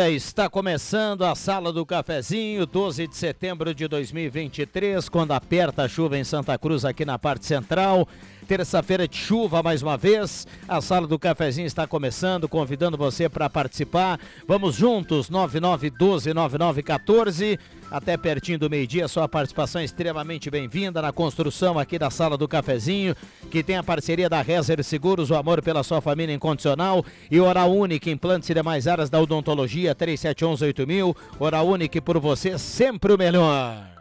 Dia. 0.00 0.10
Está 0.10 0.48
começando 0.48 1.24
a 1.24 1.34
Sala 1.34 1.72
do 1.72 1.84
Cafezinho, 1.84 2.64
12 2.64 3.06
de 3.06 3.16
setembro 3.16 3.74
de 3.74 3.86
2023, 3.86 5.08
quando 5.08 5.32
aperta 5.32 5.82
a 5.82 5.88
chuva 5.88 6.16
em 6.16 6.24
Santa 6.24 6.56
Cruz 6.56 6.84
aqui 6.84 7.04
na 7.04 7.18
parte 7.18 7.44
central. 7.44 8.08
Terça-feira 8.50 9.06
de 9.06 9.16
chuva 9.16 9.62
mais 9.62 9.80
uma 9.80 9.96
vez. 9.96 10.44
A 10.66 10.80
Sala 10.80 11.06
do 11.06 11.20
Cafezinho 11.20 11.68
está 11.68 11.86
começando, 11.86 12.48
convidando 12.48 12.96
você 12.96 13.28
para 13.28 13.48
participar. 13.48 14.18
Vamos 14.44 14.74
juntos, 14.74 15.30
99129914 15.30 17.60
até 17.92 18.16
pertinho 18.16 18.58
do 18.58 18.68
meio-dia. 18.68 19.06
Sua 19.06 19.28
participação 19.28 19.80
é 19.80 19.84
extremamente 19.84 20.50
bem-vinda 20.50 21.00
na 21.00 21.12
construção 21.12 21.78
aqui 21.78 21.96
da 21.96 22.10
Sala 22.10 22.36
do 22.36 22.48
Cafezinho, 22.48 23.14
que 23.52 23.62
tem 23.62 23.76
a 23.76 23.84
parceria 23.84 24.28
da 24.28 24.42
Rezer 24.42 24.82
Seguros, 24.82 25.30
o 25.30 25.36
amor 25.36 25.62
pela 25.62 25.84
sua 25.84 26.00
família 26.00 26.34
incondicional 26.34 27.04
e 27.30 27.38
Oral 27.38 27.72
Única, 27.72 28.10
implantes 28.10 28.50
e 28.50 28.54
demais 28.54 28.88
áreas 28.88 29.08
da 29.08 29.20
odontologia, 29.20 29.94
37118000. 29.94 31.14
Oral 31.38 31.68
Única 31.68 32.02
por 32.02 32.18
você, 32.18 32.58
sempre 32.58 33.12
o 33.12 33.16
melhor. 33.16 33.99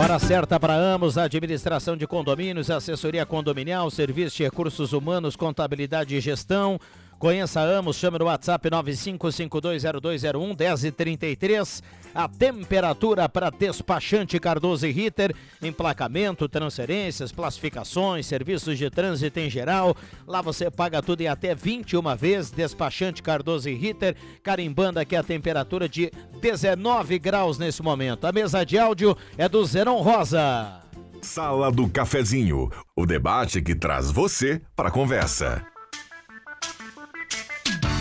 Hora 0.00 0.18
certa 0.18 0.58
para 0.58 0.72
Amos, 0.72 1.18
administração 1.18 1.94
de 1.94 2.06
condomínios, 2.06 2.70
assessoria 2.70 3.26
condominial, 3.26 3.90
serviço 3.90 4.38
de 4.38 4.44
recursos 4.44 4.94
humanos, 4.94 5.36
contabilidade 5.36 6.16
e 6.16 6.20
gestão. 6.22 6.80
Conheça 7.20 7.60
Amos, 7.60 7.98
chame 7.98 8.18
no 8.18 8.24
WhatsApp 8.24 8.70
95520201 8.70 10.56
1033. 10.58 11.82
A 12.14 12.26
temperatura 12.26 13.28
para 13.28 13.50
despachante 13.50 14.40
Cardoso 14.40 14.86
e 14.86 14.90
Ritter, 14.90 15.36
emplacamento, 15.60 16.48
transferências, 16.48 17.30
classificações, 17.30 18.24
serviços 18.24 18.78
de 18.78 18.88
trânsito 18.88 19.38
em 19.38 19.50
geral. 19.50 19.94
Lá 20.26 20.40
você 20.40 20.70
paga 20.70 21.02
tudo 21.02 21.20
em 21.20 21.28
até 21.28 21.54
21 21.54 22.16
vezes. 22.16 22.50
Despachante 22.50 23.22
Cardoso 23.22 23.68
e 23.68 23.74
Ritter, 23.74 24.16
carimbando 24.42 24.98
aqui 24.98 25.14
a 25.14 25.22
temperatura 25.22 25.86
de 25.86 26.10
19 26.40 27.18
graus 27.18 27.58
nesse 27.58 27.82
momento. 27.82 28.26
A 28.26 28.32
mesa 28.32 28.64
de 28.64 28.78
áudio 28.78 29.14
é 29.36 29.46
do 29.46 29.62
Zeron 29.66 30.00
Rosa. 30.00 30.80
Sala 31.20 31.70
do 31.70 31.86
Cafezinho, 31.86 32.70
o 32.96 33.04
debate 33.04 33.60
que 33.60 33.74
traz 33.74 34.10
você 34.10 34.62
para 34.74 34.88
a 34.88 34.90
conversa. 34.90 35.69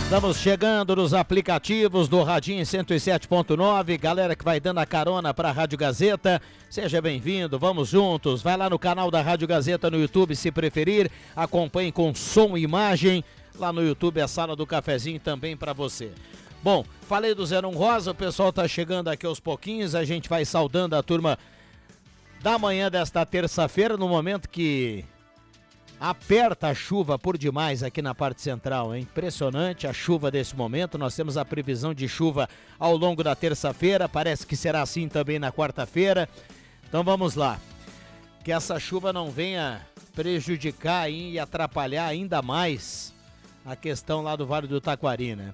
Estamos 0.09 0.38
chegando 0.38 0.96
nos 0.96 1.14
aplicativos 1.14 2.09
do 2.09 2.24
Radinho 2.24 2.64
107.9. 2.64 4.00
Galera 4.00 4.36
que 4.36 4.44
vai 4.44 4.59
dando 4.59 4.80
a 4.80 4.86
carona 4.86 5.36
para 5.36 5.50
a 5.50 5.52
Rádio 5.52 5.78
Gazeta, 5.78 6.42
seja 6.68 7.00
bem-vindo, 7.00 7.59
vamos 7.59 7.90
juntos. 7.90 8.42
Vai 8.42 8.58
lá 8.58 8.68
no 8.68 8.80
canal 8.80 9.12
da 9.12 9.22
Rádio 9.22 9.47
Gazeta 9.47 9.92
no 9.92 10.00
YouTube 10.00 10.36
se 10.36 10.52
preferir. 10.52 11.12
Acompanhe 11.36 11.92
com 11.92 12.12
som 12.16 12.58
e 12.58 12.64
imagem. 12.64 13.24
Lá 13.59 13.72
no 13.72 13.84
YouTube 13.84 14.20
a 14.20 14.28
sala 14.28 14.56
do 14.56 14.66
cafezinho 14.66 15.20
também 15.20 15.56
para 15.56 15.74
você. 15.74 16.12
Bom, 16.64 16.84
falei 17.08 17.36
do 17.36 17.46
Zeron 17.46 17.76
Rosa, 17.76 18.09
o 18.09 18.16
pessoal 18.16 18.52
tá 18.52 18.68
chegando 18.68 19.09
aqui 19.09 19.28
aos 19.28 19.40
pouquinhos. 19.40 19.94
A 19.94 20.03
gente 20.03 20.28
vai 20.28 20.44
saudando 20.44 20.96
a 20.96 21.03
turma 21.03 21.38
da 22.41 22.58
manhã 22.58 22.90
desta 22.90 23.24
terça-feira, 23.28 23.96
no 23.96 24.09
momento 24.09 24.50
que 24.50 25.06
Aperta 26.00 26.70
a 26.70 26.74
chuva 26.74 27.20
por 27.20 27.38
demais 27.38 27.84
aqui 27.84 28.02
na 28.02 28.16
parte 28.16 28.42
central, 28.42 28.94
é 28.94 29.00
impressionante 29.00 29.86
a 29.86 29.92
chuva 29.92 30.32
desse 30.32 30.56
momento. 30.56 30.98
Nós 30.98 31.14
temos 31.14 31.36
a 31.36 31.44
previsão 31.44 31.94
de 31.94 32.08
chuva 32.08 32.48
ao 32.80 32.96
longo 32.96 33.22
da 33.22 33.36
terça-feira, 33.36 34.08
parece 34.08 34.48
que 34.48 34.56
será 34.56 34.82
assim 34.82 35.09
também 35.09 35.38
na 35.40 35.52
quarta-feira. 35.52 36.30
Então 36.88 37.04
vamos 37.04 37.36
lá. 37.36 37.59
Que 38.46 38.52
essa 38.54 38.80
chuva 38.80 39.12
não 39.12 39.30
venha 39.30 39.82
prejudicar 40.16 41.12
e 41.12 41.38
atrapalhar 41.38 42.06
ainda 42.06 42.42
mais 42.42 43.14
a 43.66 43.76
questão 43.76 44.22
lá 44.22 44.38
do 44.38 44.48
Vale 44.48 44.68
do 44.68 44.80
Taquari, 44.80 45.36
né? 45.36 45.52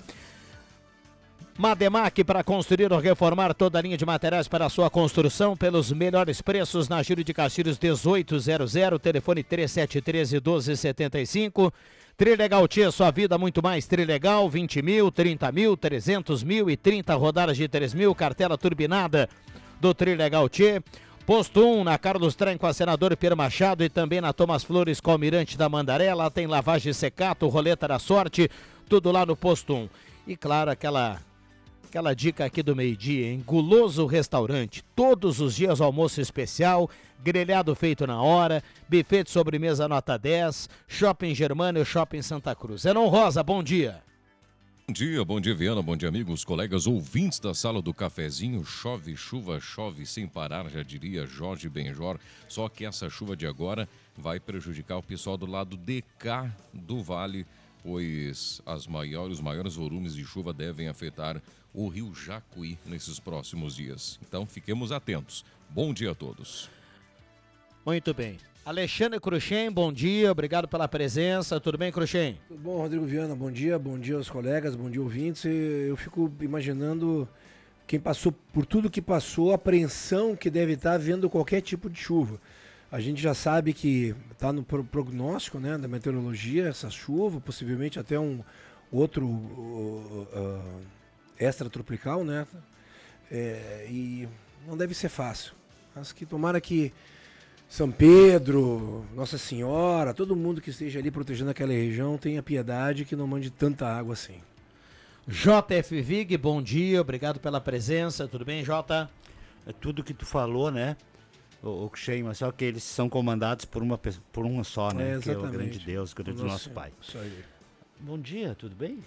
Mademac 1.58 2.22
para 2.26 2.44
construir 2.44 2.92
ou 2.92 3.00
reformar 3.00 3.54
toda 3.54 3.80
a 3.80 3.82
linha 3.82 3.98
de 3.98 4.06
materiais 4.06 4.46
para 4.46 4.66
a 4.66 4.70
sua 4.70 4.90
construção 4.90 5.56
pelos 5.56 5.90
melhores 5.90 6.42
preços 6.42 6.90
na 6.90 7.02
Júlio 7.02 7.24
de 7.24 7.34
Castilhos 7.34 7.80
1800, 7.80 8.74
telefone 9.02 9.42
3713 9.42 10.36
1275. 10.36 11.74
Trilegal 12.18 12.68
Tia, 12.68 12.92
sua 12.92 13.10
vida 13.10 13.38
muito 13.38 13.64
mais 13.64 13.88
Trilegal, 13.88 14.50
20 14.50 14.82
mil, 14.82 15.10
30 15.10 15.50
mil, 15.54 15.78
300 15.78 16.44
mil 16.44 16.70
e 16.70 16.76
30 16.76 17.16
rodadas 17.16 17.56
de 17.56 17.70
3 17.70 17.94
mil, 17.94 18.14
cartela 18.14 18.58
turbinada 18.58 19.30
do 19.80 19.94
Trilegal 19.94 20.50
Tia. 20.50 20.84
Posto 21.26 21.66
1 21.66 21.86
na 21.86 21.98
Carlos 21.98 22.36
Trem 22.36 22.58
com 22.58 22.68
a 22.68 22.74
senadora 22.74 23.16
Pierre 23.16 23.36
Machado 23.36 23.82
e 23.82 23.90
também 23.90 24.20
na 24.20 24.34
Thomas 24.34 24.64
Flores 24.64 25.00
com 25.00 25.12
o 25.12 25.14
Almirante 25.14 25.58
da 25.58 25.70
Mandarela. 25.70 26.30
Tem 26.30 26.48
lavagem 26.48 26.92
secato, 26.92 27.48
roleta 27.48 27.88
da 27.88 27.98
sorte, 27.98 28.50
tudo 28.90 29.10
lá 29.10 29.26
no 29.26 29.38
Posto 29.38 29.74
1. 29.74 29.90
E 30.28 30.36
claro, 30.36 30.70
aquela 30.70 31.20
Aquela 31.96 32.14
dica 32.14 32.44
aqui 32.44 32.62
do 32.62 32.76
meio-dia, 32.76 33.28
hein? 33.28 33.42
Guloso 33.48 34.06
Restaurante. 34.06 34.84
Todos 34.94 35.40
os 35.40 35.56
dias 35.56 35.80
almoço 35.80 36.20
especial, 36.20 36.90
grelhado 37.24 37.74
feito 37.74 38.06
na 38.06 38.22
hora, 38.22 38.62
buffet 38.90 39.24
de 39.24 39.30
sobremesa 39.30 39.88
nota 39.88 40.18
10, 40.18 40.70
Shopping 40.90 41.34
Germano 41.34 41.86
Shopping 41.86 42.22
Santa 42.22 42.54
Cruz. 42.54 42.82
Zenon 42.82 43.08
Rosa, 43.08 43.42
bom 43.42 43.64
dia. 43.64 44.04
Bom 44.86 44.94
dia, 44.94 45.24
bom 45.24 45.40
dia, 45.40 45.56
Viana, 45.56 45.82
bom 45.82 45.96
dia, 45.96 46.10
amigos, 46.10 46.44
colegas, 46.44 46.86
ouvintes 46.86 47.40
da 47.40 47.54
sala 47.54 47.82
do 47.82 47.94
cafezinho. 47.94 48.66
Chove, 48.66 49.16
chuva, 49.16 49.62
chove 49.62 50.06
sem 50.06 50.28
parar, 50.28 50.70
já 50.70 50.84
diria 50.84 51.26
Jorge 51.26 51.70
Benjor. 51.70 52.20
Só 52.50 52.68
que 52.68 52.84
essa 52.86 53.10
chuva 53.10 53.38
de 53.38 53.48
agora 53.48 53.88
vai 54.18 54.38
prejudicar 54.38 54.98
o 54.98 55.02
pessoal 55.02 55.38
do 55.38 55.46
lado 55.46 55.78
de 55.78 56.04
cá 56.20 56.54
do 56.74 57.02
vale, 57.02 57.48
pois 57.86 58.62
as 58.66 58.88
maiores, 58.88 59.36
os 59.36 59.42
maiores 59.42 59.76
volumes 59.76 60.16
de 60.16 60.26
chuva 60.26 60.52
devem 60.52 60.88
afetar 60.88 61.40
o 61.72 61.88
rio 61.88 62.12
Jacuí 62.16 62.80
nesses 62.84 63.20
próximos 63.20 63.76
dias. 63.76 64.20
Então 64.28 64.48
fiquemos 64.48 64.92
atentos. 64.92 65.46
Bom 65.70 65.94
dia 65.94 66.12
a 66.12 66.16
todos. 66.16 66.68
Muito 67.86 68.12
bem. 68.12 68.38
Alexandre 68.66 69.20
Cruxem, 69.20 69.72
bom 69.72 69.94
dia, 69.94 70.32
obrigado 70.32 70.68
pela 70.68 70.88
presença. 70.88 71.60
Tudo 71.60 71.78
bem, 71.78 71.92
Cruxem? 71.92 72.40
Tudo 72.48 72.60
bom, 72.60 72.78
Rodrigo 72.78 73.06
Viana, 73.06 73.36
bom 73.36 73.52
dia, 73.52 73.78
bom 73.78 74.00
dia 74.00 74.16
aos 74.16 74.28
colegas, 74.28 74.76
bom 74.76 74.90
dia 74.90 75.04
ouvintes. 75.04 75.46
Eu 75.46 75.96
fico 75.96 76.34
imaginando 76.42 77.30
quem 77.86 78.00
passou 78.00 78.32
por 78.32 78.66
tudo 78.66 78.90
que 78.90 79.04
passou, 79.04 79.52
a 79.52 79.56
apreensão 79.56 80.36
que 80.36 80.50
deve 80.50 80.74
estar 80.74 80.98
vendo 80.98 81.30
qualquer 81.30 81.62
tipo 81.62 81.88
de 81.88 82.00
chuva. 82.00 82.42
A 82.96 83.02
gente 83.02 83.22
já 83.22 83.34
sabe 83.34 83.74
que 83.74 84.16
está 84.32 84.54
no 84.54 84.64
prognóstico 84.64 85.60
né, 85.60 85.78
da 85.78 85.86
meteorologia 85.86 86.70
essa 86.70 86.90
chuva, 86.90 87.42
possivelmente 87.42 88.00
até 88.00 88.18
um 88.18 88.42
outro 88.90 89.26
uh, 89.26 90.28
uh, 90.34 90.82
extratropical, 91.38 92.24
né? 92.24 92.48
É, 93.30 93.86
e 93.90 94.30
não 94.66 94.78
deve 94.78 94.94
ser 94.94 95.10
fácil. 95.10 95.52
Mas 95.94 96.14
que 96.14 96.26
tomara 96.26 96.62
que 96.62 96.94
São 97.68 97.92
Pedro, 97.92 99.06
Nossa 99.14 99.38
Senhora, 99.38 100.14
todo 100.14 100.34
mundo 100.34 100.62
que 100.62 100.70
esteja 100.70 100.98
ali 100.98 101.12
protegendo 101.12 101.52
aquela 101.52 101.74
região 101.74 102.18
tenha 102.18 102.42
piedade 102.42 103.04
que 103.04 103.14
não 103.14 103.28
mande 103.28 103.50
tanta 103.50 103.86
água 103.86 104.14
assim. 104.14 104.40
JF 105.28 106.02
Vig, 106.02 106.38
bom 106.38 106.62
dia, 106.62 107.02
obrigado 107.02 107.42
pela 107.42 107.60
presença, 107.60 108.26
tudo 108.26 108.46
bem, 108.46 108.64
Jota? 108.64 109.10
É 109.68 109.74
tudo 109.74 110.02
que 110.02 110.14
tu 110.14 110.26
falou, 110.26 110.72
né? 110.72 110.96
O, 111.66 111.86
o 111.86 111.92
mas 112.24 112.38
só 112.38 112.52
que 112.52 112.64
eles 112.64 112.84
são 112.84 113.10
comandados 113.10 113.66
por 113.66 113.82
uma, 113.82 113.98
por 113.98 114.46
uma 114.46 114.64
só, 114.64 114.94
né? 114.94 115.18
É, 115.18 115.20
que 115.20 115.30
é 115.30 115.38
o 115.38 115.50
grande 115.50 115.80
Deus, 115.80 116.12
o 116.12 116.16
grande 116.16 116.42
nosso, 116.42 116.52
nosso 116.52 116.70
Pai. 116.70 116.92
Bom 118.00 118.18
dia, 118.20 118.56
tudo 118.56 118.76
bem? 118.76 119.00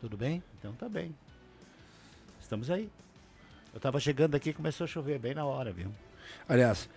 Tudo 0.00 0.16
bem? 0.16 0.42
Então 0.58 0.72
tá 0.72 0.88
bem. 0.88 1.14
Estamos 2.40 2.70
aí. 2.70 2.88
Eu 3.74 3.80
tava 3.80 4.00
chegando 4.00 4.34
aqui 4.34 4.50
e 4.50 4.54
começou 4.54 4.84
a 4.84 4.88
chover 4.88 5.18
bem 5.18 5.34
na 5.34 5.44
hora, 5.44 5.72
viu? 5.72 5.90
Aliás, 6.48 6.88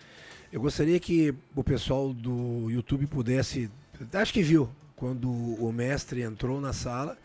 eu 0.52 0.62
gostaria 0.62 1.00
que 1.00 1.36
o 1.56 1.64
pessoal 1.64 2.14
do 2.14 2.70
YouTube 2.70 3.06
pudesse. 3.06 3.70
Acho 4.14 4.34
que 4.34 4.42
viu 4.42 4.70
quando 4.96 5.30
o 5.30 5.72
mestre 5.74 6.22
entrou 6.22 6.62
na 6.62 6.72
sala 6.72 7.18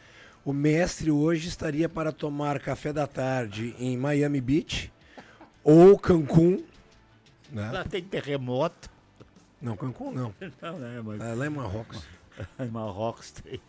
o 0.45 0.53
mestre 0.53 1.11
hoje 1.11 1.49
estaria 1.49 1.89
para 1.89 2.13
tomar 2.13 2.61
café 2.61 2.93
da 2.93 3.07
tarde 3.07 3.75
em 3.79 3.97
Miami 3.97 4.43
Beach 4.43 4.93
ou 5.63 5.99
Cancún. 5.99 6.63
Né? 7.55 7.71
Lá 7.71 7.85
tem 7.85 8.03
terremoto. 8.03 8.91
Não, 9.63 9.77
Cancún 9.77 10.11
não. 10.11 10.35
não, 10.61 10.79
né, 10.79 11.01
mas... 11.03 11.21
É, 11.21 11.35
lá 11.35 11.47
em 11.47 11.51
Marrocos. 11.51 12.03
em 12.59 12.67
Marrocos 12.69 13.31
tem. 13.31 13.61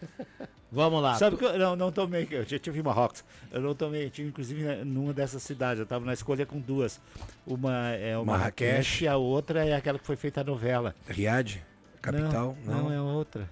Vamos 0.72 1.00
lá. 1.00 1.14
Sabe 1.14 1.36
tu... 1.36 1.38
que 1.38 1.44
eu 1.44 1.58
não, 1.58 1.76
não 1.76 1.92
tomei, 1.92 2.26
eu 2.30 2.42
já 2.44 2.58
tive 2.58 2.80
em 2.80 2.82
Marrocos. 2.82 3.22
Eu 3.52 3.60
não 3.60 3.74
tomei, 3.74 4.08
tive 4.10 4.30
inclusive 4.30 4.82
numa 4.84 5.12
dessas 5.12 5.42
cidades. 5.42 5.78
Eu 5.78 5.84
estava 5.84 6.04
na 6.04 6.14
escolha 6.14 6.44
com 6.46 6.58
duas. 6.58 7.00
Uma 7.46 7.90
é 7.90 8.16
o 8.18 8.24
Marrakech 8.24 9.04
e 9.04 9.06
a 9.06 9.16
outra 9.16 9.64
é 9.64 9.76
aquela 9.76 9.98
que 9.98 10.06
foi 10.06 10.16
feita 10.16 10.40
a 10.40 10.44
novela. 10.44 10.96
Riad? 11.06 11.62
Capital? 12.02 12.56
Não, 12.64 12.74
não, 12.74 12.82
não 12.84 12.92
é 12.92 13.00
outra. 13.00 13.48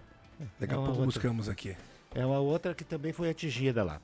Daqui 0.59 0.73
a 0.73 0.77
é 0.77 0.79
pouco 0.79 0.91
outra. 0.91 1.05
buscamos 1.05 1.49
aqui. 1.49 1.77
É 2.15 2.27
uma 2.27 2.41
outra 2.41 2.75
que 2.75 2.83
também 2.83 3.13
foi 3.13 3.31
atingida 3.31 3.85
lá. 3.85 4.01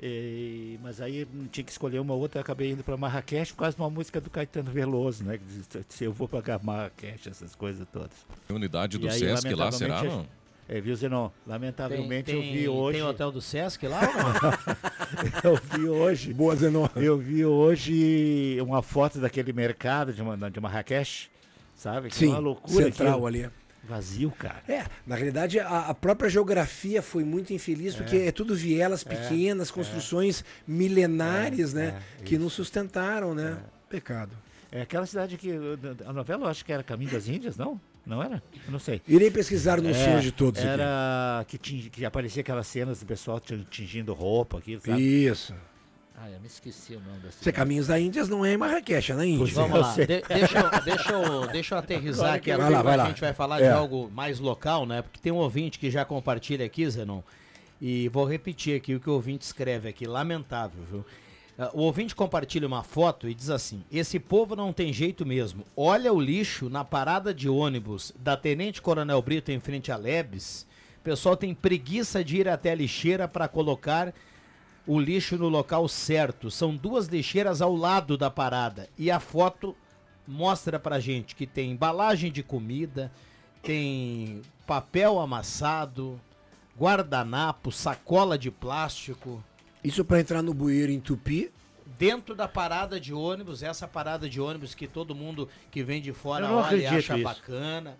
E, 0.00 0.78
mas 0.82 1.00
aí 1.00 1.26
tinha 1.50 1.64
que 1.64 1.70
escolher 1.70 1.98
uma 2.00 2.14
outra, 2.14 2.40
acabei 2.40 2.70
indo 2.70 2.84
para 2.84 2.96
Marrakech, 2.96 3.54
quase 3.54 3.76
uma 3.78 3.88
música 3.88 4.20
do 4.20 4.28
Caetano 4.28 4.70
Veloso, 4.70 5.24
né? 5.24 5.38
Se 5.88 6.04
eu 6.04 6.12
vou 6.12 6.28
para 6.28 6.58
Marrakech, 6.58 7.28
essas 7.28 7.54
coisas 7.54 7.86
todas. 7.90 8.26
Tem 8.46 8.54
unidade 8.54 8.98
do 8.98 9.08
aí, 9.08 9.18
Sesc 9.18 9.54
lá, 9.54 9.72
será? 9.72 10.02
Não? 10.02 10.26
É, 10.68 10.80
viu, 10.80 10.96
Zenon? 10.96 11.30
Lamentavelmente 11.46 12.32
tem, 12.32 12.40
tem, 12.40 12.48
eu 12.48 12.52
vi 12.52 12.68
hoje. 12.68 12.98
Tem 12.98 13.06
hotel 13.06 13.32
do 13.32 13.40
Sesc 13.40 13.86
lá 13.86 14.00
eu 15.44 15.56
vi 15.56 15.88
hoje. 15.88 16.34
Boa, 16.34 16.56
Zenon. 16.56 16.88
Eu 16.96 17.16
vi 17.16 17.46
hoje 17.46 18.58
uma 18.60 18.82
foto 18.82 19.20
daquele 19.20 19.52
mercado 19.52 20.12
de, 20.12 20.22
de 20.50 20.60
Marrakech, 20.60 21.30
sabe? 21.74 22.08
Que 22.08 22.16
Sim, 22.16 22.26
é 22.26 22.30
uma 22.30 22.38
loucura. 22.38 22.84
Central 22.84 23.26
aquilo. 23.26 23.26
ali. 23.26 23.50
Vazio, 23.86 24.30
cara. 24.30 24.62
É, 24.68 24.84
na 25.06 25.14
realidade 25.14 25.58
a, 25.58 25.80
a 25.88 25.94
própria 25.94 26.28
geografia 26.28 27.00
foi 27.00 27.24
muito 27.24 27.52
infeliz, 27.52 27.94
é. 27.94 27.98
porque 27.98 28.16
é 28.16 28.32
tudo 28.32 28.54
vielas 28.54 29.04
é, 29.06 29.08
pequenas, 29.08 29.70
é, 29.70 29.72
construções 29.72 30.44
milenares, 30.66 31.72
é, 31.74 31.76
né? 31.76 32.02
É, 32.20 32.22
que 32.24 32.36
não 32.36 32.50
sustentaram, 32.50 33.34
né? 33.34 33.58
Pecado. 33.88 34.32
É 34.70 34.82
aquela 34.82 35.06
cidade 35.06 35.36
que. 35.36 35.50
A 36.04 36.12
novela 36.12 36.44
eu 36.44 36.48
acho 36.48 36.64
que 36.64 36.72
era 36.72 36.82
Caminho 36.82 37.10
das 37.10 37.28
Índias, 37.28 37.56
não? 37.56 37.80
Não 38.04 38.22
era? 38.22 38.42
Eu 38.64 38.72
não 38.72 38.78
sei. 38.78 39.00
Irei 39.08 39.30
pesquisar 39.30 39.80
no 39.80 39.90
é, 39.90 40.18
de 40.20 40.30
todos. 40.30 40.62
Era 40.62 41.40
aqui. 41.40 41.58
que, 41.58 41.90
que 41.90 42.04
aparecia 42.04 42.40
aquelas 42.40 42.66
cenas 42.66 43.00
do 43.00 43.06
pessoal 43.06 43.40
tingindo 43.70 44.12
roupa, 44.14 44.58
aquilo, 44.58 44.80
sabe? 44.80 45.02
Isso. 45.02 45.54
Ah, 46.18 46.30
eu 46.30 46.40
me 46.40 46.46
esqueci 46.46 46.94
o 46.94 47.00
nome 47.00 47.18
dessa. 47.18 47.42
Você 47.42 47.52
Caminhos 47.52 47.88
da 47.88 48.00
Índia 48.00 48.24
não 48.24 48.44
é 48.44 48.54
em 48.54 48.56
Marrakech, 48.56 49.12
é 49.12 49.14
na 49.14 49.26
Índia. 49.26 49.54
Vamos 49.54 49.80
lá, 49.80 49.94
de, 49.94 50.06
deixa, 50.06 50.58
eu, 50.58 50.82
deixa, 50.82 51.12
eu, 51.12 51.46
deixa 51.48 51.74
eu 51.74 51.78
aterrizar 51.78 52.34
aqui. 52.34 52.56
Vai 52.56 52.70
lá, 52.70 52.82
vai 52.82 52.96
lá. 52.96 53.04
A 53.04 53.08
gente 53.08 53.20
vai 53.20 53.34
falar 53.34 53.60
é. 53.60 53.64
de 53.64 53.68
algo 53.68 54.10
mais 54.10 54.40
local, 54.40 54.86
né? 54.86 55.02
Porque 55.02 55.20
tem 55.20 55.30
um 55.30 55.36
ouvinte 55.36 55.78
que 55.78 55.90
já 55.90 56.06
compartilha 56.06 56.64
aqui, 56.64 56.88
Zenon. 56.88 57.20
E 57.80 58.08
vou 58.08 58.24
repetir 58.24 58.76
aqui 58.76 58.94
o 58.94 59.00
que 59.00 59.10
o 59.10 59.12
ouvinte 59.12 59.44
escreve 59.44 59.90
aqui. 59.90 60.06
Lamentável, 60.06 60.82
viu? 60.90 61.04
Ah, 61.58 61.70
o 61.74 61.82
ouvinte 61.82 62.14
compartilha 62.14 62.66
uma 62.66 62.82
foto 62.82 63.28
e 63.28 63.34
diz 63.34 63.50
assim: 63.50 63.84
Esse 63.92 64.18
povo 64.18 64.56
não 64.56 64.72
tem 64.72 64.94
jeito 64.94 65.26
mesmo. 65.26 65.64
Olha 65.76 66.14
o 66.14 66.20
lixo 66.20 66.70
na 66.70 66.82
parada 66.82 67.34
de 67.34 67.46
ônibus 67.46 68.14
da 68.18 68.38
Tenente 68.38 68.80
Coronel 68.80 69.20
Brito 69.20 69.52
em 69.52 69.60
frente 69.60 69.92
a 69.92 69.96
Lebes. 69.96 70.66
O 70.98 71.02
pessoal 71.02 71.36
tem 71.36 71.54
preguiça 71.54 72.24
de 72.24 72.38
ir 72.38 72.48
até 72.48 72.72
a 72.72 72.74
lixeira 72.74 73.28
para 73.28 73.46
colocar 73.46 74.14
o 74.86 75.00
lixo 75.00 75.36
no 75.36 75.48
local 75.48 75.88
certo. 75.88 76.50
São 76.50 76.76
duas 76.76 77.06
lixeiras 77.06 77.60
ao 77.60 77.74
lado 77.74 78.16
da 78.16 78.30
parada. 78.30 78.88
E 78.96 79.10
a 79.10 79.18
foto 79.18 79.74
mostra 80.26 80.78
pra 80.78 81.00
gente 81.00 81.34
que 81.34 81.46
tem 81.46 81.72
embalagem 81.72 82.30
de 82.30 82.42
comida, 82.42 83.10
tem 83.62 84.42
papel 84.66 85.18
amassado, 85.18 86.20
guardanapo, 86.78 87.72
sacola 87.72 88.38
de 88.38 88.50
plástico. 88.50 89.42
Isso 89.82 90.04
para 90.04 90.20
entrar 90.20 90.42
no 90.42 90.52
bueiro 90.52 90.92
em 90.92 91.00
Tupi? 91.00 91.52
Dentro 91.98 92.34
da 92.34 92.46
parada 92.46 93.00
de 93.00 93.14
ônibus, 93.14 93.62
essa 93.62 93.86
parada 93.86 94.28
de 94.28 94.40
ônibus 94.40 94.74
que 94.74 94.86
todo 94.86 95.14
mundo 95.14 95.48
que 95.70 95.82
vem 95.82 96.02
de 96.02 96.12
fora 96.12 96.50
olha 96.50 96.76
e 96.76 96.86
acha 96.86 97.14
isso. 97.14 97.24
bacana. 97.24 97.96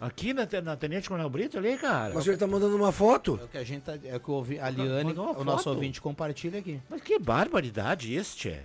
Aqui 0.00 0.32
na, 0.32 0.46
na 0.62 0.76
Tenente 0.76 1.08
Coronel 1.08 1.28
Brito 1.28 1.58
ali, 1.58 1.76
cara. 1.76 2.14
Mas 2.14 2.26
ele 2.26 2.36
tá 2.36 2.46
mandando 2.46 2.76
uma 2.76 2.92
foto. 2.92 3.38
É 3.40 3.44
o 3.44 3.48
que 3.48 3.58
a 3.58 3.64
gente 3.64 3.82
tá, 3.82 3.98
é 4.04 4.16
o 4.16 4.20
que 4.20 4.30
ouvi, 4.30 4.58
a 4.58 4.70
Liane, 4.70 5.12
o 5.12 5.44
nosso 5.44 5.68
ouvinte 5.68 6.00
compartilha 6.00 6.60
aqui. 6.60 6.80
Mas 6.88 7.02
que 7.02 7.18
barbaridade 7.18 8.14
este 8.14 8.50
é. 8.50 8.64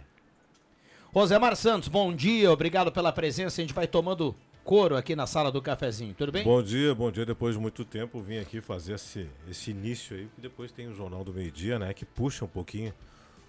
Rosemar 1.12 1.56
Santos, 1.56 1.89
bom 1.89 2.13
dia, 2.13 2.51
obrigado 2.51 2.91
pela 2.91 3.12
presença. 3.12 3.62
A 3.62 3.63
gente 3.63 3.74
vai 3.74 3.88
tomando 3.88 4.35
couro 4.63 4.95
aqui 4.95 5.15
na 5.15 5.27
sala 5.27 5.51
do 5.51 5.62
cafezinho, 5.62 6.13
tudo 6.13 6.31
bem? 6.31 6.44
Bom 6.44 6.62
dia, 6.62 6.94
bom 6.95 7.12
dia. 7.12 7.25
Depois 7.25 7.56
de 7.56 7.62
muito 7.62 7.83
tempo 7.83 8.19
vim 8.19 8.38
aqui 8.38 8.62
fazer 8.62 8.94
esse, 8.94 9.27
esse 9.50 9.71
início 9.71 10.15
aí, 10.15 10.27
depois 10.38 10.71
tem 10.71 10.88
o 10.88 10.94
Jornal 10.94 11.24
do 11.24 11.33
Meio 11.33 11.51
Dia, 11.51 11.77
né, 11.77 11.94
que 11.94 12.06
puxa 12.06 12.45
um 12.45 12.47
pouquinho 12.47 12.94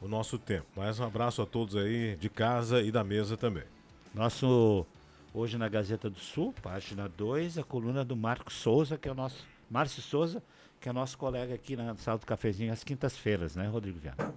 o 0.00 0.08
nosso 0.08 0.38
tempo. 0.38 0.66
Mais 0.76 0.98
um 0.98 1.04
abraço 1.04 1.40
a 1.40 1.46
todos 1.46 1.76
aí 1.76 2.16
de 2.16 2.28
casa 2.28 2.82
e 2.82 2.90
da 2.90 3.04
mesa 3.04 3.37
também. 3.37 3.64
Nosso 4.14 4.87
Hoje 5.37 5.59
na 5.59 5.69
Gazeta 5.69 6.09
do 6.09 6.21
Sul, 6.21 6.55
página 6.62 7.09
2, 7.09 7.59
a 7.59 7.64
coluna 7.64 8.05
do 8.05 8.14
Marcos 8.14 8.55
Souza, 8.55 8.97
que 8.97 9.09
é 9.09 9.11
o 9.11 9.17
nosso. 9.17 9.45
Márcio 9.69 10.00
Souza, 10.00 10.41
que 10.81 10.88
é 10.88 10.93
nosso 10.93 11.19
colega 11.19 11.53
aqui 11.53 11.75
na 11.75 11.97
sala 11.97 12.19
do 12.19 12.25
cafezinho 12.25 12.73
às 12.73 12.85
quintas-feiras, 12.85 13.57
né, 13.57 13.67
Rodrigo 13.67 13.99
Viana? 13.99 14.33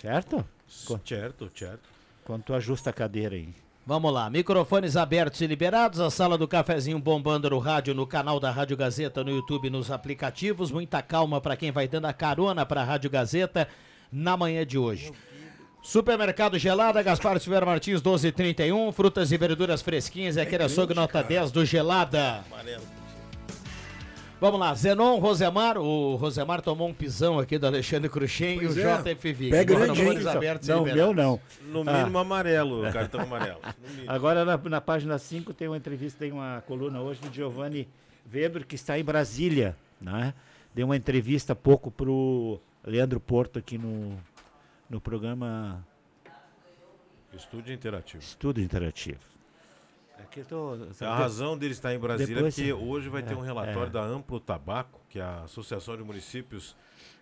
Certo? 0.00 0.46
Certo, 1.04 1.50
certo. 1.52 1.88
Quando 2.24 2.44
tu 2.44 2.54
ajusta 2.54 2.90
a 2.90 2.92
cadeira 2.92 3.34
aí. 3.34 3.48
Vamos 3.84 4.12
lá, 4.12 4.30
microfones 4.30 4.96
abertos 4.96 5.40
e 5.40 5.48
liberados, 5.48 5.98
a 5.98 6.08
sala 6.08 6.38
do 6.38 6.46
cafezinho 6.46 7.00
bombando 7.00 7.50
no 7.50 7.58
rádio, 7.58 7.92
no 7.92 8.06
canal 8.06 8.38
da 8.38 8.52
Rádio 8.52 8.76
Gazeta, 8.76 9.24
no 9.24 9.30
YouTube, 9.30 9.68
nos 9.68 9.90
aplicativos. 9.90 10.70
Muita 10.70 11.02
calma 11.02 11.40
para 11.40 11.56
quem 11.56 11.72
vai 11.72 11.88
dando 11.88 12.04
a 12.04 12.12
carona 12.12 12.64
para 12.64 12.82
a 12.82 12.84
Rádio 12.84 13.10
Gazeta 13.10 13.66
na 14.12 14.36
manhã 14.36 14.64
de 14.64 14.78
hoje. 14.78 15.12
Supermercado 15.86 16.58
Gelada, 16.58 17.00
Gaspar 17.00 17.38
Silveira 17.38 17.64
Martins, 17.64 18.02
1231. 18.02 18.90
Frutas 18.90 19.30
e 19.30 19.36
verduras 19.36 19.80
fresquinhas, 19.80 20.36
é 20.36 20.42
aquele 20.42 20.64
açougue 20.64 20.92
nota 20.92 21.22
10 21.22 21.52
do 21.52 21.64
Gelada. 21.64 22.42
Vamos 24.40 24.58
lá, 24.58 24.74
Zenon, 24.74 25.20
Rosemar. 25.20 25.78
O 25.78 26.16
Rosemar 26.16 26.60
tomou 26.60 26.88
um 26.88 26.92
pisão 26.92 27.38
aqui 27.38 27.56
do 27.56 27.68
Alexandre 27.68 28.08
Cruxem 28.08 28.60
e 28.60 28.66
o 28.66 28.72
é. 28.76 29.14
JFV. 29.14 29.50
Pé 29.50 29.64
grande, 29.64 30.02
Não, 30.66 30.82
meu 30.82 31.14
não. 31.14 31.40
No 31.68 31.84
mínimo 31.84 32.18
ah. 32.18 32.22
amarelo, 32.22 32.88
o 32.88 32.92
cartão 32.92 33.20
amarelo. 33.20 33.60
Agora 34.08 34.44
na, 34.44 34.58
na 34.58 34.80
página 34.80 35.16
5 35.16 35.54
tem 35.54 35.68
uma 35.68 35.76
entrevista, 35.76 36.18
tem 36.18 36.32
uma 36.32 36.64
coluna 36.66 37.00
hoje 37.00 37.20
do 37.20 37.32
Giovanni 37.32 37.86
Weber, 38.34 38.66
que 38.66 38.74
está 38.74 38.98
em 38.98 39.04
Brasília. 39.04 39.76
Né? 40.00 40.34
Deu 40.74 40.86
uma 40.86 40.96
entrevista 40.96 41.52
há 41.52 41.56
pouco 41.56 41.92
pro 41.92 42.58
Leandro 42.84 43.20
Porto 43.20 43.60
aqui 43.60 43.78
no 43.78 44.18
no 44.88 45.00
programa 45.00 45.86
Estúdio 47.32 47.74
Interativo. 47.74 48.22
Estúdio 48.22 48.64
Interativo. 48.64 49.20
É 50.18 50.42
tô, 50.42 50.78
a 51.02 51.14
razão 51.14 51.56
dele 51.58 51.72
estar 51.72 51.94
em 51.94 51.98
Brasília 51.98 52.48
é 52.48 52.50
que 52.50 52.72
hoje 52.72 53.08
vai 53.08 53.22
é, 53.22 53.24
ter 53.24 53.34
um 53.34 53.40
relatório 53.40 53.88
é. 53.88 53.90
da 53.90 54.02
Amplo 54.02 54.40
Tabaco, 54.40 55.00
que 55.08 55.18
é 55.18 55.22
a 55.22 55.42
Associação 55.42 55.96
de 55.96 56.02
Municípios 56.02 56.74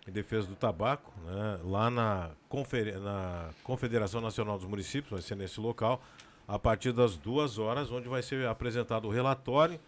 em 0.06 0.12
Defesa 0.12 0.46
do 0.46 0.54
Tabaco, 0.54 1.12
né, 1.24 1.58
lá 1.64 1.90
na, 1.90 2.30
Confer 2.48 2.98
na 3.00 3.50
Confederação 3.62 4.20
Nacional 4.20 4.58
dos 4.58 4.66
Municípios, 4.66 5.10
vai 5.10 5.22
ser 5.22 5.34
nesse 5.34 5.60
local, 5.60 6.02
a 6.46 6.58
partir 6.58 6.92
das 6.92 7.16
duas 7.16 7.58
horas, 7.58 7.90
onde 7.90 8.08
vai 8.08 8.22
ser 8.22 8.46
apresentado 8.46 9.06
o 9.06 9.10
relatório 9.10 9.80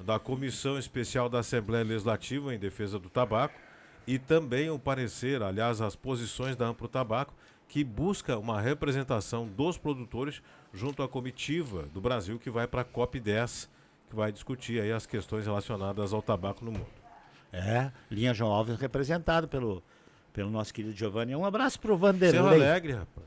da 0.00 0.18
Comissão 0.18 0.78
Especial 0.78 1.28
da 1.28 1.40
Assembleia 1.40 1.84
Legislativa 1.84 2.54
em 2.54 2.58
Defesa 2.58 2.98
do 2.98 3.08
Tabaco 3.10 3.67
e 4.08 4.18
também 4.18 4.70
o 4.70 4.78
parecer, 4.78 5.42
aliás, 5.42 5.82
as 5.82 5.94
posições 5.94 6.56
da 6.56 6.64
Ampro 6.64 6.88
Tabaco, 6.88 7.34
que 7.68 7.84
busca 7.84 8.38
uma 8.38 8.58
representação 8.58 9.46
dos 9.46 9.76
produtores 9.76 10.40
junto 10.72 11.02
à 11.02 11.08
comitiva 11.08 11.82
do 11.92 12.00
Brasil 12.00 12.38
que 12.38 12.48
vai 12.48 12.66
para 12.66 12.80
a 12.80 12.84
COP10, 12.86 13.68
que 14.08 14.16
vai 14.16 14.32
discutir 14.32 14.80
aí 14.80 14.90
as 14.90 15.04
questões 15.04 15.44
relacionadas 15.44 16.14
ao 16.14 16.22
tabaco 16.22 16.64
no 16.64 16.72
mundo. 16.72 16.86
É, 17.52 17.92
linha 18.10 18.32
João 18.32 18.50
Alves 18.50 18.78
representado 18.78 19.46
pelo, 19.46 19.82
pelo 20.32 20.48
nosso 20.48 20.72
querido 20.72 20.96
Giovanni. 20.96 21.36
Um 21.36 21.44
abraço 21.44 21.78
pro 21.78 21.94
Vanderlei. 21.94 22.40
Cerro 22.40 22.48
Alegre, 22.48 22.92
rapaz. 22.94 23.26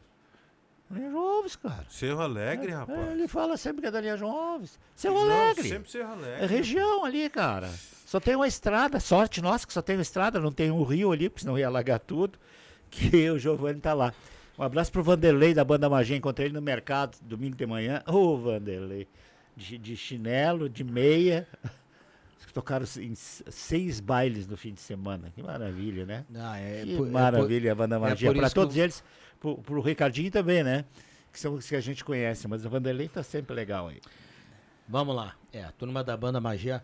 Linha 0.89 1.11
João 1.11 1.35
Alves, 1.35 1.55
cara. 1.57 1.85
Cerro 1.89 2.21
Alegre, 2.21 2.71
é, 2.71 2.75
rapaz. 2.75 3.11
Ele 3.11 3.27
fala 3.27 3.55
sempre 3.55 3.81
que 3.81 3.87
é 3.87 3.91
da 3.91 4.01
linha 4.01 4.17
João 4.17 4.35
Alves. 4.35 4.79
Cerro 4.95 5.19
Alegre. 5.19 5.69
Sempre 5.69 5.91
Cerro 5.91 6.13
Alegre. 6.13 6.43
É 6.43 6.47
região 6.47 7.05
ali, 7.05 7.29
cara. 7.29 7.69
Só 8.11 8.19
tem 8.19 8.35
uma 8.35 8.45
estrada. 8.45 8.99
Sorte 8.99 9.41
nossa 9.41 9.65
que 9.65 9.71
só 9.71 9.81
tem 9.81 9.95
uma 9.95 10.01
estrada, 10.01 10.37
não 10.37 10.51
tem 10.51 10.69
um 10.69 10.83
rio 10.83 11.13
ali, 11.13 11.29
porque 11.29 11.43
senão 11.43 11.57
ia 11.57 11.67
alagar 11.67 11.97
tudo. 11.97 12.37
Que 12.91 13.29
o 13.29 13.39
Giovanni 13.39 13.79
tá 13.79 13.93
lá. 13.93 14.13
Um 14.59 14.63
abraço 14.63 14.91
pro 14.91 15.01
Vanderlei 15.01 15.53
da 15.53 15.63
Banda 15.63 15.89
Magia. 15.89 16.17
Encontrei 16.17 16.47
ele 16.47 16.53
no 16.53 16.61
mercado 16.61 17.17
domingo 17.21 17.55
de 17.55 17.65
manhã. 17.65 18.03
Ô, 18.05 18.17
oh, 18.17 18.37
Vanderlei. 18.37 19.07
De, 19.55 19.77
de 19.77 19.95
chinelo, 19.95 20.67
de 20.67 20.83
meia 20.83 21.47
tocaram 22.53 22.85
em 22.99 23.15
seis 23.15 24.01
bailes 24.01 24.45
no 24.45 24.57
fim 24.57 24.73
de 24.73 24.81
semana. 24.81 25.31
Que 25.33 25.41
maravilha, 25.41 26.05
né? 26.05 26.25
Ah, 26.35 26.59
é, 26.59 26.83
que 26.83 26.97
por, 26.97 27.09
maravilha 27.09 27.69
é, 27.69 27.71
a 27.71 27.75
Banda 27.75 27.97
Magia. 27.97 28.29
É 28.29 28.33
para 28.33 28.49
todos 28.49 28.75
eu... 28.75 28.83
eles, 28.83 29.01
pro, 29.39 29.57
pro 29.59 29.79
Ricardinho 29.79 30.29
também, 30.29 30.65
né? 30.65 30.83
Que 31.31 31.39
são 31.39 31.53
os 31.53 31.65
que 31.65 31.77
a 31.77 31.81
gente 31.81 32.03
conhece, 32.03 32.45
mas 32.45 32.65
o 32.65 32.69
Vanderlei 32.69 33.07
tá 33.07 33.23
sempre 33.23 33.55
legal 33.55 33.87
aí. 33.87 34.01
Vamos 34.85 35.15
lá. 35.15 35.33
É, 35.53 35.63
a 35.63 35.71
turma 35.71 36.03
da 36.03 36.17
Banda 36.17 36.41
Magia 36.41 36.83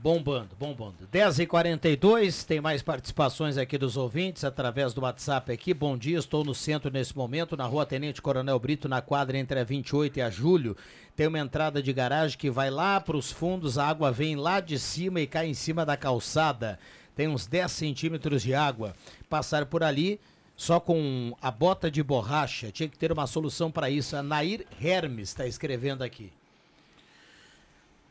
Bombando, 0.00 0.54
bombando. 0.56 1.08
10h42, 1.12 2.44
tem 2.44 2.60
mais 2.60 2.82
participações 2.82 3.58
aqui 3.58 3.76
dos 3.76 3.96
ouvintes 3.96 4.44
através 4.44 4.94
do 4.94 5.00
WhatsApp 5.00 5.50
aqui. 5.50 5.74
Bom 5.74 5.98
dia, 5.98 6.18
estou 6.18 6.44
no 6.44 6.54
centro 6.54 6.88
nesse 6.88 7.16
momento, 7.16 7.56
na 7.56 7.66
rua 7.66 7.84
Tenente 7.84 8.22
Coronel 8.22 8.58
Brito, 8.60 8.88
na 8.88 9.02
quadra 9.02 9.36
entre 9.36 9.58
a 9.58 9.64
28 9.64 10.18
e 10.18 10.22
a 10.22 10.30
Julho. 10.30 10.76
Tem 11.16 11.26
uma 11.26 11.40
entrada 11.40 11.82
de 11.82 11.92
garagem 11.92 12.38
que 12.38 12.48
vai 12.48 12.70
lá 12.70 13.00
para 13.00 13.16
os 13.16 13.32
fundos, 13.32 13.76
a 13.76 13.88
água 13.88 14.12
vem 14.12 14.36
lá 14.36 14.60
de 14.60 14.78
cima 14.78 15.20
e 15.20 15.26
cai 15.26 15.48
em 15.48 15.54
cima 15.54 15.84
da 15.84 15.96
calçada. 15.96 16.78
Tem 17.16 17.26
uns 17.26 17.48
10 17.48 17.72
centímetros 17.72 18.42
de 18.42 18.54
água. 18.54 18.94
Passar 19.28 19.66
por 19.66 19.82
ali 19.82 20.20
só 20.54 20.78
com 20.78 21.36
a 21.42 21.50
bota 21.50 21.90
de 21.90 22.04
borracha. 22.04 22.70
Tinha 22.70 22.88
que 22.88 22.96
ter 22.96 23.10
uma 23.10 23.26
solução 23.26 23.68
para 23.68 23.90
isso. 23.90 24.14
A 24.14 24.22
Nair 24.22 24.64
Hermes 24.80 25.30
está 25.30 25.44
escrevendo 25.44 26.02
aqui. 26.02 26.37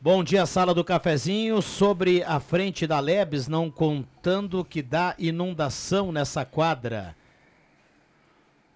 Bom 0.00 0.22
dia, 0.22 0.46
sala 0.46 0.72
do 0.72 0.84
cafezinho. 0.84 1.60
Sobre 1.60 2.22
a 2.22 2.38
frente 2.38 2.86
da 2.86 3.00
Lebes, 3.00 3.48
não 3.48 3.68
contando 3.68 4.64
que 4.64 4.80
dá 4.80 5.12
inundação 5.18 6.12
nessa 6.12 6.44
quadra. 6.44 7.16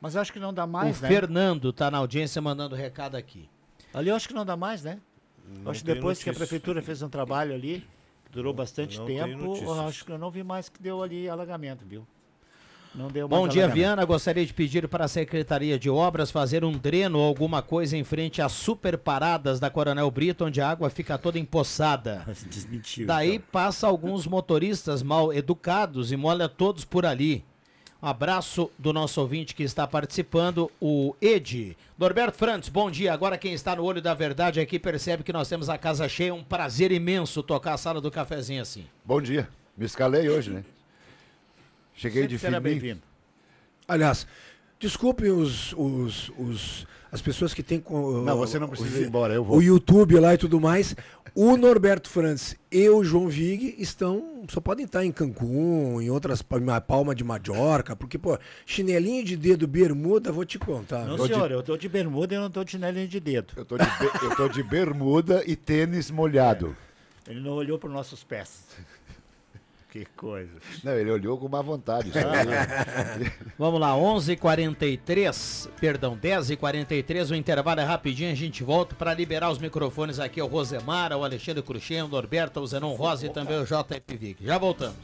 Mas 0.00 0.16
acho 0.16 0.32
que 0.32 0.40
não 0.40 0.52
dá 0.52 0.66
mais, 0.66 0.98
o 0.98 1.02
né? 1.02 1.08
Fernando 1.08 1.70
está 1.70 1.92
na 1.92 1.98
audiência 1.98 2.42
mandando 2.42 2.74
recado 2.74 3.14
aqui. 3.14 3.48
Ali 3.94 4.08
eu 4.08 4.16
acho 4.16 4.26
que 4.26 4.34
não 4.34 4.44
dá 4.44 4.56
mais, 4.56 4.82
né? 4.82 4.98
Não 5.62 5.70
acho 5.70 5.84
que 5.84 5.86
depois 5.86 6.18
notícia. 6.18 6.24
que 6.24 6.30
a 6.30 6.34
prefeitura 6.34 6.82
fez 6.82 7.02
um 7.02 7.08
trabalho 7.08 7.54
ali, 7.54 7.86
durou 8.32 8.52
bastante 8.52 8.98
não 8.98 9.06
tempo, 9.06 9.72
acho 9.80 10.04
que 10.04 10.10
eu 10.10 10.18
não 10.18 10.28
vi 10.28 10.42
mais 10.42 10.68
que 10.68 10.82
deu 10.82 11.04
ali 11.04 11.28
alagamento, 11.28 11.84
viu? 11.86 12.04
Não 12.94 13.08
deu 13.08 13.26
Bom 13.26 13.48
dia, 13.48 13.68
Viana. 13.68 14.04
Gostaria 14.04 14.44
de 14.44 14.52
pedir 14.52 14.86
para 14.86 15.06
a 15.06 15.08
Secretaria 15.08 15.78
de 15.78 15.88
Obras 15.88 16.30
fazer 16.30 16.62
um 16.64 16.72
dreno 16.72 17.18
ou 17.18 17.24
alguma 17.24 17.62
coisa 17.62 17.96
em 17.96 18.04
frente 18.04 18.42
às 18.42 18.52
super 18.52 18.98
paradas 18.98 19.58
da 19.58 19.70
Coronel 19.70 20.10
Brito, 20.10 20.44
onde 20.44 20.60
a 20.60 20.68
água 20.68 20.90
fica 20.90 21.16
toda 21.16 21.38
empoçada. 21.38 22.22
Desmentiu. 22.46 23.06
Daí 23.06 23.36
então. 23.36 23.48
passa 23.50 23.86
alguns 23.86 24.26
motoristas 24.26 25.02
mal 25.02 25.32
educados 25.32 26.12
e 26.12 26.16
molha 26.16 26.48
todos 26.48 26.84
por 26.84 27.06
ali. 27.06 27.44
Um 28.02 28.08
abraço 28.08 28.68
do 28.76 28.92
nosso 28.92 29.20
ouvinte 29.20 29.54
que 29.54 29.62
está 29.62 29.86
participando, 29.86 30.68
o 30.80 31.14
Ed. 31.20 31.76
Norberto 31.96 32.36
Frantes, 32.36 32.68
bom 32.68 32.90
dia. 32.90 33.12
Agora 33.12 33.38
quem 33.38 33.54
está 33.54 33.76
no 33.76 33.84
olho 33.84 34.02
da 34.02 34.12
verdade 34.12 34.58
aqui 34.60 34.76
percebe 34.76 35.22
que 35.22 35.32
nós 35.32 35.48
temos 35.48 35.70
a 35.70 35.78
casa 35.78 36.08
cheia. 36.08 36.34
Um 36.34 36.42
prazer 36.42 36.90
imenso 36.90 37.42
tocar 37.44 37.74
a 37.74 37.78
sala 37.78 38.00
do 38.00 38.10
cafezinho 38.10 38.60
assim. 38.60 38.84
Bom 39.04 39.20
dia. 39.22 39.48
Me 39.76 39.86
escalei 39.86 40.28
hoje, 40.28 40.50
né? 40.50 40.64
Cheguei 42.02 42.22
Sempre 42.22 42.36
de 42.36 42.40
será 42.40 42.58
bem-vindo. 42.58 43.00
Aliás, 43.86 44.26
desculpem 44.80 45.30
os, 45.30 45.72
os, 45.74 46.32
os, 46.36 46.86
as 47.12 47.22
pessoas 47.22 47.54
que 47.54 47.62
têm. 47.62 47.80
Não, 47.88 48.36
você 48.36 48.58
não 48.58 48.68
precisa 48.68 49.02
ir 49.02 49.06
embora, 49.06 49.32
eu 49.32 49.44
vou. 49.44 49.58
O 49.58 49.62
YouTube 49.62 50.18
lá 50.18 50.34
e 50.34 50.36
tudo 50.36 50.60
mais. 50.60 50.96
O 51.32 51.56
Norberto 51.56 52.10
Franz 52.10 52.56
e 52.72 52.88
o 52.88 53.04
João 53.04 53.28
Vig 53.28 53.76
estão. 53.78 54.42
Só 54.48 54.60
podem 54.60 54.84
estar 54.84 55.04
em 55.04 55.12
Cancún, 55.12 56.00
em 56.00 56.10
outras. 56.10 56.42
Palma 56.42 57.14
de 57.14 57.22
Majorca, 57.22 57.94
porque, 57.94 58.18
pô, 58.18 58.36
chinelinho 58.66 59.24
de 59.24 59.36
dedo, 59.36 59.68
bermuda, 59.68 60.32
vou 60.32 60.44
te 60.44 60.58
contar. 60.58 61.04
Não, 61.06 61.24
senhor, 61.24 61.46
de... 61.46 61.54
eu 61.54 61.62
tô 61.62 61.76
de 61.76 61.88
bermuda 61.88 62.34
e 62.34 62.36
eu 62.36 62.42
não 62.42 62.50
tô 62.50 62.64
de 62.64 62.72
chinelinho 62.72 63.06
de 63.06 63.20
dedo. 63.20 63.52
Eu 63.56 63.64
tô 63.64 63.78
de, 63.78 63.84
be... 63.84 64.24
eu 64.24 64.36
tô 64.36 64.48
de 64.48 64.62
bermuda 64.64 65.44
e 65.46 65.54
tênis 65.54 66.10
molhado. 66.10 66.76
É. 66.88 67.30
Ele 67.30 67.40
não 67.40 67.52
olhou 67.52 67.78
para 67.78 67.88
os 67.88 67.94
nossos 67.94 68.24
pés. 68.24 68.66
Que 69.92 70.06
coisa. 70.16 70.50
Não, 70.82 70.94
ele 70.94 71.10
olhou 71.10 71.36
com 71.36 71.50
má 71.50 71.60
vontade. 71.60 72.10
Vamos 73.58 73.78
lá, 73.78 73.90
11:43, 73.90 75.68
perdão, 75.78 76.16
10h43, 76.16 77.30
o 77.30 77.34
intervalo 77.34 77.78
é 77.78 77.84
rapidinho, 77.84 78.32
a 78.32 78.34
gente 78.34 78.64
volta 78.64 78.94
para 78.94 79.12
liberar 79.12 79.50
os 79.50 79.58
microfones 79.58 80.18
aqui 80.18 80.40
ao 80.40 80.48
Rosemar, 80.48 81.12
ao 81.12 81.22
Alexandre 81.22 81.62
Cruxem, 81.62 82.00
ao 82.00 82.08
Norberto, 82.08 82.58
ao 82.58 82.66
Zenon 82.66 82.94
Rosa 82.94 83.26
e 83.26 83.28
também 83.28 83.58
ao 83.58 83.64
JP 83.66 84.16
Vic. 84.16 84.42
Já 84.42 84.56
voltamos. 84.56 84.96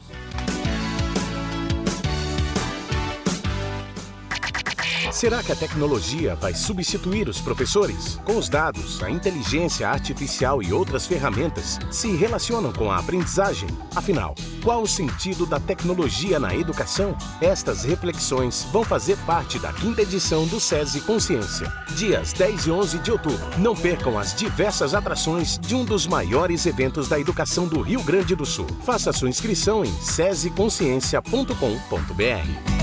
Será 5.11 5.41
que 5.41 5.51
a 5.51 5.55
tecnologia 5.55 6.35
vai 6.35 6.53
substituir 6.53 7.27
os 7.27 7.41
professores? 7.41 8.19
Com 8.23 8.37
os 8.37 8.47
dados, 8.47 9.01
a 9.01 9.09
inteligência 9.09 9.89
artificial 9.89 10.61
e 10.61 10.71
outras 10.71 11.07
ferramentas 11.07 11.79
se 11.89 12.15
relacionam 12.15 12.71
com 12.71 12.91
a 12.91 12.97
aprendizagem. 12.97 13.67
Afinal, 13.95 14.35
qual 14.63 14.83
o 14.83 14.87
sentido 14.87 15.47
da 15.47 15.59
tecnologia 15.59 16.39
na 16.39 16.55
educação? 16.55 17.17
Estas 17.41 17.83
reflexões 17.83 18.67
vão 18.71 18.83
fazer 18.83 19.17
parte 19.25 19.57
da 19.57 19.73
quinta 19.73 20.03
edição 20.03 20.45
do 20.45 20.59
SESI 20.59 21.01
Consciência, 21.01 21.73
dias 21.95 22.31
10 22.33 22.67
e 22.67 22.71
11 22.71 22.99
de 22.99 23.11
outubro. 23.11 23.39
Não 23.57 23.75
percam 23.75 24.15
as 24.17 24.35
diversas 24.35 24.93
atrações 24.93 25.57
de 25.57 25.73
um 25.73 25.83
dos 25.83 26.05
maiores 26.05 26.67
eventos 26.67 27.09
da 27.09 27.19
educação 27.19 27.67
do 27.67 27.81
Rio 27.81 28.03
Grande 28.03 28.35
do 28.35 28.45
Sul. 28.45 28.67
Faça 28.85 29.11
sua 29.11 29.29
inscrição 29.29 29.83
em 29.83 29.91
sesiconsciência.com.br. 30.01 32.78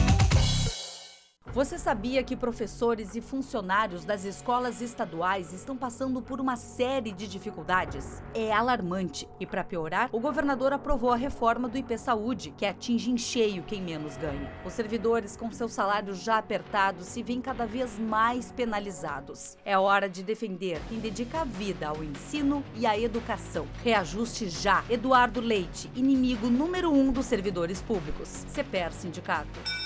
Você 1.56 1.78
sabia 1.78 2.22
que 2.22 2.36
professores 2.36 3.16
e 3.16 3.22
funcionários 3.22 4.04
das 4.04 4.26
escolas 4.26 4.82
estaduais 4.82 5.54
estão 5.54 5.74
passando 5.74 6.20
por 6.20 6.38
uma 6.38 6.54
série 6.54 7.10
de 7.10 7.26
dificuldades? 7.26 8.22
É 8.34 8.52
alarmante. 8.52 9.26
E 9.40 9.46
para 9.46 9.64
piorar, 9.64 10.10
o 10.12 10.20
governador 10.20 10.74
aprovou 10.74 11.10
a 11.10 11.16
reforma 11.16 11.66
do 11.66 11.78
IP 11.78 11.96
Saúde, 11.96 12.52
que 12.58 12.66
atinge 12.66 13.10
em 13.10 13.16
cheio 13.16 13.62
quem 13.62 13.80
menos 13.80 14.18
ganha. 14.18 14.52
Os 14.66 14.74
servidores, 14.74 15.34
com 15.34 15.50
seus 15.50 15.72
salários 15.72 16.22
já 16.22 16.36
apertados, 16.36 17.06
se 17.06 17.22
veem 17.22 17.40
cada 17.40 17.64
vez 17.64 17.98
mais 17.98 18.52
penalizados. 18.52 19.56
É 19.64 19.78
hora 19.78 20.10
de 20.10 20.22
defender 20.22 20.78
quem 20.90 21.00
dedica 21.00 21.40
a 21.40 21.44
vida 21.44 21.88
ao 21.88 22.04
ensino 22.04 22.62
e 22.74 22.84
à 22.84 22.98
educação. 22.98 23.66
Reajuste 23.82 24.50
já. 24.50 24.84
Eduardo 24.90 25.40
Leite, 25.40 25.90
inimigo 25.94 26.50
número 26.50 26.92
um 26.92 27.10
dos 27.10 27.24
servidores 27.24 27.80
públicos. 27.80 28.44
CPER 28.50 28.92
Sindicato. 28.92 29.85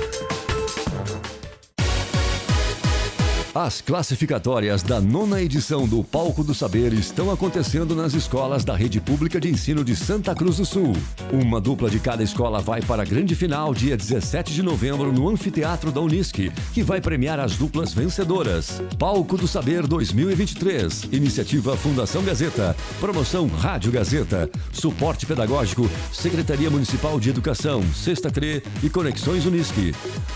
As 3.53 3.81
classificatórias 3.81 4.81
da 4.81 5.01
nona 5.01 5.41
edição 5.41 5.85
do 5.85 6.01
Palco 6.05 6.41
do 6.41 6.53
Saber 6.53 6.93
estão 6.93 7.29
acontecendo 7.29 7.93
nas 7.93 8.13
escolas 8.13 8.63
da 8.63 8.77
Rede 8.77 9.01
Pública 9.01 9.41
de 9.41 9.49
Ensino 9.49 9.83
de 9.83 9.93
Santa 9.93 10.33
Cruz 10.33 10.55
do 10.55 10.65
Sul. 10.65 10.93
Uma 11.33 11.59
dupla 11.59 11.89
de 11.89 11.99
cada 11.99 12.23
escola 12.23 12.61
vai 12.61 12.81
para 12.81 13.01
a 13.01 13.05
grande 13.05 13.35
final 13.35 13.73
dia 13.73 13.97
17 13.97 14.53
de 14.53 14.63
novembro 14.63 15.11
no 15.11 15.27
Anfiteatro 15.27 15.91
da 15.91 15.99
Unisc, 15.99 16.49
que 16.73 16.81
vai 16.81 17.01
premiar 17.01 17.41
as 17.41 17.57
duplas 17.57 17.93
vencedoras. 17.93 18.81
Palco 18.97 19.37
do 19.37 19.49
Saber 19.49 19.85
2023. 19.85 21.09
Iniciativa 21.11 21.75
Fundação 21.75 22.23
Gazeta. 22.23 22.73
Promoção 23.01 23.47
Rádio 23.47 23.91
Gazeta. 23.91 24.49
Suporte 24.71 25.25
Pedagógico. 25.25 25.89
Secretaria 26.13 26.69
Municipal 26.69 27.19
de 27.19 27.31
Educação. 27.31 27.83
Sexta 27.93 28.31
CRE 28.31 28.63
e 28.81 28.89
Conexões 28.89 29.45
Unisc. 29.45 29.75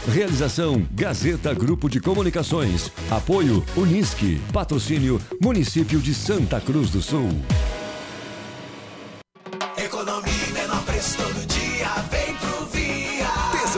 Realização 0.06 0.86
Gazeta 0.92 1.54
Grupo 1.54 1.90
de 1.90 2.02
Comunicações. 2.02 2.92
Apoio 3.12 3.64
Unisque. 3.76 4.42
Patrocínio 4.52 5.22
Município 5.40 6.00
de 6.00 6.14
Santa 6.14 6.60
Cruz 6.60 6.90
do 6.90 7.02
Sul. 7.02 7.30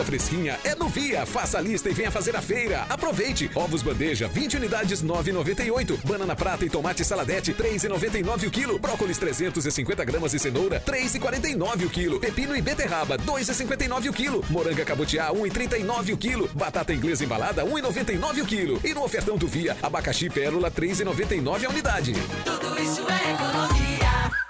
Fresquinha 0.07 0.57
é 0.63 0.73
no 0.73 0.87
Via. 0.87 1.25
Faça 1.25 1.57
a 1.57 1.61
lista 1.61 1.89
e 1.89 1.93
venha 1.93 2.09
fazer 2.09 2.33
a 2.33 2.41
feira. 2.41 2.85
Aproveite. 2.89 3.51
Ovos 3.53 3.83
bandeja, 3.83 4.29
20 4.29 4.55
unidades, 4.55 5.03
9,98. 5.03 5.99
Banana 6.05 6.33
prata 6.33 6.63
e 6.63 6.69
tomate 6.69 7.03
saladete, 7.03 7.53
3,99 7.53 8.47
o 8.47 8.49
quilo. 8.51 8.79
Brócolis 8.79 9.17
350 9.17 10.05
gramas 10.05 10.33
e 10.33 10.39
cenoura, 10.39 10.79
3,49 10.79 11.85
o 11.85 11.89
quilo. 11.89 12.19
Pepino 12.21 12.55
e 12.55 12.61
beterraba, 12.61 13.17
2,59 13.17 14.09
o 14.09 14.13
quilo. 14.13 14.45
Moranga 14.49 14.85
cabutiá, 14.85 15.29
1,39 15.29 16.13
o 16.13 16.17
quilo. 16.17 16.49
Batata 16.53 16.93
inglesa 16.93 17.25
embalada, 17.25 17.65
1,99 17.65 18.43
o 18.43 18.45
quilo. 18.45 18.79
E 18.85 18.93
no 18.93 19.03
ofertão 19.03 19.37
do 19.37 19.47
Via, 19.47 19.75
abacaxi 19.83 20.29
pérola, 20.29 20.71
3,99 20.71 21.65
a 21.65 21.69
unidade. 21.69 22.13
Tudo 22.45 22.81
isso 22.81 23.05
é 23.09 23.33
economia. 23.33 24.46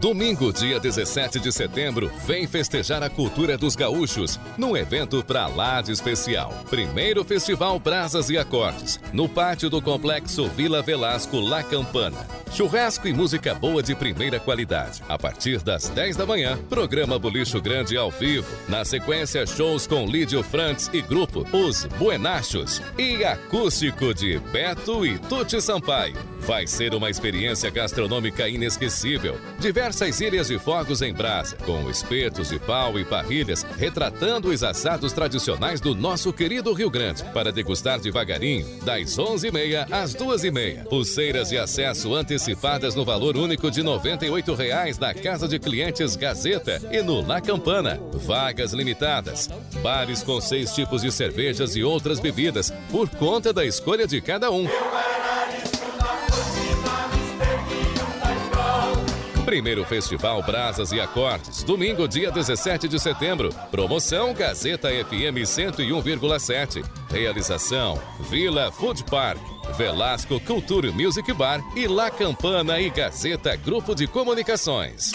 Domingo, 0.00 0.52
dia 0.52 0.78
17 0.78 1.40
de 1.40 1.50
setembro, 1.50 2.10
vem 2.26 2.46
festejar 2.46 3.02
a 3.02 3.08
cultura 3.08 3.56
dos 3.56 3.74
gaúchos 3.74 4.38
num 4.58 4.76
evento 4.76 5.24
pra 5.24 5.46
lá 5.46 5.80
de 5.80 5.92
especial. 5.92 6.52
Primeiro 6.68 7.24
Festival 7.24 7.78
Brasas 7.78 8.28
e 8.28 8.36
Acordes, 8.36 9.00
no 9.14 9.26
pátio 9.28 9.70
do 9.70 9.80
Complexo 9.80 10.46
Vila 10.48 10.82
Velasco 10.82 11.40
La 11.40 11.62
Campana. 11.62 12.26
Churrasco 12.52 13.08
e 13.08 13.14
música 13.14 13.54
boa 13.54 13.82
de 13.82 13.94
primeira 13.94 14.38
qualidade. 14.38 15.02
A 15.08 15.18
partir 15.18 15.60
das 15.62 15.88
10 15.88 16.16
da 16.16 16.26
manhã, 16.26 16.58
programa 16.68 17.18
Bolicho 17.18 17.60
Grande 17.60 17.96
ao 17.96 18.10
vivo. 18.10 18.46
Na 18.68 18.84
sequência, 18.84 19.46
shows 19.46 19.86
com 19.86 20.06
Lídio 20.06 20.42
Frantz 20.42 20.90
e 20.92 21.00
grupo 21.00 21.46
Os 21.50 21.84
Buenachos. 21.98 22.82
E 22.98 23.24
acústico 23.24 24.12
de 24.12 24.38
Beto 24.38 25.04
e 25.04 25.18
Tuti 25.18 25.60
Sampaio. 25.60 26.33
Vai 26.46 26.66
ser 26.66 26.94
uma 26.94 27.08
experiência 27.08 27.70
gastronômica 27.70 28.46
inesquecível. 28.46 29.38
Diversas 29.58 30.20
ilhas 30.20 30.48
de 30.48 30.58
fogos 30.58 31.00
em 31.00 31.12
brasa, 31.12 31.56
com 31.56 31.88
espetos 31.88 32.50
de 32.50 32.58
pau 32.58 32.98
e 32.98 33.04
parrilhas, 33.04 33.64
retratando 33.78 34.48
os 34.48 34.62
assados 34.62 35.14
tradicionais 35.14 35.80
do 35.80 35.94
nosso 35.94 36.34
querido 36.34 36.74
Rio 36.74 36.90
Grande. 36.90 37.24
Para 37.32 37.50
degustar 37.50 37.98
devagarinho, 37.98 38.66
das 38.84 39.16
11h30 39.16 39.90
às 39.90 40.14
2h30. 40.14 40.84
Pulseiras 40.84 41.48
de 41.48 41.56
acesso 41.56 42.14
antecipadas 42.14 42.94
no 42.94 43.06
valor 43.06 43.38
único 43.38 43.70
de 43.70 43.82
98 43.82 44.54
reais 44.54 44.98
na 44.98 45.14
Casa 45.14 45.48
de 45.48 45.58
Clientes 45.58 46.14
Gazeta 46.14 46.78
e 46.92 47.02
no 47.02 47.26
La 47.26 47.40
Campana. 47.40 47.98
Vagas 48.12 48.74
limitadas. 48.74 49.48
Bares 49.82 50.22
com 50.22 50.38
seis 50.42 50.74
tipos 50.74 51.00
de 51.00 51.10
cervejas 51.10 51.74
e 51.74 51.82
outras 51.82 52.20
bebidas, 52.20 52.70
por 52.90 53.08
conta 53.08 53.50
da 53.50 53.64
escolha 53.64 54.06
de 54.06 54.20
cada 54.20 54.50
um. 54.50 54.68
Primeiro 59.54 59.84
Festival 59.84 60.42
Brasas 60.42 60.90
e 60.90 61.00
Acordes, 61.00 61.62
domingo, 61.62 62.08
dia 62.08 62.28
17 62.28 62.88
de 62.88 62.98
setembro. 62.98 63.50
Promoção 63.70 64.34
Gazeta 64.34 64.88
FM 64.88 65.46
101,7. 65.46 66.84
Realização 67.08 68.02
Vila 68.28 68.72
Food 68.72 69.04
Park, 69.04 69.40
Velasco 69.76 70.40
Culture 70.40 70.90
Music 70.90 71.32
Bar 71.32 71.60
e 71.76 71.86
La 71.86 72.10
Campana 72.10 72.80
e 72.80 72.90
Gazeta 72.90 73.54
Grupo 73.54 73.94
de 73.94 74.08
Comunicações. 74.08 75.12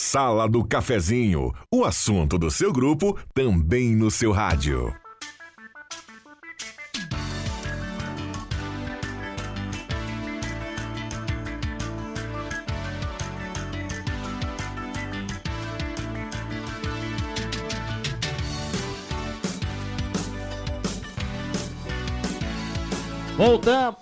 Sala 0.00 0.48
do 0.48 0.66
Cafezinho, 0.66 1.52
o 1.72 1.84
assunto 1.84 2.36
do 2.36 2.50
seu 2.50 2.72
grupo 2.72 3.16
também 3.32 3.94
no 3.94 4.10
seu 4.10 4.32
rádio. 4.32 4.92
Voltamos. 23.38 24.00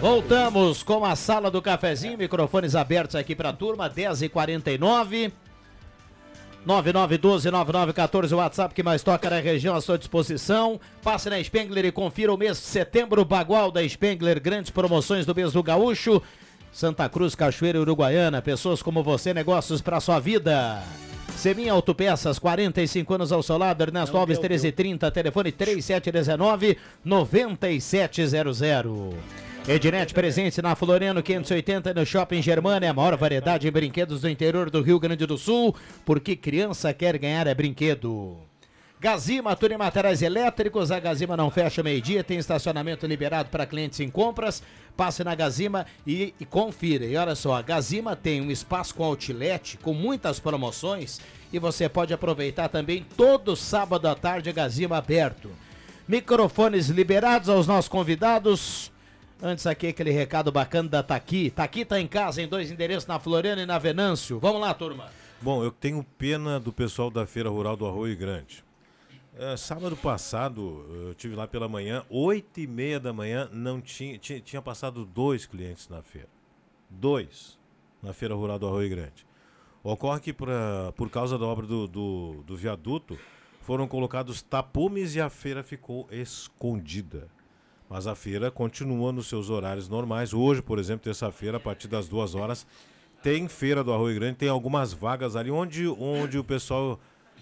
Voltamos 0.00 0.82
com 0.82 1.04
a 1.04 1.14
sala 1.14 1.48
do 1.48 1.62
cafezinho, 1.62 2.18
microfones 2.18 2.74
abertos 2.74 3.14
aqui 3.14 3.36
para 3.36 3.50
a 3.50 3.52
turma, 3.52 3.88
10h49. 3.88 5.30
9912-9914, 6.66 8.32
o 8.32 8.36
WhatsApp 8.36 8.74
que 8.74 8.82
mais 8.82 9.04
toca 9.04 9.30
na 9.30 9.38
região 9.38 9.76
à 9.76 9.80
sua 9.80 9.96
disposição. 9.96 10.80
Passe 11.04 11.30
na 11.30 11.42
Spengler 11.42 11.84
e 11.84 11.92
confira 11.92 12.34
o 12.34 12.36
mês 12.36 12.56
de 12.56 12.64
setembro, 12.64 13.24
bagual 13.24 13.70
da 13.70 13.88
Spengler, 13.88 14.42
grandes 14.42 14.72
promoções 14.72 15.24
do 15.24 15.32
mês 15.32 15.52
do 15.52 15.62
Gaúcho. 15.62 16.20
Santa 16.72 17.08
Cruz, 17.08 17.36
Cachoeira 17.36 17.78
e 17.78 17.80
Uruguaiana, 17.80 18.42
pessoas 18.42 18.82
como 18.82 19.04
você, 19.04 19.32
negócios 19.32 19.80
para 19.80 20.00
sua 20.00 20.18
vida. 20.18 20.82
Seminha 21.36 21.72
Autopeças, 21.72 22.38
45 22.38 23.14
anos 23.14 23.32
ao 23.32 23.42
seu 23.42 23.56
lado, 23.56 23.82
Ernesto 23.82 24.16
Alves 24.16 24.38
1330, 24.38 25.10
telefone 25.10 25.50
3719 25.50 26.76
9700. 27.04 29.14
Ednet 29.68 30.12
presente 30.12 30.60
na 30.60 30.74
Floriano 30.74 31.22
580 31.22 31.94
no 31.94 32.04
Shopping 32.04 32.42
Germana, 32.42 32.90
a 32.90 32.94
maior 32.94 33.16
variedade 33.16 33.62
de 33.62 33.70
brinquedos 33.70 34.22
do 34.22 34.28
interior 34.28 34.70
do 34.70 34.82
Rio 34.82 34.98
Grande 34.98 35.26
do 35.26 35.38
Sul, 35.38 35.74
porque 36.04 36.36
criança 36.36 36.92
quer 36.92 37.16
ganhar 37.18 37.46
é 37.46 37.54
brinquedo. 37.54 38.49
Gazima, 39.00 39.56
tudo 39.56 39.72
em 39.72 39.78
materiais 39.78 40.20
elétricos. 40.20 40.90
A 40.90 41.00
Gazima 41.00 41.34
não 41.34 41.50
fecha 41.50 41.82
meio-dia, 41.82 42.22
tem 42.22 42.36
estacionamento 42.36 43.06
liberado 43.06 43.48
para 43.48 43.64
clientes 43.64 43.98
em 43.98 44.10
compras. 44.10 44.62
Passe 44.94 45.24
na 45.24 45.34
Gazima 45.34 45.86
e, 46.06 46.34
e 46.38 46.44
confira. 46.44 47.06
E 47.06 47.16
olha 47.16 47.34
só, 47.34 47.54
a 47.54 47.62
Gazima 47.62 48.14
tem 48.14 48.42
um 48.42 48.50
espaço 48.50 48.94
com 48.94 49.02
outlet, 49.02 49.78
com 49.78 49.94
muitas 49.94 50.38
promoções. 50.38 51.18
E 51.50 51.58
você 51.58 51.88
pode 51.88 52.12
aproveitar 52.12 52.68
também 52.68 53.06
todo 53.16 53.56
sábado 53.56 54.06
à 54.06 54.14
tarde 54.14 54.50
a 54.50 54.52
Gazima 54.52 54.98
aberto. 54.98 55.48
Microfones 56.06 56.88
liberados 56.88 57.48
aos 57.48 57.66
nossos 57.66 57.88
convidados. 57.88 58.92
Antes 59.42 59.66
aqui 59.66 59.86
aquele 59.86 60.10
recado 60.10 60.52
bacana 60.52 60.90
da 60.90 61.02
Taqui. 61.02 61.48
Taqui 61.48 61.86
tá 61.86 61.98
em 61.98 62.06
casa 62.06 62.42
em 62.42 62.46
dois 62.46 62.70
endereços, 62.70 63.06
na 63.06 63.18
Floriana 63.18 63.62
e 63.62 63.66
na 63.66 63.78
Venâncio. 63.78 64.38
Vamos 64.38 64.60
lá, 64.60 64.74
turma. 64.74 65.06
Bom, 65.40 65.64
eu 65.64 65.70
tenho 65.70 66.04
pena 66.18 66.60
do 66.60 66.70
pessoal 66.70 67.10
da 67.10 67.24
Feira 67.24 67.48
Rural 67.48 67.78
do 67.78 67.86
Arroio 67.86 68.14
Grande. 68.14 68.62
É, 69.36 69.56
sábado 69.56 69.96
passado, 69.96 70.84
eu 71.06 71.14
tive 71.14 71.36
lá 71.36 71.46
pela 71.46 71.68
manhã, 71.68 72.04
oito 72.10 72.58
e 72.58 72.66
meia 72.66 72.98
da 72.98 73.12
manhã, 73.12 73.48
não 73.52 73.80
tinha, 73.80 74.18
tinha, 74.18 74.40
tinha 74.40 74.60
passado 74.60 75.04
dois 75.04 75.46
clientes 75.46 75.88
na 75.88 76.02
feira. 76.02 76.28
Dois 76.88 77.58
na 78.02 78.12
Feira 78.12 78.34
Rural 78.34 78.58
do 78.58 78.66
Arroio 78.66 78.90
Grande. 78.90 79.26
Ocorre 79.82 80.20
que 80.20 80.32
pra, 80.32 80.92
por 80.96 81.08
causa 81.08 81.38
da 81.38 81.46
obra 81.46 81.66
do, 81.66 81.86
do, 81.86 82.42
do 82.44 82.56
viaduto, 82.56 83.18
foram 83.60 83.86
colocados 83.86 84.42
tapumes 84.42 85.14
e 85.14 85.20
a 85.20 85.30
feira 85.30 85.62
ficou 85.62 86.08
escondida. 86.10 87.28
Mas 87.88 88.06
a 88.06 88.14
feira 88.14 88.50
continua 88.50 89.12
nos 89.12 89.28
seus 89.28 89.48
horários 89.48 89.88
normais. 89.88 90.34
Hoje, 90.34 90.60
por 90.60 90.78
exemplo, 90.78 91.04
terça-feira, 91.04 91.56
a 91.56 91.60
partir 91.60 91.88
das 91.88 92.08
duas 92.08 92.34
horas, 92.34 92.66
tem 93.22 93.48
feira 93.48 93.84
do 93.84 93.92
Arroio 93.92 94.16
Grande, 94.16 94.38
tem 94.38 94.48
algumas 94.48 94.92
vagas 94.92 95.36
ali 95.36 95.50
onde, 95.50 95.86
onde 95.86 96.38
o 96.38 96.44
pessoal 96.44 96.98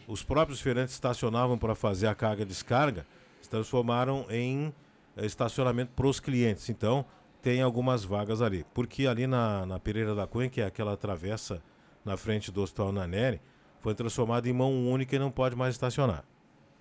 os 0.09 0.25
próprios 0.25 0.61
feirantes 0.61 0.95
estacionavam 0.95 1.59
para 1.59 1.75
fazer 1.75 2.07
a 2.07 2.15
carga 2.15 2.43
e 2.43 2.47
descarga, 2.47 3.07
se 3.43 3.51
transformaram 3.51 4.25
em 4.31 4.73
eh, 5.15 5.27
estacionamento 5.27 5.93
para 5.95 6.07
os 6.07 6.19
clientes. 6.19 6.71
Então, 6.71 7.05
tem 7.43 7.61
algumas 7.61 8.05
vagas 8.05 8.41
ali. 8.41 8.65
Porque 8.73 9.07
ali 9.07 9.27
na, 9.27 9.67
na 9.67 9.79
Pereira 9.79 10.15
da 10.15 10.27
Cunha, 10.27 10.49
que 10.49 10.63
é 10.63 10.65
aquela 10.65 10.97
travessa 10.97 11.63
na 12.05 12.17
frente 12.17 12.51
do 12.51 12.63
Hospital 12.63 12.91
Naneri, 12.91 13.39
foi 13.81 13.95
transformada 13.95 14.49
em 14.49 14.53
mão 14.53 14.89
única 14.91 15.15
e 15.15 15.19
não 15.19 15.31
pode 15.31 15.55
mais 15.55 15.75
estacionar. 15.75 16.25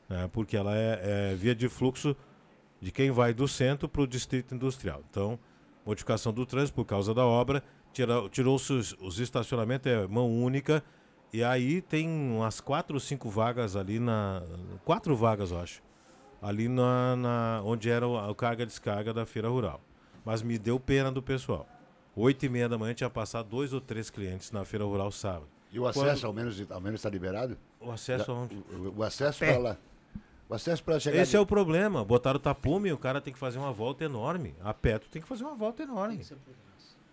Né? 0.08 0.30
Porque 0.32 0.56
ela 0.56 0.76
é, 0.76 1.32
é 1.34 1.36
via 1.36 1.54
de 1.54 1.68
fluxo 1.68 2.16
de 2.80 2.92
quem 2.92 3.12
vai 3.12 3.34
do 3.34 3.48
centro 3.48 3.90
para 3.90 4.02
o 4.02 4.08
distrito 4.08 4.56
industrial. 4.56 5.04
Então, 5.10 5.38
modificação 5.86 6.32
do 6.32 6.46
trânsito 6.46 6.76
por 6.76 6.86
causa 6.86 7.13
da 7.13 7.26
obra, 7.26 7.62
tirou-se 8.32 8.72
os, 8.72 8.96
os 9.02 9.20
estacionamentos, 9.20 9.92
é 9.92 10.08
mão 10.08 10.32
única 10.32 10.82
e 11.32 11.44
aí 11.44 11.82
tem 11.82 12.08
umas 12.08 12.62
quatro 12.62 12.96
ou 12.96 13.00
cinco 13.00 13.30
vagas 13.30 13.76
ali 13.76 14.00
na. 14.00 14.42
Quatro 14.86 15.16
vagas, 15.16 15.52
eu 15.52 15.60
acho. 15.60 15.82
Ali 16.42 16.70
na, 16.70 17.16
na 17.16 17.62
onde 17.66 17.90
era 17.90 18.08
o, 18.08 18.34
carga 18.36 18.66
descarga 18.66 19.13
da 19.13 19.26
feira 19.26 19.50
rural. 19.50 19.82
Mas 20.24 20.42
me 20.42 20.58
deu 20.58 20.80
pena 20.80 21.12
do 21.12 21.22
pessoal. 21.22 21.68
Oito 22.16 22.46
e 22.46 22.50
meia 22.50 22.70
da 22.70 22.78
manhã 22.78 22.94
tinha 22.94 23.10
passado 23.10 23.50
dois 23.50 23.74
ou 23.74 23.82
três 23.82 24.10
clientes 24.10 24.52
na 24.52 24.63
feira 24.63 24.86
rural 24.86 25.12
sábado. 25.12 25.48
E 25.72 25.80
o 25.80 25.86
acesso 25.86 26.22
Quando... 26.22 26.26
ao 26.26 26.34
menos 26.34 26.72
ao 26.72 26.82
menos 26.82 27.00
está 27.00 27.10
liberado? 27.10 27.58
O 27.80 27.92
acesso 27.92 28.32
aonde? 28.32 28.56
O, 28.56 29.00
o 29.00 29.04
acesso 29.04 29.40
para 29.40 29.58
lá. 29.58 29.78
O 30.50 30.54
acesso 30.54 30.84
para 30.84 31.00
chegar. 31.00 31.22
Esse 31.22 31.32
de... 31.32 31.38
é 31.38 31.40
o 31.40 31.46
problema. 31.46 32.06
Botaram 32.06 32.38
o 32.38 32.42
tapume, 32.42 32.92
o 32.92 32.98
cara 32.98 33.20
tem 33.20 33.34
que 33.34 33.40
fazer 33.40 33.60
uma 33.60 33.74
volta 33.74 34.06
enorme. 34.06 34.56
A 34.63 34.74
pé 34.74 34.98
tu 34.98 35.10
tem 35.10 35.22
que 35.22 35.28
fazer 35.28 35.44
uma 35.44 35.56
volta 35.56 35.84
enorme. 35.84 36.18
Tem 36.18 36.38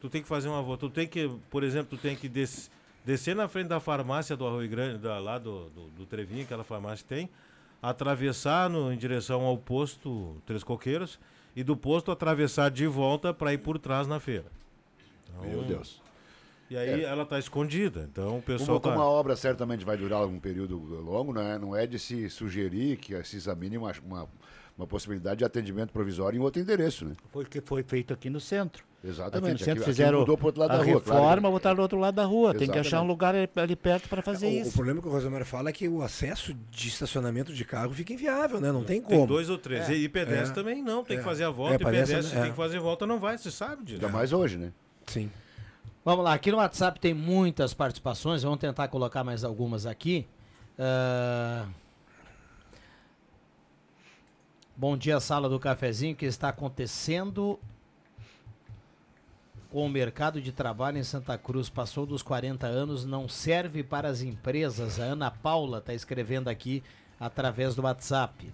tu 0.01 0.09
tem 0.09 0.23
que 0.23 0.29
fazer 0.29 0.49
uma 0.49 0.63
volta. 0.63 0.87
Tu 0.87 0.91
tem 0.91 1.09
que, 1.09 1.29
por 1.51 1.65
exemplo, 1.65 1.99
tu 1.99 2.01
tem 2.01 2.15
que 2.15 2.29
descer 2.29 2.71
Descer 3.05 3.37
na 3.37 3.47
frente 3.49 3.69
da 3.69 3.81
farmácia 3.81 4.37
do 4.37 4.47
Arroio 4.47 4.69
Grande, 4.69 4.99
da, 4.99 5.19
lá 5.19 5.39
do, 5.39 5.69
do, 5.71 5.89
do 5.89 6.07
Trevinho, 6.07 6.43
aquela 6.43 6.65
farmácia 6.65 7.05
que 7.07 7.15
tem, 7.15 7.29
atravessar 7.83 8.71
no, 8.71 8.93
em 8.93 8.97
direção 8.97 9.43
ao 9.43 9.59
posto 9.59 10.41
Três 10.47 10.65
Coqueiros 10.65 11.21
e 11.55 11.63
do 11.63 11.77
posto 11.77 12.11
atravessar 12.11 12.71
de 12.71 12.87
volta 12.87 13.35
para 13.35 13.53
ir 13.53 13.59
por 13.59 13.79
trás 13.79 14.07
na 14.07 14.19
feira. 14.19 14.47
Então, 15.29 15.51
Meu 15.51 15.63
Deus. 15.65 16.03
E 16.71 16.77
aí 16.77 17.03
é. 17.03 17.05
ela 17.05 17.25
está 17.25 17.39
escondida. 17.39 18.09
Então 18.11 18.39
o 18.39 18.43
pessoal. 18.43 18.81
Como, 18.81 18.81
tá... 18.81 18.91
como 18.91 19.03
a 19.03 19.07
obra 19.09 19.37
certamente 19.37 19.85
vai 19.85 19.97
durar 19.97 20.27
um 20.27 20.41
período 20.41 20.77
longo, 20.77 21.33
não 21.33 21.43
é, 21.43 21.59
não 21.59 21.77
é 21.77 21.87
de 21.87 21.99
se 21.99 22.29
sugerir 22.31 22.97
que 22.97 23.23
se 23.23 23.37
examine 23.37 23.77
uma, 23.77 23.93
uma, 24.05 24.29
uma 24.77 24.87
possibilidade 24.87 25.39
de 25.39 25.45
atendimento 25.45 25.93
provisório 25.93 26.37
em 26.39 26.43
outro 26.43 26.61
endereço, 26.61 27.05
né? 27.05 27.15
Foi 27.31 27.45
o 27.45 27.47
que 27.47 27.61
foi 27.61 27.83
feito 27.83 28.13
aqui 28.13 28.29
no 28.29 28.41
centro. 28.41 28.85
Exatamente. 29.05 29.45
Aqui 29.45 29.53
no 29.53 29.59
centro 29.59 29.83
aqui, 29.83 29.91
fizeram 29.91 30.23
aqui 30.23 30.31
outro 30.31 30.61
lado 30.61 30.73
a 30.73 30.77
da 30.79 30.83
rua, 30.83 30.95
reforma, 30.95 31.21
claro. 31.21 31.41
botaram 31.43 31.77
do 31.77 31.83
outro 31.83 31.99
lado 31.99 32.15
da 32.15 32.25
rua. 32.25 32.51
Exatamente. 32.51 32.59
Tem 32.67 32.73
que 32.73 32.79
achar 32.79 33.03
um 33.03 33.07
lugar 33.07 33.35
ali 33.35 33.77
perto 33.77 34.09
para 34.09 34.21
fazer 34.21 34.47
o, 34.47 34.51
isso. 34.51 34.71
O 34.71 34.73
problema 34.73 35.01
que 35.01 35.07
o 35.07 35.11
Rosemar 35.11 35.45
fala 35.45 35.69
é 35.69 35.73
que 35.73 35.87
o 35.87 36.03
acesso 36.03 36.55
de 36.71 36.89
estacionamento 36.89 37.53
de 37.53 37.65
carro 37.65 37.93
fica 37.93 38.13
inviável, 38.13 38.61
né? 38.61 38.73
Não 38.73 38.83
tem 38.83 39.01
como. 39.01 39.17
Tem 39.17 39.27
dois 39.27 39.49
ou 39.49 39.59
três. 39.59 39.89
É. 39.89 39.95
E 39.95 40.09
pedestre 40.09 40.51
é. 40.51 40.55
também 40.55 40.83
não, 40.83 41.05
tem 41.05 41.17
é. 41.17 41.21
que 41.21 41.25
fazer 41.25 41.45
a 41.45 41.51
volta. 41.51 41.75
É, 41.75 41.77
e 41.77 41.85
pedestre, 41.85 42.41
tem 42.41 42.51
que 42.51 42.57
fazer 42.57 42.79
a 42.79 42.81
volta, 42.81 43.07
não 43.07 43.21
vai, 43.21 43.39
você 43.39 43.51
sabe 43.51 43.85
disso. 43.85 44.05
Ainda 44.05 44.09
mais 44.09 44.33
hoje, 44.33 44.57
né? 44.59 44.73
Sim. 45.07 45.31
Vamos 46.05 46.25
lá, 46.25 46.35
aqui 46.35 46.51
no 46.51 46.57
WhatsApp 46.59 46.99
tem 46.99 47.15
muitas 47.15 47.73
participações, 47.73 48.43
vamos 48.43 48.59
tentar 48.59 48.89
colocar 48.89 49.23
mais 49.23 49.45
algumas 49.45 49.87
aqui. 49.87 50.27
Uh... 50.79 51.84
Bom 54.77 54.97
dia, 54.97 55.21
sala 55.21 55.49
do 55.49 55.61
cafezinho, 55.61 56.17
que 56.17 56.27
está 56.27 56.49
acontecendo 56.49 57.61
com 59.71 59.87
o 59.87 59.89
mercado 59.89 60.43
de 60.43 60.51
trabalho 60.51 60.99
em 60.99 61.05
Santa 61.05 61.39
Cruz 61.39 61.69
passou 61.69 62.05
dos 62.05 62.23
40 62.23 62.67
anos, 62.67 63.05
não 63.05 63.29
serve 63.29 63.85
para 63.85 64.09
as 64.09 64.21
empresas. 64.21 64.99
A 64.99 65.05
Ana 65.05 65.31
Paula 65.31 65.79
está 65.79 65.95
escrevendo 65.95 66.49
aqui 66.49 66.83
através 67.21 67.77
do 67.77 67.83
WhatsApp. 67.83 68.53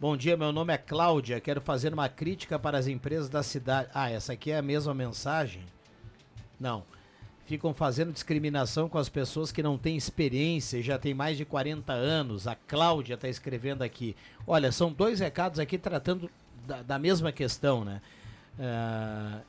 Bom 0.00 0.16
dia, 0.16 0.38
meu 0.38 0.52
nome 0.52 0.72
é 0.72 0.78
Cláudia. 0.78 1.38
Quero 1.38 1.60
fazer 1.60 1.92
uma 1.92 2.08
crítica 2.08 2.58
para 2.58 2.78
as 2.78 2.86
empresas 2.86 3.28
da 3.28 3.42
cidade. 3.42 3.90
Ah, 3.92 4.10
essa 4.10 4.32
aqui 4.32 4.50
é 4.50 4.56
a 4.56 4.62
mesma 4.62 4.94
mensagem? 4.94 5.62
Não. 6.58 6.82
Ficam 7.44 7.74
fazendo 7.74 8.12
discriminação 8.12 8.88
com 8.88 8.98
as 8.98 9.08
pessoas 9.08 9.50
que 9.50 9.62
não 9.62 9.76
têm 9.76 9.96
experiência 9.96 10.78
e 10.78 10.82
já 10.82 10.98
têm 10.98 11.12
mais 11.12 11.36
de 11.36 11.44
40 11.44 11.92
anos. 11.92 12.46
A 12.46 12.54
Cláudia 12.54 13.14
está 13.14 13.28
escrevendo 13.28 13.82
aqui. 13.82 14.14
Olha, 14.46 14.70
são 14.70 14.92
dois 14.92 15.20
recados 15.20 15.58
aqui 15.58 15.76
tratando 15.76 16.30
da, 16.66 16.82
da 16.82 16.98
mesma 16.98 17.32
questão, 17.32 17.84
né? 17.84 18.00
Uh, 18.58 19.40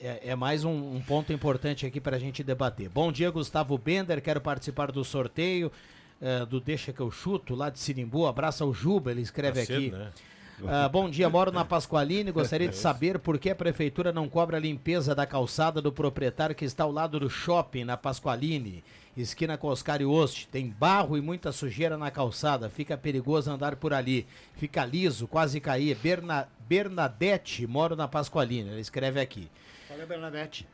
é, 0.00 0.30
é 0.30 0.36
mais 0.36 0.64
um, 0.64 0.96
um, 0.96 1.00
ponto 1.00 1.32
importante 1.32 1.84
aqui 1.86 2.00
para 2.00 2.16
a 2.16 2.18
gente 2.18 2.42
debater. 2.42 2.88
Bom 2.88 3.10
dia, 3.12 3.30
Gustavo 3.30 3.76
Bender. 3.76 4.22
Quero 4.22 4.40
participar 4.40 4.90
do 4.92 5.04
sorteio 5.04 5.72
uh, 6.20 6.46
do 6.46 6.60
Deixa 6.60 6.92
que 6.92 7.00
eu 7.00 7.10
chuto, 7.10 7.54
lá 7.54 7.70
de 7.70 7.78
Sirimbu. 7.78 8.26
Abraça 8.26 8.64
o 8.64 8.72
Juba, 8.72 9.10
ele 9.10 9.22
escreve 9.22 9.64
tá 9.64 9.72
aqui. 9.72 9.90
Cedo, 9.90 9.98
né? 9.98 10.12
Uh, 10.60 10.88
bom 10.90 11.08
dia, 11.08 11.30
moro 11.30 11.52
na 11.52 11.64
Pasqualine. 11.64 12.32
Gostaria 12.32 12.68
de 12.68 12.76
saber 12.76 13.20
por 13.20 13.38
que 13.38 13.50
a 13.50 13.54
prefeitura 13.54 14.12
não 14.12 14.28
cobra 14.28 14.56
a 14.56 14.60
limpeza 14.60 15.14
da 15.14 15.24
calçada 15.24 15.80
do 15.80 15.92
proprietário 15.92 16.54
que 16.54 16.64
está 16.64 16.82
ao 16.82 16.90
lado 16.90 17.20
do 17.20 17.30
shopping 17.30 17.84
na 17.84 17.96
Pasqualine, 17.96 18.82
esquina 19.16 19.56
com 19.56 19.68
Oscar 19.68 20.00
e 20.02 20.04
Oste. 20.04 20.48
Tem 20.48 20.68
barro 20.68 21.16
e 21.16 21.20
muita 21.20 21.52
sujeira 21.52 21.96
na 21.96 22.10
calçada. 22.10 22.68
Fica 22.68 22.96
perigoso 22.96 23.52
andar 23.52 23.76
por 23.76 23.94
ali. 23.94 24.26
Fica 24.56 24.84
liso, 24.84 25.28
quase 25.28 25.60
cair. 25.60 25.96
Berna, 25.96 26.48
Bernadette, 26.68 27.64
moro 27.64 27.94
na 27.94 28.08
Pasqualine. 28.08 28.70
Ele 28.70 28.80
escreve 28.80 29.20
aqui. 29.20 29.48
É 29.88 30.06
Bernadette? 30.06 30.66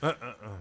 Ah, 0.00 0.16
ah, 0.20 0.36
ah. 0.42 0.56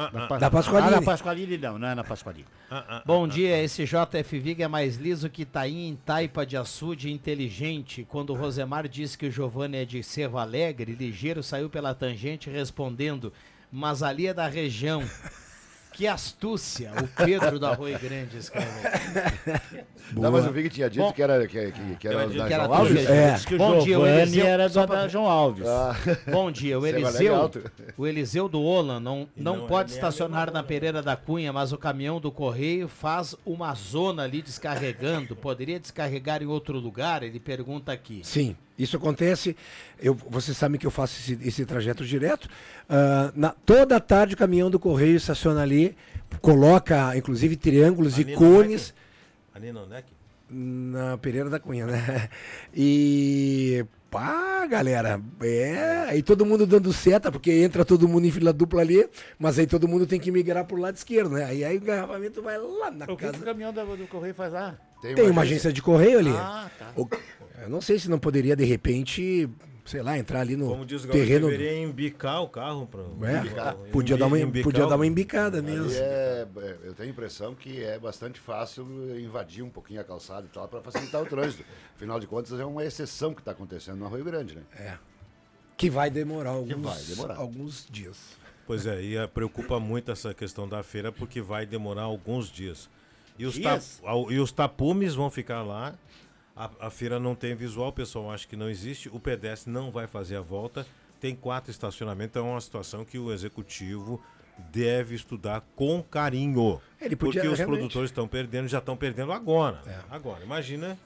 Ah, 0.00 0.10
ah, 0.14 0.38
da 0.38 0.48
Pasqualini. 0.48 0.94
Ah, 0.94 1.00
da 1.00 1.02
Pasqualini 1.02 1.58
não, 1.58 1.76
não 1.76 1.88
é 1.88 1.94
na 1.96 2.04
Pasqualini. 2.04 2.46
Ah, 2.70 2.84
ah, 2.88 3.02
Bom 3.04 3.26
dia, 3.26 3.60
esse 3.60 3.84
JF 3.84 4.38
Vig 4.38 4.62
é 4.62 4.68
mais 4.68 4.94
liso 4.94 5.28
que 5.28 5.44
Taim 5.44 5.88
em 5.88 5.96
Taipa 5.96 6.46
de 6.46 6.56
Açude 6.56 7.10
inteligente. 7.10 8.06
Quando 8.08 8.30
o 8.30 8.36
Rosemar 8.36 8.86
disse 8.86 9.18
que 9.18 9.26
o 9.26 9.30
Giovanni 9.30 9.78
é 9.78 9.84
de 9.84 10.00
Cerro 10.04 10.38
Alegre, 10.38 10.92
ligeiro 10.92 11.42
saiu 11.42 11.68
pela 11.68 11.96
tangente 11.96 12.48
respondendo, 12.48 13.32
mas 13.72 14.00
ali 14.00 14.28
é 14.28 14.34
da 14.34 14.46
região. 14.46 15.02
Que 15.98 16.06
astúcia, 16.06 16.92
o 16.92 17.24
Pedro 17.24 17.58
da 17.58 17.70
Arroio 17.70 17.98
Grande 17.98 18.38
escreve. 18.38 18.68
Não, 20.12 20.30
mas 20.30 20.46
eu 20.46 20.52
vi 20.52 20.62
que 20.62 20.70
tinha 20.70 20.88
dito 20.88 21.02
Bom, 21.02 21.12
que 21.12 21.20
era, 21.20 21.44
que, 21.44 21.72
que, 21.72 21.96
que 21.96 22.06
era 22.06 22.28
da 22.28 22.48
João 22.48 22.72
Alves. 22.72 23.08
É. 23.08 23.36
Que 23.44 23.54
o 23.56 23.58
Bom 23.58 23.78
dia, 23.80 23.98
o 23.98 24.06
Eliseu, 24.06 24.46
era 24.46 24.68
da, 24.68 24.86
da 24.86 25.08
João 25.08 25.26
Alves. 25.26 25.66
Ah. 25.66 25.96
Bom 26.30 26.52
dia, 26.52 26.78
o 26.78 26.86
Eliseu, 26.86 27.50
o 27.96 28.06
Eliseu 28.06 28.48
do 28.48 28.62
Olan 28.62 29.00
não, 29.00 29.28
não, 29.36 29.56
não 29.56 29.66
pode 29.66 29.90
é 29.90 29.94
estacionar 29.96 30.52
na 30.52 30.62
Pereira 30.62 31.02
da 31.02 31.16
Cunha, 31.16 31.52
mas 31.52 31.72
o 31.72 31.76
caminhão 31.76 32.20
do 32.20 32.30
Correio 32.30 32.86
faz 32.86 33.34
uma 33.44 33.74
zona 33.74 34.22
ali 34.22 34.40
descarregando. 34.40 35.34
Poderia 35.34 35.80
descarregar 35.80 36.44
em 36.44 36.46
outro 36.46 36.78
lugar? 36.78 37.24
Ele 37.24 37.40
pergunta 37.40 37.90
aqui. 37.90 38.20
Sim. 38.22 38.56
Isso 38.78 38.96
acontece, 38.96 39.56
eu, 40.00 40.14
você 40.14 40.54
sabe 40.54 40.78
que 40.78 40.86
eu 40.86 40.90
faço 40.90 41.18
esse, 41.18 41.48
esse 41.48 41.66
trajeto 41.66 42.04
direto. 42.04 42.44
Uh, 42.44 43.32
na, 43.34 43.50
toda 43.50 43.98
tarde 43.98 44.34
o 44.34 44.36
caminhão 44.36 44.70
do 44.70 44.78
Correio 44.78 45.16
estaciona 45.16 45.62
ali, 45.62 45.96
coloca 46.40 47.16
inclusive 47.16 47.56
triângulos 47.56 48.18
e 48.18 48.24
cones. 48.36 48.94
Ali 49.52 49.72
no 49.72 49.84
NEC? 49.86 50.04
Na 50.48 51.18
Pereira 51.18 51.50
da 51.50 51.58
Cunha, 51.58 51.86
né? 51.86 52.28
E 52.72 53.84
pá, 54.10 54.66
galera, 54.66 55.20
é, 55.42 56.06
aí 56.08 56.22
todo 56.22 56.46
mundo 56.46 56.66
dando 56.66 56.92
seta, 56.92 57.30
porque 57.30 57.50
entra 57.50 57.84
todo 57.84 58.08
mundo 58.08 58.26
em 58.26 58.30
fila 58.30 58.52
dupla 58.52 58.80
ali, 58.80 59.06
mas 59.38 59.58
aí 59.58 59.66
todo 59.66 59.86
mundo 59.86 60.06
tem 60.06 60.18
que 60.18 60.30
migrar 60.30 60.64
pro 60.64 60.78
lado 60.78 60.96
esquerdo, 60.96 61.30
né? 61.30 61.44
Aí, 61.44 61.64
aí 61.64 61.76
o 61.76 61.82
engarrafamento 61.82 62.40
vai 62.40 62.56
lá 62.56 62.90
na 62.90 63.04
o 63.04 63.16
casa. 63.16 63.32
O 63.32 63.34
que 63.34 63.42
o 63.42 63.44
caminhão 63.44 63.72
do, 63.72 63.96
do 63.96 64.06
correio 64.06 64.34
faz 64.34 64.52
lá? 64.52 64.78
Tem, 65.02 65.30
uma 65.30 65.42
agência 65.42 65.72
de 65.72 65.82
correio 65.82 66.18
ali. 66.18 66.30
Ah, 66.30 66.70
tá. 66.78 66.92
O, 66.96 67.06
eu 67.62 67.70
não 67.70 67.80
sei 67.80 67.98
se 67.98 68.08
não 68.08 68.18
poderia, 68.18 68.54
de 68.54 68.64
repente, 68.64 69.48
sei 69.84 70.02
lá, 70.02 70.18
entrar 70.18 70.40
ali 70.40 70.56
no 70.56 70.68
Como 70.68 70.84
diz 70.84 71.04
o 71.04 71.08
terreno. 71.08 71.48
deveria 71.48 71.78
embicar 71.78 72.42
o 72.42 72.48
carro 72.48 72.86
para. 72.86 73.00
É, 73.00 73.90
podia, 73.90 74.16
dar 74.16 74.26
uma, 74.26 74.36
podia 74.62 74.86
dar 74.86 74.96
uma 74.96 75.06
embicada 75.06 75.62
mesmo. 75.62 75.90
É, 75.92 76.46
é, 76.56 76.76
eu 76.84 76.94
tenho 76.94 77.08
a 77.08 77.12
impressão 77.12 77.54
que 77.54 77.82
é 77.82 77.98
bastante 77.98 78.38
fácil 78.38 78.84
invadir 79.18 79.62
um 79.62 79.70
pouquinho 79.70 80.00
a 80.00 80.04
calçada 80.04 80.46
e 80.46 80.50
tal 80.50 80.68
para 80.68 80.80
facilitar 80.82 81.22
o 81.22 81.26
trânsito. 81.26 81.64
Afinal 81.96 82.20
de 82.20 82.26
contas, 82.26 82.58
é 82.58 82.64
uma 82.64 82.84
exceção 82.84 83.34
que 83.34 83.40
está 83.40 83.52
acontecendo 83.52 83.96
no 83.98 84.08
Rio 84.08 84.24
Grande, 84.24 84.56
né? 84.56 84.62
É. 84.76 84.98
Que 85.76 85.88
vai 85.88 86.10
demorar 86.10 86.50
alguns, 86.50 86.82
vai 86.82 87.02
demorar. 87.04 87.36
alguns 87.36 87.86
dias. 87.88 88.36
Pois 88.66 88.84
é, 88.84 89.00
e 89.00 89.28
preocupa 89.28 89.80
muito 89.80 90.10
essa 90.10 90.34
questão 90.34 90.68
da 90.68 90.82
feira 90.82 91.10
porque 91.10 91.40
vai 91.40 91.64
demorar 91.64 92.02
alguns 92.02 92.50
dias. 92.50 92.90
E 93.38 93.46
os, 93.46 93.58
ta, 93.58 93.80
e 94.28 94.38
os 94.38 94.52
tapumes 94.52 95.14
vão 95.14 95.30
ficar 95.30 95.62
lá 95.62 95.94
a, 96.58 96.86
a 96.86 96.90
feira 96.90 97.20
não 97.20 97.36
tem 97.36 97.54
visual, 97.54 97.88
o 97.88 97.92
pessoal 97.92 98.32
acha 98.32 98.46
que 98.46 98.56
não 98.56 98.68
existe. 98.68 99.08
O 99.08 99.20
pedestre 99.20 99.72
não 99.72 99.92
vai 99.92 100.08
fazer 100.08 100.36
a 100.36 100.40
volta. 100.40 100.84
Tem 101.20 101.34
quatro 101.34 101.70
estacionamentos. 101.70 102.32
Então 102.32 102.48
é 102.48 102.50
uma 102.50 102.60
situação 102.60 103.04
que 103.04 103.18
o 103.18 103.32
executivo 103.32 104.20
deve 104.72 105.14
estudar 105.14 105.62
com 105.76 106.02
carinho. 106.02 106.80
Podia, 106.98 107.16
porque 107.16 107.38
os 107.38 107.58
realmente... 107.58 107.78
produtores 107.78 108.10
estão 108.10 108.26
perdendo, 108.26 108.66
já 108.66 108.78
estão 108.78 108.96
perdendo 108.96 109.32
agora. 109.32 109.80
É. 109.86 110.00
Agora, 110.10 110.42
imagina 110.42 110.98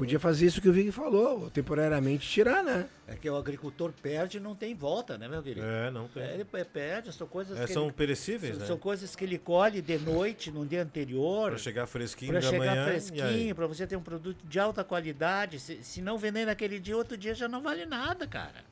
Podia 0.00 0.18
fazer 0.18 0.46
isso 0.46 0.62
que 0.62 0.68
o 0.68 0.72
Vig 0.72 0.90
falou, 0.90 1.50
temporariamente 1.50 2.26
tirar, 2.26 2.64
né? 2.64 2.88
É 3.06 3.14
que 3.14 3.28
o 3.28 3.36
agricultor 3.36 3.92
perde 3.92 4.38
e 4.38 4.40
não 4.40 4.54
tem 4.54 4.74
volta, 4.74 5.18
né, 5.18 5.28
meu 5.28 5.42
querido? 5.42 5.66
É, 5.66 5.90
não 5.90 6.08
tem. 6.08 6.22
É, 6.22 6.32
ele 6.32 6.44
perde, 6.46 7.12
são 7.12 7.26
coisas 7.26 7.58
é, 7.58 7.66
São 7.66 7.84
ele, 7.84 7.92
perecíveis, 7.92 8.54
são, 8.54 8.60
né? 8.60 8.66
São 8.66 8.78
coisas 8.78 9.14
que 9.14 9.24
ele 9.24 9.36
colhe 9.36 9.82
de 9.82 9.98
noite, 9.98 10.50
no 10.50 10.64
dia 10.64 10.82
anterior. 10.82 11.50
Para 11.50 11.58
chegar 11.58 11.86
fresquinho 11.86 12.32
Para 12.32 12.40
chegar 12.40 12.66
manhã, 12.66 12.86
fresquinho, 12.86 13.54
para 13.54 13.66
você 13.66 13.86
ter 13.86 13.96
um 13.96 14.02
produto 14.02 14.42
de 14.42 14.58
alta 14.58 14.82
qualidade. 14.82 15.60
Se, 15.60 15.84
se 15.84 16.00
não 16.00 16.16
vender 16.16 16.46
naquele 16.46 16.80
dia, 16.80 16.96
outro 16.96 17.18
dia 17.18 17.34
já 17.34 17.46
não 17.46 17.60
vale 17.60 17.84
nada, 17.84 18.26
cara. 18.26 18.64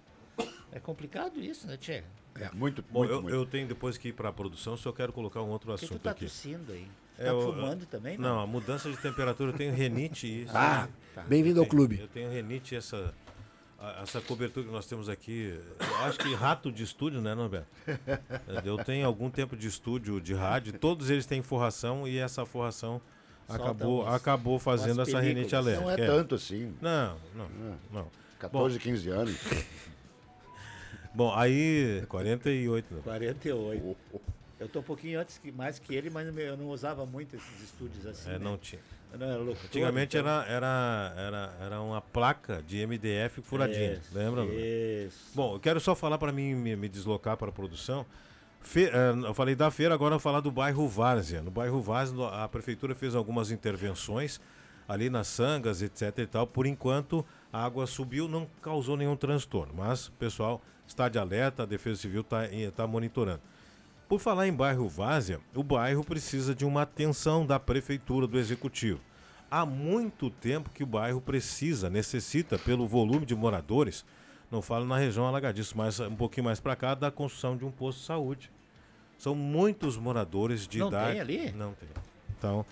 É 0.72 0.80
complicado 0.80 1.38
isso, 1.38 1.66
né, 1.66 1.76
Tchê? 1.76 2.04
É, 2.36 2.50
muito, 2.54 2.82
Bom, 2.90 3.00
muito, 3.00 3.12
eu, 3.12 3.22
muito. 3.22 3.34
eu 3.34 3.44
tenho 3.44 3.68
depois 3.68 3.98
que 3.98 4.08
ir 4.08 4.12
para 4.14 4.30
a 4.30 4.32
produção, 4.32 4.78
só 4.78 4.92
quero 4.92 5.12
colocar 5.12 5.42
um 5.42 5.50
outro 5.50 5.72
assunto 5.72 5.92
que 5.92 5.98
tu 5.98 6.02
tá 6.02 6.12
aqui. 6.12 6.24
tossindo 6.24 6.72
aí? 6.72 6.88
Tá 7.18 7.24
é, 7.24 7.30
fumando 7.30 7.84
também, 7.84 8.16
não? 8.16 8.36
Não, 8.36 8.40
a 8.40 8.46
mudança 8.46 8.88
de 8.88 8.96
temperatura, 8.96 9.50
eu 9.50 9.56
tenho 9.56 9.74
renite 9.74 10.26
e 10.26 10.42
isso. 10.44 10.56
Ah, 10.56 10.88
tá. 11.22 11.28
bem-vindo 11.28 11.60
ao 11.60 11.66
clube. 11.66 12.00
Eu 12.00 12.08
tenho 12.08 12.30
renite 12.30 12.74
e 12.74 12.78
essa, 12.78 13.14
essa 14.02 14.20
cobertura 14.20 14.66
que 14.66 14.72
nós 14.72 14.86
temos 14.86 15.08
aqui. 15.08 15.58
Eu 15.80 15.96
acho 16.04 16.18
que 16.18 16.34
rato 16.34 16.70
de 16.70 16.82
estúdio, 16.82 17.20
né, 17.20 17.34
Norberto? 17.34 17.68
Eu 18.64 18.78
tenho 18.84 19.06
algum 19.06 19.30
tempo 19.30 19.56
de 19.56 19.66
estúdio 19.66 20.20
de 20.20 20.34
rádio, 20.34 20.72
todos 20.72 21.10
eles 21.10 21.26
têm 21.26 21.42
forração 21.42 22.06
e 22.06 22.18
essa 22.18 22.44
forração 22.46 23.00
acabou, 23.48 24.06
acabou 24.06 24.58
fazendo 24.58 25.00
essa 25.02 25.20
renite 25.20 25.54
alérgica. 25.54 25.84
Não 25.84 25.90
é, 25.90 26.00
é, 26.00 26.06
tanto 26.06 26.34
assim. 26.34 26.74
Não, 26.80 27.16
não, 27.34 27.48
não. 27.90 28.10
14, 28.38 28.78
Bom, 28.78 28.82
15 28.82 29.08
anos. 29.10 29.36
Bom, 31.14 31.34
aí 31.34 32.04
48. 32.08 32.94
48. 33.02 33.96
Eu 34.60 34.66
estou 34.66 34.82
um 34.82 34.84
pouquinho 34.84 35.20
antes 35.20 35.38
que 35.38 35.52
mais 35.52 35.78
que 35.78 35.94
ele, 35.94 36.10
mas 36.10 36.26
eu 36.36 36.56
não 36.56 36.68
usava 36.68 37.06
muito 37.06 37.36
esses 37.36 37.62
estúdios 37.62 38.06
assim. 38.06 38.28
É, 38.28 38.32
né? 38.32 38.38
não 38.38 38.58
tinha. 38.58 38.80
Era 39.12 39.36
louco. 39.36 39.60
Antigamente 39.64 40.16
então... 40.16 40.30
era, 40.30 40.46
era, 40.48 41.14
era, 41.16 41.56
era 41.60 41.80
uma 41.80 42.00
placa 42.00 42.62
de 42.66 42.86
MDF 42.86 43.40
furadinha, 43.42 44.00
lembra? 44.12 44.44
Isso. 44.44 45.32
Bom, 45.34 45.54
eu 45.54 45.60
quero 45.60 45.80
só 45.80 45.94
falar 45.94 46.18
para 46.18 46.32
mim 46.32 46.54
me, 46.54 46.76
me, 46.76 46.88
deslocar 46.88 47.36
para 47.36 47.48
a 47.48 47.52
produção. 47.52 48.04
Fe, 48.60 48.86
uh, 48.86 49.26
eu 49.26 49.34
falei 49.34 49.54
da 49.54 49.70
feira, 49.70 49.94
agora 49.94 50.14
eu 50.14 50.18
vou 50.18 50.22
falar 50.22 50.40
do 50.40 50.50
bairro 50.50 50.86
Várzea. 50.86 51.40
No 51.40 51.50
bairro 51.50 51.80
Várzea, 51.80 52.28
a 52.28 52.48
prefeitura 52.48 52.94
fez 52.94 53.14
algumas 53.14 53.50
intervenções 53.50 54.40
ali 54.86 55.10
nas 55.10 55.26
sangas, 55.26 55.82
etc 55.82 56.18
e 56.18 56.26
tal. 56.26 56.46
Por 56.46 56.66
enquanto, 56.66 57.24
a 57.52 57.64
água 57.64 57.86
subiu, 57.86 58.28
não 58.28 58.48
causou 58.62 58.96
nenhum 58.96 59.16
transtorno, 59.16 59.74
mas 59.76 60.08
o 60.08 60.12
pessoal 60.12 60.62
está 60.86 61.08
de 61.08 61.18
alerta, 61.18 61.62
a 61.62 61.66
Defesa 61.66 62.00
Civil 62.00 62.22
está 62.22 62.42
tá 62.74 62.86
monitorando. 62.86 63.40
Por 64.08 64.18
falar 64.18 64.48
em 64.48 64.52
bairro 64.52 64.88
Várzea, 64.88 65.38
o 65.54 65.62
bairro 65.62 66.02
precisa 66.02 66.54
de 66.54 66.64
uma 66.64 66.82
atenção 66.82 67.44
da 67.44 67.60
prefeitura, 67.60 68.26
do 68.26 68.38
executivo. 68.38 69.00
Há 69.50 69.66
muito 69.66 70.30
tempo 70.30 70.70
que 70.70 70.82
o 70.82 70.86
bairro 70.86 71.20
precisa, 71.20 71.90
necessita, 71.90 72.58
pelo 72.58 72.86
volume 72.86 73.26
de 73.26 73.34
moradores, 73.34 74.06
não 74.50 74.62
falo 74.62 74.86
na 74.86 74.96
região 74.96 75.26
alagadiça, 75.26 75.74
mas 75.76 76.00
um 76.00 76.16
pouquinho 76.16 76.46
mais 76.46 76.58
para 76.58 76.74
cá, 76.74 76.94
da 76.94 77.10
construção 77.10 77.54
de 77.54 77.66
um 77.66 77.70
posto 77.70 77.98
de 77.98 78.06
saúde. 78.06 78.50
São 79.18 79.34
muitos 79.34 79.98
moradores 79.98 80.66
de 80.66 80.78
não 80.78 80.88
idade. 80.88 81.06
Não 81.06 81.12
tem 81.12 81.20
ali? 81.20 81.52
Não 81.52 81.72
tem. 81.74 81.88
Então, 82.38 82.64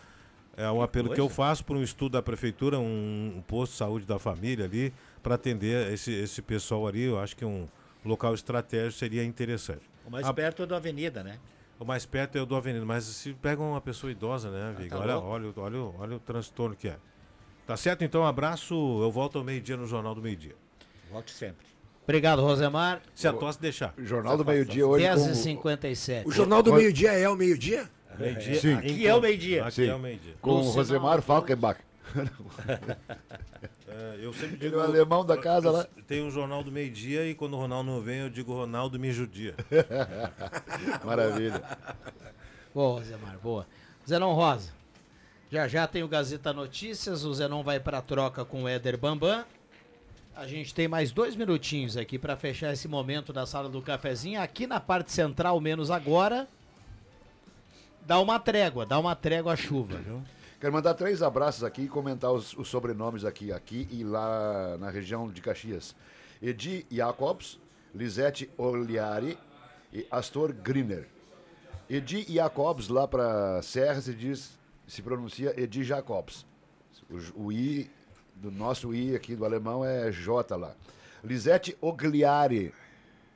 é 0.56 0.70
um 0.70 0.80
apelo 0.80 1.12
que 1.12 1.20
eu 1.20 1.28
faço 1.28 1.62
para 1.66 1.76
um 1.76 1.82
estudo 1.82 2.12
da 2.12 2.22
prefeitura, 2.22 2.78
um, 2.78 3.34
um, 3.36 3.42
posto 3.42 3.72
de 3.72 3.78
saúde 3.78 4.06
da 4.06 4.18
família 4.18 4.64
ali, 4.64 4.90
para 5.22 5.34
atender 5.34 5.92
esse, 5.92 6.12
esse 6.12 6.40
pessoal 6.40 6.86
ali. 6.86 7.02
Eu 7.02 7.18
acho 7.18 7.36
que 7.36 7.44
um 7.44 7.66
local 8.02 8.32
estratégico 8.32 8.98
seria 8.98 9.22
interessante. 9.22 9.95
O 10.06 10.10
mais 10.10 10.26
a... 10.26 10.32
perto 10.32 10.62
é 10.62 10.66
da 10.66 10.76
avenida, 10.76 11.22
né? 11.22 11.38
O 11.78 11.84
mais 11.84 12.06
perto 12.06 12.38
é 12.38 12.40
o 12.40 12.46
do 12.46 12.56
avenida, 12.56 12.86
mas 12.86 13.04
se 13.04 13.34
pega 13.34 13.60
uma 13.60 13.80
pessoa 13.80 14.10
idosa, 14.10 14.50
né, 14.50 14.74
Viga? 14.78 14.96
Ah, 14.96 14.98
tá 14.98 15.18
olha, 15.18 15.18
olha, 15.18 15.52
olha, 15.56 15.78
olha 15.98 16.16
o 16.16 16.20
transtorno 16.20 16.74
que 16.74 16.88
é. 16.88 16.96
Tá 17.66 17.76
certo? 17.76 18.02
Então, 18.02 18.22
um 18.22 18.26
abraço. 18.26 18.74
Eu 18.74 19.10
volto 19.10 19.38
ao 19.38 19.44
meio-dia 19.44 19.76
no 19.76 19.86
Jornal 19.86 20.14
do 20.14 20.22
Meio-Dia. 20.22 20.54
Volte 21.10 21.32
sempre. 21.32 21.66
Obrigado, 22.04 22.40
Rosemar. 22.40 23.02
Se 23.14 23.26
a 23.26 23.32
tosse 23.32 23.60
deixar. 23.60 23.92
O 23.98 24.04
Jornal 24.04 24.36
do 24.36 24.44
Meio-Dia 24.44 24.86
hoje. 24.86 25.04
10h57. 25.04 26.22
O 26.24 26.30
Jornal 26.30 26.62
do 26.62 26.72
Meio-Dia 26.72 27.12
é 27.12 27.28
o 27.28 27.34
meio-dia? 27.34 27.90
Meio-dia. 28.16 28.60
Sim. 28.60 28.74
Aqui 28.74 29.06
é 29.06 29.14
o 29.14 29.20
meio-dia. 29.20 29.62
Aqui 29.64 29.74
Sim. 29.74 29.88
é 29.88 29.94
o 29.94 29.98
meio-dia. 29.98 30.34
Com 30.40 30.52
o 30.52 30.70
Rosemar 30.70 31.20
Falkenbach. 31.20 31.80
é, 33.96 34.18
eu 34.20 34.32
sempre 34.34 34.58
digo. 34.58 34.66
Ele 34.66 34.74
é 34.74 34.78
o 34.78 34.82
alemão 34.82 35.24
da 35.24 35.38
casa 35.38 35.70
lá. 35.70 35.86
Tem 36.06 36.22
um 36.22 36.30
jornal 36.30 36.62
do 36.62 36.70
meio-dia 36.70 37.26
e 37.26 37.34
quando 37.34 37.54
o 37.54 37.56
Ronaldo 37.56 37.90
não 37.90 38.00
vem, 38.02 38.18
eu 38.18 38.28
digo 38.28 38.52
Ronaldo 38.52 38.98
me 38.98 39.10
judia. 39.10 39.54
Maravilha. 41.02 41.62
Boa, 42.74 42.98
Rosemar, 42.98 43.38
boa. 43.38 43.66
Zenon 44.06 44.34
Rosa. 44.34 44.70
Já 45.50 45.66
já 45.66 45.86
tem 45.86 46.02
o 46.02 46.08
Gazeta 46.08 46.52
Notícias, 46.52 47.24
o 47.24 47.32
Zenon 47.32 47.62
vai 47.62 47.80
para 47.80 48.02
troca 48.02 48.44
com 48.44 48.64
o 48.64 48.68
Éder 48.68 48.98
Bambam. 48.98 49.44
A 50.34 50.46
gente 50.46 50.74
tem 50.74 50.86
mais 50.86 51.10
dois 51.10 51.34
minutinhos 51.34 51.96
aqui 51.96 52.18
para 52.18 52.36
fechar 52.36 52.70
esse 52.70 52.86
momento 52.86 53.32
da 53.32 53.46
sala 53.46 53.70
do 53.70 53.80
cafezinho. 53.80 54.42
Aqui 54.42 54.66
na 54.66 54.78
parte 54.78 55.10
central, 55.10 55.58
menos 55.58 55.90
agora, 55.90 56.46
dá 58.02 58.20
uma 58.20 58.38
trégua, 58.38 58.84
dá 58.84 58.98
uma 58.98 59.16
trégua 59.16 59.54
à 59.54 59.56
chuva, 59.56 59.96
viu? 59.96 60.22
Quero 60.58 60.72
mandar 60.72 60.94
três 60.94 61.22
abraços 61.22 61.62
aqui 61.62 61.82
e 61.82 61.88
comentar 61.88 62.32
os, 62.32 62.56
os, 62.56 62.68
sobrenomes 62.68 63.26
aqui, 63.26 63.52
aqui 63.52 63.86
e 63.90 64.02
lá 64.02 64.78
na 64.78 64.88
região 64.88 65.28
de 65.28 65.42
Caxias. 65.42 65.94
Edi 66.40 66.86
Jacobs, 66.90 67.60
Lisete 67.94 68.48
Oliari 68.56 69.38
e 69.92 70.06
Astor 70.10 70.54
Griner. 70.54 71.06
Edi 71.90 72.22
Jacobs, 72.22 72.88
lá 72.88 73.06
para 73.06 73.60
Serra, 73.60 74.00
se 74.00 74.14
diz, 74.14 74.58
se 74.86 75.02
pronuncia 75.02 75.52
Edi 75.60 75.84
Jacobs. 75.84 76.46
O, 77.10 77.44
o 77.44 77.52
I 77.52 77.90
do 78.34 78.50
nosso 78.50 78.94
I 78.94 79.14
aqui 79.14 79.36
do 79.36 79.44
alemão 79.44 79.84
é 79.84 80.10
J 80.10 80.56
lá. 80.56 80.74
Lisete 81.22 81.76
Ogliari, 81.82 82.72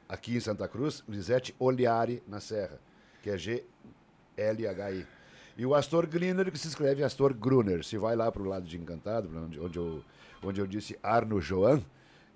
aqui 0.08 0.36
em 0.36 0.40
Santa 0.40 0.66
Cruz, 0.66 1.04
Lisete 1.06 1.54
Oliari 1.58 2.22
na 2.26 2.40
Serra, 2.40 2.80
que 3.22 3.28
é 3.28 3.36
G-L-H-I. 3.36 5.19
E 5.56 5.66
o 5.66 5.74
Astor 5.74 6.06
Griner, 6.06 6.50
que 6.50 6.58
se 6.58 6.68
escreve 6.68 7.02
Astor 7.02 7.34
Gruner. 7.34 7.84
Se 7.84 7.98
vai 7.98 8.16
lá 8.16 8.30
para 8.30 8.42
o 8.42 8.46
lado 8.46 8.66
de 8.66 8.78
Encantado, 8.78 9.28
onde, 9.36 9.60
onde, 9.60 9.78
eu, 9.78 10.04
onde 10.42 10.60
eu 10.60 10.66
disse 10.66 10.98
Arno 11.02 11.40
Joan, 11.40 11.82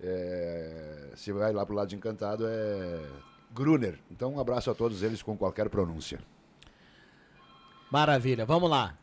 é, 0.02 1.10
se 1.14 1.32
vai 1.32 1.52
lá 1.52 1.64
para 1.64 1.72
o 1.72 1.76
lado 1.76 1.88
de 1.88 1.96
Encantado 1.96 2.44
é 2.46 3.00
Gruner. 3.52 3.98
Então 4.10 4.34
um 4.34 4.40
abraço 4.40 4.70
a 4.70 4.74
todos 4.74 5.02
eles 5.02 5.22
com 5.22 5.36
qualquer 5.36 5.68
pronúncia. 5.68 6.18
Maravilha, 7.90 8.44
vamos 8.44 8.68
lá. 8.68 8.96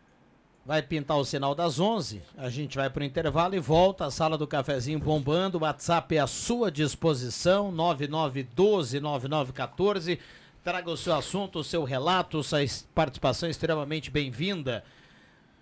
Vai 0.63 0.83
pintar 0.83 1.17
o 1.17 1.25
sinal 1.25 1.55
das 1.55 1.79
11, 1.79 2.21
a 2.37 2.47
gente 2.47 2.77
vai 2.77 2.87
para 2.87 3.01
o 3.01 3.05
intervalo 3.05 3.55
e 3.55 3.59
volta. 3.59 4.05
A 4.05 4.11
sala 4.11 4.37
do 4.37 4.45
cafezinho 4.45 4.99
bombando. 4.99 5.57
O 5.57 5.61
WhatsApp 5.61 6.15
é 6.15 6.19
à 6.19 6.27
sua 6.27 6.69
disposição: 6.69 7.73
99129914. 7.73 10.19
Traga 10.63 10.91
o 10.91 10.97
seu 10.97 11.15
assunto, 11.15 11.59
o 11.59 11.63
seu 11.63 11.83
relato, 11.83 12.43
sua 12.43 12.59
participação 12.93 13.47
é 13.47 13.49
extremamente 13.49 14.11
bem-vinda. 14.11 14.83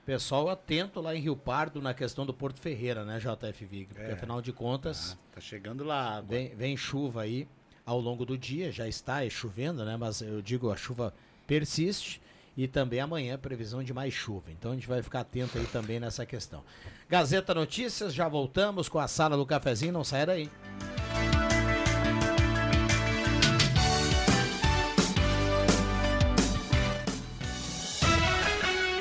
Pessoal 0.06 0.50
atento 0.50 1.00
lá 1.00 1.16
em 1.16 1.22
Rio 1.22 1.38
Pardo 1.38 1.82
na 1.82 1.94
questão 1.94 2.26
do 2.26 2.34
Porto 2.34 2.60
Ferreira, 2.60 3.06
né, 3.06 3.18
JF 3.18 3.66
Vig? 3.66 3.94
Porque 3.94 4.12
é. 4.12 4.14
afinal 4.14 4.42
de 4.42 4.52
contas. 4.52 5.14
Ah, 5.14 5.36
tá 5.36 5.42
chegando 5.42 5.86
lá. 5.86 6.20
Vem, 6.20 6.54
vem 6.54 6.76
chuva 6.76 7.22
aí 7.22 7.48
ao 7.86 7.98
longo 7.98 8.26
do 8.26 8.38
dia, 8.38 8.74
já 8.74 8.90
está 8.90 9.28
chovendo, 9.30 9.86
né? 9.86 9.96
Mas 9.96 10.22
eu 10.22 10.42
digo, 10.42 10.70
a 10.70 10.76
chuva 10.76 11.14
persiste 11.48 12.22
e 12.58 12.68
também 12.68 13.00
amanhã 13.00 13.38
previsão 13.38 13.82
de 13.82 13.94
mais 13.94 14.14
chuva. 14.14 14.52
Então 14.52 14.72
a 14.72 14.76
gente 14.76 14.88
vai 14.88 15.02
ficar 15.02 15.22
atento 15.22 15.58
aí 15.58 15.66
também 15.68 15.98
nessa 15.98 16.26
questão. 16.26 16.62
Gazeta 17.08 17.54
Notícias, 17.54 18.14
já 18.14 18.28
voltamos 18.28 18.90
com 18.90 19.00
a 19.00 19.08
sala 19.08 19.38
do 19.38 19.46
cafezinho, 19.46 19.94
não 19.94 20.04
sai 20.04 20.26
daí. 20.26 20.50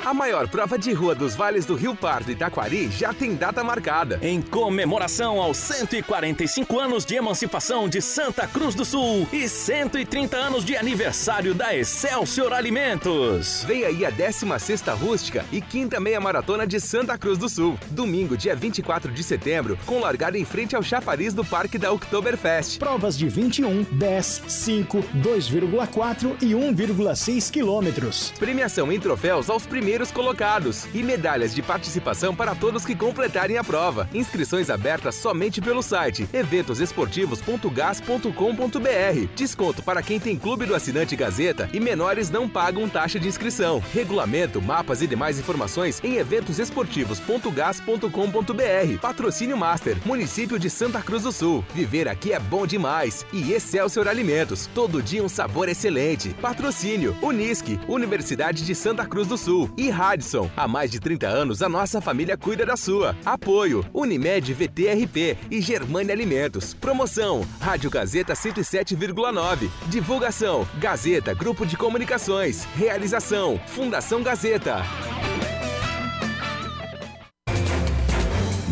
A 0.09 0.13
maior 0.13 0.47
prova 0.47 0.75
de 0.75 0.91
rua 0.91 1.13
dos 1.13 1.35
vales 1.35 1.67
do 1.67 1.75
Rio 1.75 1.93
Pardo 1.93 2.31
e 2.31 2.35
Taquari 2.35 2.89
já 2.89 3.13
tem 3.13 3.35
data 3.35 3.63
marcada. 3.63 4.17
Em 4.23 4.41
comemoração 4.41 5.39
aos 5.39 5.57
145 5.57 6.79
anos 6.79 7.05
de 7.05 7.13
emancipação 7.13 7.87
de 7.87 8.01
Santa 8.01 8.47
Cruz 8.47 8.73
do 8.73 8.83
Sul 8.83 9.27
e 9.31 9.47
130 9.47 10.35
anos 10.35 10.65
de 10.65 10.75
aniversário 10.75 11.53
da 11.53 11.75
Excelsior 11.75 12.53
Alimentos. 12.53 13.63
Vem 13.67 13.85
aí 13.85 14.03
a 14.03 14.09
16 14.09 14.81
Rústica 14.99 15.45
e 15.51 15.61
quinta 15.61 15.99
meia 15.99 16.19
maratona 16.19 16.65
de 16.65 16.79
Santa 16.79 17.15
Cruz 17.15 17.37
do 17.37 17.47
Sul. 17.47 17.77
Domingo, 17.91 18.35
dia 18.35 18.55
24 18.55 19.11
de 19.11 19.23
setembro, 19.23 19.77
com 19.85 19.99
largada 19.99 20.39
em 20.39 20.43
frente 20.43 20.75
ao 20.75 20.81
chafariz 20.81 21.35
do 21.35 21.45
Parque 21.45 21.77
da 21.77 21.91
Oktoberfest. 21.91 22.79
Provas 22.79 23.15
de 23.15 23.29
21, 23.29 23.83
10, 23.83 24.43
5, 24.47 25.03
2,4 25.17 26.35
e 26.41 26.53
1,6 26.53 27.51
quilômetros. 27.51 28.33
Premiação 28.39 28.91
em 28.91 28.99
troféus 28.99 29.51
aos 29.51 29.67
primeiros 29.67 29.98
primeiros 29.99 30.11
colocados 30.11 30.87
e 30.93 31.01
medalhas 31.03 31.53
de 31.53 31.61
participação 31.61 32.33
para 32.33 32.55
todos 32.55 32.85
que 32.85 32.95
completarem 32.95 33.57
a 33.57 33.63
prova. 33.63 34.07
Inscrições 34.13 34.69
abertas 34.69 35.15
somente 35.15 35.59
pelo 35.59 35.83
site 35.83 36.25
eventosesportivos.gas.com.br. 36.31 39.27
Desconto 39.35 39.83
para 39.83 40.01
quem 40.01 40.17
tem 40.17 40.37
clube 40.37 40.65
do 40.65 40.73
assinante 40.73 41.17
Gazeta 41.17 41.69
e 41.73 41.81
menores 41.81 42.29
não 42.29 42.47
pagam 42.47 42.87
taxa 42.87 43.19
de 43.19 43.27
inscrição. 43.27 43.83
Regulamento, 43.93 44.61
mapas 44.61 45.01
e 45.01 45.07
demais 45.07 45.37
informações 45.37 45.99
em 46.01 46.15
eventosesportivos.gas.com.br. 46.15 48.99
Patrocínio 49.01 49.57
Master, 49.57 49.97
município 50.05 50.57
de 50.57 50.69
Santa 50.69 51.01
Cruz 51.01 51.23
do 51.23 51.33
Sul. 51.33 51.65
Viver 51.75 52.07
aqui 52.07 52.31
é 52.31 52.39
bom 52.39 52.65
demais. 52.65 53.25
E 53.33 53.51
Excelsior 53.51 54.07
Alimentos, 54.07 54.69
todo 54.73 55.03
dia 55.03 55.21
um 55.21 55.29
sabor 55.29 55.67
excelente. 55.67 56.29
Patrocínio 56.35 57.17
Unisque, 57.21 57.77
Universidade 57.87 58.65
de 58.65 58.73
Santa 58.73 59.05
Cruz 59.05 59.27
do 59.27 59.37
Sul 59.37 59.69
e 59.75 59.88
Radisson. 59.89 60.49
Há 60.55 60.67
mais 60.67 60.91
de 60.91 60.99
30 60.99 61.27
anos, 61.27 61.61
a 61.61 61.69
nossa 61.69 62.01
família 62.01 62.37
cuida 62.37 62.65
da 62.65 62.77
sua. 62.77 63.15
Apoio: 63.25 63.85
Unimed 63.93 64.53
VTRP 64.53 65.37
e 65.49 65.61
Germânia 65.61 66.13
Alimentos. 66.13 66.73
Promoção: 66.73 67.45
Rádio 67.59 67.89
Gazeta 67.89 68.33
107,9. 68.33 69.69
Divulgação: 69.87 70.67
Gazeta 70.79 71.33
Grupo 71.33 71.65
de 71.65 71.77
Comunicações. 71.77 72.65
Realização: 72.75 73.59
Fundação 73.67 74.23
Gazeta. 74.23 74.83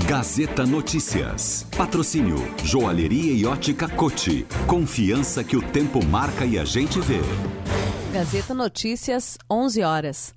Gazeta 0.08 0.66
Notícias. 0.66 1.68
Patrocínio: 1.76 2.38
Joalheria 2.64 3.34
e 3.34 3.46
Ótica 3.46 3.90
Cote. 3.90 4.48
Confiança 4.66 5.44
que 5.44 5.58
o 5.58 5.62
tempo 5.62 6.02
marca 6.06 6.46
e 6.46 6.58
a 6.58 6.64
gente 6.64 7.00
vê. 7.02 7.20
Gazeta 8.14 8.54
Notícias, 8.54 9.38
11 9.52 9.84
horas. 9.84 10.37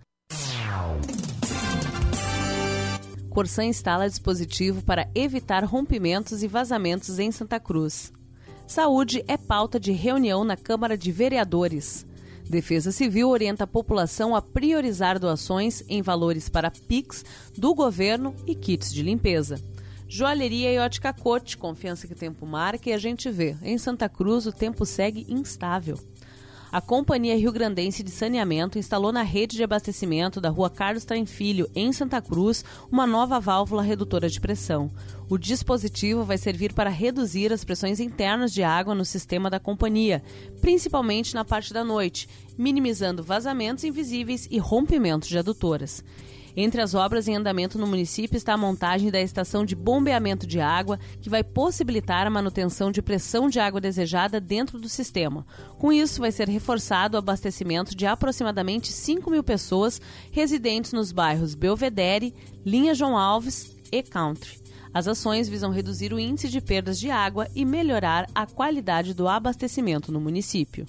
Corsan 3.31 3.67
instala 3.67 4.09
dispositivo 4.09 4.83
para 4.83 5.09
evitar 5.15 5.65
rompimentos 5.65 6.43
e 6.43 6.49
vazamentos 6.49 7.21
em 7.21 7.31
Santa 7.31 7.61
Cruz. 7.61 8.13
Saúde 8.67 9.25
é 9.29 9.37
pauta 9.37 9.79
de 9.79 9.93
reunião 9.93 10.43
na 10.43 10.57
Câmara 10.57 10.99
de 10.99 11.13
Vereadores. 11.13 12.05
Defesa 12.49 12.91
Civil 12.91 13.29
orienta 13.29 13.63
a 13.63 13.69
população 13.69 14.35
a 14.35 14.43
priorizar 14.43 15.17
doações 15.21 15.85
em 15.89 16.03
valores 16.03 16.49
para 16.49 16.73
PIX 16.73 17.25
do 17.57 17.73
governo 17.73 18.35
e 18.49 18.55
kits 18.57 18.93
de 18.93 19.05
limpeza. 19.05 19.61
Joalheria 20.09 20.73
e 20.73 20.79
ótica 20.79 21.13
Cote, 21.13 21.57
confiança 21.57 22.09
que 22.09 22.13
o 22.13 22.17
tempo 22.17 22.45
marca 22.45 22.91
e 22.91 22.93
a 22.93 22.99
gente 22.99 23.31
vê. 23.31 23.57
Em 23.63 23.79
Santa 23.79 24.09
Cruz, 24.09 24.45
o 24.45 24.53
tempo 24.53 24.85
segue 24.85 25.25
instável. 25.29 25.97
A 26.73 26.81
Companhia 26.81 27.37
Rio 27.37 27.51
Grandense 27.51 28.03
de 28.03 28.11
Saneamento 28.11 28.79
instalou 28.79 29.11
na 29.11 29.23
rede 29.23 29.57
de 29.57 29.65
abastecimento 29.65 30.41
da 30.41 30.51
rua 30.51 30.71
Carlos 30.71 31.05
Traem 31.05 31.27
Filho, 31.27 31.69
em 31.75 31.93
Santa 31.93 32.23
Cruz, 32.23 32.65
uma 32.91 33.07
nova 33.07 33.41
válvula 33.41 33.83
redutora 33.83 34.29
de 34.29 34.41
pressão. 34.41 34.89
O 35.29 35.37
dispositivo 35.37 36.23
vai 36.23 36.39
servir 36.39 36.73
para 36.73 36.89
reduzir 36.89 37.53
as 37.53 37.65
pressões 37.65 37.99
internas 37.99 38.53
de 38.53 38.63
água 38.63 38.95
no 38.95 39.05
sistema 39.05 39.51
da 39.51 39.59
companhia, 39.59 40.23
principalmente 40.61 41.35
na 41.35 41.45
parte 41.45 41.73
da 41.73 41.83
noite, 41.83 42.29
minimizando 42.57 43.23
vazamentos 43.23 43.83
invisíveis 43.83 44.47
e 44.51 44.59
rompimentos 44.59 45.29
de 45.29 45.39
adutoras. 45.39 46.05
Entre 46.57 46.81
as 46.81 46.95
obras 46.95 47.29
em 47.29 47.37
andamento 47.37 47.79
no 47.79 47.87
município 47.87 48.37
está 48.37 48.55
a 48.55 48.59
montagem 48.59 49.11
da 49.11 49.21
estação 49.21 49.65
de 49.65 49.77
bombeamento 49.77 50.47
de 50.47 50.61
água, 50.61 50.99
que 51.21 51.31
vai 51.31 51.45
possibilitar 51.45 52.27
a 52.27 52.31
manutenção 52.31 52.91
de 52.91 53.03
pressão 53.03 53.49
de 53.49 53.61
água 53.61 53.81
desejada 53.81 54.41
dentro 54.41 54.79
do 54.79 54.89
sistema. 54.89 55.47
Com 55.79 55.93
isso, 55.93 56.21
vai 56.21 56.33
ser 56.33 56.49
reforçado 56.49 57.17
o 57.17 57.19
abastecimento 57.19 57.95
de 57.95 58.07
aproximadamente 58.07 58.93
5 58.93 59.31
mil 59.31 59.43
pessoas 59.43 60.01
residentes 60.31 60.93
nos 60.93 61.13
bairros 61.13 61.55
Belvedere, 61.55 62.35
Linha 62.65 62.95
João 62.95 63.17
Alves 63.17 63.77
e 63.93 64.03
Country. 64.03 64.61
As 64.93 65.07
ações 65.07 65.49
visam 65.49 65.71
reduzir 65.71 66.13
o 66.13 66.19
índice 66.19 66.49
de 66.49 66.61
perdas 66.61 66.99
de 66.99 67.11
água 67.11 67.47
e 67.55 67.65
melhorar 67.65 68.29
a 68.35 68.45
qualidade 68.45 69.15
do 69.15 69.29
abastecimento 69.29 70.11
no 70.11 70.21
município. 70.21 70.85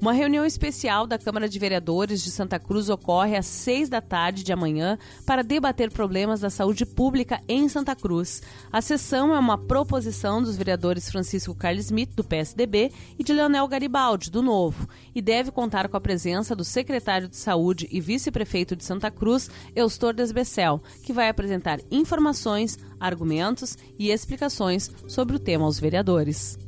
Uma 0.00 0.12
reunião 0.12 0.44
especial 0.44 1.06
da 1.06 1.18
Câmara 1.18 1.48
de 1.48 1.58
Vereadores 1.58 2.22
de 2.22 2.30
Santa 2.30 2.58
Cruz 2.58 2.90
ocorre 2.90 3.36
às 3.36 3.46
seis 3.46 3.88
da 3.88 4.00
tarde 4.00 4.42
de 4.42 4.52
amanhã 4.52 4.98
para 5.24 5.42
debater 5.42 5.90
problemas 5.90 6.40
da 6.40 6.50
saúde 6.50 6.84
pública 6.84 7.40
em 7.48 7.68
Santa 7.68 7.94
Cruz. 7.94 8.42
A 8.72 8.82
sessão 8.82 9.34
é 9.34 9.38
uma 9.38 9.56
proposição 9.56 10.42
dos 10.42 10.56
vereadores 10.56 11.08
Francisco 11.08 11.54
Carlos 11.54 11.86
Smith, 11.86 12.10
do 12.14 12.24
PSDB, 12.24 12.92
e 13.18 13.24
de 13.24 13.32
Leonel 13.32 13.68
Garibaldi, 13.68 14.30
do 14.30 14.42
Novo, 14.42 14.88
e 15.14 15.22
deve 15.22 15.50
contar 15.50 15.88
com 15.88 15.96
a 15.96 16.00
presença 16.00 16.54
do 16.54 16.64
secretário 16.64 17.28
de 17.28 17.36
Saúde 17.36 17.88
e 17.90 18.00
vice-prefeito 18.00 18.76
de 18.76 18.84
Santa 18.84 19.10
Cruz, 19.10 19.48
Eustor 19.74 20.12
Desbecel, 20.12 20.82
que 21.02 21.12
vai 21.12 21.28
apresentar 21.28 21.80
informações, 21.90 22.78
argumentos 22.98 23.78
e 23.98 24.10
explicações 24.10 24.90
sobre 25.06 25.36
o 25.36 25.38
tema 25.38 25.64
aos 25.64 25.78
vereadores. 25.78 26.58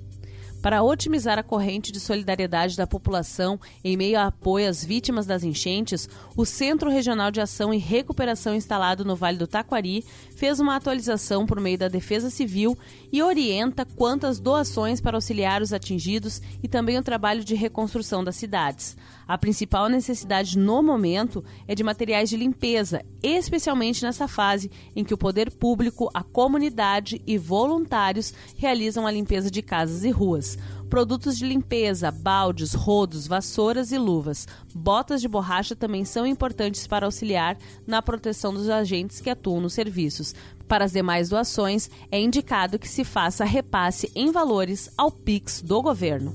Para 0.63 0.83
otimizar 0.83 1.39
a 1.39 1.43
corrente 1.43 1.93
de 1.93 2.01
solidariedade 2.01 2.77
da 2.77 2.87
população 2.87 3.61
em 3.85 3.97
meio 3.97 4.19
a 4.19 4.27
apoio 4.27 4.69
às 4.69 4.85
vítimas 4.85 5.25
das 5.25 5.45
enchentes, 5.45 6.09
o 6.37 6.45
Centro 6.45 6.91
Regional 6.91 7.31
de 7.31 7.41
Ação 7.41 7.73
e 7.73 7.79
Recuperação 7.79 8.55
instalado 8.55 9.05
no 9.05 9.15
Vale 9.15 9.39
do 9.39 9.47
Taquari 9.47 10.05
fez 10.35 10.59
uma 10.59 10.75
atualização 10.75 11.47
por 11.47 11.61
meio 11.61 11.79
da 11.79 11.89
Defesa 11.89 12.31
Civil 12.31 12.77
e 13.13 13.23
orienta 13.23 13.85
quanto 13.85 14.27
às 14.27 14.41
doações 14.41 15.01
para 15.01 15.17
auxiliar 15.17 15.63
os 15.63 15.73
atingidos 15.73 16.43
e 16.63 16.69
também 16.69 16.99
o 16.99 17.03
trabalho 17.03 17.45
de 17.45 17.55
reconstrução 17.55 18.25
das 18.25 18.37
cidades. 18.37 18.97
A 19.27 19.37
principal 19.37 19.89
necessidade 19.89 20.57
no 20.57 20.83
momento 20.83 21.45
é 21.67 21.75
de 21.75 21.83
materiais 21.83 22.29
de 22.29 22.37
limpeza, 22.37 23.05
especialmente 23.23 24.03
nessa 24.05 24.29
fase 24.29 24.71
em 24.95 25.05
que 25.05 25.15
o 25.15 25.19
poder 25.19 25.51
público, 25.51 26.09
a 26.15 26.23
comunidade 26.23 27.21
e 27.27 27.37
voluntários 27.37 28.33
realizam 28.57 29.07
a 29.07 29.11
limpeza 29.11 29.51
de 29.51 29.63
casas 29.63 30.05
e 30.05 30.11
ruas. 30.11 30.46
Produtos 30.89 31.37
de 31.37 31.45
limpeza, 31.45 32.11
baldes, 32.11 32.73
rodos, 32.73 33.27
vassouras 33.27 33.91
e 33.91 33.99
luvas. 33.99 34.47
Botas 34.75 35.21
de 35.21 35.27
borracha 35.27 35.75
também 35.75 36.05
são 36.05 36.25
importantes 36.25 36.87
para 36.87 37.07
auxiliar 37.07 37.59
na 37.87 38.01
proteção 38.01 38.55
dos 38.55 38.69
agentes 38.69 39.21
que 39.21 39.31
atuam 39.31 39.61
nos 39.61 39.73
serviços. 39.73 40.35
Para 40.69 40.85
as 40.85 40.93
demais 40.93 41.29
doações, 41.29 41.91
é 42.11 42.21
indicado 42.21 42.79
que 42.79 42.89
se 42.89 43.05
faça 43.05 43.45
repasse 43.45 44.11
em 44.15 44.31
valores 44.31 44.89
ao 44.97 45.11
Pix 45.11 45.61
do 45.63 45.83
governo. 45.83 46.35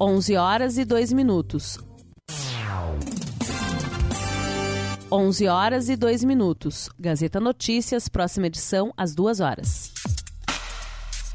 11 0.00 0.36
horas 0.36 0.76
e 0.76 0.84
2 0.84 1.12
minutos. 1.12 1.78
11 5.10 5.46
horas 5.46 5.88
e 5.88 5.94
2 5.94 6.24
minutos. 6.24 6.88
Gazeta 6.98 7.38
Notícias, 7.38 8.08
próxima 8.08 8.48
edição, 8.48 8.92
às 8.96 9.14
2 9.14 9.38
horas. 9.38 9.92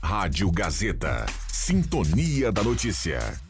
Rádio 0.03 0.51
Gazeta. 0.51 1.25
Sintonia 1.69 2.51
da 2.51 2.63
Notícia. 2.63 3.48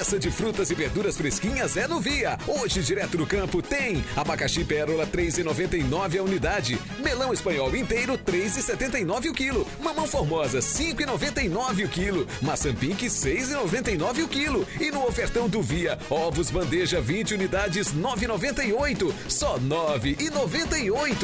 Peça 0.00 0.18
de 0.18 0.30
frutas 0.30 0.70
e 0.70 0.74
verduras 0.74 1.14
fresquinhas 1.14 1.76
é 1.76 1.86
no 1.86 2.00
Via. 2.00 2.38
Hoje, 2.48 2.82
direto 2.82 3.18
do 3.18 3.26
campo, 3.26 3.60
tem 3.60 4.02
abacaxi 4.16 4.64
pérola 4.64 5.06
3,99 5.06 6.18
a 6.18 6.22
unidade, 6.22 6.78
melão 7.00 7.34
espanhol 7.34 7.76
inteiro 7.76 8.16
3,79 8.16 9.28
o 9.28 9.34
quilo, 9.34 9.68
mamão 9.78 10.06
formosa 10.06 10.60
5,99 10.60 11.84
o 11.84 11.88
quilo, 11.90 12.26
maçã 12.40 12.74
pink 12.74 13.04
6,99 13.08 14.24
o 14.24 14.28
quilo. 14.28 14.66
E 14.80 14.90
no 14.90 15.06
ofertão 15.06 15.50
do 15.50 15.60
Via, 15.60 15.98
ovos 16.08 16.50
bandeja 16.50 16.98
20 16.98 17.34
unidades 17.34 17.92
9,98, 17.92 19.12
só 19.28 19.58
9,98. 19.58 21.14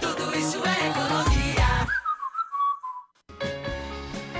Tudo 0.00 0.38
isso 0.38 0.62
é 0.64 1.03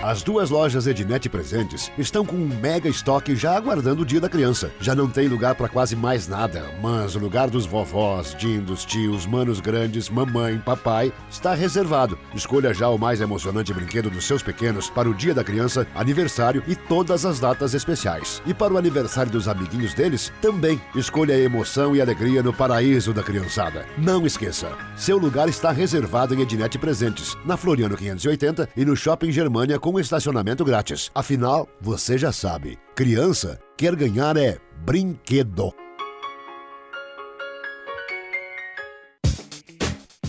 As 0.05 0.23
duas 0.23 0.51
lojas 0.51 0.87
Ednet 0.87 1.31
Presentes 1.31 1.91
estão 1.97 2.27
com 2.27 2.37
um 2.37 2.47
mega 2.61 2.91
estoque 2.91 3.35
já 3.35 3.57
aguardando 3.57 4.03
o 4.03 4.05
dia 4.05 4.21
da 4.21 4.29
criança. 4.29 4.71
Já 4.79 4.95
não 4.95 5.09
tem 5.09 5.29
lugar 5.29 5.55
para 5.55 5.67
quase 5.67 5.97
mais 5.97 6.29
nada, 6.29 6.63
mas 6.83 7.17
o 7.17 7.19
lugar 7.19 7.49
dos 7.49 7.65
vovós, 7.65 8.37
dindos, 8.39 8.85
tios, 8.85 9.25
manos 9.25 9.61
grandes, 9.61 10.11
mamãe, 10.11 10.59
papai 10.59 11.11
está 11.31 11.55
reservado. 11.55 12.19
Escolha 12.35 12.75
já 12.75 12.91
o 12.91 12.99
mais 12.99 13.23
emocionante 13.23 13.73
brinquedo 13.73 14.11
dos 14.11 14.27
seus 14.27 14.43
pequenos 14.43 14.91
para 14.91 15.09
o 15.09 15.15
dia 15.15 15.33
da 15.33 15.43
criança, 15.43 15.87
aniversário 15.95 16.63
e 16.69 16.77
todas 16.77 17.25
as 17.25 17.41
datas 17.41 17.73
especiais. 17.73 18.43
E 18.45 18.53
para 18.53 18.75
o 18.75 18.77
aniversário 18.77 19.33
dos 19.33 19.49
amiguinhos 19.49 19.95
deles, 19.95 20.31
também. 20.43 20.79
Escolha 20.95 21.35
a 21.35 21.41
emoção 21.41 21.97
e 21.97 22.03
alegria 22.03 22.43
no 22.43 22.53
paraíso 22.53 23.15
da 23.15 23.23
criançada. 23.23 23.87
Não 23.97 24.27
esqueça, 24.27 24.71
seu 24.97 25.17
lugar 25.17 25.49
está 25.49 25.73
reservado 25.73 26.35
em 26.35 26.43
Ednet 26.43 26.77
Presentes, 26.77 27.35
na 27.43 27.57
Floriano 27.57 27.97
580 27.97 28.69
e 28.77 28.85
no 28.85 28.95
Shopping 28.95 29.33
Germania 29.33 29.79
com 29.79 29.94
estacionamento 30.01 30.65
grátis. 30.65 31.11
Afinal, 31.15 31.69
você 31.81 32.17
já 32.17 32.33
sabe, 32.33 32.79
criança 32.95 33.59
quer 33.77 33.95
ganhar 33.95 34.37
é 34.37 34.59
brinquedo. 34.85 35.84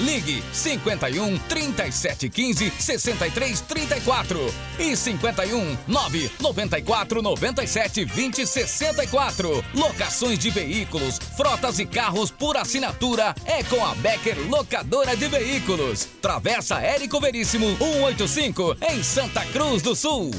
Ligue 0.00 0.42
51 0.52 1.38
3715 1.48 2.72
6334 2.78 4.54
e 4.78 4.96
51 4.96 5.78
994 5.86 7.22
97 7.22 8.04
20 8.04 8.46
64. 8.46 9.64
Locações 9.74 10.38
de 10.38 10.50
veículos, 10.50 11.18
frotas 11.36 11.78
e 11.78 11.86
carros 11.86 12.30
por 12.30 12.56
assinatura 12.56 13.34
é 13.44 13.62
com 13.64 13.84
a 13.84 13.94
Becker 13.96 14.36
Locadora 14.48 15.16
de 15.16 15.28
Veículos. 15.28 16.08
Travessa 16.20 16.80
Érico 16.80 17.20
Veríssimo 17.20 17.66
185 17.78 18.76
em 18.90 19.02
Santa 19.02 19.44
Cruz 19.46 19.82
do 19.82 19.94
Sul. 19.94 20.30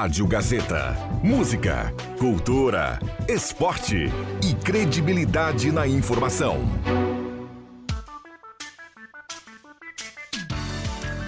Rádio 0.00 0.26
Gazeta. 0.26 0.96
Música, 1.22 1.94
cultura, 2.18 2.98
esporte 3.28 4.06
e 4.42 4.54
credibilidade 4.54 5.70
na 5.70 5.86
informação. 5.86 6.58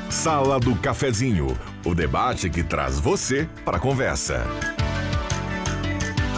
Sala 0.09 0.59
do 0.59 0.75
Cafezinho, 0.77 1.55
o 1.85 1.95
debate 1.95 2.49
que 2.49 2.63
traz 2.63 2.99
você 2.99 3.47
para 3.63 3.77
a 3.77 3.81
conversa. 3.81 4.47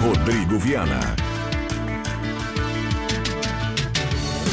Rodrigo 0.03 0.59
Viana. 0.59 1.24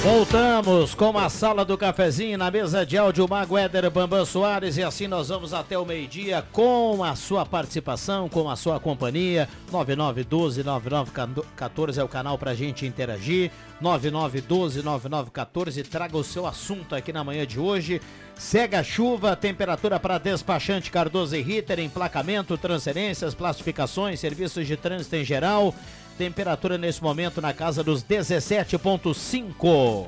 Voltamos 0.03 0.95
com 0.95 1.15
a 1.15 1.29
sala 1.29 1.63
do 1.63 1.77
cafezinho 1.77 2.35
na 2.35 2.49
mesa 2.49 2.83
de 2.83 2.97
áudio 2.97 3.29
Mago 3.29 3.55
Éder 3.55 3.87
Bambam 3.91 4.25
Soares 4.25 4.75
e 4.75 4.81
assim 4.81 5.05
nós 5.05 5.29
vamos 5.29 5.53
até 5.53 5.77
o 5.77 5.85
meio-dia 5.85 6.43
com 6.51 7.03
a 7.03 7.15
sua 7.15 7.45
participação, 7.45 8.27
com 8.27 8.49
a 8.49 8.55
sua 8.55 8.79
companhia. 8.79 9.47
9912-9914 9.71 11.99
é 11.99 12.03
o 12.03 12.07
canal 12.07 12.35
pra 12.35 12.55
gente 12.55 12.83
interagir. 12.83 13.51
9912-9914 13.79 15.87
traga 15.87 16.17
o 16.17 16.23
seu 16.23 16.47
assunto 16.47 16.95
aqui 16.95 17.13
na 17.13 17.23
manhã 17.23 17.45
de 17.45 17.59
hoje. 17.59 18.01
Cega 18.35 18.83
chuva, 18.83 19.35
temperatura 19.35 19.99
para 19.99 20.17
despachante 20.17 20.89
Cardoso 20.89 21.35
e 21.35 21.43
Ritter, 21.43 21.79
emplacamento, 21.79 22.57
transferências, 22.57 23.35
classificações, 23.35 24.19
serviços 24.19 24.65
de 24.65 24.75
trânsito 24.75 25.15
em 25.15 25.23
geral. 25.23 25.75
Temperatura 26.21 26.77
nesse 26.77 27.01
momento 27.01 27.41
na 27.41 27.51
casa 27.51 27.83
dos 27.83 28.03
17,5. 28.03 30.05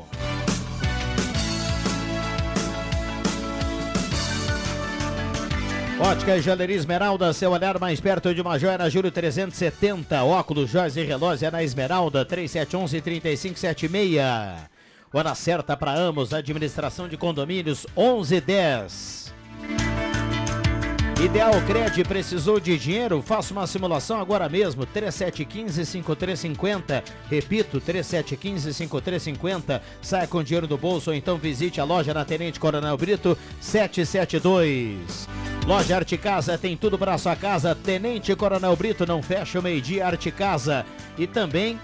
Ótica 5.99 6.37
e 6.37 6.41
Joalheria 6.43 6.75
Esmeralda, 6.75 7.33
seu 7.33 7.49
olhar 7.49 7.79
mais 7.79 7.99
perto 7.99 8.31
de 8.31 8.41
uma 8.41 8.59
joia 8.59 8.77
na 8.77 8.89
Júlio 8.89 9.09
370. 9.09 10.23
Óculos, 10.23 10.69
joias 10.69 10.95
e 10.95 11.01
relógio 11.01 11.47
é 11.47 11.51
na 11.51 11.63
Esmeralda 11.63 12.23
3711-3576. 12.23 14.69
Hora 15.11 15.33
certa 15.33 15.75
para 15.75 15.95
Amos, 15.95 16.31
administração 16.31 17.07
de 17.07 17.17
condomínios 17.17 17.87
1110. 17.97 19.33
Ideal 21.21 21.53
Cred 21.65 22.03
precisou 22.03 22.59
de 22.59 22.77
dinheiro? 22.77 23.21
Faça 23.21 23.53
uma 23.53 23.67
simulação 23.67 24.19
agora 24.19 24.49
mesmo. 24.49 24.85
3715-5350. 24.87 27.01
Repito, 27.29 27.79
3715-5350. 27.79 29.79
Saia 30.01 30.27
com 30.27 30.43
dinheiro 30.43 30.67
do 30.67 30.77
bolso 30.77 31.11
ou 31.11 31.15
então 31.15 31.37
visite 31.37 31.79
a 31.79 31.85
loja 31.85 32.13
na 32.13 32.25
Tenente 32.25 32.59
Coronel 32.59 32.97
Brito 32.97 33.37
772. 33.61 35.29
Loja 35.65 35.95
Arte 35.95 36.17
Casa 36.17 36.57
tem 36.57 36.75
tudo 36.75 36.97
para 36.97 37.17
sua 37.17 37.37
casa. 37.37 37.73
Tenente 37.73 38.35
Coronel 38.35 38.75
Brito 38.75 39.05
não 39.05 39.23
fecha 39.23 39.59
o 39.59 39.63
meio-dia 39.63 40.07
Arte 40.07 40.29
Casa. 40.29 40.85
E 41.17 41.25
também 41.25 41.79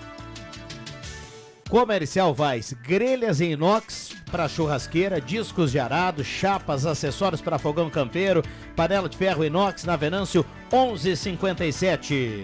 Comercial 1.69 2.33
Vaz, 2.33 2.73
grelhas 2.73 3.39
em 3.39 3.51
inox 3.51 4.15
para 4.31 4.47
churrasqueira, 4.47 5.21
discos 5.21 5.71
de 5.71 5.77
arado, 5.77 6.23
chapas, 6.23 6.83
acessórios 6.83 7.41
para 7.41 7.59
fogão 7.59 7.91
campeiro, 7.91 8.43
panela 8.75 9.07
de 9.07 9.15
ferro 9.15 9.45
inox 9.45 9.83
na 9.83 9.95
Venâncio 9.95 10.43
1157. 10.73 12.41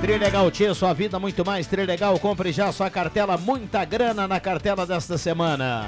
Trilegal 0.00 0.48
Tia, 0.52 0.72
sua 0.74 0.92
vida 0.92 1.18
muito 1.18 1.44
mais. 1.44 1.66
Trilegal, 1.66 2.16
compre 2.20 2.52
já 2.52 2.70
sua 2.70 2.88
cartela, 2.88 3.36
muita 3.36 3.84
grana 3.84 4.28
na 4.28 4.38
cartela 4.38 4.86
desta 4.86 5.18
semana. 5.18 5.84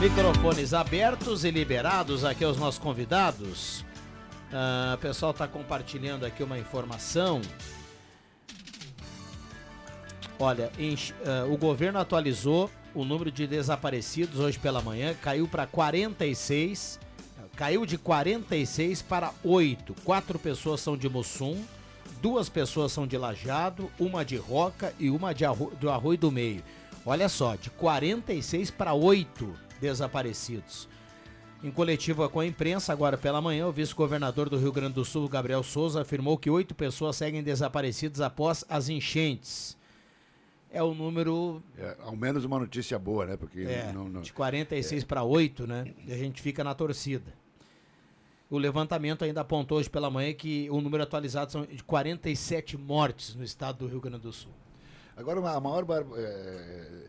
Microfones 0.00 0.72
abertos 0.72 1.44
e 1.44 1.50
liberados 1.50 2.24
aqui 2.24 2.44
aos 2.44 2.56
nossos 2.56 2.78
convidados. 2.78 3.84
Ah, 4.52 4.92
o 4.94 4.98
pessoal 4.98 5.32
está 5.32 5.48
compartilhando 5.48 6.24
aqui 6.24 6.44
uma 6.44 6.58
informação. 6.58 7.40
Olha, 10.44 10.72
uh, 10.76 11.54
o 11.54 11.56
governo 11.56 12.00
atualizou 12.00 12.68
o 12.92 13.04
número 13.04 13.30
de 13.30 13.46
desaparecidos 13.46 14.40
hoje 14.40 14.58
pela 14.58 14.82
manhã, 14.82 15.14
caiu 15.14 15.46
para 15.46 15.68
46, 15.68 16.98
caiu 17.54 17.86
de 17.86 17.96
46 17.96 19.02
para 19.02 19.32
8. 19.44 19.94
Quatro 20.02 20.40
pessoas 20.40 20.80
são 20.80 20.96
de 20.96 21.08
Mussum, 21.08 21.62
duas 22.20 22.48
pessoas 22.48 22.90
são 22.90 23.06
de 23.06 23.16
Lajado, 23.16 23.88
uma 24.00 24.24
de 24.24 24.36
Roca 24.36 24.92
e 24.98 25.10
uma 25.10 25.32
de 25.32 25.44
Arro 25.44 25.72
do 25.80 25.88
Arroio 25.88 26.18
do 26.18 26.32
Meio. 26.32 26.64
Olha 27.06 27.28
só, 27.28 27.54
de 27.54 27.70
46 27.70 28.68
para 28.72 28.94
8 28.94 29.48
desaparecidos. 29.80 30.88
Em 31.62 31.70
coletiva 31.70 32.28
com 32.28 32.40
a 32.40 32.46
imprensa, 32.46 32.92
agora 32.92 33.16
pela 33.16 33.40
manhã, 33.40 33.68
o 33.68 33.72
vice-governador 33.72 34.48
do 34.48 34.58
Rio 34.58 34.72
Grande 34.72 34.94
do 34.94 35.04
Sul, 35.04 35.28
Gabriel 35.28 35.62
Souza, 35.62 36.02
afirmou 36.02 36.36
que 36.36 36.50
oito 36.50 36.74
pessoas 36.74 37.14
seguem 37.14 37.44
desaparecidas 37.44 38.20
após 38.20 38.64
as 38.68 38.88
enchentes. 38.88 39.80
É 40.72 40.82
o 40.82 40.94
número. 40.94 41.62
É, 41.76 41.96
ao 42.00 42.16
menos 42.16 42.44
uma 42.44 42.58
notícia 42.58 42.98
boa, 42.98 43.26
né? 43.26 43.36
Porque 43.36 43.60
É, 43.60 43.92
não, 43.92 44.08
não- 44.08 44.22
de 44.22 44.32
46 44.32 45.04
para 45.04 45.22
8, 45.22 45.66
né? 45.66 45.92
E 46.06 46.12
a 46.12 46.16
gente 46.16 46.40
fica 46.40 46.64
na 46.64 46.74
torcida. 46.74 47.32
O 48.50 48.58
levantamento 48.58 49.24
ainda 49.24 49.40
apontou 49.42 49.78
hoje 49.78 49.88
pela 49.90 50.10
manhã 50.10 50.32
que 50.34 50.68
o 50.70 50.80
número 50.80 51.02
atualizado 51.02 51.52
são 51.52 51.64
de 51.66 51.82
47 51.84 52.76
mortes 52.76 53.34
no 53.34 53.44
estado 53.44 53.78
do 53.78 53.86
Rio 53.86 54.00
Grande 54.00 54.20
do 54.20 54.32
Sul. 54.32 54.52
Agora, 55.16 55.40
a 55.40 55.60
maior. 55.60 55.84
bar- 55.84 56.04
é, 56.16 57.04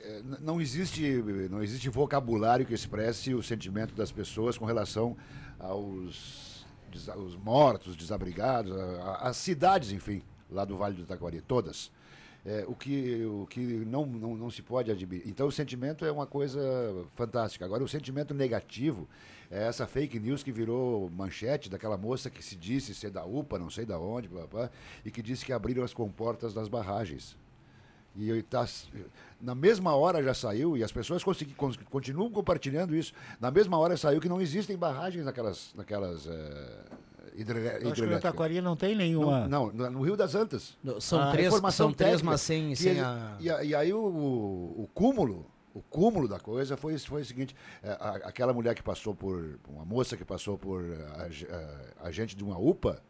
é, 0.00 0.22
não 0.40 0.60
existe 0.60 1.02
não 1.50 1.62
existe 1.62 1.88
vocabulário 1.88 2.64
que 2.64 2.72
expresse 2.74 3.34
o 3.34 3.42
sentimento 3.42 3.94
das 3.94 4.12
pessoas 4.12 4.56
com 4.56 4.64
relação 4.64 5.16
aos, 5.58 6.64
aos 7.08 7.34
mortos, 7.36 7.96
desabrigados, 7.96 8.72
às 9.20 9.36
cidades, 9.36 9.90
enfim, 9.92 10.22
lá 10.50 10.64
do 10.64 10.76
Vale 10.76 10.96
do 10.96 11.04
Taquari, 11.06 11.40
todas. 11.40 11.90
É, 12.44 12.64
o 12.68 12.76
que, 12.76 13.24
o 13.24 13.44
que 13.50 13.60
não, 13.60 14.06
não, 14.06 14.36
não 14.36 14.50
se 14.50 14.62
pode 14.62 14.88
admitir. 14.88 15.28
Então, 15.28 15.48
o 15.48 15.52
sentimento 15.52 16.04
é 16.04 16.12
uma 16.12 16.26
coisa 16.26 16.60
fantástica. 17.16 17.64
Agora, 17.64 17.82
o 17.82 17.88
sentimento 17.88 18.32
negativo 18.32 19.08
é 19.50 19.66
essa 19.66 19.84
fake 19.84 20.20
news 20.20 20.44
que 20.44 20.52
virou 20.52 21.10
manchete 21.10 21.68
daquela 21.68 21.96
moça 21.96 22.30
que 22.30 22.44
se 22.44 22.54
disse 22.54 22.94
ser 22.94 23.10
da 23.10 23.24
UPA, 23.24 23.58
não 23.58 23.68
sei 23.68 23.84
da 23.84 23.98
onde, 23.98 24.28
blá, 24.28 24.46
blá, 24.46 24.70
e 25.04 25.10
que 25.10 25.22
disse 25.22 25.44
que 25.44 25.52
abriram 25.52 25.82
as 25.82 25.92
comportas 25.92 26.54
das 26.54 26.68
barragens. 26.68 27.36
E 28.14 28.40
tá, 28.42 28.64
na 29.40 29.54
mesma 29.54 29.94
hora 29.96 30.22
já 30.22 30.32
saiu, 30.32 30.76
e 30.76 30.84
as 30.84 30.92
pessoas 30.92 31.24
consegui, 31.24 31.52
cons- 31.52 31.76
continuam 31.90 32.30
compartilhando 32.30 32.94
isso. 32.94 33.12
Na 33.40 33.50
mesma 33.50 33.76
hora 33.76 33.96
saiu 33.96 34.20
que 34.20 34.28
não 34.28 34.40
existem 34.40 34.76
barragens 34.76 35.24
naquelas, 35.24 35.74
naquelas 35.74 36.26
eh, 36.28 36.84
hidre- 37.36 37.58
Eu 37.80 37.90
acho 37.92 37.94
que 38.02 38.06
no. 38.06 38.20
Taquari 38.20 38.60
não 38.60 38.76
tem 38.76 38.94
nenhuma. 38.96 39.46
Não, 39.46 39.70
não, 39.72 39.90
no 39.90 40.02
Rio 40.02 40.16
das 40.16 40.34
Antas. 40.34 40.76
são 41.00 41.20
A 41.20 41.30
três- 41.32 41.52
são 41.74 41.92
três, 41.92 42.22
mas 42.22 42.40
sem- 42.40 42.74
sem 42.74 43.00
a- 43.00 43.36
E, 43.40 43.44
e 43.68 43.74
aí 43.74 43.92
o, 43.92 43.98
o 44.04 44.88
cúmulo, 44.94 45.46
o 45.74 45.82
cúmulo 45.82 46.26
da 46.26 46.40
coisa 46.40 46.76
foi, 46.76 46.96
foi 46.98 47.22
o 47.22 47.24
seguinte, 47.24 47.54
é, 47.82 47.90
a- 47.90 48.20
aquela 48.24 48.52
mulher 48.52 48.74
que 48.74 48.82
passou 48.82 49.14
por, 49.14 49.58
uma 49.68 49.84
moça 49.84 50.16
que 50.16 50.24
passou 50.24 50.56
por 50.56 50.82
ag- 51.18 51.46
eh, 51.48 51.92
agente 52.02 52.34
de 52.34 52.42
uma 52.42 52.58
UPA, 52.58 53.00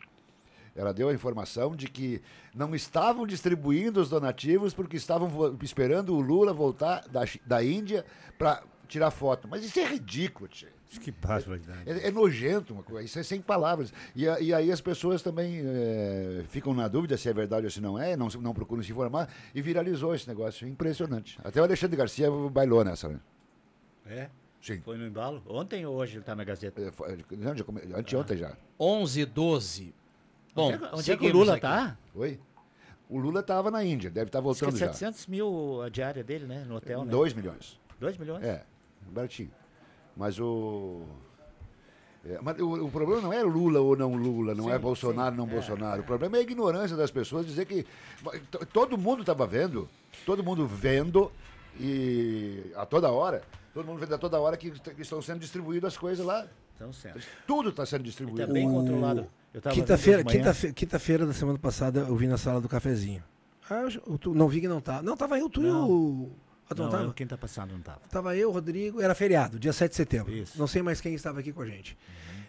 ela 0.74 0.92
deu 0.92 1.08
a 1.08 1.14
informação 1.14 1.74
de 1.74 1.86
que 1.88 2.20
não 2.54 2.74
estavam 2.74 3.26
distribuindo 3.26 3.98
os 4.00 4.10
donativos 4.10 4.74
porque 4.74 4.96
estavam 4.96 5.56
esperando 5.62 6.14
o 6.14 6.20
Lula 6.20 6.52
voltar 6.52 7.06
da, 7.08 7.22
da 7.46 7.64
Índia 7.64 8.04
para 8.36 8.62
tirar 8.86 9.10
foto. 9.10 9.48
Mas 9.48 9.64
isso 9.64 9.78
é 9.80 9.86
ridículo, 9.86 10.48
tio. 10.48 10.68
Que 10.88 11.10
barbaridade. 11.10 11.82
É, 11.90 12.08
é 12.08 12.10
nojento, 12.10 12.72
uma 12.72 12.82
coisa, 12.82 13.04
isso 13.04 13.18
é 13.18 13.22
sem 13.22 13.40
palavras. 13.40 13.92
E, 14.14 14.28
a- 14.28 14.40
e 14.40 14.54
aí 14.54 14.70
as 14.72 14.80
pessoas 14.80 15.20
também 15.22 15.60
eh, 15.64 16.44
ficam 16.48 16.72
na 16.72 16.88
dúvida 16.88 17.16
se 17.16 17.28
é 17.28 17.32
verdade 17.34 17.66
ou 17.66 17.70
se 17.70 17.80
não 17.80 17.98
é, 17.98 18.16
não, 18.16 18.28
não 18.40 18.54
procuram 18.54 18.82
se 18.82 18.92
informar, 18.92 19.28
e 19.54 19.60
viralizou 19.60 20.14
esse 20.14 20.26
negócio. 20.28 20.66
Impressionante. 20.66 21.38
Até 21.44 21.60
o 21.60 21.64
Alexandre 21.64 21.96
Garcia 21.96 22.28
bailou 22.50 22.84
nessa, 22.84 23.08
né? 23.08 23.20
É? 24.06 24.30
Sim. 24.62 24.80
Foi 24.80 24.96
no 24.96 25.06
embalo? 25.06 25.42
Ontem 25.46 25.84
ou 25.86 25.96
hoje 25.96 26.16
ele 26.16 26.24
tá 26.24 26.34
na 26.34 26.44
Gazeta? 26.44 26.80
É, 26.80 26.90
foi- 26.92 27.18
não, 27.32 27.54
já 27.56 27.64
come- 27.64 27.82
anteontem 27.94 28.36
já. 28.36 28.56
11 28.80 29.24
12. 29.26 29.94
Bom, 30.54 30.66
Onde 30.68 30.74
é 30.74 30.78
que- 30.78 30.94
onde 30.96 31.12
é 31.12 31.16
que 31.16 31.26
o 31.26 31.32
Lula 31.32 31.52
aqui. 31.52 31.60
tá? 31.62 31.98
Oi? 32.14 32.40
O 33.08 33.18
Lula 33.18 33.40
estava 33.40 33.70
na 33.70 33.84
Índia, 33.84 34.10
deve 34.10 34.28
estar 34.28 34.40
Diz 34.40 34.58
que 34.58 34.64
é 34.64 34.66
voltando 34.68 34.78
já. 34.80 34.86
700 34.92 35.26
mil 35.26 35.82
a 35.82 35.88
diária 35.88 36.24
dele, 36.24 36.46
né? 36.46 36.64
No 36.66 36.76
hotel, 36.76 37.04
né? 37.04 37.10
2 37.10 37.34
milhões. 37.34 37.78
2 38.00 38.16
milhões? 38.16 38.42
É, 38.44 38.64
baratinho. 39.12 39.50
Mas 40.16 40.38
o. 40.40 41.02
é, 42.24 42.38
mas 42.42 42.58
o, 42.58 42.86
o 42.86 42.90
problema 42.90 43.20
não 43.20 43.32
é 43.32 43.42
Lula 43.42 43.80
ou 43.80 43.94
não 43.96 44.14
Lula, 44.14 44.54
não 44.54 44.70
é 44.70 44.74
Sim, 44.76 44.80
Bolsonaro 44.80 45.30
ou 45.32 45.36
não 45.36 45.44
é, 45.46 45.54
Bolsonaro. 45.54 46.00
O 46.00 46.04
problema 46.04 46.36
é 46.36 46.40
a 46.40 46.42
ignorância 46.42 46.96
das 46.96 47.10
pessoas 47.10 47.46
dizer 47.46 47.66
que 47.66 47.84
todo 48.72 48.96
mundo 48.96 49.20
estava 49.20 49.46
vendo, 49.46 49.88
todo 50.24 50.42
mundo 50.42 50.66
vendo 50.66 51.30
e 51.78 52.72
a 52.74 52.86
toda 52.86 53.10
hora, 53.10 53.42
todo 53.74 53.86
mundo 53.86 53.98
vendo 54.00 54.14
a 54.14 54.18
toda 54.18 54.40
hora 54.40 54.56
que, 54.56 54.70
que 54.70 55.02
estão 55.02 55.20
sendo 55.20 55.40
distribuídas 55.40 55.92
as 55.92 55.98
coisas 55.98 56.24
lá. 56.24 56.46
Então, 56.74 56.92
certo. 56.92 57.20
Tudo 57.46 57.70
está 57.70 57.84
sendo 57.86 58.02
distribuído. 58.04 58.46
tá 58.46 58.52
bem 58.52 58.70
controlado. 58.70 59.26
Quinta-feira 59.72 60.22
quinta-fe- 60.22 60.72
quinta-feira 60.72 61.24
da 61.26 61.32
semana 61.32 61.58
passada 61.58 62.00
eu 62.00 62.14
vi 62.16 62.26
na 62.26 62.36
sala 62.36 62.60
do 62.60 62.68
cafezinho. 62.68 63.22
Ah, 63.70 63.84
eu, 64.06 64.18
tu- 64.18 64.34
não 64.34 64.46
vi 64.48 64.60
que 64.60 64.68
não 64.68 64.80
tá. 64.80 65.00
Não, 65.02 65.16
tava 65.16 65.38
eu, 65.38 65.48
tu 65.48 65.62
e 65.62 65.66
Não. 65.66 65.90
o. 65.90 66.32
Ah, 66.68 66.74
não, 66.74 66.84
Não, 66.86 66.90
tava? 66.90 67.04
eu 67.04 67.12
quinta 67.12 67.36
passada 67.38 67.72
não 67.72 67.80
tava. 67.80 68.00
Tava 68.10 68.36
eu, 68.36 68.50
Rodrigo, 68.50 69.00
era 69.00 69.14
feriado, 69.14 69.58
dia 69.58 69.72
7 69.72 69.90
de 69.90 69.96
setembro. 69.96 70.32
Isso. 70.32 70.58
Não 70.58 70.66
sei 70.66 70.82
mais 70.82 71.00
quem 71.00 71.14
estava 71.14 71.40
aqui 71.40 71.52
com 71.52 71.62
a 71.62 71.66
gente. 71.66 71.96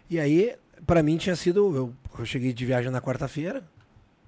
E 0.09 0.19
aí, 0.19 0.55
pra 0.85 1.03
mim 1.03 1.17
tinha 1.17 1.35
sido. 1.35 1.75
Eu, 1.75 1.93
eu 2.17 2.25
cheguei 2.25 2.51
de 2.53 2.65
viagem 2.65 2.89
na 2.89 2.99
quarta-feira, 3.01 3.63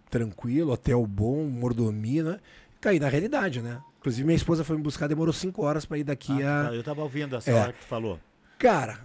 tranquilo, 0.09 0.71
hotel 0.73 1.05
bom, 1.05 1.43
mordomia, 1.45 2.23
né? 2.23 2.39
Caí 2.81 2.99
na 2.99 3.09
realidade, 3.09 3.61
né? 3.61 3.81
Inclusive, 3.99 4.25
minha 4.25 4.35
esposa 4.35 4.63
foi 4.63 4.77
me 4.77 4.83
buscar, 4.83 5.07
demorou 5.07 5.33
cinco 5.33 5.63
horas 5.63 5.85
pra 5.85 5.97
ir 5.97 6.03
daqui 6.03 6.41
Ah, 6.43 6.61
a. 6.61 6.69
tá, 6.69 6.75
eu 6.75 6.83
tava 6.83 7.01
ouvindo 7.01 7.35
essa 7.35 7.51
É. 7.51 7.53
hora 7.53 7.73
que 7.73 7.79
tu 7.79 7.85
falou. 7.87 8.19
Cara, 8.57 8.99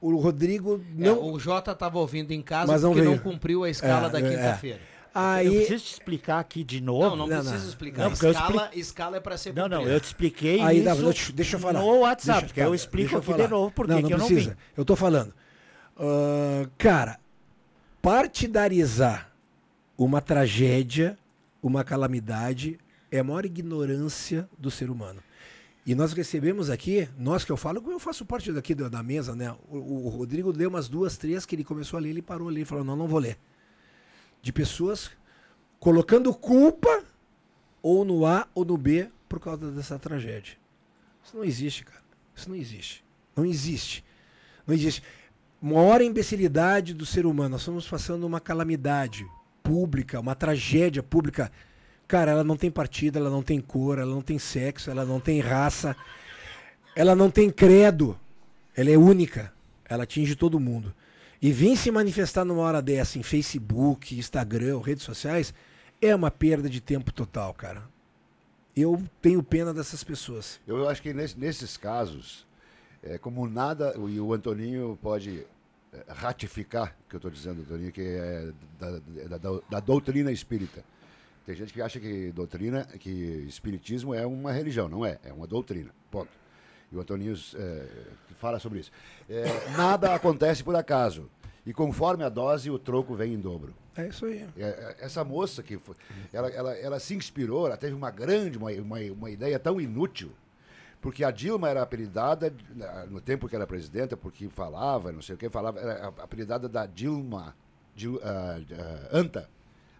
o 0.00 0.16
Rodrigo 0.16 0.82
É, 0.98 1.04
não. 1.04 1.32
o 1.32 1.38
Jota 1.38 1.70
estava 1.72 1.98
ouvindo 1.98 2.32
em 2.32 2.42
casa 2.42 2.72
Mas 2.72 2.82
não 2.82 2.90
porque 2.90 3.04
não 3.04 3.12
veio. 3.12 3.22
cumpriu 3.22 3.62
a 3.64 3.70
escala 3.70 4.08
É, 4.08 4.10
da 4.10 4.20
é. 4.20 4.22
Aí. 5.14 5.46
Eu 5.46 5.52
preciso 5.54 5.84
te 5.84 5.92
explicar 5.92 6.38
aqui 6.38 6.62
de 6.62 6.80
novo. 6.80 7.16
Não, 7.16 7.26
não, 7.26 7.28
precisa 7.28 7.68
explicar. 7.68 8.04
Não, 8.04 8.10
porque 8.12 8.26
escala, 8.28 8.64
expli- 8.66 8.80
escala 8.80 9.16
é 9.16 9.20
para 9.20 9.36
ser 9.36 9.54
Não, 9.54 9.68
não, 9.68 9.82
eu 9.82 10.00
te 10.00 10.04
expliquei 10.04 10.60
Aí, 10.60 10.84
isso 10.86 11.02
deixa, 11.04 11.32
deixa 11.32 11.56
eu 11.56 11.60
falar. 11.60 11.80
no 11.80 11.98
WhatsApp, 12.00 12.40
Deixa 12.46 12.60
eu 12.60 12.64
porque 12.66 12.76
explico 12.76 13.14
eu 13.14 13.18
aqui 13.18 13.26
falar. 13.26 13.44
de 13.44 13.50
novo 13.50 13.70
por 13.72 13.88
não, 13.88 14.00
não 14.00 14.08
que 14.08 14.14
eu 14.14 14.18
não 14.18 14.26
precisa. 14.26 14.56
Eu 14.76 14.84
tô 14.84 14.94
falando. 14.94 15.34
Ah, 15.98 16.68
cara, 16.78 17.18
partidarizar 18.00 19.30
uma 19.96 20.20
tragédia, 20.20 21.18
uma 21.62 21.84
calamidade, 21.84 22.78
é 23.10 23.18
a 23.18 23.24
maior 23.24 23.44
ignorância 23.44 24.48
do 24.58 24.70
ser 24.70 24.90
humano. 24.90 25.22
E 25.86 25.94
nós 25.94 26.12
recebemos 26.12 26.70
aqui, 26.70 27.08
nós 27.18 27.44
que 27.44 27.50
eu 27.50 27.56
falo, 27.56 27.82
eu 27.90 27.98
faço 27.98 28.24
parte 28.24 28.52
daqui 28.52 28.74
da, 28.74 28.88
da 28.88 29.02
mesa, 29.02 29.34
né? 29.34 29.54
O, 29.68 30.06
o 30.06 30.08
Rodrigo 30.08 30.52
leu 30.56 30.68
umas 30.68 30.88
duas, 30.88 31.16
três 31.16 31.44
que 31.46 31.54
ele 31.56 31.64
começou 31.64 31.96
a 31.96 32.00
ler, 32.00 32.10
ele 32.10 32.22
parou 32.22 32.48
ali 32.48 32.62
e 32.62 32.64
falou: 32.64 32.84
não, 32.84 32.94
não 32.96 33.08
vou 33.08 33.18
ler. 33.18 33.36
De 34.42 34.52
pessoas 34.52 35.10
colocando 35.78 36.32
culpa 36.34 37.02
ou 37.82 38.04
no 38.04 38.26
A 38.26 38.46
ou 38.54 38.64
no 38.64 38.76
B 38.76 39.08
por 39.28 39.40
causa 39.40 39.70
dessa 39.70 39.98
tragédia. 39.98 40.56
Isso 41.24 41.36
não 41.36 41.44
existe, 41.44 41.84
cara. 41.84 42.02
Isso 42.34 42.48
não 42.48 42.56
existe. 42.56 43.04
Não 43.36 43.44
existe. 43.44 44.04
Não 44.66 44.74
existe. 44.74 45.02
Maior 45.60 46.00
imbecilidade 46.00 46.94
do 46.94 47.06
ser 47.06 47.26
humano. 47.26 47.50
Nós 47.50 47.62
estamos 47.62 47.88
passando 47.88 48.26
uma 48.26 48.40
calamidade 48.40 49.26
pública, 49.62 50.20
uma 50.20 50.34
tragédia 50.34 51.02
pública. 51.02 51.50
Cara, 52.08 52.32
ela 52.32 52.44
não 52.44 52.56
tem 52.56 52.70
partido, 52.70 53.18
ela 53.18 53.30
não 53.30 53.42
tem 53.42 53.60
cor, 53.60 53.98
ela 53.98 54.10
não 54.10 54.22
tem 54.22 54.38
sexo, 54.38 54.90
ela 54.90 55.04
não 55.04 55.20
tem 55.20 55.40
raça, 55.40 55.96
ela 56.96 57.14
não 57.14 57.30
tem 57.30 57.50
credo. 57.50 58.18
Ela 58.74 58.90
é 58.90 58.98
única. 58.98 59.52
Ela 59.84 60.04
atinge 60.04 60.34
todo 60.34 60.60
mundo. 60.60 60.94
E 61.42 61.52
vir 61.52 61.76
se 61.76 61.90
manifestar 61.90 62.44
numa 62.44 62.62
hora 62.62 62.82
dessa 62.82 63.18
em 63.18 63.22
Facebook, 63.22 64.16
Instagram, 64.18 64.80
redes 64.82 65.04
sociais, 65.04 65.54
é 66.00 66.14
uma 66.14 66.30
perda 66.30 66.68
de 66.68 66.80
tempo 66.80 67.12
total, 67.12 67.54
cara. 67.54 67.82
Eu 68.76 69.02
tenho 69.22 69.42
pena 69.42 69.72
dessas 69.72 70.04
pessoas. 70.04 70.60
Eu 70.66 70.88
acho 70.88 71.00
que 71.02 71.12
nesse- 71.12 71.38
nesses 71.38 71.76
casos, 71.76 72.46
é, 73.02 73.18
como 73.18 73.48
nada, 73.48 73.94
e 74.08 74.20
o 74.20 74.32
Antoninho 74.32 74.98
pode 75.02 75.44
é, 75.92 76.04
ratificar 76.12 76.96
o 77.04 77.08
que 77.08 77.16
eu 77.16 77.18
estou 77.18 77.30
dizendo, 77.32 77.62
Antoninho, 77.62 77.90
que 77.90 78.00
é 78.00 78.52
da- 78.78 78.98
da- 79.38 79.60
da 79.68 79.80
doutrina 79.80 80.30
espírita. 80.30 80.84
Tem 81.44 81.56
gente 81.56 81.72
que 81.72 81.82
acha 81.82 81.98
que 81.98 82.30
doutrina, 82.30 82.84
que 83.00 83.10
espiritismo 83.48 84.14
é 84.14 84.24
uma 84.24 84.52
religião, 84.52 84.88
não 84.88 85.04
é, 85.04 85.18
é 85.24 85.32
uma 85.32 85.48
doutrina, 85.48 85.90
ponto. 86.08 86.30
E 86.92 86.96
o 86.96 87.00
Antoninho 87.00 87.34
é, 87.54 87.86
fala 88.38 88.58
sobre 88.58 88.80
isso. 88.80 88.90
É, 89.28 89.44
nada 89.76 90.14
acontece 90.14 90.62
por 90.64 90.74
acaso. 90.74 91.28
E 91.64 91.72
conforme 91.72 92.24
a 92.24 92.28
dose, 92.28 92.70
o 92.70 92.78
troco 92.78 93.14
vem 93.14 93.34
em 93.34 93.38
dobro. 93.38 93.74
É 93.96 94.08
isso 94.08 94.24
aí. 94.24 94.48
É, 94.56 94.62
é, 94.62 94.96
Essa 95.00 95.22
moça 95.22 95.62
que 95.62 95.76
foi, 95.78 95.94
ela, 96.32 96.48
ela, 96.48 96.72
ela 96.74 96.98
se 97.00 97.14
inspirou, 97.14 97.66
ela 97.66 97.76
teve 97.76 97.94
uma 97.94 98.10
grande, 98.10 98.56
uma, 98.56 98.70
uma, 98.72 98.98
uma 99.12 99.30
ideia 99.30 99.58
tão 99.58 99.80
inútil, 99.80 100.32
porque 101.00 101.22
a 101.22 101.30
Dilma 101.30 101.68
era 101.68 101.82
apelidada, 101.82 102.52
no 103.08 103.20
tempo 103.20 103.48
que 103.48 103.54
era 103.54 103.66
presidenta, 103.66 104.16
porque 104.16 104.48
falava, 104.48 105.12
não 105.12 105.22
sei 105.22 105.34
o 105.34 105.38
que, 105.38 105.48
falava, 105.50 105.78
era 105.80 106.08
apelidada 106.08 106.68
da 106.68 106.86
Dilma, 106.86 107.54
Dil- 107.94 108.20
ah, 108.22 108.58
ah, 108.72 109.08
Anta. 109.12 109.48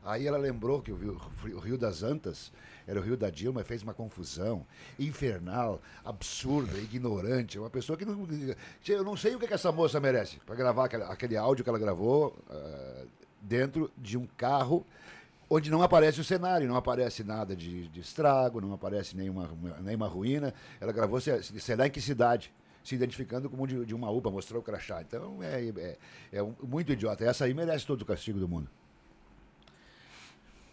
Aí 0.05 0.26
ela 0.26 0.38
lembrou 0.38 0.80
que 0.80 0.91
o 0.91 0.97
Rio, 0.97 1.20
o 1.55 1.59
Rio 1.59 1.76
das 1.76 2.03
Antas 2.03 2.51
era 2.91 2.99
o 2.99 3.03
Rio 3.03 3.16
da 3.16 3.30
Dilma, 3.30 3.62
fez 3.62 3.84
uma 3.84 3.95
confusão 3.95 4.66
infernal, 4.99 5.80
absurda, 6.05 6.76
ignorante. 6.76 7.57
Uma 7.57 7.70
pessoa 7.70 7.97
que 7.97 8.05
não. 8.05 8.26
Eu 8.88 9.05
não 9.05 9.16
sei 9.16 9.36
o 9.36 9.38
que, 9.38 9.47
que 9.47 9.55
essa 9.55 9.70
moça 9.70 10.01
merece 10.01 10.41
para 10.41 10.57
gravar 10.57 10.86
aquele, 10.86 11.05
aquele 11.05 11.36
áudio 11.36 11.62
que 11.62 11.70
ela 11.70 11.78
gravou 11.78 12.36
ah, 12.51 13.05
dentro 13.41 13.93
de 13.97 14.18
um 14.18 14.26
carro 14.36 14.84
onde 15.49 15.70
não 15.70 15.82
aparece 15.82 16.20
o 16.20 16.24
cenário, 16.24 16.66
não 16.66 16.74
aparece 16.74 17.22
nada 17.22 17.55
de, 17.55 17.86
de 17.86 18.01
estrago, 18.01 18.61
não 18.61 18.72
aparece 18.72 19.16
nenhuma, 19.16 19.49
nenhuma 19.80 20.09
ruína. 20.09 20.53
Ela 20.80 20.91
gravou, 20.91 21.20
sei 21.20 21.76
lá 21.76 21.86
em 21.86 21.91
que 21.91 22.01
cidade, 22.01 22.53
se 22.82 22.97
identificando 22.97 23.49
como 23.49 23.68
de, 23.68 23.84
de 23.86 23.95
uma 23.95 24.11
UPA, 24.11 24.32
mostrou 24.32 24.61
o 24.61 24.64
crachá. 24.64 25.01
Então 25.01 25.41
é, 25.45 25.68
é, 25.68 25.97
é 26.32 26.43
muito 26.61 26.91
idiota. 26.91 27.24
Essa 27.24 27.45
aí 27.45 27.55
merece 27.55 27.86
todo 27.86 28.03
o 28.03 28.05
castigo 28.05 28.41
do 28.41 28.49
mundo. 28.49 28.68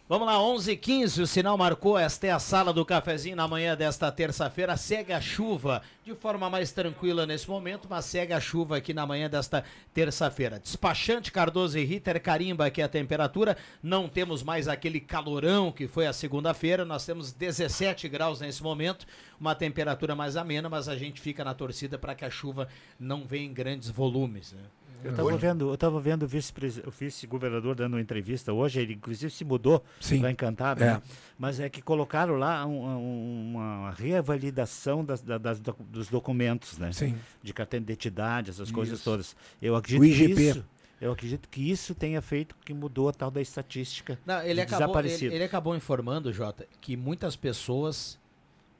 Vamos 0.08 0.26
lá, 0.26 0.42
11 0.42 0.72
h 0.72 0.80
15 0.80 1.20
o 1.20 1.26
sinal 1.26 1.58
marcou. 1.58 1.98
Esta 1.98 2.28
é 2.28 2.30
a 2.30 2.38
sala 2.38 2.72
do 2.72 2.82
cafezinho 2.82 3.36
na 3.36 3.46
manhã 3.46 3.76
desta 3.76 4.10
terça-feira. 4.10 4.74
Segue 4.74 5.12
a 5.12 5.20
chuva 5.20 5.82
de 6.02 6.14
forma 6.14 6.48
mais 6.48 6.72
tranquila 6.72 7.26
nesse 7.26 7.46
momento, 7.46 7.86
mas 7.90 8.06
segue 8.06 8.32
a 8.32 8.40
chuva 8.40 8.78
aqui 8.78 8.94
na 8.94 9.04
manhã 9.06 9.28
desta 9.28 9.62
terça-feira. 9.92 10.58
Despachante 10.58 11.30
Cardoso 11.30 11.78
e 11.78 11.84
Ritter 11.84 12.22
carimba 12.22 12.64
aqui 12.64 12.80
a 12.80 12.88
temperatura. 12.88 13.54
Não 13.82 14.08
temos 14.08 14.42
mais 14.42 14.66
aquele 14.66 14.98
calorão 14.98 15.70
que 15.70 15.86
foi 15.86 16.06
a 16.06 16.12
segunda-feira. 16.14 16.86
Nós 16.86 17.04
temos 17.04 17.30
17 17.30 18.08
graus 18.08 18.40
nesse 18.40 18.62
momento, 18.62 19.06
uma 19.38 19.54
temperatura 19.54 20.16
mais 20.16 20.38
amena, 20.38 20.70
mas 20.70 20.88
a 20.88 20.96
gente 20.96 21.20
fica 21.20 21.44
na 21.44 21.52
torcida 21.52 21.98
para 21.98 22.14
que 22.14 22.24
a 22.24 22.30
chuva 22.30 22.66
não 22.98 23.26
venha 23.26 23.44
em 23.44 23.52
grandes 23.52 23.90
volumes. 23.90 24.54
Né? 24.54 24.62
Eu 25.04 25.10
estava 25.12 25.36
vendo, 25.36 25.70
eu 25.70 25.76
tava 25.76 26.00
vendo 26.00 26.24
o 26.24 26.90
vice-governador 26.90 27.74
dando 27.76 27.94
uma 27.94 28.00
entrevista 28.00 28.52
hoje, 28.52 28.80
ele 28.80 28.94
inclusive 28.94 29.30
se 29.32 29.44
mudou 29.44 29.84
Sim. 30.00 30.20
para 30.20 30.30
Encantado, 30.30 30.82
É. 30.82 30.94
né? 30.94 31.02
mas 31.38 31.60
é 31.60 31.68
que 31.68 31.80
colocaram 31.80 32.34
lá 32.36 32.66
um- 32.66 32.84
um- 32.84 33.50
uma 33.56 33.90
reavalidação 33.92 35.04
das, 35.04 35.20
da- 35.20 35.38
das 35.38 35.60
dos 35.60 36.08
documentos, 36.08 36.78
né? 36.78 36.90
Sim. 36.92 37.16
De 37.42 37.52
carteira 37.54 37.84
de 37.84 37.92
identidade, 37.92 38.50
essas 38.50 38.70
coisas 38.70 38.98
Isso. 38.98 39.04
todas. 39.04 39.36
Eu 39.62 39.76
acredito 39.76 40.02
O 40.02 40.04
IGP. 40.04 40.34
que 40.34 40.40
isso, 40.50 40.64
eu 41.00 41.12
acredito 41.12 41.48
que 41.48 41.70
isso 41.70 41.94
tenha 41.94 42.20
feito 42.20 42.56
que 42.64 42.74
mudou 42.74 43.08
a 43.08 43.12
tal 43.12 43.30
da 43.30 43.40
estatística 43.40 44.18
Não, 44.26 44.42
ele 44.42 44.54
de 44.66 44.74
acabou, 44.74 45.00
ele, 45.00 45.26
ele 45.34 45.44
acabou 45.44 45.76
informando, 45.76 46.32
Jota, 46.32 46.66
que 46.80 46.96
muitas 46.96 47.36
pessoas 47.36 48.18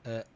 eh, 0.04 0.26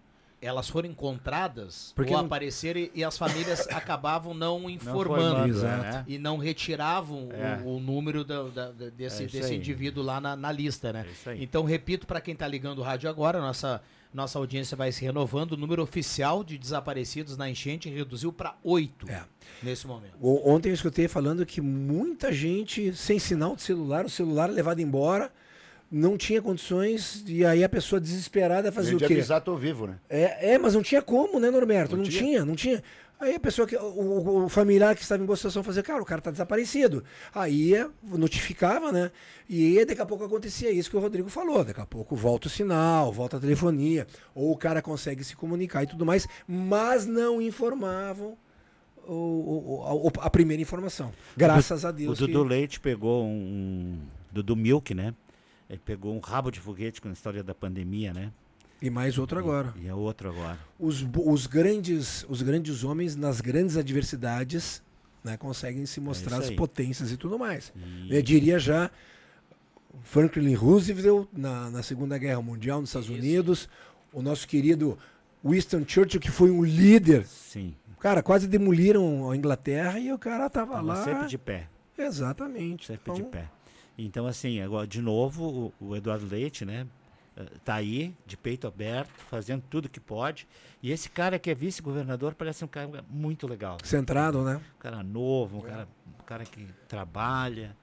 elas 0.43 0.69
foram 0.69 0.89
encontradas 0.89 1.93
Porque 1.95 2.13
ou 2.13 2.19
não- 2.19 2.27
apareceram 2.27 2.89
e, 2.95 3.05
as 3.05 3.17
famílias 3.17 3.67
acabavam 3.71 4.35
não 4.35 4.69
informando 4.69 5.49
Exato. 5.49 5.83
né? 5.83 6.05
e 6.09 6.19
não 6.19 6.37
retiravam 6.37 7.29
o- 7.29 7.33
É. 7.33 7.63
o, 7.65 7.79
número 7.79 8.25
da- 8.25 8.43
da- 8.49 8.71
desse, 8.91 9.25
É 9.25 9.27
desse 9.27 9.55
indivíduo 9.55 10.03
lá 10.03 10.21
na, 10.21 10.35
na 10.37 10.51
lista, 10.51 10.93
né? 10.93 11.05
É 11.07 11.11
isso 11.13 11.31
aí. 11.31 11.43
Então, 11.43 11.65
repito 11.65 12.07
para 12.07 12.21
quem 12.21 12.35
está 12.35 12.47
ligando 12.47 12.81
o 12.81 12.83
rádio 12.83 13.09
agora, 13.09 13.41
nossa, 13.41 13.81
nossa 14.13 14.39
audiência 14.39 14.77
vai 14.77 14.91
se 14.93 15.05
renovando. 15.05 15.53
O 15.53 15.57
número 15.57 15.83
oficial 15.83 16.43
de 16.45 16.59
desaparecidos 16.59 17.37
na 17.37 17.49
enchente 17.49 17.89
reduziu 17.89 18.33
para 18.33 18.57
oito 18.65 19.09
É. 19.09 19.23
nesse 19.63 19.87
momento. 19.87 20.15
O- 20.21 20.51
Ontem 20.51 20.69
eu 20.71 20.75
escutei 20.75 21.07
falando 21.09 21.47
que 21.47 21.61
muita 21.61 22.33
gente 22.33 22.93
sem 22.95 23.19
sinal 23.19 23.55
de 23.57 23.63
celular, 23.63 24.05
o 24.05 24.11
celular 24.11 24.51
levado 24.51 24.81
embora, 24.81 25.33
não 25.93 26.17
tinha 26.17 26.41
condições, 26.41 27.23
e 27.27 27.45
aí 27.45 27.63
a 27.63 27.69
pessoa 27.69 28.01
desesperada 28.01 28.73
fazia 28.73 28.97
o 28.97 28.99
quê? 28.99 29.05
avisar, 29.05 29.43
tô 29.43 29.55
vivo, 29.57 29.87
né? 29.87 29.99
É, 30.09 30.53
é, 30.55 30.59
mas 30.59 30.75
não 30.75 30.83
tinha 30.83 31.03
como, 31.03 31.39
né, 31.39 31.51
Norberto? 31.51 31.95
Não, 31.97 32.03
Não 32.03 32.11
tinha? 32.11 32.23
tinha? 32.25 32.45
não 32.47 32.55
tinha. 32.57 32.83
Aí 33.21 33.37
a 33.37 33.39
pessoa 33.41 33.69
que. 33.69 33.77
O, 33.77 34.47
o- 34.47 34.49
familiar 34.49 34.97
que 34.97 35.03
estava 35.03 35.23
em 35.23 35.27
boa 35.27 35.37
situação 35.37 35.63
fazia, 35.63 35.81
cara, 35.83 36.03
o 36.03 36.05
cara 36.05 36.21
tá 36.21 36.33
desaparecido. 36.33 37.05
Aí 37.33 37.73
notificava, 38.03 38.91
né? 38.91 39.13
E 39.49 39.85
daqui 39.85 40.01
a 40.01 40.07
pouco 40.07 40.25
acontecia 40.25 40.73
isso 40.73 40.91
que 40.91 40.97
o 40.97 41.01
Rodrigo 41.01 41.29
falou. 41.29 41.63
Daqui 41.65 41.81
a 41.81 41.87
pouco 41.87 42.17
volta 42.17 42.49
o 42.49 42.51
sinal, 42.51 43.13
volta 43.13 43.37
a 43.37 43.41
telefonia, 43.41 44.09
ou 44.35 44.51
o 44.51 44.57
cara 44.57 44.83
consegue 44.83 45.23
se 45.23 45.37
comunicar 45.37 45.85
e 45.85 45.87
tudo 45.87 46.05
mais, 46.05 46.27
mas 46.49 47.07
não 47.07 47.41
informavam 47.41 48.37
o- 49.07 49.13
o- 49.87 50.11
a, 50.21 50.27
a 50.27 50.31
primeira 50.31 50.61
informação. 50.63 51.13
Graças 51.37 51.85
a 51.85 51.93
Deus. 51.93 52.19
O 52.21 52.27
que- 52.27 52.33
Dudu 52.33 52.45
Leite 52.45 52.81
pegou 52.81 53.25
um, 53.25 53.29
um. 53.29 53.99
Dudu 54.33 54.57
Milk, 54.57 54.95
né? 54.95 55.15
Ele 55.73 55.81
pegou 55.85 56.15
um 56.15 56.21
rabo 56.21 56.51
de 56.51 56.61
foguete 56.61 57.01
com 57.01 57.09
a 57.09 57.13
história 57.13 57.43
da 57.43 57.55
pandemia, 57.55 58.13
né? 58.13 58.31
E 58.81 58.91
mais 58.91 59.17
outro 59.19 59.39
agora. 59.39 59.73
E 59.81 59.87
é 59.89 59.95
outro 59.95 60.29
agora. 60.29 60.59
os, 60.79 61.05
os 61.25 61.47
grandes 61.47 62.25
os 62.29 62.43
grandes 62.43 62.85
homens 62.85 63.17
nas 63.17 63.41
grandes 63.41 63.77
adversidades 63.77 64.83
né, 65.25 65.37
conseguem 65.37 65.87
se 65.87 66.01
mostrar 66.01 66.37
É 66.37 66.41
isso 66.41 66.51
as 66.51 66.57
potências 66.57 67.11
e 67.13 67.17
tudo 67.17 67.39
mais. 67.39 67.73
E- 67.77 68.15
Eu 68.17 68.23
diria 68.23 68.59
já 68.59 68.91
Franklin 70.03 70.55
Roosevelt 70.55 71.29
na, 71.33 71.71
na 71.71 71.83
Segunda 71.83 72.19
Guerra 72.19 72.43
Mundial 72.43 72.81
nos 72.81 72.91
Estados 72.91 73.09
Unidos, 73.09 73.69
o 74.13 74.21
nosso 74.23 74.49
querido 74.49 74.99
Winston 75.45 75.85
Churchill 75.87 76.21
que 76.21 76.31
foi 76.31 76.51
um 76.51 76.65
líder. 76.65 77.27
Sim. 77.27 77.75
Cara, 78.01 78.23
quase 78.23 78.49
demoliram 78.49 79.31
a 79.31 79.37
Inglaterra 79.37 79.99
e 80.01 80.13
o 80.13 80.19
cara 80.19 80.51
tava 80.51 80.73
Tava 80.75 80.83
lá. 80.87 81.05
sempre 81.05 81.29
de 81.29 81.39
pé. 81.39 81.69
Exatamente. 81.97 82.87
Sempre 82.89 83.13
de 83.13 83.21
Então, 83.21 83.31
pé. 83.31 83.49
Então, 83.97 84.27
assim, 84.27 84.61
agora, 84.61 84.87
de 84.87 85.01
novo, 85.03 85.73
o, 85.81 85.87
o 85.89 85.97
Eduardo 85.97 86.27
Leite, 86.27 86.65
né? 86.65 86.87
eh, 87.37 87.47
Tá 87.65 87.75
aí, 87.75 88.15
de 88.27 88.37
peito 88.37 88.67
aberto, 88.67 89.11
fazendo 89.29 89.63
tudo 89.71 89.89
que 89.89 90.01
pode. 90.01 90.47
E 90.83 90.91
esse 90.91 91.09
cara 91.11 91.39
que 91.39 91.51
é 91.51 91.55
vice-governador 91.55 92.35
parece 92.35 92.65
um 92.65 92.69
cara 92.69 93.05
muito 93.09 93.47
legal. 93.47 93.77
Centrado, 93.85 94.43
né? 94.43 94.61
Um 94.77 94.79
cara 94.81 95.03
novo, 95.03 95.59
um 95.59 95.61
cara, 95.63 95.89
um 96.21 96.23
cara 96.25 96.45
que 96.45 96.67
trabalha. 96.89 97.77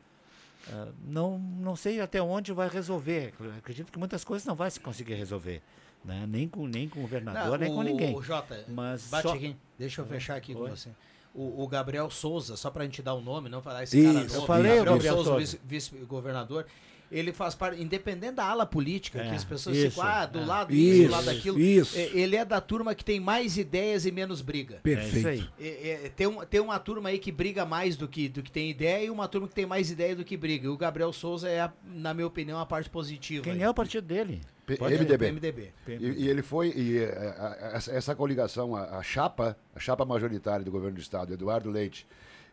Ah, 0.71 0.87
não, 1.05 1.37
não 1.39 1.75
sei 1.75 2.01
até 2.01 2.21
onde 2.21 2.51
vai 2.51 2.67
resolver. 2.67 3.33
Acredito 3.57 3.91
que 3.91 3.99
muitas 3.99 4.23
coisas 4.23 4.45
não 4.45 4.55
vai 4.55 4.69
se 4.71 4.79
conseguir 4.79 5.13
resolver. 5.13 5.61
Né? 6.03 6.25
Nem, 6.27 6.47
com, 6.47 6.65
nem 6.67 6.87
com 6.87 6.99
o 6.99 7.01
governador, 7.03 7.51
Não, 7.51 7.57
nem 7.57 7.73
com 7.73 7.79
o- 7.79 7.83
ninguém. 7.83 8.15
o 8.15 8.21
Jota, 8.21 8.63
Mas 8.69 9.09
bate 9.09 9.27
só- 9.27 9.35
aqui. 9.35 9.55
Deixa 9.77 10.01
eu 10.01 10.05
fechar 10.05 10.35
aqui 10.37 10.53
com 10.53 10.61
Oi. 10.61 10.69
você. 10.71 10.89
O, 11.33 11.63
o 11.63 11.67
Gabriel 11.67 12.09
Souza, 12.09 12.57
só 12.57 12.71
pra 12.71 12.83
gente 12.83 13.01
dar 13.01 13.13
o 13.13 13.21
nome, 13.21 13.49
não 13.49 13.61
falar 13.61 13.83
esse 13.83 13.97
Isso, 13.99 14.13
cara 14.13 14.23
novo. 14.25 14.35
eu 14.35 14.45
falei, 14.47 14.75
Gabriel, 14.77 14.93
Gabriel 14.95 15.13
Souza, 15.15 15.29
Souza. 15.29 15.39
vice- 15.39 15.59
vice-governador. 15.63 16.65
Ele 17.11 17.33
faz 17.33 17.55
parte, 17.55 17.81
independente 17.81 18.33
da 18.35 18.45
ala 18.45 18.65
política, 18.65 19.19
É, 19.21 19.29
que 19.29 19.35
as 19.35 19.43
pessoas 19.43 19.75
isso, 19.77 19.91
ficam, 19.91 20.03
ah, 20.07 20.25
do 20.25 20.39
é. 20.39 20.45
lado 20.45 20.73
disso, 20.73 20.97
do 20.97 21.01
Isso, 21.03 21.11
lado 21.11 21.25
daquilo. 21.25 21.59
isso. 21.59 21.97
É, 21.97 22.03
Ele 22.13 22.35
é 22.35 22.45
da 22.45 22.61
turma 22.61 22.93
que 22.93 23.03
tem 23.03 23.19
mais 23.19 23.57
ideias 23.57 24.05
e 24.05 24.11
menos 24.11 24.41
briga. 24.41 24.79
Perfeito. 24.83 25.27
É 25.27 25.35
isso 25.35 25.43
aí. 25.43 25.49
É, 25.59 25.89
é, 26.05 26.09
tem, 26.09 26.27
um, 26.27 26.45
tem 26.45 26.59
uma 26.59 26.77
turma 26.79 27.09
aí 27.09 27.17
que 27.19 27.31
briga 27.31 27.65
mais 27.65 27.95
do 27.97 28.07
que, 28.07 28.29
do 28.29 28.43
que 28.43 28.51
tem 28.51 28.69
ideia 28.69 29.05
e 29.05 29.09
uma 29.09 29.27
turma 29.27 29.47
que 29.47 29.55
tem 29.55 29.65
mais 29.65 29.89
ideia 29.89 30.15
do 30.15 30.23
que 30.23 30.37
briga. 30.37 30.65
E 30.65 30.69
o 30.69 30.77
Gabriel 30.77 31.11
Souza 31.11 31.49
é, 31.49 31.61
a- 31.61 31.73
na 31.83 32.13
minha 32.13 32.27
opinião, 32.27 32.59
a 32.59 32.65
parte 32.65 32.89
positiva. 32.89 33.43
Quem 33.43 33.53
aí. 33.53 33.63
é 33.63 33.69
o 33.69 33.73
partido 33.73 34.05
dele? 34.05 34.41
P- 34.65 34.77
Pode- 34.77 34.93
MDB. 34.95 35.31
MDB. 35.31 35.71
E, 35.87 35.93
e 36.25 36.29
ele 36.29 36.43
foi, 36.43 36.69
e 36.75 36.99
eh, 36.99 37.35
a- 37.39 37.47
a- 37.71 37.75
essa, 37.77 37.91
essa 37.91 38.15
coligação, 38.15 38.75
a, 38.75 38.97
a 38.99 39.01
chapa, 39.03 39.57
a 39.75 39.79
chapa 39.79 40.05
majoritária 40.05 40.63
do 40.63 40.69
governo 40.69 40.95
do 40.95 41.01
estado, 41.01 41.33
Eduardo 41.33 41.71
Leite 41.71 42.05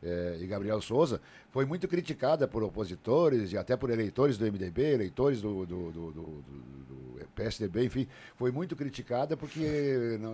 eh, 0.03 0.39
e 0.41 0.47
Gabriel 0.47 0.81
Souza, 0.81 1.21
foi 1.51 1.65
muito 1.65 1.87
criticada 1.89 2.47
por 2.49 2.63
opositores 2.63 3.53
e 3.53 3.59
até 3.59 3.77
por 3.77 3.91
eleitores 3.91 4.37
do 4.39 4.45
MDB, 4.45 4.83
eleitores 4.95 5.41
do, 5.41 5.65
do, 5.67 5.91
do- 5.93 6.11
do- 6.13 6.45
PSDB, 7.35 7.85
enfim, 7.85 8.09
foi 8.35 8.51
muito 8.51 8.75
criticada 8.75 9.37
porque 9.37 10.17
não, 10.21 10.33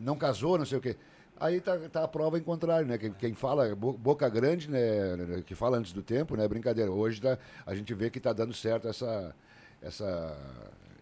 não 0.00 0.16
casou, 0.16 0.56
não 0.56 0.64
sei 0.64 0.78
o 0.78 0.80
quê. 0.80 0.96
Aí 1.38 1.60
tá, 1.60 1.76
tá 1.90 2.04
a 2.04 2.08
prova 2.08 2.38
em 2.38 2.42
contrário, 2.42 2.86
né? 2.88 2.96
Quem, 2.98 3.12
quem 3.12 3.34
fala 3.34 3.74
bo- 3.76 3.92
boca 3.92 4.28
grande, 4.28 4.68
né? 4.70 5.42
Que 5.46 5.54
fala 5.54 5.76
antes 5.76 5.92
do 5.92 6.02
tempo, 6.02 6.36
né? 6.36 6.48
Brincadeira. 6.48 6.90
Hoje 6.90 7.20
tá, 7.20 7.38
a 7.66 7.74
gente 7.74 7.92
vê 7.94 8.08
que 8.10 8.18
tá 8.18 8.32
dando 8.32 8.52
certo 8.54 8.88
essa, 8.88 9.34
essa 9.82 10.36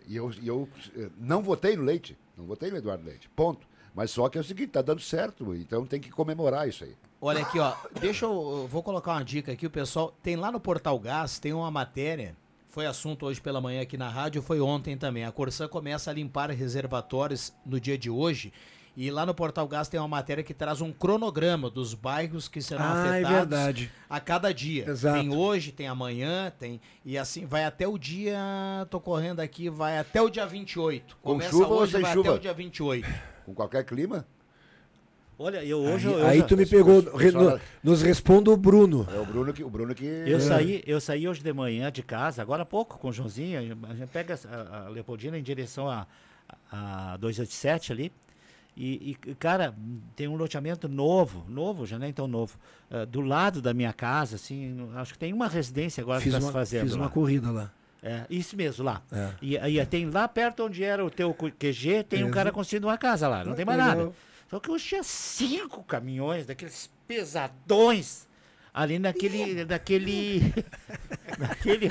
e 0.06 0.16
eu, 0.16 0.30
eu 0.44 0.68
eh, 0.96 1.08
não 1.16 1.42
votei 1.42 1.76
no 1.76 1.84
Leite, 1.84 2.18
não 2.36 2.44
votei 2.44 2.70
no 2.70 2.76
Eduardo 2.76 3.04
Leite, 3.06 3.30
ponto. 3.30 3.66
Mas 3.94 4.10
só 4.10 4.28
que 4.28 4.36
é 4.36 4.40
o 4.40 4.44
seguinte, 4.44 4.70
tá 4.72 4.82
dando 4.82 5.00
certo, 5.00 5.54
então 5.54 5.86
tem 5.86 5.98
que 6.00 6.10
comemorar 6.10 6.68
isso 6.68 6.84
aí. 6.84 6.94
Olha 7.26 7.42
aqui, 7.42 7.58
ó. 7.58 7.74
Deixa 8.00 8.24
eu. 8.24 8.30
eu 8.30 8.68
Vou 8.68 8.82
colocar 8.82 9.12
uma 9.12 9.24
dica 9.24 9.52
aqui. 9.52 9.66
O 9.66 9.70
pessoal 9.70 10.14
tem 10.22 10.36
lá 10.36 10.52
no 10.52 10.60
Portal 10.60 10.98
Gás, 10.98 11.38
tem 11.38 11.52
uma 11.52 11.70
matéria. 11.70 12.36
Foi 12.68 12.86
assunto 12.86 13.24
hoje 13.26 13.40
pela 13.40 13.60
manhã 13.60 13.80
aqui 13.82 13.96
na 13.96 14.08
rádio, 14.08 14.42
foi 14.42 14.60
ontem 14.60 14.96
também. 14.98 15.24
A 15.24 15.32
Corsã 15.32 15.66
começa 15.66 16.10
a 16.10 16.14
limpar 16.14 16.50
reservatórios 16.50 17.52
no 17.64 17.80
dia 17.80 17.96
de 17.96 18.10
hoje. 18.10 18.52
E 18.96 19.10
lá 19.10 19.26
no 19.26 19.34
Portal 19.34 19.66
Gás 19.68 19.88
tem 19.88 19.98
uma 20.00 20.08
matéria 20.08 20.42
que 20.44 20.54
traz 20.54 20.80
um 20.80 20.90
cronograma 20.92 21.68
dos 21.68 21.92
bairros 21.92 22.48
que 22.48 22.62
serão 22.62 22.84
Ah, 22.84 23.06
é 23.06 23.10
afetados 23.10 23.36
verdade. 23.36 23.92
a 24.08 24.20
cada 24.20 24.54
dia. 24.54 24.88
Exato. 24.88 25.18
Tem 25.18 25.34
hoje, 25.34 25.72
tem 25.72 25.86
amanhã, 25.88 26.50
tem. 26.58 26.80
E 27.04 27.18
assim, 27.18 27.44
vai 27.44 27.64
até 27.64 27.86
o 27.88 27.98
dia. 27.98 28.38
Tô 28.88 29.00
correndo 29.00 29.40
aqui, 29.40 29.68
vai 29.68 29.98
até 29.98 30.22
o 30.22 30.30
dia 30.30 30.46
28. 30.46 31.16
Com 31.22 31.30
Começa 31.32 31.50
chuva 31.50 31.74
ou 31.74 31.80
hoje, 31.80 31.92
sem 31.92 32.00
vai 32.02 32.12
chuva? 32.14 32.28
até 32.30 32.38
o 32.38 32.40
dia 32.40 32.54
28. 32.54 33.06
Com 33.44 33.54
qualquer 33.54 33.84
clima, 33.84 34.26
Olha, 35.38 35.62
eu 35.64 35.78
hoje. 35.80 36.08
aí 36.08 36.14
eu 36.14 36.26
aí 36.26 36.38
já- 36.40 36.44
tu 36.46 36.56
me 36.56 36.64
pegou. 36.66 37.02
pessoal- 37.02 37.18
re- 37.18 37.30
no- 37.32 37.60
nos 37.82 38.00
responda 38.02 38.50
o 38.50 38.56
Bruno. 38.56 39.06
é 39.14 39.18
o 39.20 39.26
Bruno 39.26 39.52
que. 39.52 39.62
O 39.62 39.68
Bruno 39.70 39.94
que 39.94 40.04
Eu 40.04 40.40
saí, 40.40 40.82
eu 40.86 41.00
saí 41.00 41.28
hoje 41.28 41.42
de 41.42 41.52
manhã 41.52 41.92
de 41.92 42.02
casa, 42.02 42.40
agora 42.40 42.62
há 42.62 42.66
pouco, 42.66 42.98
com 42.98 43.08
o 43.08 43.12
Joãozinho. 43.12 43.76
A 43.88 43.94
gente 43.94 44.08
pega 44.08 44.38
a, 44.48 44.86
a 44.86 44.88
Leopoldina 44.88 45.38
em 45.38 45.42
direção 45.42 45.88
a, 45.90 46.06
a 46.72 47.16
287 47.18 47.92
ali. 47.92 48.12
E, 48.78 49.16
e, 49.26 49.34
cara, 49.36 49.74
tem 50.14 50.28
um 50.28 50.36
loteamento 50.36 50.86
novo, 50.86 51.44
novo, 51.48 51.86
já 51.86 51.98
nem 51.98 52.12
tão 52.12 52.26
novo, 52.28 52.58
ah, 52.90 53.06
do 53.06 53.22
lado 53.22 53.62
da 53.62 53.72
minha 53.72 53.90
casa, 53.92 54.36
assim, 54.36 54.86
acho 54.96 55.14
que 55.14 55.18
tem 55.18 55.32
uma 55.32 55.48
residência 55.48 56.02
agora 56.02 56.20
Fiz 56.20 56.24
que 56.30 56.36
está 56.36 56.44
uma, 56.44 56.48
se 56.48 56.52
fazendo. 56.52 56.82
fiz 56.82 56.92
uma 56.94 57.06
lá. 57.06 57.10
corrida 57.10 57.50
lá. 57.50 57.72
É, 58.02 58.26
isso 58.28 58.54
mesmo, 58.54 58.84
lá. 58.84 59.00
É. 59.10 59.30
E 59.40 59.56
aí 59.56 59.84
tem 59.86 60.08
lá 60.10 60.28
perto 60.28 60.64
onde 60.64 60.84
era 60.84 61.02
o 61.02 61.10
teu 61.10 61.32
QG, 61.34 62.04
tem 62.04 62.22
um 62.22 62.26
Exa- 62.26 62.34
cara 62.34 62.52
construindo 62.52 62.84
uma 62.84 62.98
casa 62.98 63.26
lá, 63.28 63.42
não 63.46 63.54
tem 63.54 63.64
mais 63.64 63.78
legal. 63.78 63.96
nada. 63.96 64.12
Só 64.48 64.60
que 64.60 64.70
hoje 64.70 64.84
tinha 64.86 65.02
cinco 65.02 65.82
caminhões, 65.82 66.46
daqueles 66.46 66.90
pesadões, 67.06 68.26
ali 68.72 68.98
naquele. 68.98 69.64
naquele. 69.64 70.54
naquele. 71.38 71.90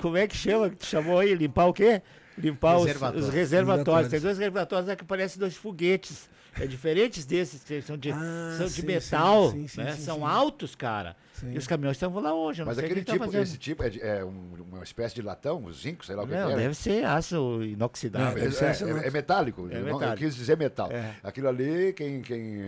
Como 0.00 0.16
é 0.16 0.26
que 0.26 0.36
chama? 0.36 0.70
Que 0.70 0.76
tu 0.76 0.86
chamou 0.86 1.18
aí? 1.18 1.34
Limpar 1.34 1.66
o 1.66 1.72
quê? 1.72 2.02
Limpar 2.36 2.78
os, 2.78 2.90
os 3.16 3.28
reservatórios. 3.28 4.10
Tem 4.10 4.20
dois 4.20 4.38
reservatórios 4.38 4.88
né, 4.88 4.96
que 4.96 5.04
parecem 5.04 5.38
dois 5.38 5.56
foguetes. 5.56 6.28
É 6.60 6.66
diferentes 6.66 7.24
desses, 7.24 7.64
que 7.64 7.80
são 7.80 7.96
de, 7.96 8.10
ah, 8.12 8.54
são 8.58 8.66
de 8.66 8.72
sim, 8.72 8.86
metal, 8.86 9.50
sim, 9.50 9.68
sim, 9.68 9.82
né? 9.82 9.92
são 9.96 10.26
altos, 10.26 10.74
cara. 10.74 11.16
E 11.50 11.58
os 11.58 11.66
caminhões 11.66 11.96
estão 11.96 12.12
lá 12.20 12.34
hoje. 12.34 12.64
Mas 12.64 12.78
aquele 12.78 13.02
tá 13.02 13.14
tipo, 13.14 13.28
tá 13.28 13.40
esse 13.40 13.58
tipo 13.58 13.82
é, 13.82 13.90
de, 13.90 14.00
é 14.00 14.24
um, 14.24 14.54
uma 14.70 14.82
espécie 14.84 15.14
de 15.14 15.22
latão, 15.22 15.72
zinco, 15.72 16.04
sei 16.04 16.14
lá 16.14 16.22
o 16.22 16.26
que 16.26 16.34
Não, 16.34 16.50
é. 16.50 16.56
deve 16.56 16.74
ser 16.74 17.04
aço 17.04 17.62
inoxidável. 17.62 18.38
Não, 18.38 18.44
é, 18.44 18.70
aço 18.70 18.84
é, 18.84 19.06
é, 19.06 19.10
metálico. 19.10 19.68
É 19.70 19.80
metálico. 19.80 20.04
Eu 20.04 20.16
quis 20.16 20.36
dizer 20.36 20.56
metal. 20.56 20.90
É. 20.92 21.16
Aquilo 21.22 21.48
ali, 21.48 21.92
quem, 21.94 22.22
quem, 22.22 22.62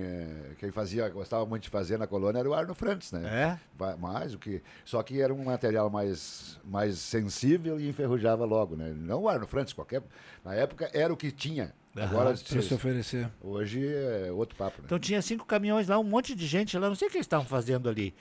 quem 0.58 0.70
fazia, 0.72 1.08
gostava 1.08 1.46
muito 1.46 1.64
de 1.64 1.68
fazer 1.68 1.98
na 1.98 2.06
colônia 2.06 2.40
era 2.40 2.50
o 2.50 2.54
Arno 2.54 2.74
Frantz, 2.74 3.12
né? 3.12 3.58
É. 3.78 3.96
Mais 3.96 4.34
o 4.34 4.38
que. 4.38 4.62
Só 4.84 5.02
que 5.02 5.20
era 5.20 5.32
um 5.32 5.44
material 5.44 5.88
mais, 5.88 6.58
mais 6.64 6.98
sensível 6.98 7.78
e 7.78 7.88
enferrujava 7.88 8.44
logo, 8.44 8.74
né? 8.74 8.92
Não 8.96 9.22
o 9.22 9.28
Arno 9.28 9.46
Frantz, 9.46 9.72
qualquer. 9.72 10.02
Na 10.44 10.54
época 10.54 10.90
era 10.92 11.12
o 11.12 11.16
que 11.16 11.30
tinha. 11.30 11.72
Agora, 11.96 12.36
se, 12.36 12.62
se 12.62 12.74
oferecer. 12.74 13.30
Hoje 13.40 13.86
é 13.86 14.32
outro 14.32 14.56
papo. 14.56 14.78
Né? 14.78 14.84
Então 14.86 14.98
tinha 14.98 15.22
cinco 15.22 15.46
caminhões 15.46 15.86
lá, 15.86 15.98
um 15.98 16.04
monte 16.04 16.34
de 16.34 16.46
gente 16.46 16.76
lá, 16.76 16.88
não 16.88 16.96
sei 16.96 17.06
o 17.08 17.10
que 17.10 17.16
eles 17.16 17.26
estavam 17.26 17.46
fazendo 17.46 17.88
ali. 17.88 18.14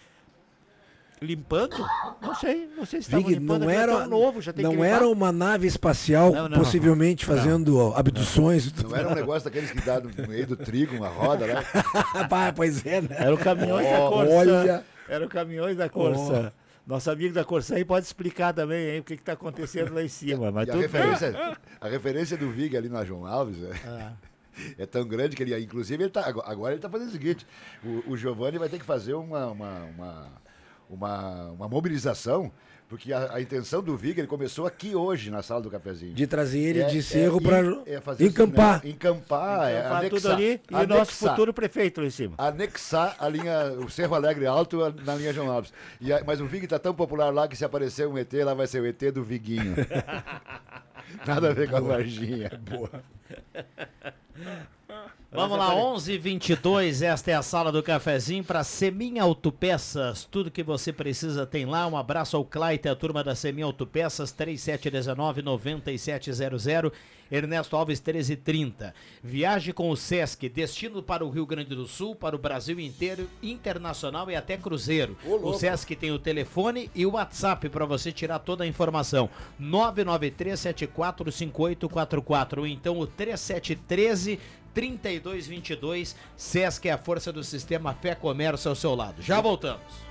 Limpando? 1.21 1.77
Não 2.21 2.35
sei, 2.35 2.69
não 2.75 2.85
sei 2.85 3.01
se 3.01 3.07
estavam 3.07 3.25
Vig, 3.25 3.39
limpando, 3.39 3.63
não 3.63 3.69
era, 3.69 4.05
novo, 4.05 4.41
já 4.41 4.51
tem 4.51 4.65
Não 4.65 4.83
era 4.83 5.07
uma 5.07 5.31
nave 5.31 5.65
espacial, 5.65 6.33
não, 6.33 6.49
não, 6.49 6.57
possivelmente 6.57 7.27
não, 7.27 7.35
fazendo 7.35 7.93
abduções. 7.95 8.73
Não, 8.73 8.95
era 8.95 9.07
um 9.07 9.15
negócio 9.15 9.45
daqueles 9.45 9.71
que 9.71 9.81
dá 9.81 10.01
no 10.01 10.27
meio 10.27 10.45
do 10.45 10.57
trigo, 10.57 10.97
uma 10.97 11.07
roda, 11.07 11.47
né? 11.47 11.63
pois 12.55 12.85
é, 12.85 13.01
né? 13.01 13.15
Era 13.17 13.33
o 13.33 13.37
caminhões 13.37 13.87
oh, 13.87 13.91
da 13.91 13.97
Corsa. 14.09 14.33
Olha. 14.33 14.83
Era 15.07 15.25
o 15.25 15.29
caminhões 15.29 15.77
da 15.77 15.89
Corsa. 15.89 16.53
Oh. 16.53 16.62
Nosso 16.85 17.09
amigo 17.09 17.33
da 17.33 17.45
Corsã 17.45 17.75
aí 17.75 17.85
pode 17.85 18.05
explicar 18.05 18.53
também 18.53 18.99
o 18.99 19.03
que 19.03 19.13
está 19.13 19.33
acontecendo 19.33 19.93
lá 19.93 20.03
em 20.03 20.07
cima. 20.09 20.51
Mas 20.51 20.69
a, 20.69 20.75
referência, 20.75 21.57
a 21.79 21.87
referência 21.87 22.37
do 22.37 22.49
Vig 22.51 22.75
ali 22.75 22.89
na 22.89 23.05
João 23.05 23.25
Alves 23.25 23.63
é, 23.63 23.71
ah. 23.85 24.13
é 24.77 24.85
tão 24.85 25.07
grande 25.07 25.35
que 25.35 25.43
ele, 25.43 25.57
inclusive, 25.57 26.03
ele 26.03 26.11
tá, 26.11 26.27
agora 26.27 26.73
ele 26.73 26.79
está 26.79 26.89
fazendo 26.89 27.07
o 27.07 27.11
seguinte: 27.11 27.47
o, 27.83 28.11
o 28.11 28.17
Giovanni 28.17 28.57
vai 28.57 28.67
ter 28.67 28.79
que 28.79 28.85
fazer 28.85 29.13
uma, 29.13 29.47
uma, 29.47 29.83
uma, 29.85 30.27
uma, 30.89 31.51
uma 31.51 31.69
mobilização 31.69 32.51
porque 32.93 33.11
a, 33.11 33.33
a, 33.33 33.41
intenção 33.41 33.81
do 33.81 33.97
Viga, 33.97 34.21
ele 34.21 34.27
começou 34.27 34.67
aqui 34.67 34.93
hoje, 34.93 35.31
na 35.31 35.41
sala 35.41 35.59
do 35.61 35.71
cafezinho. 35.71 36.13
De 36.13 36.27
trazer 36.27 36.59
ele 36.59 36.81
é, 36.83 36.85
de 36.85 37.01
cerro 37.01 37.39
é, 37.39 37.99
para 37.99 38.21
é 38.21 38.23
encampar. 38.23 38.83
Né? 38.83 38.91
Encampar, 38.91 39.71
é, 39.71 39.83
anexar, 39.83 40.09
tudo 40.11 40.31
ali 40.31 40.43
e 40.43 40.75
anexar, 40.75 40.83
o 40.83 40.87
nosso 40.99 41.11
futuro 41.13 41.51
prefeito 41.51 42.01
lá 42.01 42.05
em 42.05 42.11
cima. 42.11 42.35
Anexar 42.37 43.15
a 43.17 43.27
linha, 43.27 43.73
o 43.83 43.89
Cerro 43.89 44.13
Alegre 44.13 44.45
Alto 44.45 44.77
na 45.03 45.15
linha 45.15 45.33
João 45.33 45.49
Alves. 45.51 45.73
E 45.99 46.13
a, 46.13 46.23
mas 46.23 46.39
o 46.39 46.45
Vig 46.45 46.65
está 46.65 46.77
tão 46.77 46.93
popular 46.93 47.33
lá 47.33 47.47
que 47.47 47.57
se 47.57 47.65
aparecer 47.65 48.07
um 48.07 48.15
ET, 48.15 48.31
lá 48.31 48.53
vai 48.53 48.67
ser 48.67 48.79
o 48.79 48.85
ET 48.85 49.01
do 49.11 49.23
Viguinho. 49.23 49.73
Nada 51.25 51.49
a 51.49 51.53
ver 51.53 51.71
com 51.71 51.77
a 51.77 51.79
Varginha. 51.79 52.51
Boa. 52.69 52.91
Vamos 55.33 55.57
lá, 55.57 55.73
11:22. 55.73 57.01
Esta 57.01 57.31
é 57.31 57.33
a 57.33 57.41
sala 57.41 57.71
do 57.71 57.81
cafezinho 57.81 58.43
para 58.43 58.63
Semin 58.63 59.17
Autopeças. 59.17 60.27
Tudo 60.29 60.51
que 60.51 60.61
você 60.61 60.93
precisa 60.93 61.43
tem 61.43 61.65
lá. 61.65 61.87
Um 61.87 61.97
abraço 61.97 62.37
ao 62.37 62.45
Claite, 62.45 62.87
a 62.87 62.95
turma 62.95 63.23
da 63.23 63.33
Semin 63.33 63.63
Autopeças, 63.63 64.31
3719-9700. 64.31 66.91
Ernesto 67.31 67.75
Alves 67.75 67.99
1330. 67.99 68.93
Viaje 69.23 69.73
com 69.73 69.89
o 69.89 69.97
Sesc, 69.97 70.47
destino 70.49 71.01
para 71.01 71.25
o 71.25 71.31
Rio 71.31 71.47
Grande 71.47 71.73
do 71.73 71.87
Sul, 71.87 72.13
para 72.13 72.35
o 72.35 72.39
Brasil 72.39 72.79
inteiro, 72.79 73.27
internacional 73.41 74.29
e 74.29 74.35
até 74.35 74.55
cruzeiro. 74.55 75.17
o 75.25 75.51
Sesc 75.53 75.95
tem 75.95 76.11
o 76.11 76.19
telefone 76.19 76.91
e 76.93 77.07
o 77.07 77.13
WhatsApp 77.13 77.69
para 77.69 77.85
você 77.85 78.11
tirar 78.11 78.37
toda 78.37 78.65
a 78.65 78.67
informação. 78.67 79.27
993745844 79.59 82.59
ou 82.59 82.67
então 82.67 82.99
o 82.99 83.07
3713 83.07 84.39
3222. 84.73 86.15
Sesc 86.35 86.87
é 86.87 86.91
a 86.91 86.97
força 86.97 87.31
do 87.31 87.43
sistema 87.43 87.93
Fé 87.93 88.15
Comércio 88.15 88.69
ao 88.69 88.75
seu 88.75 88.95
lado. 88.95 89.21
Já 89.21 89.39
voltamos. 89.39 90.03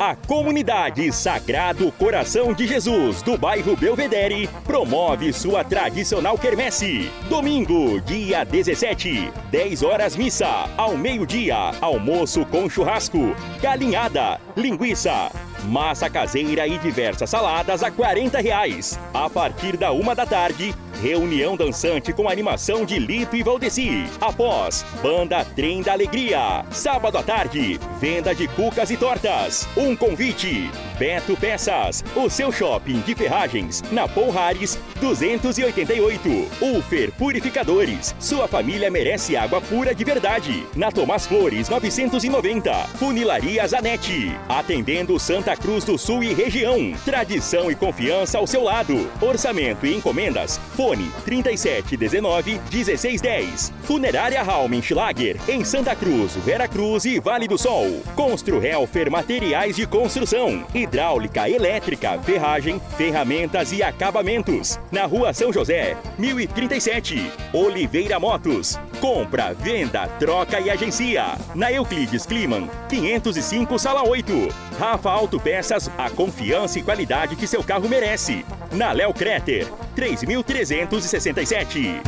A 0.00 0.16
comunidade 0.16 1.12
Sagrado 1.12 1.92
Coração 1.92 2.54
de 2.54 2.66
Jesus 2.66 3.22
do 3.22 3.36
bairro 3.36 3.76
Belvedere 3.76 4.48
promove 4.64 5.30
sua 5.32 5.62
tradicional 5.62 6.38
quermesse. 6.38 7.10
Domingo, 7.28 8.00
dia 8.00 8.42
17, 8.42 9.30
10 9.50 9.82
horas 9.82 10.16
missa, 10.16 10.68
ao 10.76 10.96
meio-dia, 10.96 11.54
almoço 11.80 12.44
com 12.46 12.68
churrasco, 12.68 13.36
galinhada, 13.60 14.40
linguiça, 14.56 15.30
massa 15.64 16.08
caseira 16.08 16.66
e 16.66 16.78
diversas 16.78 17.30
saladas 17.30 17.82
a 17.82 17.90
40 17.90 18.40
reais. 18.40 18.98
A 19.12 19.28
partir 19.28 19.76
da 19.76 19.92
uma 19.92 20.14
da 20.14 20.26
tarde, 20.26 20.74
reunião 21.02 21.56
dançante 21.56 22.12
com 22.12 22.28
animação 22.28 22.84
de 22.84 22.98
Lito 22.98 23.34
e 23.36 23.42
Valdeci. 23.42 24.04
Após, 24.20 24.84
banda 25.02 25.44
Trem 25.44 25.82
da 25.82 25.92
Alegria. 25.92 26.64
Sábado 26.70 27.18
à 27.18 27.22
tarde, 27.22 27.78
venda 27.98 28.34
de 28.34 28.46
cucas 28.48 28.90
e 28.90 28.96
tortas. 28.96 29.66
Um 29.76 29.96
convite. 29.96 30.70
Beto 30.98 31.34
Peças, 31.36 32.04
o 32.14 32.28
seu 32.28 32.52
shopping 32.52 33.00
de 33.00 33.14
ferragens, 33.14 33.82
na 33.90 34.06
Ponrares 34.06 34.78
288. 35.00 36.28
Ufer 36.60 37.10
Purificadores, 37.12 38.14
sua 38.20 38.46
família 38.46 38.90
merece 38.90 39.36
água 39.36 39.60
pura 39.62 39.94
de 39.94 40.04
verdade. 40.04 40.66
Na 40.76 40.92
Tomás 40.92 41.26
Flores 41.26 41.68
990. 41.70 42.72
Funilaria 42.98 43.66
Zanetti, 43.66 44.36
atendendo 44.48 45.18
Santa 45.18 45.49
Cruz 45.56 45.84
do 45.84 45.98
Sul 45.98 46.22
e 46.22 46.32
região. 46.32 46.92
Tradição 47.04 47.70
e 47.70 47.74
confiança 47.74 48.38
ao 48.38 48.46
seu 48.46 48.62
lado. 48.62 49.10
Orçamento 49.20 49.86
e 49.86 49.94
encomendas, 49.94 50.58
fone 50.76 51.10
3719 51.24 52.60
1610. 52.70 53.72
Funerária 53.82 54.42
Raumenschlager, 54.42 55.36
em 55.48 55.64
Santa 55.64 55.94
Cruz, 55.94 56.36
Vera 56.36 56.66
Cruz 56.68 57.04
e 57.04 57.20
Vale 57.20 57.46
do 57.46 57.58
Sol. 57.58 58.02
Constru 58.14 58.64
Helfer 58.64 59.10
Materiais 59.10 59.76
de 59.76 59.86
Construção 59.86 60.64
hidráulica, 60.74 61.48
elétrica, 61.48 62.18
ferragem, 62.20 62.80
ferramentas 62.96 63.72
e 63.72 63.82
acabamentos. 63.82 64.78
Na 64.90 65.04
rua 65.06 65.32
São 65.32 65.52
José, 65.52 65.96
1037. 66.18 67.30
Oliveira 67.52 68.18
Motos. 68.18 68.78
Compra, 69.00 69.54
venda, 69.54 70.06
troca 70.18 70.60
e 70.60 70.70
agencia. 70.70 71.36
Na 71.54 71.72
Euclides 71.72 72.26
Kliman, 72.26 72.68
505 72.88 73.78
Sala 73.78 74.06
8. 74.06 74.69
Rafa 74.80 75.10
Autopeças, 75.10 75.90
a 75.98 76.08
confiança 76.08 76.78
e 76.78 76.82
qualidade 76.82 77.36
que 77.36 77.46
seu 77.46 77.62
carro 77.62 77.86
merece. 77.86 78.46
Na 78.72 78.92
Léo 78.92 79.12
Creter, 79.12 79.70
3367. 79.94 82.00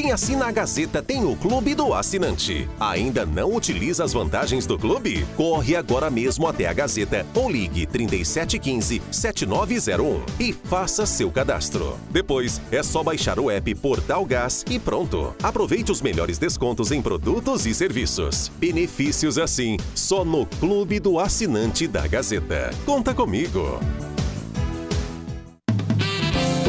Quem 0.00 0.12
assina 0.12 0.46
a 0.46 0.52
Gazeta 0.52 1.02
tem 1.02 1.24
o 1.24 1.34
Clube 1.34 1.74
do 1.74 1.92
Assinante. 1.92 2.68
Ainda 2.78 3.26
não 3.26 3.52
utiliza 3.52 4.04
as 4.04 4.12
vantagens 4.12 4.64
do 4.64 4.78
clube? 4.78 5.26
Corre 5.36 5.74
agora 5.74 6.08
mesmo 6.08 6.46
até 6.46 6.68
a 6.68 6.72
Gazeta 6.72 7.26
ou 7.34 7.50
ligue 7.50 7.84
3715-7901 7.84 10.20
e 10.38 10.52
faça 10.52 11.04
seu 11.04 11.32
cadastro. 11.32 11.98
Depois 12.10 12.60
é 12.70 12.80
só 12.80 13.02
baixar 13.02 13.40
o 13.40 13.50
app 13.50 13.74
Portal 13.74 14.24
Gás 14.24 14.64
e 14.70 14.78
pronto. 14.78 15.34
Aproveite 15.42 15.90
os 15.90 16.00
melhores 16.00 16.38
descontos 16.38 16.92
em 16.92 17.02
produtos 17.02 17.66
e 17.66 17.74
serviços. 17.74 18.52
Benefícios 18.56 19.36
assim, 19.36 19.78
só 19.96 20.24
no 20.24 20.46
Clube 20.46 21.00
do 21.00 21.18
Assinante 21.18 21.88
da 21.88 22.06
Gazeta. 22.06 22.70
Conta 22.86 23.12
comigo. 23.12 23.80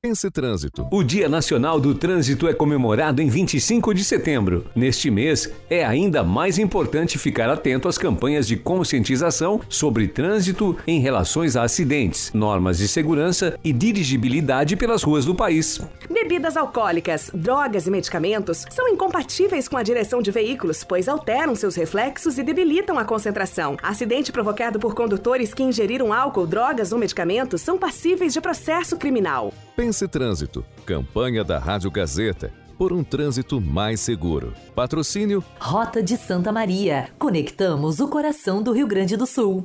Pense 0.00 0.30
Trânsito. 0.30 0.86
O 0.92 1.02
Dia 1.02 1.28
Nacional 1.28 1.80
do 1.80 1.92
Trânsito 1.92 2.46
é 2.46 2.54
comemorado 2.54 3.20
em 3.20 3.28
25 3.28 3.92
de 3.92 4.04
setembro. 4.04 4.64
Neste 4.72 5.10
mês, 5.10 5.52
é 5.68 5.84
ainda 5.84 6.22
mais 6.22 6.56
importante 6.56 7.18
ficar 7.18 7.50
atento 7.50 7.88
às 7.88 7.98
campanhas 7.98 8.46
de 8.46 8.56
conscientização 8.56 9.60
sobre 9.68 10.06
trânsito 10.06 10.78
em 10.86 11.00
relações 11.00 11.56
a 11.56 11.64
acidentes, 11.64 12.32
normas 12.32 12.78
de 12.78 12.86
segurança 12.86 13.58
e 13.64 13.72
dirigibilidade 13.72 14.76
pelas 14.76 15.02
ruas 15.02 15.24
do 15.24 15.34
país. 15.34 15.80
Bebidas 16.08 16.56
alcoólicas, 16.56 17.32
drogas 17.34 17.88
e 17.88 17.90
medicamentos 17.90 18.66
são 18.70 18.86
incompatíveis 18.86 19.66
com 19.66 19.76
a 19.76 19.82
direção 19.82 20.22
de 20.22 20.30
veículos, 20.30 20.84
pois 20.84 21.08
alteram 21.08 21.56
seus 21.56 21.74
reflexos 21.74 22.38
e 22.38 22.44
debilitam 22.44 23.00
a 23.00 23.04
concentração. 23.04 23.76
Acidente 23.82 24.30
provocado 24.30 24.78
por 24.78 24.94
condutores 24.94 25.52
que 25.52 25.64
ingeriram 25.64 26.12
álcool, 26.12 26.46
drogas 26.46 26.92
ou 26.92 27.00
medicamentos 27.00 27.62
são 27.62 27.76
passíveis 27.76 28.32
de 28.32 28.40
processo 28.40 28.96
criminal. 28.96 29.52
Pense 29.74 29.87
Trânsito. 30.08 30.64
Campanha 30.84 31.42
da 31.42 31.58
Rádio 31.58 31.90
Gazeta. 31.90 32.52
Por 32.76 32.92
um 32.92 33.02
trânsito 33.02 33.60
mais 33.60 34.00
seguro. 34.00 34.54
Patrocínio 34.74 35.42
Rota 35.58 36.02
de 36.02 36.16
Santa 36.16 36.52
Maria. 36.52 37.08
Conectamos 37.18 37.98
o 37.98 38.08
coração 38.08 38.62
do 38.62 38.72
Rio 38.72 38.86
Grande 38.86 39.16
do 39.16 39.26
Sul. 39.26 39.64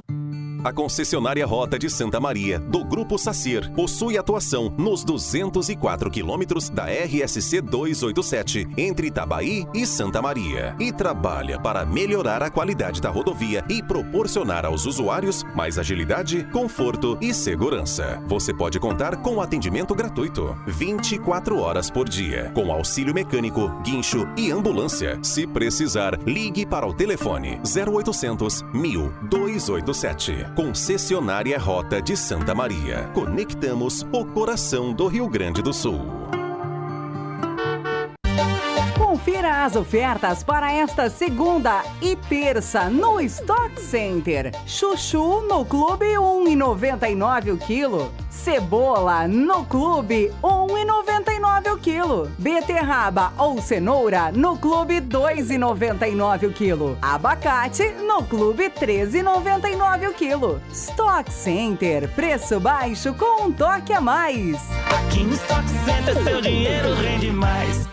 A 0.64 0.72
concessionária 0.72 1.46
Rota 1.46 1.78
de 1.78 1.90
Santa 1.90 2.22
Maria, 2.22 2.58
do 2.58 2.86
Grupo 2.86 3.18
Sacir, 3.18 3.70
possui 3.74 4.18
atuação 4.18 4.74
nos 4.78 5.04
204 5.04 6.10
quilômetros 6.10 6.70
da 6.70 6.86
RSC 6.86 7.60
287, 7.60 8.70
entre 8.78 9.08
Itabaí 9.08 9.66
e 9.74 9.86
Santa 9.86 10.22
Maria, 10.22 10.74
e 10.80 10.90
trabalha 10.94 11.60
para 11.60 11.86
melhorar 11.86 12.42
a 12.42 12.50
qualidade 12.50 13.02
da 13.02 13.10
rodovia 13.10 13.62
e 13.68 13.84
proporcionar 13.84 14.66
aos 14.66 14.86
usuários 14.86 15.44
mais 15.54 15.78
agilidade, 15.78 16.46
conforto 16.54 17.18
e 17.20 17.34
segurança. 17.34 18.24
Você 18.26 18.54
pode 18.54 18.80
contar 18.80 19.18
com 19.18 19.42
atendimento 19.42 19.94
gratuito, 19.94 20.56
24 20.66 21.60
horas 21.60 21.92
por 21.92 22.08
dia, 22.08 22.54
com 22.56 22.72
auxílio 22.72 23.14
mecânico, 23.14 23.68
guincho 23.84 24.26
e 24.38 24.50
ambulância. 24.50 25.20
Se 25.24 25.46
precisar, 25.46 26.18
ligue 26.26 26.66
para 26.66 26.88
o 26.88 26.94
telefone 26.94 27.60
0800 27.66 28.64
1000 28.74 29.12
287. 29.24 30.53
Concessionária 30.56 31.58
Rota 31.58 32.00
de 32.00 32.16
Santa 32.16 32.54
Maria. 32.54 33.10
Conectamos 33.16 34.06
o 34.12 34.24
coração 34.24 34.94
do 34.94 35.08
Rio 35.08 35.28
Grande 35.28 35.64
do 35.64 35.74
Sul. 35.74 36.02
Confira 39.24 39.64
as 39.64 39.78
ofertas 39.78 40.44
para 40.44 40.74
esta 40.74 41.10
segunda 41.10 41.82
e 42.02 42.14
terça 42.14 42.90
no 42.90 43.22
Stock 43.22 43.80
Center. 43.80 44.52
Chuchu 44.66 45.40
no 45.48 45.64
Clube 45.64 46.08
1,99 46.08 47.54
o 47.54 47.58
quilo. 47.58 48.12
Cebola 48.30 49.26
no 49.26 49.64
Clube 49.64 50.30
1,99 50.44 51.72
o 51.72 51.78
quilo. 51.78 52.30
Beterraba 52.38 53.32
ou 53.38 53.62
cenoura 53.62 54.30
no 54.30 54.58
Clube 54.58 55.00
2,99 55.00 56.50
o 56.50 56.52
quilo. 56.52 56.98
Abacate 57.02 57.94
no 58.06 58.26
Clube 58.26 58.72
13,99 58.72 60.10
o 60.10 60.14
quilo. 60.14 60.62
Stock 60.74 61.32
Center, 61.32 62.10
preço 62.10 62.60
baixo 62.60 63.14
com 63.14 63.44
um 63.44 63.52
toque 63.54 63.94
a 63.94 64.02
mais. 64.02 64.58
Aqui 64.94 65.24
no 65.24 65.34
Stock 65.34 65.64
Center 65.86 66.22
seu 66.26 66.42
dinheiro 66.42 66.94
rende 66.96 67.32
mais. 67.32 67.93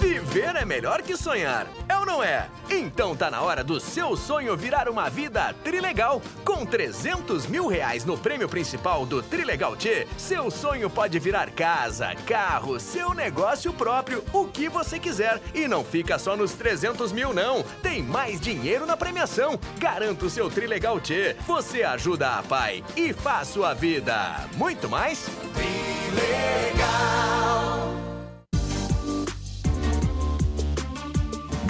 Viver 0.00 0.56
é 0.56 0.64
melhor 0.64 1.02
que 1.02 1.16
sonhar, 1.16 1.66
é 1.88 1.96
ou 1.96 2.06
não 2.06 2.22
é? 2.22 2.48
Então 2.70 3.16
tá 3.16 3.30
na 3.30 3.40
hora 3.40 3.64
do 3.64 3.80
seu 3.80 4.16
sonho 4.16 4.56
virar 4.56 4.88
uma 4.88 5.08
vida 5.08 5.54
trilegal. 5.64 6.22
Com 6.44 6.64
300 6.64 7.46
mil 7.46 7.66
reais 7.66 8.04
no 8.04 8.16
prêmio 8.16 8.48
principal 8.48 9.04
do 9.06 9.22
Trilegal 9.22 9.74
T, 9.76 10.06
seu 10.16 10.50
sonho 10.50 10.88
pode 10.88 11.18
virar 11.18 11.50
casa, 11.50 12.14
carro, 12.26 12.78
seu 12.78 13.14
negócio 13.14 13.72
próprio, 13.72 14.24
o 14.32 14.46
que 14.46 14.68
você 14.68 14.98
quiser. 14.98 15.40
E 15.54 15.66
não 15.66 15.84
fica 15.84 16.18
só 16.18 16.36
nos 16.36 16.52
300 16.52 17.10
mil, 17.12 17.32
não. 17.32 17.62
Tem 17.82 18.02
mais 18.02 18.40
dinheiro 18.40 18.86
na 18.86 18.96
premiação. 18.96 19.58
Garanta 19.78 20.26
o 20.26 20.30
seu 20.30 20.50
Trilegal 20.50 21.00
T. 21.00 21.36
Você 21.46 21.82
ajuda 21.82 22.38
a 22.38 22.42
pai 22.42 22.84
e 22.96 23.12
faz 23.12 23.48
sua 23.48 23.74
vida 23.74 24.46
muito 24.56 24.88
mais. 24.88 25.28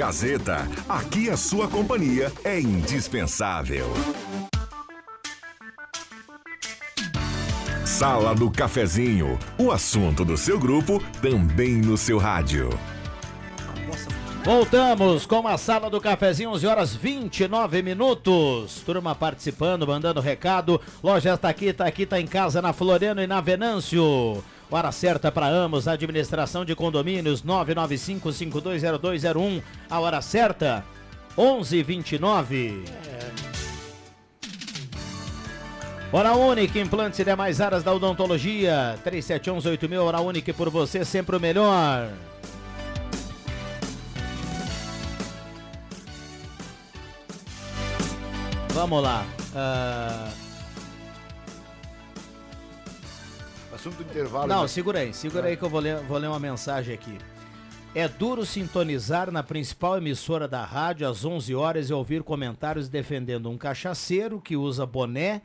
Gazeta, 0.08 0.66
aqui 0.88 1.28
a 1.28 1.36
sua 1.36 1.68
companhia 1.68 2.32
é 2.42 2.58
indispensável. 2.58 3.86
Sala 7.84 8.34
do 8.34 8.50
Cafezinho, 8.50 9.38
o 9.58 9.72
assunto 9.72 10.24
do 10.24 10.36
seu 10.36 10.58
grupo 10.58 11.02
também 11.20 11.74
no 11.74 11.96
seu 11.96 12.16
rádio. 12.16 12.70
Voltamos 14.48 15.26
com 15.26 15.46
a 15.46 15.58
sala 15.58 15.90
do 15.90 16.00
cafezinho, 16.00 16.52
11 16.52 16.66
horas 16.66 16.96
29 16.96 17.82
minutos. 17.82 18.80
Turma 18.80 19.14
participando, 19.14 19.86
mandando 19.86 20.22
recado. 20.22 20.80
Loja 21.02 21.34
está 21.34 21.50
aqui, 21.50 21.66
está 21.66 21.84
aqui, 21.84 22.04
está 22.04 22.18
em 22.18 22.26
casa 22.26 22.62
na 22.62 22.72
Floriano 22.72 23.20
e 23.20 23.26
na 23.26 23.42
Venâncio. 23.42 24.42
Hora 24.70 24.90
certa 24.90 25.30
para 25.30 25.48
Amos, 25.48 25.86
administração 25.86 26.64
de 26.64 26.74
condomínios 26.74 27.42
995-520201. 27.42 29.62
A 29.90 30.00
hora 30.00 30.22
certa, 30.22 30.82
11:29. 31.36 32.84
Hora 36.10 36.32
Única, 36.32 36.78
implantes 36.78 37.20
e 37.20 37.24
demais 37.24 37.60
áreas 37.60 37.84
da 37.84 37.92
odontologia. 37.92 38.98
37118000, 39.04 40.02
Hora 40.02 40.22
Única 40.22 40.54
por 40.54 40.70
você, 40.70 41.04
sempre 41.04 41.36
o 41.36 41.40
melhor. 41.40 42.08
Vamos 48.78 49.02
lá. 49.02 49.26
ah, 49.56 50.30
Assunto 53.74 53.96
do 53.96 54.02
intervalo. 54.04 54.46
Não, 54.46 54.62
né? 54.62 54.68
segura 54.68 55.00
aí, 55.00 55.12
segura 55.12 55.48
aí 55.48 55.56
que 55.56 55.64
eu 55.64 55.68
vou 55.68 55.80
ler, 55.80 55.96
vou 56.04 56.16
ler 56.16 56.28
uma 56.28 56.38
mensagem 56.38 56.94
aqui. 56.94 57.18
É 57.92 58.06
duro 58.06 58.46
sintonizar 58.46 59.32
na 59.32 59.42
principal 59.42 59.98
emissora 59.98 60.46
da 60.46 60.64
rádio 60.64 61.08
às 61.08 61.24
11 61.24 61.56
horas 61.56 61.90
e 61.90 61.92
ouvir 61.92 62.22
comentários 62.22 62.88
defendendo 62.88 63.50
um 63.50 63.58
cachaceiro 63.58 64.40
que 64.40 64.56
usa 64.56 64.86
boné 64.86 65.42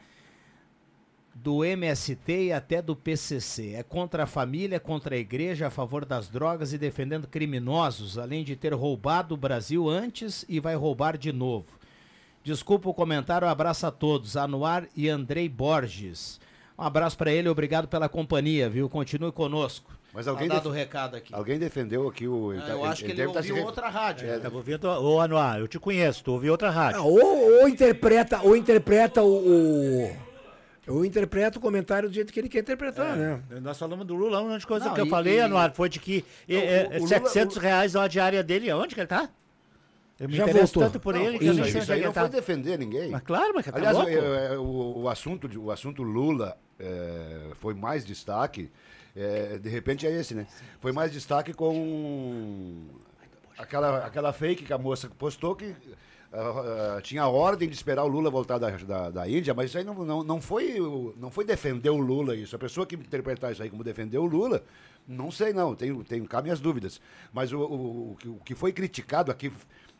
do 1.34 1.65
MST 1.65 2.31
e 2.31 2.53
até 2.53 2.84
do 2.84 2.95
PCC. 2.95 3.73
É 3.73 3.81
contra 3.81 4.25
a 4.25 4.27
família, 4.27 4.79
contra 4.79 5.15
a 5.15 5.17
igreja, 5.17 5.65
a 5.65 5.71
favor 5.71 6.05
das 6.05 6.29
drogas 6.29 6.71
e 6.71 6.77
defendendo 6.77 7.27
criminosos, 7.27 8.19
além 8.19 8.43
de 8.43 8.55
ter 8.55 8.75
roubado 8.75 9.34
o 9.34 9.38
Brasil 9.38 9.89
antes 9.89 10.45
e 10.47 10.59
vai 10.59 10.75
roubar 10.75 11.17
de 11.17 11.34
novo. 11.34 11.81
Desculpa 12.43 12.89
o 12.89 12.93
comentário, 12.93 13.47
um 13.47 13.51
abraço 13.51 13.85
a 13.87 13.91
todos. 13.91 14.35
Anuar 14.35 14.85
e 14.95 15.07
Andrei 15.09 15.47
Borges. 15.47 16.39
Um 16.77 16.83
abraço 16.83 17.17
para 17.17 17.31
ele, 17.31 17.47
obrigado 17.47 17.87
pela 17.87 18.09
companhia, 18.09 18.69
viu? 18.69 18.89
Continue 18.89 19.31
conosco. 19.31 19.91
Mas 20.13 20.27
alguém, 20.27 20.47
Tá 20.47 20.55
dado 20.55 20.63
def- 20.65 20.71
o 20.71 20.75
recado 20.75 21.15
aqui. 21.15 21.33
alguém 21.33 21.57
defendeu 21.57 22.07
aqui 22.07 22.27
o. 22.27 22.51
Ah, 22.51 22.69
eu 22.69 22.85
acho 22.85 23.03
que 23.03 23.11
ele 23.11 23.17
deve 23.17 23.31
tá 23.33 23.39
ouviu 23.39 23.55
ref- 23.55 23.65
outra 23.65 23.89
rádio. 23.89 24.29
É, 24.29 24.37
Tava 24.37 24.55
ouvindo, 24.57 24.85
ô 24.87 25.19
Anuar, 25.19 25.59
eu 25.59 25.67
te 25.67 25.79
conheço, 25.79 26.23
tu 26.23 26.33
ouviu 26.33 26.51
outra 26.51 26.69
rádio. 26.69 26.99
Ah, 26.99 27.03
ou, 27.03 27.61
ou 27.61 27.67
interpreta, 27.67 28.39
ou 28.43 28.55
interpreta 28.55 29.23
o, 29.23 29.27
o- 30.07 30.15
Ou 30.87 31.03
interpreta 31.05 31.57
o 31.57 31.61
comentário 31.61 32.09
do 32.09 32.13
jeito 32.13 32.31
que 32.31 32.39
ele 32.39 32.49
quer 32.49 32.59
interpretar, 32.59 33.15
né? 33.15 33.41
Nós 33.61 33.79
falamos 33.79 34.05
do 34.05 34.13
Lula, 34.13 34.37
a 34.37 34.41
única 34.41 34.67
coisa 34.67 34.85
Não, 34.87 34.93
que 34.93 35.01
eu 35.01 35.05
e- 35.07 35.09
falei, 35.09 35.37
e- 35.37 35.41
Anuar, 35.41 35.73
foi 35.73 35.89
de 35.89 35.97
que 35.99 36.23
Não, 36.47 36.59
é, 36.59 36.61
o- 36.61 36.65
é, 36.65 36.97
o 36.97 37.03
Lula- 37.03 37.07
700 37.07 37.55
o- 37.57 37.59
reais 37.59 37.95
a 37.95 38.07
diária 38.07 38.43
dele, 38.43 38.69
aonde 38.69 38.93
que 38.93 39.01
ele 39.01 39.07
tá? 39.07 39.29
Eu 40.24 40.30
me 40.30 40.36
Já 40.36 40.43
interesso 40.43 40.74
voltou. 40.74 40.84
tanto 40.91 40.99
por 41.01 41.13
Não, 41.13 41.21
ele 41.21 41.38
que 41.39 41.45
isso, 41.45 41.53
eu 41.53 41.57
não 41.57 41.63
sei 41.71 41.82
isso 41.82 41.93
aí 41.93 42.01
não 42.01 42.13
foi 42.13 42.30
defender 42.30 42.78
ninguém. 42.80 43.09
Mas 43.11 43.21
claro, 43.24 43.51
mas 43.55 43.65
que 43.65 43.71
tá 43.71 43.78
Aliás, 43.78 43.95
louco. 43.97 44.09
é, 44.11 44.53
é, 44.53 44.57
o, 44.57 45.01
o 45.03 45.09
assunto, 45.09 45.47
de- 45.47 45.57
o 45.59 45.69
assunto 45.71 46.01
Lula 46.03 46.57
é, 46.80 47.49
foi 47.55 47.74
mais 47.74 48.05
destaque. 48.05 48.71
é, 49.15 49.57
de 49.59 49.69
repente 49.69 50.07
é 50.07 50.11
esse, 50.11 50.34
né? 50.34 50.47
Foi 50.80 50.91
mais 50.91 51.11
destaque 51.11 51.53
com 51.53 52.88
aquela, 53.57 54.05
aquela 54.05 54.34
fake 54.34 54.63
que 54.65 54.74
a 54.74 54.78
moça 54.78 55.09
postou 55.17 55.55
que 55.55 55.76
ah, 56.36 56.95
ah, 56.97 57.01
tinha 57.01 57.21
a 57.21 57.28
ordem 57.30 57.69
de 57.69 57.76
esperar 57.76 58.03
o 58.03 58.07
Lula 58.07 58.30
voltar 58.32 58.57
da, 58.57 58.69
da, 58.71 59.09
da 59.11 59.30
Índia, 59.30 59.53
mas 59.53 59.67
isso 59.69 59.78
aí 59.78 59.84
não, 59.84 59.93
não, 60.03 60.24
não, 60.24 60.41
foi, 60.41 60.78
não 61.19 61.30
foi 61.30 61.45
defender 61.45 61.91
o 61.91 61.97
Lula 61.97 62.36
isso. 62.36 62.55
A 62.55 62.59
pessoa 62.59 62.88
que 62.88 62.95
interpretar 62.95 63.51
isso 63.51 63.61
aí 63.61 63.69
como 63.69 63.84
defender 63.84 64.17
o 64.17 64.26
Lula, 64.26 64.63
não 65.07 65.30
sei 65.30 65.53
não, 65.53 65.76
tenho, 65.76 66.03
tenho 66.03 66.26
cá 66.26 66.41
minhas 66.41 66.59
dúvidas. 66.59 66.99
Mas 67.32 67.51
o, 67.53 67.59
o, 67.59 68.11
o 68.13 68.15
que- 68.15 68.28
o 68.30 68.36
que 68.43 68.55
foi 68.55 68.74
criticado 68.74 69.32
aqui, 69.32 69.51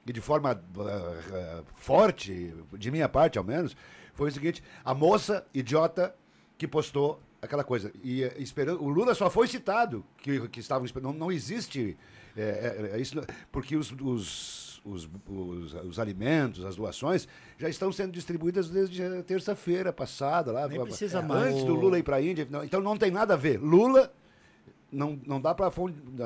de 0.06 0.22
forma 0.22 0.52
ah, 0.52 1.14
ah, 1.32 1.64
forte, 1.76 2.54
de 2.74 2.92
minha 2.92 3.08
parte 3.08 3.38
ao 3.38 3.44
menos, 3.44 3.76
foi 4.14 4.30
o 4.30 4.32
seguinte, 4.32 4.64
a 4.84 4.94
moça 4.94 5.46
idiota 5.54 6.16
que 6.58 6.68
postou 6.68 7.22
aquela 7.42 7.64
coisa. 7.64 7.92
E 8.04 8.24
eh, 8.24 8.36
esperando, 8.38 8.84
o 8.84 8.90
Lula 8.90 9.16
só 9.16 9.30
foi 9.30 9.48
citado 9.48 10.06
que, 10.18 10.48
que 10.50 10.60
estavam 10.60 10.86
esperando. 10.86 11.12
Não, 11.12 11.20
não 11.20 11.32
existe 11.32 11.98
é, 12.36 12.92
é, 12.92 12.96
é 12.98 13.02
isso, 13.02 13.16
porque 13.52 13.76
os, 13.76 13.92
os, 13.92 14.82
os, 14.84 15.10
os, 15.30 15.74
os 15.74 16.00
alimentos, 16.00 16.66
as 16.66 16.76
doações, 16.76 17.28
já 17.58 17.70
estão 17.70 17.92
sendo 17.92 18.12
distribuídas 18.12 18.70
desde 18.70 19.04
a 19.04 19.24
terça-feira 19.24 19.94
passada, 19.94 20.52
lá, 20.52 20.68
Nem 20.68 20.82
precisa 20.84 21.20
antes 21.20 21.30
mais. 21.30 21.64
do 21.64 21.76
Lula 21.76 22.00
ir 22.00 22.04
para 22.04 22.18
a 22.18 22.22
Índia. 22.22 22.48
Não, 22.50 22.64
Então 22.64 22.82
não 22.82 22.98
tem 22.98 23.12
nada 23.12 23.36
a 23.36 23.38
ver. 23.38 23.60
Lula 23.60 24.12
não, 24.92 25.20
não 25.26 25.40
dá 25.40 25.54
para 25.54 25.72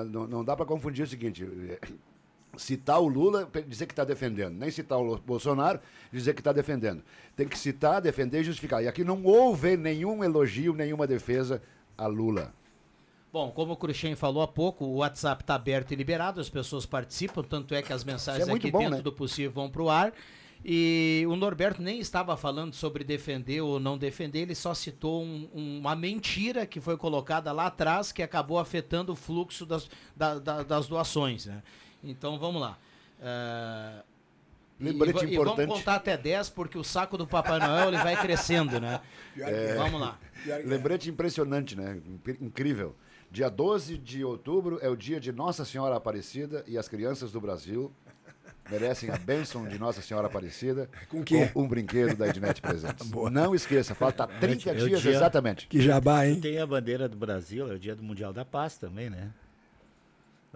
não, 0.06 0.28
não 0.28 0.44
dá 0.44 0.56
para 0.56 0.66
confundir 0.66 1.04
o 1.04 1.08
seguinte. 1.08 1.46
Citar 2.58 3.00
o 3.02 3.08
Lula, 3.08 3.50
dizer 3.68 3.86
que 3.86 3.94
está 3.94 4.04
defendendo. 4.04 4.54
Nem 4.58 4.70
citar 4.72 4.98
o 5.00 5.18
Bolsonaro, 5.18 5.80
dizer 6.12 6.34
que 6.34 6.42
está 6.42 6.52
defendendo. 6.52 7.04
Tem 7.36 7.48
que 7.48 7.58
citar, 7.58 8.02
defender 8.02 8.42
e 8.42 8.44
justificar. 8.44 8.84
E 8.84 8.88
aqui 8.88 9.04
não 9.04 9.24
houve 9.24 9.78
nenhum 9.78 10.24
elogio, 10.24 10.74
nenhuma 10.74 11.06
defesa 11.08 11.62
a 11.98 12.08
Lula. 12.08 12.54
Bom, 13.32 13.52
como 13.52 13.74
o 13.74 13.78
Cruxem 13.78 14.16
falou 14.16 14.42
há 14.42 14.48
pouco, 14.48 14.86
o 14.86 14.96
WhatsApp 14.98 15.44
está 15.44 15.56
aberto 15.56 15.92
e 15.92 15.96
liberado, 15.96 16.40
as 16.42 16.50
pessoas 16.50 16.86
participam, 16.86 17.44
tanto 17.44 17.76
é 17.76 17.82
que 17.82 17.92
as 17.94 18.04
mensagens 18.04 18.48
é 18.48 18.52
aqui 18.54 18.72
bom, 18.72 18.80
dentro 18.80 18.96
né? 18.98 19.02
do 19.02 19.12
possível 19.12 19.52
vão 19.52 19.70
para 19.70 19.82
o 19.84 19.90
ar. 19.90 20.14
E 20.66 21.24
o 21.30 21.36
Norberto 21.36 21.82
nem 21.82 22.00
estava 22.00 22.36
falando 22.36 22.74
sobre 22.74 23.04
defender 23.04 23.62
ou 23.62 23.80
não 23.80 23.96
defender, 23.98 24.40
ele 24.40 24.56
só 24.56 24.74
citou 24.74 25.24
um- 25.24 25.48
uma 25.54 25.96
mentira 25.96 26.66
que 26.66 26.80
foi 26.82 26.98
colocada 26.98 27.52
lá 27.52 27.68
atrás 27.68 28.12
que 28.12 28.24
acabou 28.24 28.58
afetando 28.58 29.12
o 29.12 29.16
fluxo 29.16 29.66
das, 29.68 29.88
da- 30.16 30.40
da- 30.40 30.64
das 30.64 30.88
doações. 30.88 31.46
Né? 31.46 31.62
Então 32.08 32.38
vamos 32.40 32.62
lá. 32.62 32.78
E- 34.80 34.84
Lembrete 34.84 35.10
e, 35.10 35.14
va- 35.14 35.26
e 35.26 35.34
importante. 35.34 35.58
vamos 35.68 35.80
contar 35.80 35.96
até 35.96 36.16
10, 36.16 36.50
porque 36.52 36.78
o 36.78 36.84
saco 36.84 37.18
do 37.18 37.26
Papai 37.26 37.60
Noel 37.60 37.88
ele 37.88 37.98
vai 37.98 38.16
crescendo, 38.20 38.80
né? 38.80 39.02
É, 39.40 39.76
Vamos 39.76 40.00
lá. 40.02 40.18
Lembrete 40.66 41.10
impressionante, 41.12 41.76
né? 41.76 42.00
Inc- 42.08 42.42
Incrível. 42.42 42.96
Dia 43.32 43.50
12 43.50 43.98
de 43.98 44.24
outubro 44.24 44.80
é 44.82 44.90
o 44.90 44.96
dia 44.96 45.20
de 45.20 45.32
Nossa 45.32 45.64
Senhora 45.66 45.96
Aparecida 45.96 46.64
e 46.66 46.76
as 46.78 46.88
crianças 46.88 47.32
do 47.32 47.40
Brasil 47.42 47.92
merecem 48.70 49.10
a 49.12 49.18
bênção 49.18 49.68
de 49.68 49.78
Nossa 49.78 50.02
Senhora 50.02 50.26
Aparecida 50.28 50.90
Com 51.10 51.20
o 51.20 51.24
quê? 51.24 51.52
um 51.56 51.68
brinquedo 51.68 52.16
da 52.16 52.28
Ednet 52.28 52.60
Presentes. 52.62 53.10
Não 53.32 53.54
esqueça, 53.54 53.94
falta 53.94 54.26
30 54.26 54.72
É 54.72 54.74
dias 54.74 55.02
dia- 55.02 55.12
exatamente. 55.12 55.68
Que 55.68 55.82
jabá, 55.82 56.26
hein? 56.26 56.40
Tem 56.42 56.58
a 56.60 56.66
bandeira 56.66 57.08
do 57.08 57.16
Brasil, 57.18 57.70
é 57.72 57.76
o 57.76 57.80
dia 57.80 57.96
do 57.96 58.02
Mundial 58.04 58.32
da 58.34 58.44
Paz 58.46 58.78
também, 58.78 59.10
né? 59.10 59.30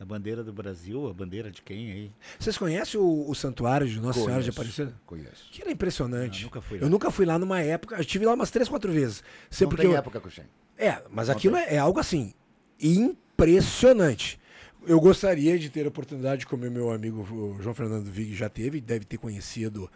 A 0.01 0.05
bandeira 0.05 0.43
do 0.43 0.51
Brasil, 0.51 1.07
a 1.07 1.13
bandeira 1.13 1.51
de 1.51 1.61
quem 1.61 1.91
aí? 1.91 2.11
Vocês 2.39 2.57
conhecem 2.57 2.99
o, 2.99 3.29
o 3.29 3.35
santuário 3.35 3.87
de 3.87 3.99
Nossa 3.99 4.19
Senhora 4.19 4.41
de 4.41 4.51
Conheço, 4.51 4.81
Aparecida? 4.81 5.01
Conheço. 5.05 5.47
Que 5.51 5.61
era 5.61 5.71
impressionante. 5.71 6.39
Não, 6.39 6.45
nunca 6.45 6.61
fui 6.61 6.79
lá. 6.79 6.83
eu 6.85 6.89
nunca 6.89 7.11
fui 7.11 7.25
lá 7.27 7.37
numa 7.37 7.61
época. 7.61 7.95
Eu 7.97 8.01
estive 8.01 8.25
lá 8.25 8.33
umas 8.33 8.49
três, 8.49 8.67
quatro 8.67 8.91
vezes. 8.91 9.23
Sempre 9.47 9.75
Não 9.75 9.75
que 9.77 9.81
tem 9.83 9.91
eu- 9.91 9.97
época, 9.97 10.19
Cuxem. 10.19 10.45
É, 10.75 11.03
mas 11.11 11.27
Não 11.27 11.35
aquilo 11.35 11.55
é, 11.55 11.75
é 11.75 11.77
algo 11.77 11.99
assim 11.99 12.33
impressionante. 12.79 14.39
Eu 14.87 14.99
gostaria 14.99 15.59
de 15.59 15.69
ter 15.69 15.85
a 15.85 15.89
oportunidade, 15.89 16.47
como 16.47 16.65
o 16.65 16.71
meu 16.71 16.89
amigo 16.89 17.23
João 17.61 17.75
Fernando 17.75 18.09
Vig 18.09 18.33
já 18.33 18.49
teve, 18.49 18.81
deve 18.81 19.05
ter 19.05 19.17
conhecido 19.17 19.87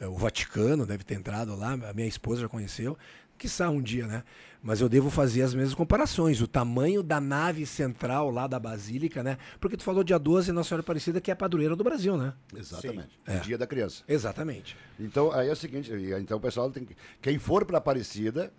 eh, 0.00 0.08
o 0.08 0.16
Vaticano, 0.16 0.84
deve 0.84 1.04
ter 1.04 1.14
entrado 1.14 1.54
lá, 1.54 1.74
a 1.74 1.92
minha 1.92 2.08
esposa 2.08 2.40
já 2.40 2.48
conheceu, 2.48 2.98
quiçá 3.42 3.68
um 3.68 3.82
dia, 3.82 4.06
né? 4.06 4.22
Mas 4.62 4.80
eu 4.80 4.88
devo 4.88 5.10
fazer 5.10 5.42
as 5.42 5.52
mesmas 5.52 5.74
comparações, 5.74 6.40
o 6.40 6.46
tamanho 6.46 7.02
da 7.02 7.20
nave 7.20 7.66
central 7.66 8.30
lá 8.30 8.46
da 8.46 8.60
Basílica, 8.60 9.20
né? 9.20 9.36
Porque 9.60 9.76
tu 9.76 9.82
falou 9.82 10.04
dia 10.04 10.16
12, 10.18 10.52
Nossa 10.52 10.68
Senhora 10.68 10.82
Aparecida, 10.82 11.20
que 11.20 11.32
é 11.32 11.34
a 11.34 11.36
padroeira 11.36 11.74
do 11.74 11.82
Brasil, 11.82 12.16
né? 12.16 12.32
Exatamente. 12.56 13.18
É. 13.26 13.38
O 13.38 13.40
dia 13.40 13.58
da 13.58 13.66
criança. 13.66 14.04
Exatamente. 14.06 14.76
Então, 15.00 15.32
aí 15.32 15.48
é 15.48 15.52
o 15.52 15.56
seguinte, 15.56 15.90
então 16.20 16.38
o 16.38 16.40
pessoal 16.40 16.70
tem 16.70 16.84
que. 16.84 16.96
Quem 17.20 17.40
for 17.40 17.64
para 17.64 17.78
Aparecida, 17.78 18.52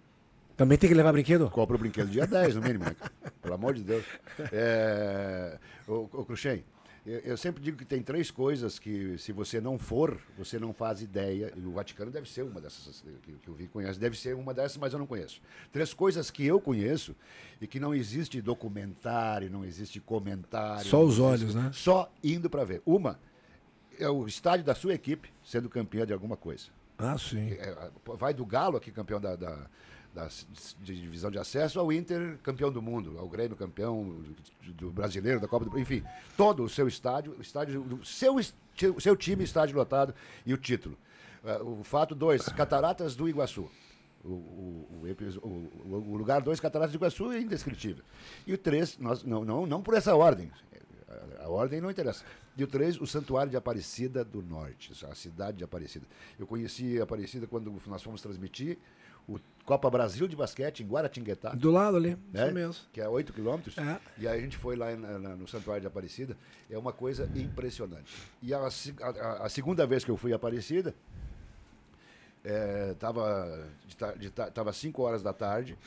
Também 0.57 0.77
tem 0.77 0.89
que 0.89 0.93
levar 0.93 1.13
brinquedo? 1.13 1.49
compra 1.49 1.77
o 1.77 1.79
brinquedo 1.79 2.09
dia 2.09 2.27
10, 2.27 2.55
no 2.55 2.61
mínimo, 2.61 2.83
né? 2.83 2.95
Pelo 3.41 3.53
amor 3.53 3.73
de 3.73 3.83
Deus. 3.83 4.03
É, 4.51 5.57
o, 5.87 6.09
o 6.11 6.25
Cruxem, 6.25 6.65
eu, 7.05 7.19
eu 7.19 7.37
sempre 7.37 7.61
digo 7.61 7.77
que 7.77 7.85
tem 7.85 8.01
três 8.01 8.31
coisas 8.31 8.79
que, 8.79 9.17
se 9.17 9.31
você 9.31 9.59
não 9.59 9.77
for, 9.77 10.17
você 10.37 10.57
não 10.57 10.73
faz 10.73 11.01
ideia. 11.01 11.51
E 11.55 11.59
o 11.59 11.71
Vaticano 11.73 12.09
deve 12.11 12.29
ser 12.29 12.43
uma 12.43 12.61
dessas 12.61 13.03
que, 13.23 13.33
que 13.33 13.51
o 13.51 13.53
Vi 13.53 13.67
conhece, 13.67 13.99
deve 13.99 14.17
ser 14.17 14.35
uma 14.35 14.53
dessas, 14.53 14.77
mas 14.77 14.93
eu 14.93 14.99
não 14.99 15.05
conheço. 15.07 15.41
Três 15.71 15.93
coisas 15.93 16.31
que 16.31 16.45
eu 16.45 16.61
conheço 16.61 17.15
e 17.59 17.67
que 17.67 17.79
não 17.79 17.93
existe 17.93 18.41
documentário, 18.41 19.49
não 19.49 19.65
existe 19.65 19.99
comentário. 19.99 20.85
Só 20.85 20.99
os 21.03 21.13
existe- 21.17 21.21
olhos, 21.21 21.55
né? 21.55 21.71
Só 21.73 22.11
indo 22.23 22.49
para 22.49 22.63
ver. 22.63 22.81
Uma 22.85 23.19
é 23.99 24.09
o 24.09 24.25
estádio 24.25 24.65
da 24.65 24.73
sua 24.73 24.93
equipe 24.93 25.29
sendo 25.43 25.69
campeã 25.69 26.05
de 26.05 26.13
alguma 26.13 26.37
coisa. 26.37 26.67
Ah, 26.97 27.17
sim. 27.17 27.51
É, 27.53 27.91
vai 28.17 28.33
do 28.33 28.45
Galo, 28.45 28.77
aqui 28.77 28.91
campeão 28.91 29.19
da, 29.19 29.35
da, 29.35 29.67
da 30.13 30.27
de 30.81 31.01
divisão 31.01 31.31
de 31.31 31.39
acesso, 31.39 31.79
ao 31.79 31.91
Inter 31.91 32.37
campeão 32.43 32.71
do 32.71 32.81
mundo, 32.81 33.17
ao 33.17 33.27
Grêmio 33.27 33.57
campeão 33.57 34.23
do, 34.75 34.91
brasileiro, 34.91 35.39
da 35.39 35.47
Copa 35.47 35.65
do 35.65 35.79
Enfim, 35.79 36.03
todo 36.37 36.63
o 36.63 36.69
seu 36.69 36.87
estádio, 36.87 37.35
estádio 37.41 37.81
do 37.81 38.05
seu, 38.05 38.35
seu 38.99 39.15
time, 39.15 39.43
estádio 39.43 39.75
lotado 39.75 40.13
e 40.45 40.53
o 40.53 40.57
título. 40.57 40.95
É, 41.43 41.57
o 41.61 41.83
fato 41.83 42.13
dois, 42.13 42.47
Cataratas 42.49 43.15
do 43.15 43.27
Iguaçu. 43.27 43.69
O, 44.23 44.29
o, 44.29 45.01
o 45.43 45.47
o- 45.83 46.15
lugar 46.15 46.41
dois, 46.41 46.59
Cataratas 46.59 46.93
do 46.93 46.97
Iguaçu, 46.97 47.31
é 47.31 47.41
indescritível. 47.41 48.03
E 48.47 48.53
o 48.53 48.57
três, 48.57 48.97
nós, 48.97 49.23
não, 49.23 49.43
não, 49.43 49.65
não 49.65 49.81
por 49.81 49.95
essa 49.95 50.15
ordem, 50.15 50.49
a, 51.39 51.45
a 51.45 51.49
ordem 51.49 51.81
não 51.81 51.89
interessa. 51.91 52.23
E 52.55 52.63
o 52.63 52.67
três, 52.67 53.01
o 53.01 53.07
Santuário 53.07 53.49
de 53.49 53.57
Aparecida 53.57 54.23
do 54.23 54.41
Norte, 54.43 54.93
a 55.09 55.15
cidade 55.15 55.57
de 55.57 55.63
Aparecida. 55.63 56.05
Eu 56.39 56.45
conheci 56.45 57.01
Aparecida 57.01 57.47
quando 57.47 57.73
nós 57.87 58.03
fomos 58.03 58.21
transmitir 58.21 58.77
o 59.27 59.39
Copa 59.65 59.89
Brasil 59.89 60.27
de 60.27 60.35
basquete 60.35 60.81
em 60.83 60.87
Guaratinguetá. 60.87 61.49
Do 61.51 61.71
lado 61.71 61.95
ali, 61.97 62.17
né? 62.33 62.45
isso 62.45 62.53
mesmo. 62.53 62.83
Que 62.91 62.99
é 63.01 63.07
8 63.07 63.31
quilômetros. 63.33 63.77
É. 63.77 63.99
E 64.17 64.27
aí 64.27 64.37
a 64.37 64.41
gente 64.41 64.57
foi 64.57 64.75
lá 64.75 64.95
na- 64.95 65.17
na- 65.19 65.35
no 65.35 65.47
Santuário 65.47 65.81
de 65.81 65.87
Aparecida. 65.87 66.35
É 66.69 66.77
uma 66.77 66.91
coisa 66.91 67.29
impressionante. 67.35 68.13
E 68.41 68.53
a, 68.53 68.59
a- 68.59 69.43
a- 69.45 69.49
segunda 69.49 69.85
vez 69.87 70.03
que 70.03 70.11
eu 70.11 70.17
fui 70.17 70.33
a 70.33 70.35
Aparecida, 70.35 70.93
é, 72.43 72.93
tava, 72.99 73.67
de 73.87 74.19
de 74.19 74.29
ta- 74.29 74.51
tava 74.51 74.73
5 74.73 75.01
horas 75.01 75.23
da 75.23 75.31
tarde. 75.33 75.77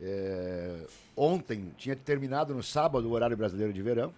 É, 0.00 0.86
ontem 1.16 1.72
tinha 1.76 1.96
terminado 1.96 2.54
no 2.54 2.62
sábado 2.62 3.08
o 3.08 3.12
horário 3.12 3.36
brasileiro 3.36 3.72
de 3.72 3.82
verão. 3.82 4.14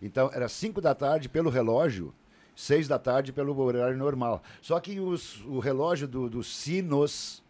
Então 0.00 0.30
era 0.32 0.48
5 0.48 0.80
da 0.80 0.94
tarde 0.94 1.28
pelo 1.28 1.50
relógio, 1.50 2.14
6 2.56 2.88
da 2.88 2.98
tarde 2.98 3.32
pelo 3.32 3.56
horário 3.60 3.96
normal. 3.96 4.42
Só 4.62 4.80
que 4.80 4.98
os- 4.98 5.44
o 5.44 5.58
relógio 5.58 6.08
do- 6.08 6.28
dos 6.30 6.54
sinos, 6.56 7.42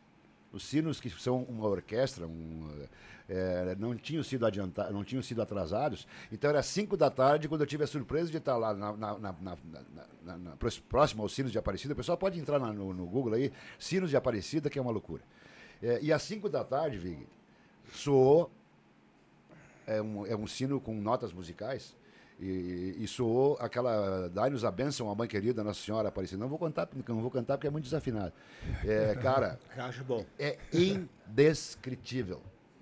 os 0.53 0.65
sinos 0.65 1.01
que 1.01 1.11
são 1.11 1.43
uma 1.45 1.67
orquestra, 1.67 2.27
um, 2.27 2.69
é, 3.29 3.77
não 3.79 3.95
tinham 3.95 4.23
sido 4.23 4.47
adiantados, 4.47 4.93
não 4.93 5.05
tinham 5.05 5.23
sido 5.23 5.43
atrasados. 5.43 6.07
Então 6.33 6.49
era 6.49 6.63
5 6.63 6.97
da 6.97 7.11
tarde 7.11 7.49
quando 7.49 7.61
eu 7.61 7.67
tive 7.67 7.85
a 7.85 7.87
surpresa 7.87 8.31
de 8.31 8.39
estar 8.39 8.57
lá 8.57 8.73
na, 8.75 8.97
na- 8.97 9.19
na- 9.19 9.37
na- 10.25 10.57
próximo 10.89 11.23
aos 11.23 11.35
sinos 11.35 11.53
de 11.53 11.59
Aparecida. 11.59 11.93
O 11.93 11.97
pessoal 11.97 12.17
pode 12.17 12.39
entrar 12.41 12.59
no, 12.59 12.95
no 12.95 13.07
Google 13.07 13.35
aí, 13.35 13.53
sinos 13.79 14.11
de 14.11 14.17
Aparecida, 14.17 14.71
que 14.71 14.79
é 14.79 14.83
uma 14.83 14.91
loucura. 14.93 15.23
É, 15.83 16.01
e 16.03 16.13
às 16.13 16.23
5 16.23 16.49
da 16.49 16.65
tarde, 16.65 16.97
Vig, 16.99 17.27
soou 17.93 18.51
é 19.87 20.01
um, 20.03 20.27
é 20.27 20.37
um 20.37 20.47
sino 20.47 20.81
com 20.81 20.95
notas 20.95 21.33
musicais. 21.33 21.95
E, 22.41 22.95
e 22.99 23.09
soou 23.09 23.57
aquela 23.61 24.29
Dai-nos 24.29 24.65
a 24.65 24.71
bênção, 24.71 25.11
a 25.11 25.15
mãe 25.15 25.27
querida, 25.27 25.65
Nossa 25.65 25.81
Senhora 25.81 26.09
Aparecida. 26.09 26.41
Não 26.41 26.49
vou 26.49 26.59
cantar, 26.59 26.89
não 27.09 27.21
vou 27.21 27.31
cantar 27.31 27.57
porque 27.57 27.67
é 27.67 27.71
muito 27.71 27.85
desafinado. 27.85 28.33
É, 28.85 29.15
cara, 29.17 29.59
Acho 29.77 30.05
bom. 30.05 30.25
é 30.39 30.57
indescritível. 30.73 32.41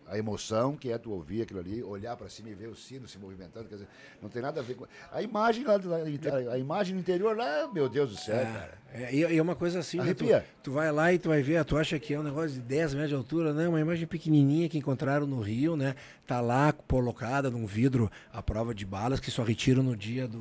A 0.08 0.16
emoção 0.16 0.76
que 0.76 0.90
é 0.92 0.98
tu 0.98 1.10
ouvir 1.10 1.42
aquilo 1.42 1.58
ali, 1.58 1.82
olhar 1.82 2.16
para 2.16 2.28
cima 2.28 2.48
e 2.48 2.54
ver 2.54 2.68
o 2.68 2.76
sino 2.76 3.08
se 3.08 3.18
movimentando, 3.18 3.66
quer 3.68 3.74
dizer, 3.74 3.88
não 4.22 4.28
tem 4.28 4.40
nada 4.40 4.60
a 4.60 4.62
ver 4.62 4.74
com. 4.74 4.86
A 5.10 5.20
imagem 5.20 5.64
lá, 5.64 5.76
do- 5.76 5.92
a, 5.92 6.56
imagem 6.58 6.94
no 6.94 7.00
interior 7.00 7.36
lá, 7.36 7.68
meu 7.72 7.88
Deus 7.88 8.10
do 8.10 8.16
céu, 8.16 8.36
cara. 8.44 8.78
É, 8.94 9.12
e 9.14 9.36
é 9.36 9.42
uma 9.42 9.56
coisa 9.56 9.80
assim, 9.80 9.98
né, 9.98 10.14
tu, 10.14 10.24
tu 10.62 10.70
vai 10.72 10.92
lá 10.92 11.12
e 11.12 11.18
tu 11.18 11.28
vai 11.28 11.42
ver, 11.42 11.64
tu 11.64 11.76
acha 11.76 11.98
que 11.98 12.14
é 12.14 12.20
um 12.20 12.22
negócio 12.22 12.50
de 12.50 12.60
10 12.60 12.94
metros 12.94 13.10
de 13.10 13.16
altura, 13.16 13.52
né? 13.52 13.68
Uma 13.68 13.80
imagem 13.80 14.06
pequenininha 14.06 14.68
que 14.68 14.78
encontraram 14.78 15.26
no 15.26 15.40
Rio, 15.40 15.76
né? 15.76 15.96
Tá 16.26 16.40
lá 16.40 16.72
colocada 16.72 17.50
num 17.50 17.66
vidro 17.66 18.08
à 18.32 18.40
prova 18.40 18.72
de 18.74 18.86
balas 18.86 19.18
que 19.18 19.30
só 19.30 19.42
retiram 19.42 19.82
no 19.82 19.96
dia 19.96 20.28
do, 20.28 20.38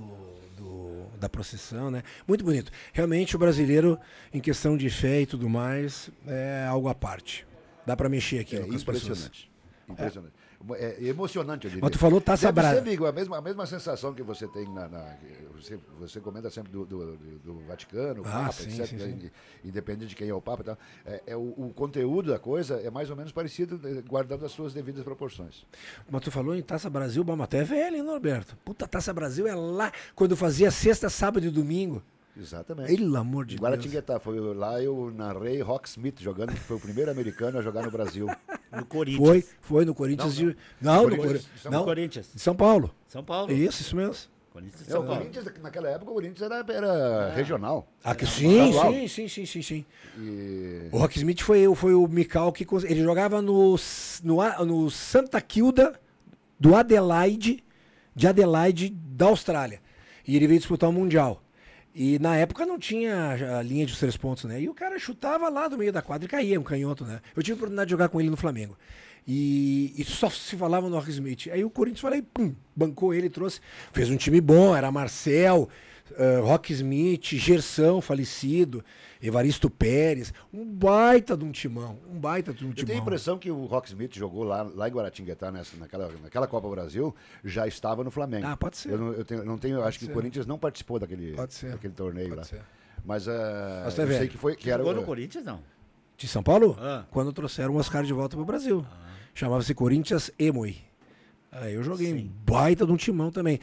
do- 0.58 1.08
da 1.20 1.28
procissão, 1.28 1.90
né? 1.90 2.04
Muito 2.28 2.46
bonito. 2.46 2.72
Realmente 2.94 3.36
o 3.36 3.40
brasileiro, 3.40 3.98
em 4.32 4.40
questão 4.40 4.78
de 4.78 4.90
fé 4.92 5.22
e 5.22 5.26
tudo 5.26 5.50
mais, 5.50 6.10
é 6.28 6.68
algo 6.70 6.88
à 6.88 6.94
parte. 6.94 7.48
Dá 7.86 7.96
para 7.96 8.10
mexer 8.10 8.40
aqui 8.40 8.56
É 8.56 8.60
com 8.62 8.74
as 8.74 8.84
pessoas. 8.84 9.48
Impressionante. 9.90 10.34
O 10.68 10.74
é 10.74 10.96
emocionante, 11.04 11.66
eu 11.66 11.70
diria. 11.70 11.84
Mas 11.84 11.92
tu 11.92 12.00
falou 12.00 12.20
Taça 12.20 12.52
Deve 12.52 12.62
Bra- 12.68 12.74
ser, 12.76 12.82
Vigo, 12.84 13.06
a 13.06 13.12
mesma, 13.12 13.38
a 13.38 13.42
mesma 13.42 13.66
sensação 13.66 14.14
que 14.14 14.24
você 14.24 14.48
tem 14.48 14.68
na. 14.74 14.88
na- 14.88 15.16
você, 15.56 15.78
você 16.00 16.20
comenta 16.20 16.50
sempre 16.50 16.72
do, 16.72 16.86
do, 16.86 17.18
do 17.18 17.60
Vaticano, 17.68 18.22
o 18.24 18.28
Ah, 18.28 18.32
Papa, 18.48 18.52
sim, 18.54 18.70
etc. 18.70 18.86
sim, 18.88 18.98
sim. 19.00 19.10
in- 19.64 19.70
Independente 19.70 20.10
de 20.10 20.16
quem 20.16 20.28
é 20.30 20.34
o 20.34 20.42
Papa. 20.42 20.62
e 20.62 20.66
tal. 20.66 20.78
É, 21.06 21.24
é 21.28 21.36
o, 21.38 21.42
o 21.58 21.74
conteúdo 21.76 22.32
da 22.32 22.40
coisa 22.40 22.76
é 22.82 22.90
mais 22.90 23.10
ou 23.10 23.16
menos 23.16 23.32
parecido, 23.32 23.80
eh, 23.88 24.02
guardando 24.02 24.46
as 24.46 24.52
suas 24.52 24.74
devidas 24.74 25.04
proporções. 25.04 25.66
Mas 26.10 26.22
tu 26.22 26.32
falou 26.32 26.56
em 26.56 26.62
Taça 26.62 26.90
Brasil, 26.90 27.24
mas 27.24 27.48
tu 27.48 27.56
é 27.58 27.64
velho, 27.64 27.98
hein, 27.98 28.04
Norberto? 28.04 28.56
Puta, 28.66 28.88
Taça 28.88 29.14
Brasil 29.14 29.46
é 29.48 29.54
lá, 29.56 29.92
quando 30.16 30.36
fazia 30.36 30.72
sexta, 30.72 31.10
sábado 31.10 31.46
e 31.46 31.50
domingo. 31.50 32.02
Exatamente. 32.38 32.96
Pelo 32.96 33.16
amor 33.18 33.46
de 33.46 33.56
Deus. 33.56 33.64
Guaratinguetá, 33.64 34.20
foi 34.20 34.40
lá 34.54 34.82
eu 34.82 35.12
narrei 35.16 35.62
Rock 35.62 35.88
Smith 35.88 36.20
jogando, 36.22 36.54
que 36.54 36.60
foi 36.60 36.78
o 36.78 36.80
primeiro 36.80 37.10
americano 37.10 37.60
a 37.60 37.62
jogar 37.62 37.84
no 37.84 37.92
Brasil. 37.92 38.28
No 38.72 38.86
Corinthians. 38.86 39.28
Foi, 39.28 39.46
foi 39.62 39.86
no 39.86 39.96
Corinthians 39.96 40.38
Não, 40.40 40.50
de. 40.50 40.58
Não, 40.82 40.96
no 40.96 41.02
Corinthians, 41.02 41.26
Corinthians. 41.28 41.62
São 41.62 41.72
Não, 41.72 41.84
Corinthians. 41.86 42.30
de 42.34 42.42
São 42.42 42.56
Paulo. 42.56 42.96
São 43.08 43.24
Paulo. 43.24 43.52
Isso, 43.54 43.82
isso 43.82 43.96
mesmo. 43.96 44.16
Corinthians 44.52 44.84
de 44.84 44.90
É, 44.90 44.92
São 44.92 45.06
Paulo. 45.06 45.20
Corinthians, 45.20 45.46
naquela 45.62 45.90
época, 45.90 46.12
o 46.12 46.14
Corinthians 46.14 46.42
era, 46.42 46.66
era 46.74 47.34
regional. 47.34 47.88
Ah, 48.04 48.16
que 48.16 48.26
sim, 48.26 48.72
sim, 48.72 49.08
sim, 49.08 49.28
sim, 49.28 49.46
sim, 49.46 49.62
sim. 49.62 49.86
E... 50.18 50.90
O 50.92 50.98
Rock 50.98 51.18
Smith 51.18 51.42
foi, 51.42 51.74
foi 51.76 51.94
o 51.94 52.08
Mikal 52.08 52.52
que 52.52 52.66
ele 52.86 53.02
jogava 53.02 53.42
no, 53.42 53.76
no, 54.24 54.66
no 54.66 54.90
Santa 54.90 55.40
Kilda 55.42 56.00
do 56.60 56.76
Adelaide, 56.76 57.64
de 58.16 58.28
Adelaide 58.28 58.90
da 58.90 59.26
Austrália. 59.26 59.82
E 60.28 60.36
ele 60.36 60.48
veio 60.48 60.60
disputar 60.60 60.90
o 60.90 60.94
Mundial. 60.94 61.42
E 61.98 62.20
na 62.20 62.36
época 62.36 62.66
não 62.66 62.78
tinha 62.78 63.58
a 63.58 63.62
linha 63.62 63.86
de 63.86 63.98
três 63.98 64.18
pontos, 64.18 64.44
né? 64.44 64.62
E 64.62 64.68
o 64.68 64.74
cara 64.74 65.00
chutava 65.00 65.48
lá 65.48 65.70
do 65.70 65.78
meio 65.78 65.94
da 65.94 66.02
quadra 66.02 66.26
e 66.26 66.30
caía, 66.30 66.60
um 66.60 66.64
canhoto, 66.64 67.06
né? 67.06 67.22
Eu 67.34 67.42
tive 67.42 67.54
a 67.54 67.56
oportunidade 67.56 67.88
de 67.88 67.92
jogar 67.92 68.10
com 68.10 68.20
ele 68.20 68.30
no 68.30 68.36
Flamengo. 68.36 68.78
E, 69.26 69.94
e 69.98 70.04
só 70.04 70.30
se 70.30 70.58
falava 70.58 70.90
no 70.90 70.98
Rock 70.98 71.10
Smith. 71.10 71.48
Aí 71.50 71.64
o 71.64 71.70
Corinthians 71.70 72.02
falei, 72.02 72.22
pum, 72.22 72.54
bancou 72.76 73.14
ele, 73.14 73.30
trouxe. 73.30 73.62
Fez 73.94 74.10
um 74.10 74.18
time 74.18 74.42
bom, 74.42 74.76
era 74.76 74.92
Marcel, 74.92 75.70
eh, 76.18 76.40
Rock 76.40 76.72
Smith, 76.74 77.24
Gerson 77.36 78.00
falecido, 78.02 78.84
Evaristo 79.22 79.70
Pérez. 79.70 80.34
Um 80.54 80.66
baita 80.66 81.36
de 81.36 81.44
um 81.44 81.52
timão. 81.52 81.98
Um 82.12 82.20
baita 82.20 82.54
de 82.54 82.66
um 82.66 82.70
Eu 82.70 82.74
tenho 82.76 82.86
a 82.86 82.90
timão. 82.92 83.02
impressão 83.04 83.38
que 83.40 83.50
o 83.52 83.66
Rock 83.66 83.88
Smith 83.88 84.16
jogou 84.16 84.44
lá, 84.44 84.62
lá 84.64 84.88
em 84.88 84.92
Guaratinguetá, 84.92 85.52
nessa, 85.52 85.76
naquela, 85.78 86.12
naquela 86.24 86.48
Copa 86.48 86.70
Brasil, 86.70 87.14
já 87.44 87.68
estava 87.68 88.04
no 88.04 88.12
Flamengo. 88.12 88.46
Ah, 88.48 88.56
pode 88.58 88.78
ser. 88.78 88.92
Eu 88.92 88.98
não, 88.98 89.14
eu 89.14 89.26
tenho, 89.26 89.44
não 89.46 89.58
tenho, 89.58 89.82
acho 89.84 89.98
que 90.00 90.06
ser. 90.06 90.12
o 90.12 90.14
Corinthians 90.14 90.46
não 90.46 90.58
participou 90.60 91.00
daquele, 91.00 91.34
Pode 91.34 91.54
ser. 91.54 91.72
daquele 91.72 91.94
torneio 91.94 92.28
Pode 92.30 92.40
lá. 92.40 92.44
ser. 92.46 92.62
Mas, 93.04 93.28
ah, 93.28 93.82
Mas 93.86 94.00
é 94.00 94.02
eu 94.04 94.08
sei 94.08 94.18
velho. 94.18 94.30
que 94.32 94.38
foi 94.38 94.56
que 94.56 94.70
era 94.70 94.80
Jogou 94.84 94.94
o- 94.94 95.02
no 95.02 95.04
Corinthians, 95.06 95.44
não. 95.44 95.60
De 96.18 96.28
São 96.28 96.42
Paulo? 96.42 96.78
Ah. 96.80 97.04
Quando 97.12 97.32
trouxeram 97.34 97.74
o 97.74 97.78
Oscar 97.78 98.04
de 98.04 98.14
volta 98.14 98.36
pro 98.36 98.46
Brasil. 98.46 98.86
Chamava-se 99.34 99.74
Corinthians 99.76 100.32
Emoi. 100.40 100.78
Aí 101.52 101.74
eu 101.74 101.84
joguei 101.84 102.14
um 102.14 102.30
baita 102.46 102.86
de 102.86 102.92
um 102.92 102.98
timão 102.98 103.32
também. 103.32 103.60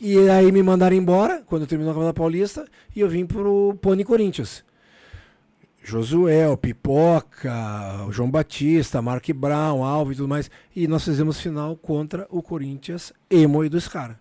E 0.00 0.28
aí 0.28 0.50
me 0.50 0.62
mandaram 0.62 0.96
embora, 0.96 1.42
quando 1.46 1.66
terminou 1.66 1.92
a 1.92 1.94
Campeonato 1.94 2.18
Paulista, 2.20 2.66
e 2.94 3.00
eu 3.00 3.08
vim 3.08 3.24
pro 3.24 3.78
Pony 3.80 4.04
Corinthians. 4.04 4.64
Josué, 5.82 6.48
o 6.48 6.56
Pipoca, 6.56 7.52
o 8.08 8.12
João 8.12 8.30
Batista, 8.30 9.02
Mark 9.02 9.28
Brown, 9.32 9.84
Alves 9.84 10.14
e 10.14 10.16
tudo 10.16 10.28
mais. 10.28 10.50
E 10.74 10.88
nós 10.88 11.04
fizemos 11.04 11.38
final 11.40 11.76
contra 11.76 12.26
o 12.30 12.42
Corinthians 12.42 13.12
Emoi 13.28 13.68
dos 13.68 13.86
caras. 13.86 14.16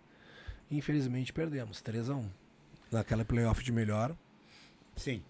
Infelizmente 0.69 1.31
perdemos, 1.31 1.81
3x1. 1.81 2.25
Naquela 2.91 3.23
playoff 3.23 3.63
de 3.63 3.71
melhor, 3.71 4.15
Sim. 4.95 5.23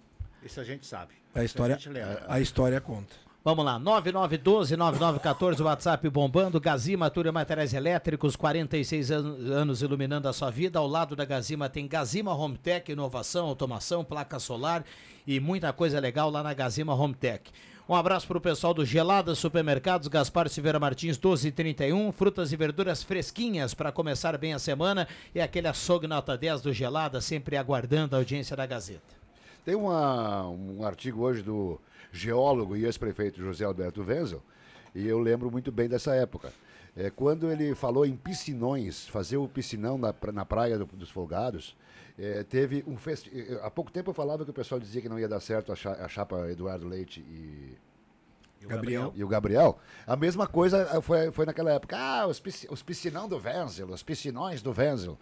Isso 0.43 0.59
a 0.59 0.63
gente 0.63 0.85
sabe. 0.85 1.13
a 1.33 1.39
Isso 1.39 1.45
história, 1.45 1.79
lembra. 1.85 2.25
a 2.27 2.39
história 2.41 2.81
conta. 2.81 3.15
Vamos 3.45 3.65
lá, 3.65 3.77
9912-9914, 3.77 5.59
o 5.59 5.63
WhatsApp 5.65 6.09
bombando, 6.09 6.61
Gazima 6.61 7.09
Túria 7.09 7.29
Materiais 7.31 7.73
Elétricos, 7.73 8.37
46 8.37 9.11
an- 9.11 9.35
anos 9.53 9.81
iluminando 9.81 10.29
a 10.29 10.33
sua 10.33 10.49
vida. 10.49 10.79
Ao 10.79 10.87
lado 10.87 11.13
da 11.13 11.25
Gazima 11.25 11.67
tem 11.67 11.85
Gazima 11.85 12.33
Home 12.33 12.57
Tech, 12.57 12.89
inovação, 12.89 13.47
automação, 13.47 14.01
placa 14.01 14.39
solar 14.39 14.85
e 15.27 15.41
muita 15.41 15.73
coisa 15.73 15.99
legal 15.99 16.29
lá 16.29 16.41
na 16.41 16.53
Gazima 16.53 16.93
Home 16.95 17.13
Tech. 17.13 17.51
Um 17.89 17.95
abraço 17.95 18.25
para 18.27 18.37
o 18.37 18.41
pessoal 18.41 18.73
do 18.73 18.85
Gelada 18.85 19.35
Supermercados, 19.35 20.07
Gaspar 20.07 20.47
Silveira 20.47 20.79
Martins, 20.79 21.17
1231. 21.17 22.13
Frutas 22.13 22.53
e 22.53 22.55
verduras 22.55 23.03
fresquinhas 23.03 23.73
para 23.73 23.91
começar 23.91 24.37
bem 24.37 24.53
a 24.53 24.59
semana. 24.59 25.05
E 25.35 25.41
aquele 25.41 25.67
açougue 25.67 26.07
nota 26.07 26.37
10 26.37 26.61
do 26.61 26.71
Gelada, 26.71 27.19
sempre 27.19 27.57
aguardando 27.57 28.15
a 28.15 28.19
audiência 28.19 28.55
da 28.55 28.65
Gazeta. 28.65 29.21
Tem 29.65 29.75
uma- 29.75 30.47
um 30.47 30.85
artigo 30.85 31.23
hoje 31.23 31.41
do 31.41 31.77
geólogo 32.13 32.77
e 32.77 32.85
ex-prefeito 32.85 33.41
José 33.41 33.65
Alberto 33.65 34.01
Wenzel, 34.03 34.41
e 34.95 35.05
eu 35.07 35.19
lembro 35.19 35.51
muito 35.51 35.71
bem 35.71 35.89
dessa 35.89 36.13
época. 36.15 36.53
É, 36.95 37.09
quando 37.09 37.49
ele 37.51 37.73
falou 37.73 38.05
em 38.05 38.15
piscinões, 38.15 39.07
fazer 39.07 39.37
o 39.37 39.47
piscinão 39.47 39.97
na, 39.97 40.13
na 40.31 40.45
praia 40.45 40.77
do- 40.77 40.85
dos 40.85 41.09
Folgados, 41.09 41.75
é, 42.19 42.43
teve 42.43 42.83
um 42.87 42.95
festi 42.95 43.31
Há 43.63 43.71
pouco 43.71 43.91
tempo 43.91 44.11
eu 44.11 44.13
falava 44.13 44.45
que 44.45 44.51
o 44.51 44.53
pessoal 44.53 44.79
dizia 44.79 45.01
que 45.01 45.09
não 45.09 45.19
ia 45.19 45.27
dar 45.27 45.39
certo 45.39 45.71
a, 45.71 45.75
cha- 45.75 45.93
a 46.05 46.07
chapa 46.07 46.47
Eduardo 46.51 46.87
Leite 46.87 47.19
e. 47.21 47.75
Gabriel. 48.67 49.11
E 49.15 49.23
o 49.23 49.27
Gabriel. 49.27 49.77
A 50.07 50.15
mesma 50.15 50.47
coisa 50.47 50.87
eh, 50.93 51.01
foi, 51.01 51.31
foi 51.31 51.45
naquela 51.45 51.71
época. 51.73 51.97
Ah, 51.97 52.27
os, 52.27 52.39
pisci- 52.39 52.67
os 52.71 52.81
piscinão 52.81 53.27
do 53.27 53.37
Wenzel, 53.37 53.87
os 53.89 54.03
piscinões 54.03 54.61
do 54.61 54.71
Wenzel. 54.71 55.17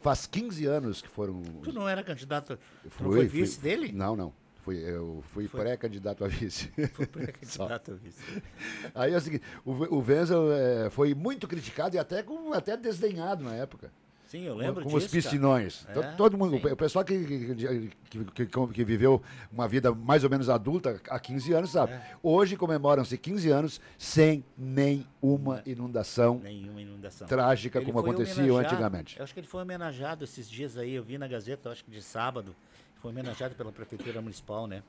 Faz 0.00 0.26
15 0.26 0.64
anos 0.66 1.02
que 1.02 1.08
foram. 1.08 1.40
Tu 1.62 1.72
não 1.72 1.86
era 1.88 2.02
candidato, 2.02 2.58
Fui, 2.88 3.04
não 3.06 3.12
foi 3.12 3.28
fui- 3.28 3.42
vice 3.42 3.60
dele? 3.60 3.92
Não, 3.92 4.16
não. 4.16 4.32
Fui, 4.62 4.76
eu 4.76 5.22
fui 5.32 5.48
pré-candidato 5.48 6.24
a 6.24 6.28
vice. 6.28 6.70
Foi 6.92 7.06
pré-candidato 7.06 7.92
a 7.92 7.94
vice. 7.94 8.22
Aí 8.94 9.12
é 9.12 9.16
o 9.16 9.20
seguinte, 9.20 9.44
o, 9.64 9.72
o 9.72 10.04
Wenzel 10.06 10.52
eh, 10.52 10.90
foi 10.90 11.14
muito 11.14 11.48
criticado 11.48 11.96
e 11.96 11.98
até, 11.98 12.22
com, 12.22 12.52
até 12.52 12.76
desdenhado 12.76 13.42
na 13.44 13.54
época. 13.54 13.90
Sim, 14.28 14.42
eu 14.44 14.54
lembro 14.54 14.84
Com 14.84 14.94
os 14.94 15.02
disso, 15.02 15.08
cara. 15.12 15.22
piscinões. 15.22 15.84
To- 15.92 16.00
É, 16.02 16.12
Todo 16.12 16.38
mundo, 16.38 16.56
sim. 16.60 16.66
o 16.68 16.76
pessoal 16.76 17.04
que, 17.04 17.18
que, 17.18 18.36
que, 18.36 18.46
que- 18.46 18.84
viveu 18.84 19.20
uma 19.50 19.66
vida 19.66 19.92
mais 19.92 20.22
ou 20.22 20.30
menos 20.30 20.48
adulta 20.48 21.00
há 21.08 21.18
15 21.18 21.52
anos, 21.52 21.70
sabe? 21.72 21.94
É. 21.94 22.14
Hoje 22.22 22.56
comemoram-se 22.56 23.18
15 23.18 23.50
anos 23.50 23.80
sem 23.98 24.44
nenhuma 24.56 25.62
inundação 25.66 26.38
Nenhuma 26.38 26.80
inundação. 26.80 27.26
trágica 27.26 27.78
Ele 27.78 27.86
como 27.86 27.98
acontecia 27.98 28.52
antigamente. 28.52 29.18
Eu 29.18 29.24
acho 29.24 29.34
que 29.34 29.40
ele 29.40 29.48
foi 29.48 29.62
homenageado 29.62 30.22
esses 30.22 30.48
dias 30.48 30.76
aí, 30.76 30.94
eu 30.94 31.02
vi 31.02 31.18
na 31.18 31.26
Gazeta, 31.26 31.70
acho 31.70 31.84
que 31.84 31.90
de 31.90 32.00
sábado, 32.00 32.54
foi 33.00 33.10
homenageado 33.10 33.54
pela 33.54 33.72
Prefeitura 33.72 34.20
Municipal, 34.20 34.66
né? 34.66 34.82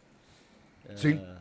Sim. 0.95 1.14
É, 1.24 1.38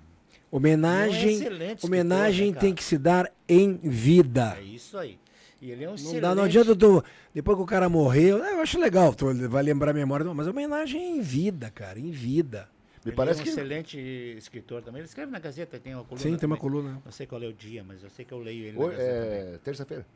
Homenagem, 0.50 1.40
é 1.46 1.76
um 1.82 1.86
homenagem 1.86 2.52
né, 2.52 2.58
tem 2.60 2.74
que 2.74 2.82
se 2.82 2.98
dar 2.98 3.30
em 3.48 3.74
vida. 3.76 4.56
É 4.58 4.62
isso 4.62 4.98
aí. 4.98 5.16
E 5.62 5.70
ele 5.70 5.84
é 5.84 5.86
um 5.86 5.90
Não, 5.90 5.94
excelente... 5.94 6.20
dá, 6.20 6.34
não 6.34 6.42
adianta 6.42 6.74
tu, 6.74 7.04
depois 7.34 7.56
que 7.56 7.62
o 7.62 7.66
cara 7.66 7.88
morreu, 7.88 8.38
eu 8.38 8.60
acho 8.60 8.78
legal, 8.80 9.14
tu 9.14 9.32
vai 9.48 9.62
lembrar 9.62 9.90
a 9.90 9.94
memória, 9.94 10.24
não, 10.24 10.34
mas 10.34 10.48
homenagem 10.48 11.18
em 11.18 11.20
vida, 11.20 11.70
cara, 11.70 12.00
em 12.00 12.10
vida. 12.10 12.68
Me 13.04 13.10
Ele 13.10 13.16
parece 13.16 13.38
é 13.38 13.42
um 13.42 13.44
que 13.44 13.50
excelente 13.50 13.98
escritor 14.36 14.82
também. 14.82 15.00
Ele 15.00 15.08
escreve 15.08 15.30
na 15.30 15.38
Gazeta, 15.38 15.78
tem 15.78 15.94
uma 15.94 16.02
coluna. 16.04 16.20
Sim, 16.22 16.36
tem 16.36 16.46
uma 16.48 16.56
também. 16.56 16.58
coluna. 16.58 17.02
Não 17.04 17.12
sei 17.12 17.26
qual 17.26 17.42
é 17.42 17.46
o 17.46 17.52
dia, 17.52 17.84
mas 17.86 18.02
eu 18.02 18.10
sei 18.10 18.24
que 18.24 18.32
eu 18.32 18.38
leio 18.38 18.64
ele 18.66 18.76
Ho- 18.76 18.86
na 18.88 18.92
Gazeta 18.92 19.10
é, 19.12 19.58
terça-feira. 19.62 20.06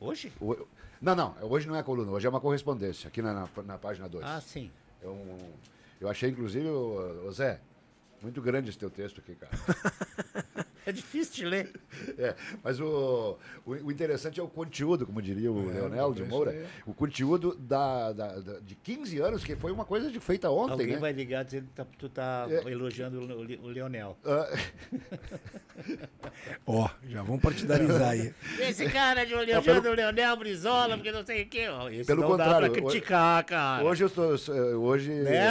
Hoje? 0.00 0.32
O- 0.40 0.56
Não, 1.00 1.14
não, 1.14 1.34
hoje 1.42 1.68
não 1.68 1.76
é 1.76 1.82
coluna, 1.82 2.10
hoje 2.12 2.26
é 2.26 2.30
uma 2.30 2.40
correspondência, 2.40 3.08
aqui 3.08 3.20
na, 3.20 3.34
na, 3.34 3.48
na 3.64 3.78
página 3.78 4.08
2. 4.08 4.24
Ah, 4.24 4.40
sim. 4.40 4.70
É 5.02 5.06
um- 5.06 5.38
eu 6.04 6.10
achei, 6.10 6.30
inclusive, 6.30 6.68
o, 6.68 7.32
Zé, 7.32 7.60
muito 8.22 8.42
grande 8.42 8.68
esse 8.68 8.78
teu 8.78 8.90
texto 8.90 9.20
aqui, 9.20 9.34
cara. 9.34 9.52
É 10.86 10.92
difícil 10.92 11.34
de 11.34 11.44
ler. 11.46 11.72
É, 12.18 12.34
mas 12.62 12.78
o, 12.80 13.38
o, 13.64 13.72
o 13.72 13.90
interessante 13.92 14.38
é 14.38 14.42
o 14.42 14.48
conteúdo, 14.48 15.06
como 15.06 15.20
diria 15.22 15.50
o 15.50 15.70
É, 15.70 15.74
Leonel 15.74 16.12
de 16.12 16.22
Moura, 16.24 16.50
aí. 16.50 16.64
o 16.86 16.92
conteúdo 16.92 17.54
da, 17.56 18.12
da- 18.12 18.38
da- 18.40 18.60
de 18.60 18.74
15 18.74 19.18
anos, 19.20 19.44
que 19.44 19.56
foi 19.56 19.72
uma 19.72 19.84
coisa 19.84 20.10
de 20.10 20.20
feita 20.20 20.50
ontem, 20.50 20.72
Alguém 20.72 20.86
né? 20.88 20.98
vai 20.98 21.12
ligar 21.12 21.44
dizendo 21.44 21.66
que 21.68 21.72
tá- 21.74 21.86
tu 21.98 22.08
tá 22.08 22.46
É. 22.50 22.70
elogiando 22.70 23.18
o, 23.20 23.64
o 23.66 23.68
Leonel. 23.68 24.16
Ah. 24.24 24.48
Ó, 26.66 26.88
já 27.08 27.22
vamos 27.22 27.40
partidarizar 27.42 28.10
aí. 28.10 28.32
Esse 28.60 28.88
cara 28.90 29.24
de 29.24 29.32
elogiando 29.32 29.62
pelo- 29.64 29.90
o 29.90 29.94
Leonel 29.94 30.36
Brizola, 30.36 30.96
porque 30.96 31.12
não 31.12 31.24
sei 31.24 31.42
o 31.42 31.46
quê. 31.48 31.68
ó. 31.68 31.88
Esse 31.88 32.04
Pelo 32.06 32.22
não 32.22 32.36
dá 32.36 32.44
contrário, 32.44 32.72
pra 32.72 32.82
criticar, 32.82 33.44
cara. 33.44 33.84
Hoje 33.84 34.04
eu 34.04 34.08
estou. 34.08 34.34
Hoje. 34.80 35.10
Né, 35.10 35.48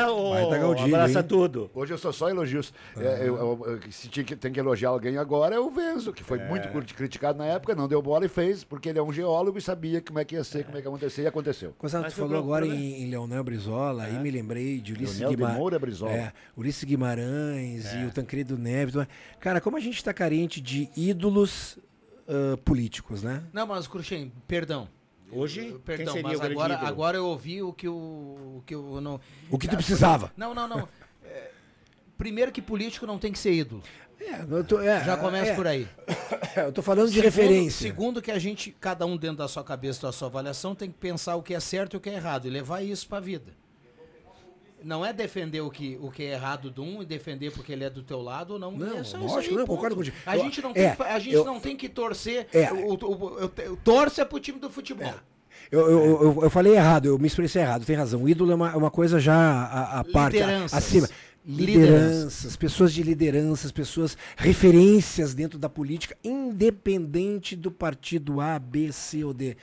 Galdino, 0.59 0.95
abraça 0.95 1.19
hein? 1.19 1.25
tudo. 1.27 1.69
Hoje 1.73 1.93
eu 1.93 1.97
sou 1.97 2.13
só 2.13 2.29
elogios. 2.29 2.73
É, 2.97 3.21
eu- 3.27 3.35
eu- 3.37 3.63
eu- 3.83 3.91
se 3.91 4.07
tinha 4.07 4.23
tem 4.25 4.51
que 4.51 4.59
elogiar 4.59 4.89
alguém 4.89 5.17
agora 5.23 5.55
é 5.55 5.59
o 5.59 5.69
Venzo, 5.71 6.13
que 6.13 6.23
foi 6.23 6.39
É. 6.39 6.47
muito 6.47 6.67
cri- 6.69 6.93
criticado 6.93 7.37
na 7.39 7.45
época, 7.45 7.73
não 7.73 7.87
deu 7.87 8.01
bola 8.01 8.25
e 8.25 8.29
fez, 8.29 8.63
porque 8.63 8.89
ele 8.89 8.99
é 8.99 9.01
um 9.03 9.11
geólogo 9.11 9.57
e 9.57 9.61
sabia 9.61 9.99
como 10.01 10.19
é 10.19 10.25
que 10.25 10.35
ia 10.35 10.43
ser, 10.43 10.63
como 10.65 10.77
é 10.77 10.81
que 10.81 10.87
ia 10.87 10.89
acontecer, 10.91 11.23
e 11.23 11.27
aconteceu. 11.27 11.73
Coisa 11.77 12.03
tu 12.03 12.11
falou 12.11 12.37
agora 12.37 12.65
em, 12.67 13.03
em 13.03 13.09
Leonel 13.09 13.43
Brizola, 13.43 14.03
aí 14.03 14.19
me 14.19 14.29
lembrei 14.29 14.79
de 14.79 14.93
Ulisses 14.93 15.19
Guimarães. 15.19 15.57
Moura 15.57 15.79
Brizola. 15.79 16.11
É, 16.11 16.33
Ulisses 16.55 16.83
Guimarães 16.83 17.85
É. 17.85 18.03
e 18.03 18.05
o 18.05 18.11
Tancredo 18.11 18.57
Neves. 18.57 18.95
Cara, 19.39 19.59
como 19.59 19.77
a 19.77 19.79
gente 19.79 19.95
está 19.97 20.13
carente 20.13 20.59
de 20.61 20.89
ídolos 20.95 21.77
ah, 22.27 22.57
políticos, 22.63 23.23
né? 23.23 23.43
Não, 23.51 23.65
mas 23.67 23.87
Cruxem, 23.87 24.31
perdão. 24.47 24.87
Hoje, 25.35 25.79
Perdão, 25.83 26.13
quem 26.13 26.21
seria 26.23 26.37
mas 26.37 26.51
agora, 26.51 26.73
ídolo? 26.75 26.87
agora 26.87 27.17
eu 27.17 27.25
ouvi 27.25 27.61
o 27.63 27.73
que 27.73 27.87
o, 27.87 27.93
o 27.93 28.63
que 28.67 28.75
eu 28.75 29.01
não. 29.01 29.19
O 29.49 29.57
que 29.57 29.67
tu 29.67 29.73
Ah, 29.73 29.77
precisava. 29.77 30.31
Não, 30.37 30.53
não, 30.53 30.67
não. 30.67 30.87
É, 31.25 31.49
primeiro 32.19 32.51
que 32.51 32.61
político 32.61 33.07
não 33.07 33.17
tem 33.17 33.31
que 33.31 33.39
ser 33.39 33.51
ídolo. 33.51 33.81
É, 34.19 34.63
tô- 34.63 34.79
é, 34.79 35.03
Já 35.03 35.17
começa 35.17 35.51
é. 35.51 35.55
por 35.55 35.67
aí. 35.67 35.87
Eu 36.55 36.71
tô 36.71 36.81
falando 36.81 37.07
de 37.09 37.15
Segundo- 37.15 37.25
referência. 37.25 37.87
Segundo 37.87 38.21
que 38.21 38.31
a 38.31 38.39
gente, 38.39 38.75
cada 38.79 39.05
um 39.05 39.17
dentro 39.17 39.37
da 39.37 39.47
sua 39.47 39.63
cabeça, 39.63 40.03
da 40.07 40.11
sua 40.11 40.27
avaliação, 40.27 40.73
tem 40.75 40.89
que 40.89 40.97
pensar 40.97 41.35
o 41.35 41.43
que 41.43 41.53
é 41.53 41.59
certo 41.59 41.93
e 41.93 41.97
o 41.97 41.99
que 41.99 42.09
é 42.09 42.13
errado 42.13 42.45
e 42.47 42.49
levar 42.49 42.81
isso 42.81 43.07
pra 43.07 43.19
vida. 43.19 43.51
Não 44.83 45.05
é 45.05 45.13
defender 45.13 45.61
o 45.61 45.69
que, 45.69 45.97
o 46.01 46.11
que 46.11 46.23
é 46.23 46.33
errado 46.33 46.69
de 46.69 46.81
um 46.81 47.01
e 47.01 47.05
defender 47.05 47.51
porque 47.53 47.71
ele 47.71 47.85
é 47.85 47.89
do 47.89 48.03
teu 48.03 48.21
lado 48.21 48.51
ou 48.53 48.59
não. 48.59 48.71
Não, 48.71 48.97
é 48.97 49.03
só 49.03 49.17
isso 49.17 49.27
lógico, 49.27 49.53
aí, 49.53 49.59
não, 49.59 49.65
concordo 49.67 49.95
contigo. 49.95 50.15
A 50.25 50.37
gente 50.37 50.61
não, 50.61 50.71
é, 50.71 50.73
tem, 50.73 50.95
fa- 50.95 51.05
a 51.05 51.19
gente 51.19 51.33
eu- 51.35 51.45
não 51.45 51.59
tem 51.59 51.75
que 51.77 51.87
torcer. 51.87 52.47
É. 52.53 52.69
O, 52.71 52.97
torce 53.77 54.23
pro 54.25 54.39
time 54.41 54.59
do 54.59 54.69
futebol. 54.69 55.13
Eu, 55.71 55.89
eu, 55.89 56.21
eu, 56.21 56.39
eu 56.43 56.49
falei 56.49 56.75
errado, 56.75 57.05
eu 57.05 57.17
me 57.17 57.27
expressei 57.27 57.61
errado, 57.61 57.85
tem 57.85 57.95
razão. 57.95 58.23
O 58.23 58.29
ídolo 58.29 58.51
é 58.51 58.55
uma, 58.55 58.71
é 58.71 58.75
uma 58.75 58.91
coisa 58.91 59.19
já 59.19 59.33
a, 59.35 59.99
a 60.01 60.03
parte, 60.03 60.41
a- 60.41 60.65
acima. 60.65 61.07
Lideranças. 61.45 61.89
Lideranças, 61.91 62.55
pessoas 62.55 62.93
de 62.93 63.03
lideranças, 63.03 63.71
pessoas 63.71 64.17
referências 64.37 65.33
dentro 65.33 65.59
da 65.59 65.67
política, 65.69 66.15
independente 66.23 67.55
do 67.55 67.71
partido 67.71 68.39
A, 68.39 68.57
B, 68.57 68.91
C 68.91 69.23
ou 69.23 69.33
D. 69.33 69.57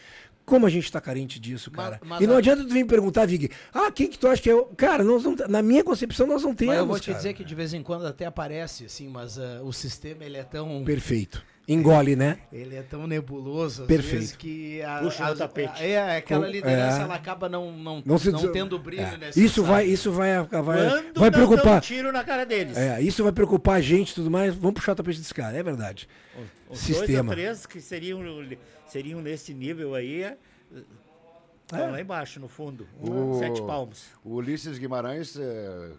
Como 0.44 0.66
a 0.66 0.70
gente 0.70 0.90
tá 0.90 1.00
carente 1.00 1.38
disso, 1.38 1.70
cara. 1.70 2.00
mas 2.04 2.20
e 2.20 2.26
não 2.26 2.34
a- 2.34 2.38
adianta 2.38 2.64
tu 2.64 2.68
vir 2.72 2.82
me 2.82 2.88
perguntar, 2.88 3.24
Vig, 3.24 3.50
ah, 3.72 3.90
quem 3.92 4.08
que 4.08 4.18
tu 4.18 4.26
acha 4.26 4.42
que 4.42 4.50
é 4.50 4.54
o. 4.54 4.64
Cara, 4.64 5.04
nós 5.04 5.22
não, 5.22 5.36
na 5.48 5.62
minha 5.62 5.84
concepção, 5.84 6.26
nós 6.26 6.42
não 6.42 6.54
temos. 6.54 6.74
Mas 6.74 6.80
eu 6.80 6.86
vou 6.88 6.98
te 6.98 7.06
cara. 7.06 7.18
dizer 7.18 7.34
que 7.34 7.44
de 7.44 7.54
vez 7.54 7.72
em 7.72 7.82
quando 7.84 8.04
até 8.04 8.26
aparece, 8.26 8.84
assim, 8.84 9.08
mas 9.08 9.38
ah, 9.38 9.60
o 9.62 9.72
sistema 9.72 10.24
ele 10.24 10.36
é 10.36 10.42
tão. 10.42 10.82
Perfeito. 10.84 11.40
Engole, 11.68 12.16
né? 12.16 12.38
Ele 12.52 12.74
é 12.74 12.82
tão 12.82 13.06
nebuloso, 13.06 13.82
às 13.82 13.86
Perfeito. 13.88 14.12
vezes, 14.20 14.36
que 14.36 14.82
a, 14.82 14.98
Puxa 14.98 15.26
as- 15.26 15.38
tapete. 15.38 15.84
É, 15.84 16.16
aquela 16.16 16.48
liderança, 16.48 16.98
é. 16.98 17.02
ela 17.02 17.14
acaba 17.14 17.48
não, 17.48 17.70
não, 17.72 18.02
Não 18.04 18.18
se 18.18 18.32
não 18.32 18.50
tendo 18.50 18.76
brilho 18.78 19.02
é. 19.02 19.16
necessário. 19.16 19.46
Isso 19.46 19.62
vai, 19.62 19.84
isso 19.86 20.10
vai, 20.10 20.42
vai, 20.42 20.62
vai 20.62 21.02
Quando 21.16 21.32
preocupar. 21.32 21.76
um 21.76 21.80
tiro 21.80 22.10
na 22.10 22.24
cara 22.24 22.44
deles. 22.44 22.76
É, 22.76 23.00
isso 23.00 23.22
vai 23.22 23.30
preocupar 23.32 23.76
a 23.76 23.80
gente 23.80 24.10
e 24.10 24.14
tudo 24.16 24.30
mais. 24.30 24.52
Vamos 24.54 24.74
puxar 24.74 24.92
o 24.92 24.96
tapete 24.96 25.18
desse 25.18 25.32
cara, 25.34 25.56
é 25.56 25.62
verdade. 25.62 26.08
Os 26.68 26.78
Sistema. 26.80 27.06
dois 27.06 27.26
ou 27.26 27.34
três 27.34 27.66
que 27.66 27.80
seriam, 27.80 28.20
seriam 28.88 29.20
nesse 29.20 29.54
nível 29.54 29.94
aí, 29.94 30.24
é, 30.24 30.36
estão 31.64 31.90
lá 31.92 32.00
embaixo, 32.00 32.40
no 32.40 32.48
fundo. 32.48 32.88
O- 33.00 33.38
Sete 33.38 33.62
palmos. 33.62 34.06
O 34.24 34.34
Ulisses 34.34 34.76
Guimarães, 34.78 35.36
é, 35.38 35.90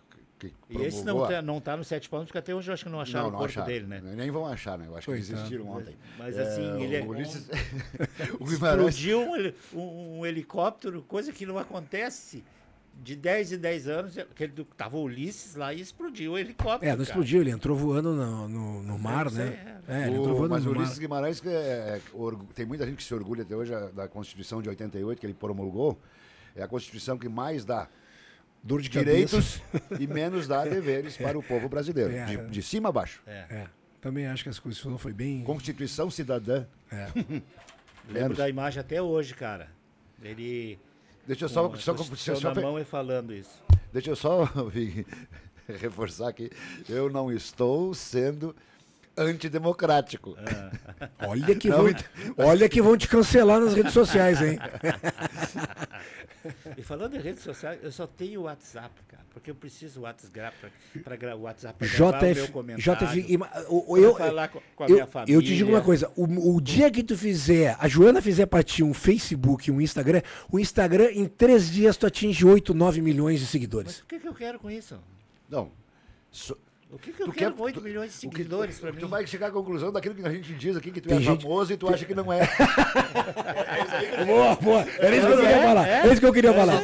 que 0.50 0.54
E 0.70 0.82
esse 0.82 0.98
não 0.98 1.06
promulgou 1.06 1.26
a- 1.26 1.28
tá, 1.30 1.42
não 1.42 1.62
tá 1.62 1.78
no 1.78 1.84
sete 1.84 2.10
palmos, 2.10 2.28
porque 2.28 2.38
até 2.40 2.54
hoje 2.56 2.70
eu 2.70 2.74
acho 2.74 2.84
que 2.86 2.90
não 2.90 3.00
acharam 3.00 3.24
não, 3.26 3.30
o 3.30 3.32
não 3.34 3.40
corpo 3.40 3.52
acharam. 3.52 3.68
dele, 3.68 3.86
né? 3.88 4.02
Nem 4.16 4.32
vão 4.32 4.46
achar, 4.48 4.78
né? 4.78 4.86
Eu 4.88 4.96
acho 4.98 5.06
que 5.06 5.12
Coitado. 5.12 5.34
desistiram 5.34 5.68
ontem. 5.70 5.96
Mas 6.18 6.38
assim, 6.38 6.82
ele 6.84 6.96
é. 6.96 7.02
O 7.02 7.10
Ulisses... 7.10 7.48
o 8.40 8.44
o 8.44 8.48
Guimarães... 8.48 8.96
Explodiu 8.96 9.22
um, 9.22 9.54
um- 9.80 10.20
um 10.20 10.26
helicóptero, 10.26 11.02
coisa 11.04 11.32
que 11.32 11.46
não 11.46 11.58
acontece 11.58 12.44
de 13.04 13.16
10 13.16 13.54
em 13.54 13.58
10 13.58 13.88
anos. 13.88 14.18
Aquele 14.18 14.66
tava 14.76 14.98
o 14.98 15.04
Ulisses 15.04 15.56
lá 15.56 15.74
e 15.74 15.80
explodiu 15.82 16.34
o 16.34 16.38
helicóptero. 16.38 16.86
É, 16.86 16.90
não 16.90 16.98
cara. 16.98 17.04
explodiu, 17.04 17.42
ele 17.42 17.52
entrou 17.52 17.76
voando 17.78 18.14
no, 18.14 18.48
no, 18.50 18.84
no 18.84 19.00
mar, 19.00 19.30
sei, 19.30 19.46
né? 19.46 19.82
É, 19.88 20.08
ele 20.08 20.18
O- 20.18 20.22
entrou 20.22 20.36
voando 20.36 20.50
mas 20.56 20.66
o 20.66 20.70
no 20.70 20.74
mar. 20.76 20.82
Ulisses 20.82 21.00
Guimarães, 21.00 21.40
que 21.40 21.48
é- 21.50 21.52
é 21.52 22.02
tem 22.54 22.66
muita 22.66 22.86
gente 22.86 22.98
que 22.98 23.04
se 23.04 23.14
orgulha 23.14 23.44
até 23.44 23.56
hoje 23.56 23.72
da 23.94 24.08
Constituição 24.08 24.62
de 24.62 24.70
88, 24.70 25.20
que 25.20 25.26
ele 25.26 25.34
promulgou. 25.34 26.00
É 26.56 26.62
a 26.64 26.68
Constituição 26.68 27.18
que 27.18 27.30
mais 27.30 27.64
dá 27.64 27.88
Dor 28.64 28.82
de 28.82 28.90
direitos 28.90 29.60
cabeça. 29.72 29.96
e 30.04 30.08
menos 30.08 30.48
dá 30.48 30.64
deveres 30.64 31.18
para 31.22 31.38
o 31.38 31.42
povo 31.44 31.68
brasileiro. 31.68 32.12
É. 32.14 32.26
de, 32.26 32.38
de 32.48 32.62
cima 32.62 32.90
a 32.90 32.92
baixo. 32.92 33.22
É. 33.26 33.66
Também 34.00 34.28
acho 34.28 34.44
que 34.44 34.50
as 34.50 34.60
coisas 34.60 34.80
falou 34.82 34.98
foi 34.98 35.14
bem. 35.14 35.44
Constituição 35.44 36.10
cidadã. 36.12 36.66
É. 36.92 37.08
Lembro 38.10 38.36
da 38.36 38.50
imagem 38.50 38.80
até 38.80 39.02
hoje, 39.02 39.34
cara. 39.34 39.68
Ele. 40.24 40.78
Deixa 41.28 41.46
eu 41.46 41.50
só- 41.50 41.70
com 41.70 41.76
a 41.76 41.78
só- 41.78 41.94
Constituição 41.94 42.36
só- 42.36 42.50
na 42.50 42.56
só- 42.56 42.62
mão 42.62 42.80
e 42.80 42.84
falando 42.84 43.34
isso. 43.34 43.62
Deixa 43.94 44.10
eu 44.12 44.16
só 44.16 44.46
Vig, 44.72 45.06
reforçar 45.80 46.30
aqui. 46.30 46.50
Eu 46.90 47.10
não 47.10 47.32
estou 47.32 47.94
sendo 47.94 48.56
antidemocrático. 49.18 50.36
Olha 51.20 51.56
que, 51.56 51.70
Não, 51.70 51.84
vão, 51.84 51.94
olha 52.38 52.70
que 52.70 52.82
vão 52.82 52.98
te 52.98 53.08
cancelar 53.08 53.60
nas 53.60 53.74
redes 53.74 53.94
sociais, 53.94 54.42
hein? 54.42 54.58
E 56.78 56.82
falando 56.82 57.16
em 57.16 57.20
redes 57.20 57.44
sociais, 57.44 57.80
eu 57.84 57.92
só 57.92 58.08
tenho 58.08 58.42
o 58.42 58.44
WhatsApp, 58.44 58.90
cara, 59.08 59.24
porque 59.32 59.52
eu 59.52 59.56
preciso 59.56 60.00
o 60.02 60.04
WhatsApp 60.04 60.56
para 61.04 61.16
gravar 61.16 61.36
o 61.36 61.42
WhatsApp 61.44 61.78
pra 61.78 61.88
gravar 61.88 62.18
o 62.20 62.22
meu 62.26 62.34
JF, 62.36 62.52
comentário. 62.52 63.22
JF, 63.24 63.38
pra 63.38 64.00
eu, 64.00 64.16
falar 64.16 64.48
com, 64.48 64.62
com 64.76 64.84
a 64.84 64.88
eu, 64.88 64.94
minha 64.94 65.08
família. 65.08 65.34
eu 65.36 65.42
te 65.42 65.56
digo 65.56 65.70
uma 65.70 65.82
coisa, 65.82 66.12
o, 66.16 66.56
o 66.56 66.62
dia 66.62 66.90
que 66.90 67.04
tu 67.04 67.18
fizer, 67.18 67.76
a 67.80 67.88
Joana 67.88 68.22
fizer 68.22 68.46
pra 68.46 68.64
ti 68.64 68.84
um 68.84 68.94
Facebook, 68.94 69.70
um 69.72 69.80
Instagram, 69.82 70.22
o 70.52 70.60
Instagram 70.60 71.12
em 71.12 71.26
três 71.28 71.70
dias 71.70 71.98
tu 71.98 72.06
atinge 72.08 72.46
8, 72.46 72.74
9 72.74 73.02
milhões 73.02 73.40
de 73.40 73.46
seguidores. 73.46 74.00
O 74.00 74.06
que, 74.06 74.20
que 74.20 74.28
eu 74.28 74.34
quero 74.34 74.60
com 74.60 74.70
isso? 74.70 74.98
Não. 75.50 75.72
so- 76.32 76.58
O 76.94 76.98
que, 77.00 77.14
que 77.14 77.24
eu 77.24 77.28
Tu 77.28 77.32
quero 77.32 77.52
quer- 77.52 77.58
com 77.58 77.64
8 77.64 77.80
tu- 77.80 77.84
milhões 77.86 78.12
de 78.12 78.18
seguidores 78.18 78.78
pra 78.78 78.92
mim? 78.92 79.00
Tu 79.00 79.08
vai 79.08 79.26
chegar 79.26 79.48
à 79.48 79.52
conclusão 79.52 79.94
daquilo 79.94 80.14
que 80.14 80.26
a 80.26 80.30
gente 80.30 80.54
diz 80.54 80.76
aqui, 80.76 80.92
que 80.92 81.00
tu 81.00 81.08
Tem 81.08 81.20
é 81.20 81.22
gente- 81.22 81.44
famoso 81.44 81.72
e 81.72 81.78
tu 81.78 81.88
acha 81.88 82.04
que 82.04 82.14
não 82.14 82.32
é. 82.34 82.42
Boa, 84.26 84.56
boa. 84.58 84.86
Era 85.00 85.16
isso 85.16 85.28
que 85.28 85.34
eu 85.34 85.38
queria 85.42 85.62
falar. 85.64 85.88
Era 85.88 86.08
isso 86.12 86.20
que 86.20 86.26
eu 86.26 86.34
queria 86.34 86.54
falar. 86.54 86.82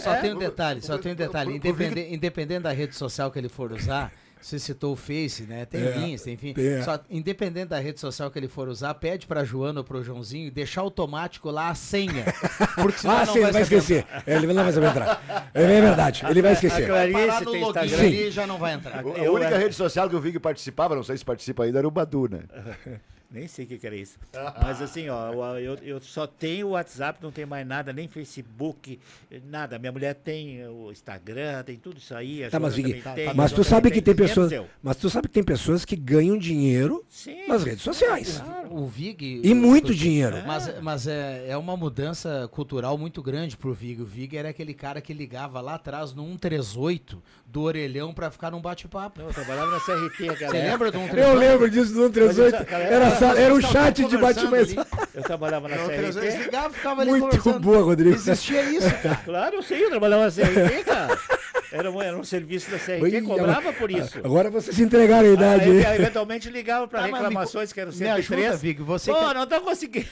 Só 0.00 0.14
É. 0.14 0.20
tem 0.20 0.34
um 0.34 0.38
detalhe, 0.38 0.82
só 0.82 0.98
tem 0.98 1.12
um 1.12 1.14
detalhe. 1.14 1.56
Independente, 1.56 2.14
independente 2.14 2.62
da 2.62 2.72
rede 2.72 2.94
social 2.94 3.30
que 3.30 3.38
ele 3.38 3.48
for 3.48 3.72
usar, 3.72 4.12
você 4.40 4.58
citou 4.58 4.92
o 4.92 4.96
Face, 4.96 5.42
né? 5.44 5.64
Tem 5.64 5.82
É, 5.82 5.98
Insta, 6.08 6.30
enfim. 6.30 6.52
tem, 6.52 6.66
é. 6.66 6.82
Só, 6.82 7.00
independente 7.10 7.68
da 7.68 7.78
rede 7.80 7.98
social 7.98 8.30
que 8.30 8.38
ele 8.38 8.48
for 8.48 8.68
usar, 8.68 8.94
pede 8.94 9.26
pra 9.26 9.42
Joana 9.44 9.80
ou 9.80 9.84
pro 9.84 10.04
Joãozinho 10.04 10.50
deixar 10.52 10.82
automático 10.82 11.50
lá 11.50 11.68
a 11.70 11.74
senha. 11.74 12.24
Porque 12.76 12.98
senão 12.98 13.16
Ah, 13.16 13.26
não 13.26 13.32
sim, 13.32 13.40
ele 13.40 13.52
vai 13.52 13.62
esquecer. 13.62 14.06
É, 14.26 14.36
ele 14.36 14.46
não 14.52 14.62
vai 14.62 14.72
saber 14.72 14.86
entrar. 14.88 15.50
É 15.52 15.66
verdade, 15.80 16.22
ele 16.28 16.42
vai 16.42 16.52
esquecer. 16.52 16.88
Vai 16.88 17.10
parar 17.10 17.26
Clarice 17.26 17.44
no 17.44 17.50
tem 17.52 17.60
login 17.64 17.80
Instagram. 17.84 18.06
ali 18.06 18.22
e 18.26 18.30
já 18.30 18.46
não 18.46 18.58
vai 18.58 18.74
entrar. 18.74 18.98
A 18.98 19.02
Eu, 19.18 19.34
única 19.34 19.54
é- 19.54 19.58
rede 19.58 19.74
social 19.74 20.08
que 20.08 20.14
o 20.16 20.20
Vig 20.20 20.38
participava, 20.38 20.94
não 20.94 21.02
sei 21.02 21.16
se 21.16 21.24
participa 21.24 21.64
ainda, 21.64 21.78
era 21.78 21.88
o 21.88 21.90
Badu, 21.90 22.28
né? 22.28 22.40
Nem 23.30 23.48
sei 23.48 23.64
o 23.64 23.68
que, 23.68 23.78
que 23.78 23.86
era 23.86 23.96
isso. 23.96 24.18
Mas 24.62 24.80
assim, 24.80 25.08
ó, 25.08 25.56
eu, 25.58 25.74
eu 25.82 26.00
só 26.00 26.26
tenho 26.26 26.68
o 26.68 26.70
WhatsApp, 26.70 27.18
não 27.22 27.30
tenho 27.32 27.48
mais 27.48 27.66
nada, 27.66 27.92
nem 27.92 28.06
Facebook, 28.08 28.98
nada. 29.44 29.78
Minha 29.78 29.92
mulher 29.92 30.14
tem 30.14 30.66
o 30.68 30.90
Instagram, 30.92 31.62
tem 31.64 31.76
tudo 31.76 31.98
isso 31.98 32.14
aí. 32.14 32.44
a 32.44 32.50
Tá, 32.50 32.60
mas, 32.60 32.74
Vig, 32.74 33.02
tem, 33.14 33.34
mas 33.34 33.52
tu 33.52 33.64
sabe 33.64 33.90
que 33.90 34.00
tem 34.00 34.14
pessoas, 34.14 34.52
eu. 34.52 34.66
mas 34.82 34.96
tu 34.96 35.10
sabe 35.10 35.28
que 35.28 35.34
tem 35.34 35.42
pessoas 35.42 35.84
que 35.84 35.96
ganham 35.96 36.38
dinheiro 36.38 37.04
Sim, 37.08 37.46
nas 37.48 37.64
redes 37.64 37.82
sociais. 37.82 38.42
O 38.70 38.86
Vig. 38.86 39.40
E 39.42 39.54
muito 39.54 39.90
o- 39.90 39.94
dinheiro. 39.94 40.36
Mas, 40.46 40.80
mas 40.80 41.06
é, 41.06 41.46
é 41.48 41.56
uma 41.56 41.76
mudança 41.76 42.48
cultural 42.52 42.96
muito 42.96 43.22
grande 43.22 43.56
pro 43.56 43.74
Vig. 43.74 44.00
O 44.02 44.06
Vig 44.06 44.36
era 44.36 44.50
aquele 44.50 44.72
cara 44.74 45.00
que 45.00 45.12
ligava 45.12 45.60
lá 45.60 45.74
atrás 45.74 46.12
no 46.14 46.24
138 46.26 47.22
do 47.46 47.62
orelhão 47.62 48.12
pra 48.14 48.30
ficar 48.30 48.50
num 48.50 48.60
bate-papo. 48.60 49.20
Eu 49.20 49.28
trabalhava 49.28 49.70
na 49.70 49.80
CRT, 49.80 50.26
cara. 50.36 50.50
Você 50.50 50.58
lembra 50.62 50.90
do 50.90 50.98
Eu 50.98 51.02
138? 51.06 51.38
lembro 51.38 51.70
disso 51.70 51.92
do 51.92 52.02
138. 52.04 52.56
Era, 52.72 53.15
era 53.24 53.54
um 53.54 53.60
chat 53.60 54.04
de 54.04 54.16
bate-papo. 54.18 55.06
Eu 55.14 55.22
trabalhava 55.22 55.68
na 55.68 55.76
No 55.76 55.86
138 55.86 56.18
CRT. 56.36 56.44
ligava, 56.44 56.70
ficava 56.74 57.02
ali 57.02 57.10
Muito 57.12 57.60
boa, 57.60 57.82
Rodrigo. 57.82 58.14
Existia 58.16 58.62
isso, 58.70 58.90
cara. 59.02 59.16
Claro, 59.24 59.56
eu 59.56 59.62
sei, 59.62 59.84
eu 59.84 59.90
trabalhava 59.90 60.24
na 60.24 60.30
CRT, 60.30 60.84
cara. 60.84 61.18
Era 61.72 61.90
um, 61.90 62.00
era 62.00 62.16
um 62.16 62.22
serviço 62.24 62.70
da 62.70 62.78
CRT, 62.78 63.02
Oi, 63.02 63.22
cobrava 63.22 63.72
por 63.72 63.90
isso. 63.90 64.18
Agora 64.18 64.48
vocês 64.50 64.78
entregaram 64.78 65.28
a 65.28 65.32
idade. 65.32 65.70
Aí, 65.86 65.96
eventualmente 66.00 66.48
ligava 66.48 66.86
para 66.86 67.00
Tá, 67.00 67.06
me 67.06 67.12
reclamações 67.12 67.70
co- 67.70 67.74
que 67.74 67.80
eram 67.80 67.90
me 67.90 67.96
103. 67.98 68.42
ajuda, 68.44 68.56
Vig, 68.56 68.82
você 68.82 69.12
Pô, 69.12 69.18
que- 69.28 69.34
não 69.34 69.46
tô 69.46 69.60
conseguindo. 69.62 70.06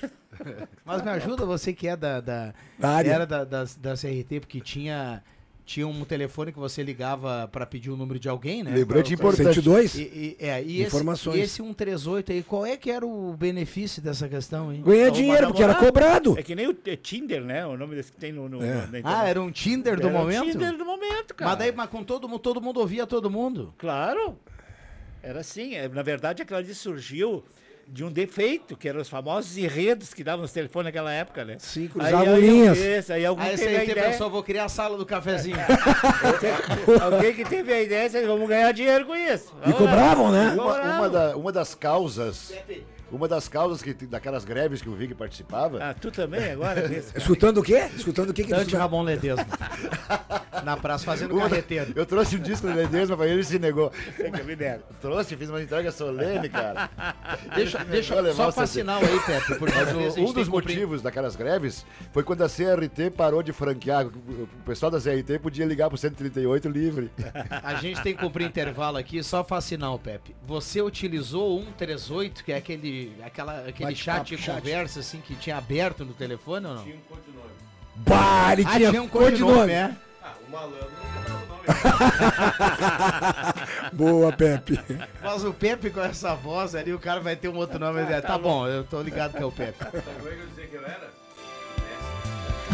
Mas 0.85 1.03
me 1.03 1.11
ajuda 1.11 1.47
você 1.47 1.73
que 1.73 1.87
é 1.87 1.97
da, 1.97 2.21
da 2.21 2.53
Da 2.79 2.89
área. 2.91 3.11
era 3.13 3.27
da, 3.27 3.45
da, 3.45 3.65
da 3.79 3.95
CRT, 3.95 4.41
porque 4.41 4.61
tinha 4.61 5.23
tinha 5.67 5.87
um 5.89 6.05
telefone 6.05 6.53
que 6.53 6.59
você 6.59 6.83
ligava 6.83 7.49
pra 7.51 7.65
pedir 7.65 7.91
o 7.91 7.97
número 7.97 8.19
de 8.19 8.29
alguém, 8.29 8.63
né? 8.63 8.71
Lembrante 8.71 9.17
Pra- 9.17 9.29
importante. 9.29 9.55
102? 9.55 9.95
E, 9.95 10.03
e, 10.03 10.37
é, 10.39 10.63
e 10.63 10.83
Informações. 10.83 11.37
Esse, 11.37 11.41
e 11.41 11.45
esse 11.45 11.55
138 11.57 12.33
aí, 12.33 12.43
qual 12.43 12.67
é 12.67 12.77
que 12.77 12.91
era 12.91 13.07
o 13.07 13.33
benefício 13.35 14.03
dessa 14.03 14.29
questão, 14.29 14.71
hein? 14.73 14.83
Ganhar 14.85 15.05
Arrumar 15.07 15.17
dinheiro, 15.17 15.47
porque 15.47 15.63
era 15.63 15.75
cobrado. 15.75 16.39
É 16.39 16.43
que 16.43 16.55
nem 16.55 16.69
o 16.69 16.77
é 16.85 16.97
Tinder, 16.97 17.43
né? 17.43 17.65
O 17.67 17.77
nome 17.79 17.97
desse 17.97 18.13
que 18.13 18.19
tem 18.19 18.31
no, 18.31 18.49
no, 18.49 18.63
É. 18.63 18.75
na 18.75 18.85
internet. 18.99 19.03
Ah, 19.07 19.27
era 19.27 19.41
um 19.41 19.51
Tinder 19.51 19.99
do 19.99 20.09
Era 20.09 20.19
momento? 20.19 20.51
Tinder 20.53 20.77
do 20.77 20.85
momento, 20.85 21.35
cara. 21.35 21.51
Mas 21.53 21.59
daí, 21.59 21.73
mas 21.73 21.89
com 21.89 22.05
todo 22.05 22.29
mundo, 22.29 22.41
todo 22.41 22.61
mundo 22.61 22.81
ouvia 22.81 23.07
todo 23.07 23.31
mundo. 23.31 23.73
Claro. 23.79 24.39
Era 25.23 25.41
assim. 25.41 25.75
é, 25.75 25.89
Na 25.89 26.03
verdade, 26.03 26.43
aquilo 26.43 26.59
ali 26.59 26.75
surgiu 26.75 27.43
de 27.89 28.05
um 28.05 28.11
defeito, 28.11 28.77
que 28.77 28.89
eram 28.89 29.01
os 29.01 29.09
famosos 29.09 29.57
enredos 29.57 30.13
que 30.15 30.25
davam 30.25 30.43
nos 30.43 30.53
telefones 30.53 30.87
naquela 30.87 31.13
época, 31.13 31.45
né? 31.45 31.57
Sim, 31.59 31.83
Aí, 31.83 31.89
cruzavam 31.89 32.35
aí, 32.35 32.41
linhas. 32.41 32.79
Esse, 32.79 33.13
aí 33.13 33.25
algum 33.27 33.43
Aí 33.43 33.55
esse 33.55 33.65
teve 33.65 33.77
a 33.77 33.81
aí 33.81 33.91
ideia, 33.91 34.11
pessoa, 34.11 34.31
vou 34.31 34.43
criar 34.43 34.65
a 34.65 34.69
sala 34.69 34.97
do 34.97 35.07
cafezinho. 35.07 35.57
alguém 37.01 37.35
que 37.35 37.45
teve 37.45 37.73
a 37.73 37.83
ideia, 37.83 38.27
vamos 38.27 38.49
ganhar 38.49 38.73
dinheiro 38.73 39.07
com 39.07 39.15
isso. 39.17 39.53
E 39.67 39.73
cobravam, 39.73 40.31
né? 40.31 40.51
Uma, 40.53 40.81
uma 40.81 41.09
da- 41.09 41.37
uma 41.37 41.53
das 41.53 41.75
causas 41.75 42.53
Uma 43.13 43.29
das 43.29 43.49
causas 43.49 43.81
que, 43.83 43.93
daquelas 44.07 44.45
greves 44.45 44.83
que 44.83 44.89
o 44.89 44.95
Vig 44.95 45.15
participava. 45.15 45.79
Ah, 45.83 45.95
tu 45.95 46.11
também 46.11 46.51
agora? 46.53 46.85
Escutando 47.17 47.59
o 47.59 47.63
quê? 47.63 47.89
Escutando 47.97 48.31
o 48.31 48.35
quê? 48.35 48.43
que 48.45 48.51
Dante 48.51 48.63
escuta? 48.63 48.79
Ramon 48.79 49.03
Ledesma. 49.03 49.47
Na 50.65 50.77
praça 50.77 51.05
fazendo 51.05 51.35
Uma 51.35 51.49
carreteiro. 51.49 51.93
Eu 51.95 52.07
trouxe 52.07 52.37
um 52.37 52.39
disco 52.41 52.67
do 52.67 52.73
Ledesma 52.75 53.17
pra 53.17 53.27
ele 53.27 53.41
e 53.41 53.45
se 53.45 53.59
negou. 53.59 53.93
É 54.19 54.31
que 54.31 54.41
eu 54.41 54.45
me 54.45 54.57
nego. 54.57 54.83
Trouxe, 55.01 55.37
fiz 55.37 55.49
uma 55.51 55.63
entrega 55.63 55.93
solene, 55.93 56.49
cara. 56.49 56.89
Deixa- 57.55 57.85
deixa- 57.85 58.15
levar 58.21 58.47
só 58.47 58.53
pra 58.53 58.67
sinal 58.67 59.01
aí, 59.01 59.21
Pepe, 59.21 59.59
porque 59.59 59.75
Mas 59.75 60.17
um 60.17 60.25
tem 60.25 60.33
dos 60.33 60.49
motivos 60.49 61.03
daquelas 61.03 61.37
greves 61.37 61.85
foi 62.13 62.23
quando 62.23 62.43
a 62.43 62.49
CRT 62.49 63.11
parou 63.11 63.43
de 63.43 63.53
franquear. 63.53 64.07
O 64.07 64.49
pessoal 64.65 64.91
da 64.91 64.99
CRT 64.99 65.39
podia 65.41 65.67
ligar 65.67 65.89
pro 65.89 65.99
138 65.99 66.69
livre. 66.69 67.11
A 67.63 67.75
gente 67.75 68.03
tem 68.03 68.15
que 68.15 68.21
cumprir 68.23 68.47
intervalo 68.47 68.97
aqui, 68.97 69.23
só 69.23 69.45
faz 69.45 69.65
sinal, 69.65 69.99
Pepe. 69.99 70.35
Você 70.47 70.81
utilizou 70.81 71.59
o 71.61 71.65
138, 71.65 72.45
que 72.45 72.53
é 72.53 72.57
aquele, 72.57 72.94
aquela, 73.25 73.67
aquele 73.69 73.95
chat 73.95 74.25
de 74.27 74.39
chat. 74.39 74.57
conversa 74.57 75.01
assim 75.01 75.21
que 75.21 75.35
tinha 75.35 75.57
aberto 75.57 76.05
no 76.05 76.13
telefone 76.15 76.67
ou 76.67 76.75
não? 76.75 76.83
Tinha 76.83 76.97
um 76.97 77.01
codinome. 77.01 77.51
Bah, 77.97 78.53
ele 78.53 78.65
ah, 78.67 78.77
tinha 78.77 78.91
tinha 78.91 79.03
um 79.03 79.09
codinome. 79.09 79.53
codinome, 79.53 79.73
é? 79.73 79.97
O 80.47 80.51
malandro 80.51 81.05
Boa, 83.93 84.33
Pepe. 84.33 84.79
Mas 85.23 85.45
o 85.45 85.53
Pepe 85.53 85.91
com 85.91 86.01
essa 86.01 86.35
voz 86.35 86.75
ali, 86.75 86.93
o 86.93 86.99
cara 86.99 87.21
vai 87.21 87.37
ter 87.37 87.49
um 87.49 87.57
outro 87.57 87.79
nome. 87.79 88.01
Ah, 88.03 88.07
tá, 88.07 88.23
tá 88.23 88.39
bom, 88.39 88.67
eu 88.67 88.85
tô 88.85 89.01
ligado 89.01 89.37
que 89.37 89.43
é 89.43 89.47
o 89.47 89.53
Pepe. 89.53 89.79
Sabe 89.79 90.03
como 90.03 90.29
é 90.29 90.33
que 90.33 90.41
eu 90.41 90.47
dizia 90.49 90.67
que 90.67 90.75
eu 90.77 90.85
era? 90.85 91.11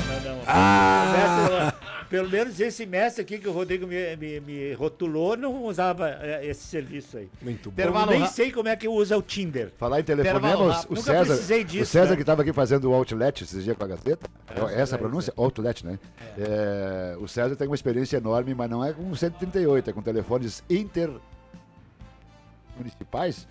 Não, 0.09 0.20
não. 0.36 0.42
Ah! 0.47 1.05
O 1.05 1.12
mestre, 1.12 1.99
pelo 2.11 2.28
menos 2.28 2.59
esse 2.61 2.85
mestre 2.85 3.23
aqui 3.23 3.39
que 3.39 3.49
o 3.49 3.53
Rodrigo 3.53 3.87
me, 3.87 4.15
me- 4.16 4.41
me 4.41 4.73
rotulou 4.74 5.35
não 5.37 5.62
usava 5.65 6.11
é, 6.11 6.45
esse 6.45 6.65
serviço 6.65 7.16
aí. 7.16 7.28
Muito 7.41 7.70
bom. 7.70 7.81
Eu 7.81 7.85
Intervalo 7.89 8.11
nem 8.11 8.27
sei 8.27 8.51
como 8.53 8.69
é 8.69 8.74
que 8.77 8.87
usa 8.89 9.16
o 9.16 9.23
Tinder. 9.23 9.70
Falar 9.78 10.01
em 10.01 10.05
telefonema, 10.05 10.85
o, 10.89 10.95
o 10.95 10.97
César, 10.97 11.24
precisei 11.24 11.62
o 11.62 11.65
disso, 11.65 11.93
César 11.93 12.11
né? 12.11 12.16
que 12.16 12.23
estava 12.23 12.43
aqui 12.43 12.53
fazendo 12.53 12.91
o 12.91 12.95
Outlet 12.95 13.45
esses 13.45 13.62
dias 13.65 13.77
com 13.77 13.85
a 13.85 13.87
Gazeta, 13.87 14.28
é 14.69 14.81
essa 14.81 14.97
a 14.97 14.99
pronúncia? 14.99 15.32
Outlet, 15.37 15.87
né? 15.87 15.99
É, 16.37 17.16
o 17.20 17.28
César 17.28 17.55
tem 17.55 17.69
uma 17.69 17.77
experiência 17.77 18.16
enorme, 18.16 18.53
mas 18.55 18.69
não 18.69 18.85
é 18.85 18.93
com 18.93 19.15
138, 19.15 19.89
é 19.89 19.93
com 19.93 20.03
telefones 20.03 20.65
intermunicipais, 20.69 23.47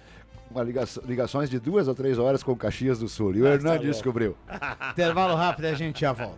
com 0.51 0.61
ligação- 0.63 1.03
ligações 1.05 1.49
de 1.49 1.59
duas 1.59 1.87
ou 1.87 1.95
três 1.95 2.17
horas 2.19 2.43
com 2.43 2.53
Caxias 2.55 2.99
do 2.99 3.07
Sul. 3.07 3.33
E 3.35 3.41
o 3.41 3.45
louco. 3.63 3.79
descobriu. 3.79 4.35
Intervalo 4.91 5.35
rápido 5.35 5.63
e 5.65 5.69
a 5.69 5.73
gente 5.75 6.01
já 6.01 6.11
volta. 6.11 6.37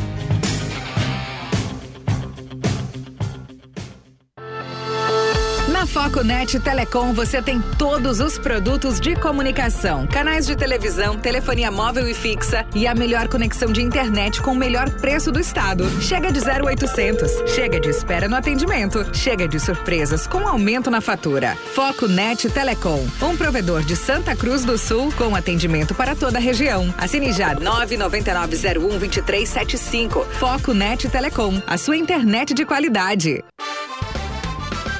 Na 5.93 6.03
Foconet 6.03 6.59
Telecom 6.59 7.13
você 7.13 7.41
tem 7.41 7.59
todos 7.77 8.19
os 8.21 8.37
produtos 8.37 8.99
de 8.99 9.15
comunicação, 9.15 10.05
canais 10.07 10.45
de 10.47 10.55
televisão, 10.55 11.17
telefonia 11.17 11.69
móvel 11.69 12.07
e 12.07 12.13
fixa 12.13 12.65
e 12.73 12.87
a 12.87 12.95
melhor 12.95 13.27
conexão 13.27 13.73
de 13.73 13.81
internet 13.81 14.41
com 14.41 14.51
o 14.51 14.55
melhor 14.55 14.89
preço 14.89 15.29
do 15.31 15.39
estado. 15.39 15.83
Chega 16.01 16.31
de 16.31 16.39
0800, 16.39 17.51
chega 17.53 17.77
de 17.79 17.89
espera 17.89 18.29
no 18.29 18.37
atendimento, 18.37 19.05
chega 19.13 19.45
de 19.47 19.59
surpresas 19.59 20.27
com 20.27 20.47
aumento 20.47 20.89
na 20.89 21.01
fatura. 21.01 21.57
Foconet 21.73 22.49
Telecom, 22.49 23.05
um 23.21 23.35
provedor 23.35 23.83
de 23.83 23.97
Santa 23.97 24.33
Cruz 24.35 24.63
do 24.63 24.77
Sul 24.77 25.11
com 25.17 25.35
atendimento 25.35 25.93
para 25.93 26.15
toda 26.15 26.37
a 26.37 26.41
região. 26.41 26.93
Assine 26.97 27.33
já 27.33 27.53
999012375. 27.55 30.25
Foconet 30.39 31.09
Telecom, 31.09 31.61
a 31.67 31.77
sua 31.77 31.97
internet 31.97 32.53
de 32.53 32.65
qualidade. 32.65 33.43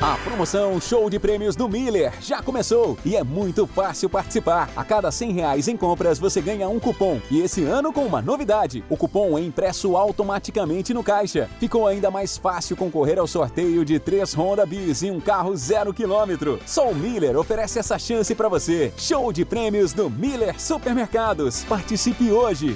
A 0.02 0.18
promoção 0.18 0.82
Show 0.82 1.11
de 1.11 1.19
Prêmios 1.19 1.56
do 1.56 1.69
Miller 1.69 2.11
já 2.19 2.41
começou 2.41 2.98
e 3.06 3.15
é 3.15 3.23
muito 3.23 3.68
fácil 3.68 4.10
participar. 4.10 4.68
A 4.76 4.84
cada 4.84 5.11
100 5.11 5.32
reais 5.32 5.68
em 5.68 5.78
compras 5.78 6.18
você 6.18 6.41
ganha 6.41 6.68
um 6.68 6.80
cupom. 6.80 7.22
E 7.30 7.40
esse 7.40 7.64
ano 7.65 7.94
com 7.94 8.03
uma 8.03 8.19
novidade: 8.19 8.84
o 8.90 8.98
cupom 8.98 9.38
é 9.38 9.41
impresso 9.41 9.95
automaticamente 9.95 10.91
no 10.91 11.03
caixa. 11.03 11.48
Ficou 11.60 11.86
ainda 11.86 12.10
mais 12.10 12.36
fácil 12.36 12.76
concorrer 12.76 13.19
ao 13.19 13.28
sorteio 13.28 13.86
de 13.86 13.99
três 13.99 14.34
Honda 14.34 14.65
Bis 14.65 15.03
e 15.03 15.11
um 15.11 15.19
carro 15.19 15.56
zero 15.56 15.94
quilômetro. 15.94 16.60
Só 16.65 16.90
o 16.90 16.95
Miller 16.95 17.38
oferece 17.38 17.78
essa 17.78 17.99
chance 17.99 18.34
para 18.34 18.49
você. 18.49 18.91
Show 18.98 19.32
de 19.32 19.45
Prêmios 19.45 19.94
do 19.94 20.10
Miller 20.10 20.60
Supermercados. 20.60 21.64
Participe 21.65 22.32
hoje. 22.32 22.76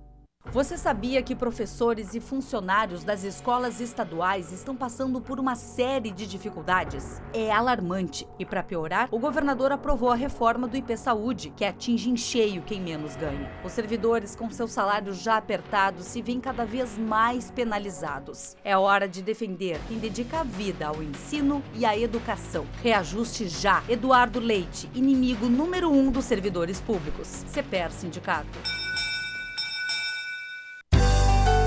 Você 0.45 0.77
sabia 0.77 1.21
que 1.21 1.33
professores 1.33 2.13
e 2.13 2.19
funcionários 2.19 3.05
das 3.05 3.23
escolas 3.23 3.79
estaduais 3.79 4.51
estão 4.51 4.75
passando 4.75 5.21
por 5.21 5.39
uma 5.39 5.55
série 5.55 6.11
de 6.11 6.27
dificuldades? 6.27 7.21
É 7.31 7.49
alarmante. 7.51 8.27
E 8.37 8.45
para 8.45 8.61
piorar, 8.61 9.07
o 9.11 9.19
governador 9.19 9.71
aprovou 9.71 10.11
a 10.11 10.15
reforma 10.15 10.67
do 10.67 10.75
IP 10.75 10.97
Saúde, 10.97 11.53
que 11.55 11.63
atinge 11.63 12.09
em 12.09 12.17
cheio 12.17 12.63
quem 12.63 12.81
menos 12.81 13.15
ganha. 13.15 13.49
Os 13.63 13.71
servidores 13.71 14.35
com 14.35 14.49
seus 14.49 14.73
salários 14.73 15.21
já 15.21 15.37
apertados 15.37 16.05
se 16.05 16.21
veem 16.21 16.41
cada 16.41 16.65
vez 16.65 16.97
mais 16.97 17.49
penalizados. 17.49 18.57
É 18.61 18.75
hora 18.75 19.07
de 19.07 19.21
defender 19.21 19.79
quem 19.87 19.99
dedica 19.99 20.41
a 20.41 20.43
vida 20.43 20.87
ao 20.87 21.01
ensino 21.01 21.63
e 21.73 21.85
à 21.85 21.97
educação. 21.97 22.65
Reajuste 22.83 23.47
já. 23.47 23.81
Eduardo 23.87 24.39
Leite, 24.39 24.89
inimigo 24.93 25.47
número 25.47 25.89
um 25.89 26.11
dos 26.11 26.25
servidores 26.25 26.81
públicos. 26.81 27.45
CPER 27.47 27.91
Sindicato. 27.91 28.80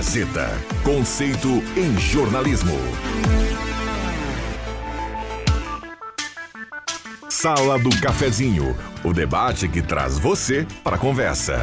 Gazeta. 0.00 0.48
Conceito 0.82 1.46
em 1.76 1.94
jornalismo. 1.98 2.72
Sala 7.28 7.78
do 7.78 7.90
Cafezinho. 8.00 8.74
O 9.04 9.12
debate 9.12 9.68
que 9.68 9.82
traz 9.82 10.18
você 10.18 10.66
para 10.82 10.96
a 10.96 10.98
conversa. 10.98 11.58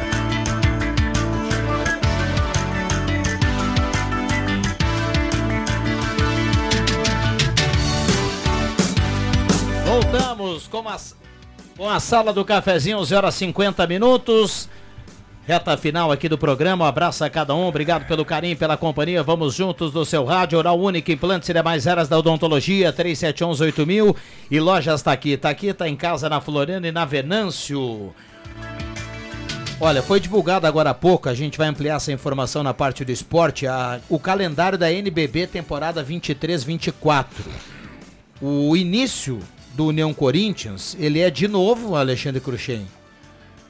Voltamos 9.84 10.68
com 10.68 10.88
a, 10.88 10.96
com 11.76 11.90
a 11.90 11.98
sala 11.98 12.32
do 12.32 12.44
cafezinho, 12.44 13.04
0 13.04 13.18
horas 13.18 13.34
50 13.34 13.84
minutos. 13.88 14.68
Reta 15.48 15.78
final 15.78 16.12
aqui 16.12 16.28
do 16.28 16.36
programa. 16.36 16.84
Um 16.84 16.88
abraço 16.88 17.24
a 17.24 17.30
cada 17.30 17.54
um. 17.54 17.66
Obrigado 17.66 18.06
pelo 18.06 18.22
carinho, 18.22 18.54
pela 18.54 18.76
companhia. 18.76 19.22
Vamos 19.22 19.54
juntos 19.54 19.90
do 19.90 20.04
seu 20.04 20.22
rádio. 20.26 20.58
Oral 20.58 20.78
Única, 20.78 21.10
implantes 21.10 21.48
e 21.48 21.54
demais 21.54 21.86
eras 21.86 22.06
da 22.06 22.18
odontologia. 22.18 22.92
3718000. 22.92 24.14
E 24.50 24.60
lojas 24.60 25.00
tá 25.00 25.10
aqui. 25.10 25.38
Tá 25.38 25.48
aqui, 25.48 25.72
tá 25.72 25.88
em 25.88 25.96
casa 25.96 26.28
na 26.28 26.38
Floriana 26.38 26.86
e 26.86 26.92
na 26.92 27.06
Venâncio. 27.06 28.14
Olha, 29.80 30.02
foi 30.02 30.20
divulgado 30.20 30.66
agora 30.66 30.90
há 30.90 30.94
pouco, 30.94 31.28
a 31.30 31.34
gente 31.34 31.56
vai 31.56 31.68
ampliar 31.68 31.94
essa 31.96 32.10
informação 32.12 32.64
na 32.64 32.74
parte 32.74 33.04
do 33.04 33.12
esporte, 33.12 33.64
a- 33.64 34.00
o 34.08 34.18
calendário 34.18 34.76
da 34.76 34.92
NBB 34.92 35.46
temporada 35.46 36.02
23-24. 36.02 37.26
O 38.42 38.76
início 38.76 39.38
do 39.74 39.86
União 39.86 40.12
Corinthians, 40.12 40.96
ele 40.98 41.20
é 41.20 41.30
de 41.30 41.46
novo, 41.46 41.94
Alexandre 41.94 42.40
Cruxem, 42.40 42.88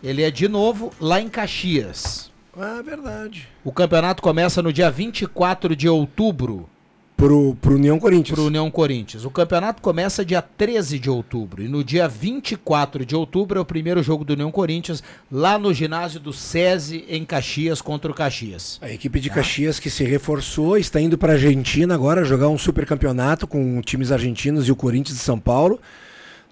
ele 0.03 0.23
é 0.23 0.31
de 0.31 0.49
novo 0.49 0.93
lá 1.01 1.21
em 1.21 1.29
Caxias. 1.29 2.31
Ah, 2.57 2.83
verdade. 2.85 3.49
O 3.65 3.73
campeonato 3.73 4.23
começa 4.23 4.61
no 4.61 4.73
dia 4.73 4.91
24 4.91 5.77
de 5.77 5.89
outubro. 5.89 6.69
Pro, 7.17 7.57
pro 7.61 7.75
União 7.75 7.99
Corinthians. 7.99 8.37
Pro 8.37 8.47
União 8.47 8.71
Corinthians. 8.71 9.25
O 9.25 9.31
campeonato 9.31 9.83
começa 9.83 10.25
dia 10.25 10.41
13 10.41 11.01
de 11.01 11.11
outubro. 11.11 11.63
E 11.63 11.67
no 11.67 11.83
dia 11.83 12.07
24 12.07 13.05
de 13.05 13.17
outubro 13.17 13.59
é 13.59 13.61
o 13.63 13.65
primeiro 13.65 14.01
jogo 14.05 14.25
do 14.25 14.35
União 14.35 14.53
Corinthians, 14.53 15.03
lá 15.31 15.59
no 15.59 15.75
ginásio 15.75 16.21
do 16.21 16.33
SESI, 16.33 17.05
em 17.09 17.25
Caxias, 17.25 17.83
contra 17.83 18.09
o 18.09 18.15
Caxias. 18.15 18.79
A 18.81 18.91
equipe 18.91 19.19
de 19.19 19.31
Caxias 19.31 19.81
que 19.81 19.91
se 19.91 20.05
reforçou, 20.05 20.79
está 20.79 21.01
indo 21.01 21.19
para 21.19 21.33
a 21.33 21.35
Argentina 21.35 21.93
agora 21.93 22.25
jogar 22.25 22.49
um 22.51 22.59
super 22.59 22.87
campeonato 22.87 23.49
com 23.49 23.81
times 23.81 24.13
argentinos 24.13 24.69
e 24.69 24.73
o 24.73 24.77
Corinthians 24.77 25.19
de 25.19 25.25
São 25.25 25.41
Paulo. 25.41 25.81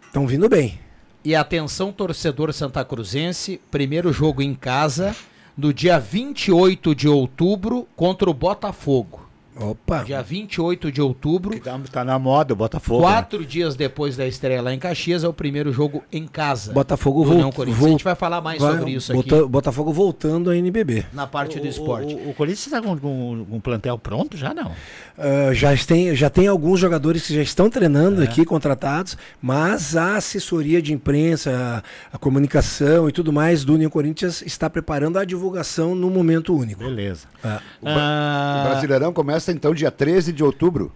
Estão 0.05 0.27
vindo 0.27 0.48
bem. 0.48 0.81
E 1.27 1.35
atenção, 1.35 1.90
torcedor 1.90 2.53
santa 2.53 2.85
cruzense, 2.85 3.61
primeiro 3.69 4.12
jogo 4.12 4.40
em 4.43 4.55
casa, 4.55 5.12
no 5.59 5.74
dia 5.74 5.98
28 5.98 6.94
de 6.94 7.09
outubro, 7.09 7.85
contra 7.97 8.31
o 8.31 8.32
Botafogo. 8.32 9.26
Opa! 9.59 10.03
Dia 10.05 10.23
28 10.23 10.93
de 10.93 11.01
outubro. 11.01 11.59
Tá, 11.61 11.78
tá 11.91 12.05
na 12.05 12.19
moda 12.19 12.53
o 12.53 12.57
Botafogo. 12.57 13.01
né? 13.07 13.12
Quatro 13.12 13.45
dias 13.45 13.74
depois 13.74 14.16
da 14.16 14.27
estreia 14.27 14.61
lá 14.61 14.73
em 14.74 14.78
Caxias, 14.78 15.24
é 15.24 15.28
o 15.28 15.33
primeiro 15.33 15.73
jogo 15.73 16.05
em 16.12 16.27
casa. 16.27 16.73
Botafogo 16.73 17.24
do 17.24 17.31
União 17.31 17.43
volt- 17.45 17.55
Corinthians. 17.57 17.78
volt- 17.81 17.89
A 17.89 17.93
gente 17.93 18.05
vai 18.05 18.15
falar 18.15 18.41
mais 18.41 18.61
vai- 18.61 18.77
sobre 18.77 18.93
isso 18.93 19.12
Bota- 19.15 19.37
aqui 19.37 19.49
Botafogo 19.49 19.93
voltando 19.93 20.51
à 20.51 20.57
NBB. 20.57 21.07
na 21.12 21.27
parte 21.27 21.59
do 21.59 21.66
esporte. 21.66 22.15
O, 22.15 22.31
o 22.31 22.35
Corinthians 22.35 22.66
está 22.66 22.83
com, 22.83 22.97
com, 22.99 23.47
com 23.49 23.57
um 23.57 23.61
plantel 23.61 23.99
pronto 23.99 24.37
já 24.37 24.53
não? 24.53 24.73
Ah, 25.19 25.53
já, 25.55 25.74
tem, 25.77 26.15
já 26.15 26.28
tem 26.28 26.47
alguns 26.47 26.78
jogadores 26.78 27.27
que 27.27 27.35
já 27.35 27.43
estão 27.43 27.70
treinando 27.70 28.20
É. 28.20 28.24
aqui, 28.24 28.45
contratados, 28.45 29.16
mas 29.41 29.97
a 29.97 30.16
assessoria 30.16 30.83
de 30.83 30.93
imprensa, 30.93 31.83
a, 32.12 32.16
a 32.16 32.19
comunicação 32.19 33.09
e 33.09 33.12
tudo 33.12 33.33
mais 33.33 33.65
do 33.65 33.74
União 33.74 33.91
Corinthians 33.91 34.43
está 34.43 34.69
preparando 34.69 35.19
a 35.19 35.24
divulgação 35.24 35.95
no 35.95 36.11
momento 36.11 36.55
único. 36.55 36.85
Beleza. 36.85 37.27
O, 37.81 37.85
Bra- 37.85 38.61
o 38.65 38.69
Brasileirão 38.70 39.12
começa 39.12 39.45
então 39.52 39.74
dia 39.74 39.90
13 39.90 40.32
de 40.32 40.43
outubro. 40.43 40.93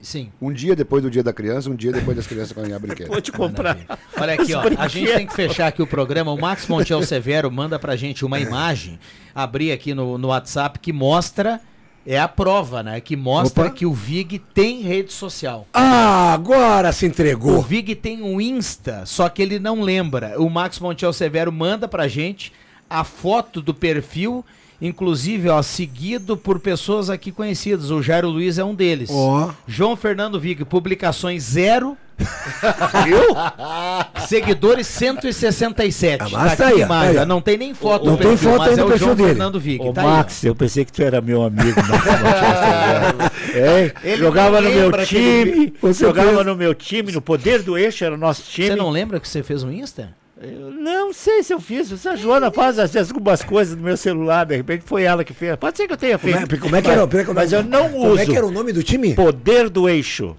Sim. 0.00 0.30
Um 0.40 0.50
dia 0.50 0.74
depois 0.74 1.02
do 1.02 1.10
dia 1.10 1.22
da 1.22 1.32
criança, 1.32 1.68
um 1.68 1.74
dia 1.74 1.92
depois 1.92 2.16
das 2.16 2.26
crianças 2.26 2.52
ganhar 2.52 2.78
brinquedo. 2.78 3.08
Vou 3.08 3.20
te 3.20 3.30
comprar. 3.30 3.76
Olha 4.18 4.32
aqui, 4.34 4.54
ó, 4.54 4.62
a 4.78 4.88
gente 4.88 5.12
tem 5.12 5.26
que 5.26 5.34
fechar 5.34 5.66
aqui 5.66 5.82
o 5.82 5.86
programa. 5.86 6.32
O 6.32 6.40
Max 6.40 6.66
Montiel 6.66 7.02
Severo 7.02 7.50
manda 7.50 7.78
pra 7.78 7.96
gente 7.96 8.24
uma 8.24 8.40
imagem, 8.40 8.98
abrir 9.34 9.72
aqui 9.72 9.92
no, 9.92 10.16
no 10.16 10.28
WhatsApp, 10.28 10.78
que 10.78 10.90
mostra, 10.90 11.60
é 12.06 12.18
a 12.18 12.26
prova, 12.26 12.82
né? 12.82 12.98
Que 12.98 13.14
mostra 13.14 13.66
Opa. 13.66 13.74
que 13.74 13.84
o 13.84 13.92
Vig 13.92 14.38
tem 14.54 14.80
rede 14.80 15.12
social. 15.12 15.66
Ah, 15.74 16.32
agora 16.32 16.92
se 16.92 17.04
O 17.04 17.08
entregou. 17.08 17.60
Vig 17.60 17.94
tem 17.94 18.22
um 18.22 18.40
Insta, 18.40 19.04
só 19.04 19.28
que 19.28 19.42
ele 19.42 19.58
não 19.58 19.82
lembra. 19.82 20.40
O 20.40 20.48
Max 20.48 20.78
Montiel 20.80 21.12
Severo 21.12 21.52
manda 21.52 21.86
pra 21.86 22.08
gente 22.08 22.54
a 22.88 23.04
foto 23.04 23.60
do 23.60 23.74
perfil, 23.74 24.42
inclusive, 24.80 25.48
ó, 25.48 25.60
seguido 25.62 26.36
por 26.36 26.58
pessoas 26.60 27.10
aqui 27.10 27.32
conhecidas. 27.32 27.90
O 27.90 28.02
Jairo 28.02 28.28
Luiz 28.28 28.58
é 28.58 28.64
um 28.64 28.74
deles. 28.74 29.10
Ó. 29.12 29.50
João 29.66 29.96
Fernando 29.96 30.38
Vig, 30.40 30.64
publicações 30.64 31.42
zero. 31.42 31.96
Seguidores 34.28 34.86
167. 34.86 36.22
Ah, 36.34 36.56
Tá 36.56 36.66
aí, 36.66 36.80
imagem, 36.80 37.10
aí, 37.10 37.18
ó. 37.18 37.26
Não 37.26 37.40
tem 37.40 37.56
nem 37.56 37.74
foto 37.74 38.04
Não 38.04 38.12
no 38.12 38.18
tem 38.18 38.28
perfil, 38.28 38.50
foto 38.50 38.58
mas 38.58 38.68
aí 38.70 38.76
no 38.76 38.82
é 38.82 38.84
o 38.84 38.88
perfil 38.88 39.06
João 39.06 39.16
dele. 39.16 39.28
Fernando 39.30 39.60
Vig. 39.60 39.82
Ô, 39.82 39.92
tá 39.92 40.00
aí, 40.02 40.06
ó. 40.06 40.10
Max, 40.10 40.44
eu 40.44 40.54
pensei 40.54 40.84
que 40.84 40.92
tu 40.92 41.02
era 41.02 41.20
meu 41.20 41.42
amigo. 41.42 41.80
Max 41.80 43.50
é, 43.56 43.92
Ele 44.04 44.16
jogava 44.18 44.60
não 44.60 44.68
no 44.68 44.74
meu 44.74 44.84
lembra 44.84 45.06
que 45.06 45.16
ele- 45.16 45.70
time, 45.70 45.92
jogava 45.94 46.32
fez- 46.34 46.46
no 46.46 46.56
meu 46.56 46.74
time, 46.74 47.12
no 47.12 47.22
poder 47.22 47.62
do 47.62 47.76
eixo 47.78 48.04
era 48.04 48.14
o 48.14 48.18
nosso 48.18 48.42
time. 48.50 48.68
Você 48.68 48.76
não 48.76 48.90
lembra 48.90 49.18
que 49.18 49.28
você 49.28 49.42
fez 49.42 49.62
um 49.62 49.70
Insta? 49.70 50.14
Eu 50.42 50.70
não 50.70 51.12
sei 51.12 51.42
se 51.42 51.52
eu 51.52 51.60
fiz. 51.60 51.88
Se 51.88 52.08
a 52.08 52.16
Joana 52.16 52.50
faz 52.50 52.78
às 52.78 52.92
vezes 52.92 53.10
algumas 53.12 53.42
coisas 53.42 53.76
no 53.76 53.82
meu 53.82 53.96
celular, 53.96 54.46
de 54.46 54.56
repente 54.56 54.84
foi 54.86 55.02
ela 55.02 55.22
que 55.22 55.34
fez. 55.34 55.54
Pode 55.56 55.76
ser 55.76 55.86
que 55.86 55.92
eu 55.92 55.96
tenha 55.98 56.18
Como 56.18 56.32
é, 56.34 56.38
feito. 56.38 56.58
como 56.58 56.76
é 56.76 56.80
que 56.82 56.88
era? 56.88 57.06
Como 57.06 57.18
é 57.20 57.24
que- 57.24 57.32
Mas 57.34 57.52
eu 57.52 57.62
não 57.62 57.90
como 57.90 58.08
uso. 58.12 58.22
é 58.22 58.26
que 58.26 58.36
era 58.36 58.46
o 58.46 58.50
nome 58.50 58.72
do 58.72 58.82
time? 58.82 59.14
Poder 59.14 59.68
do 59.68 59.88
eixo. 59.88 60.36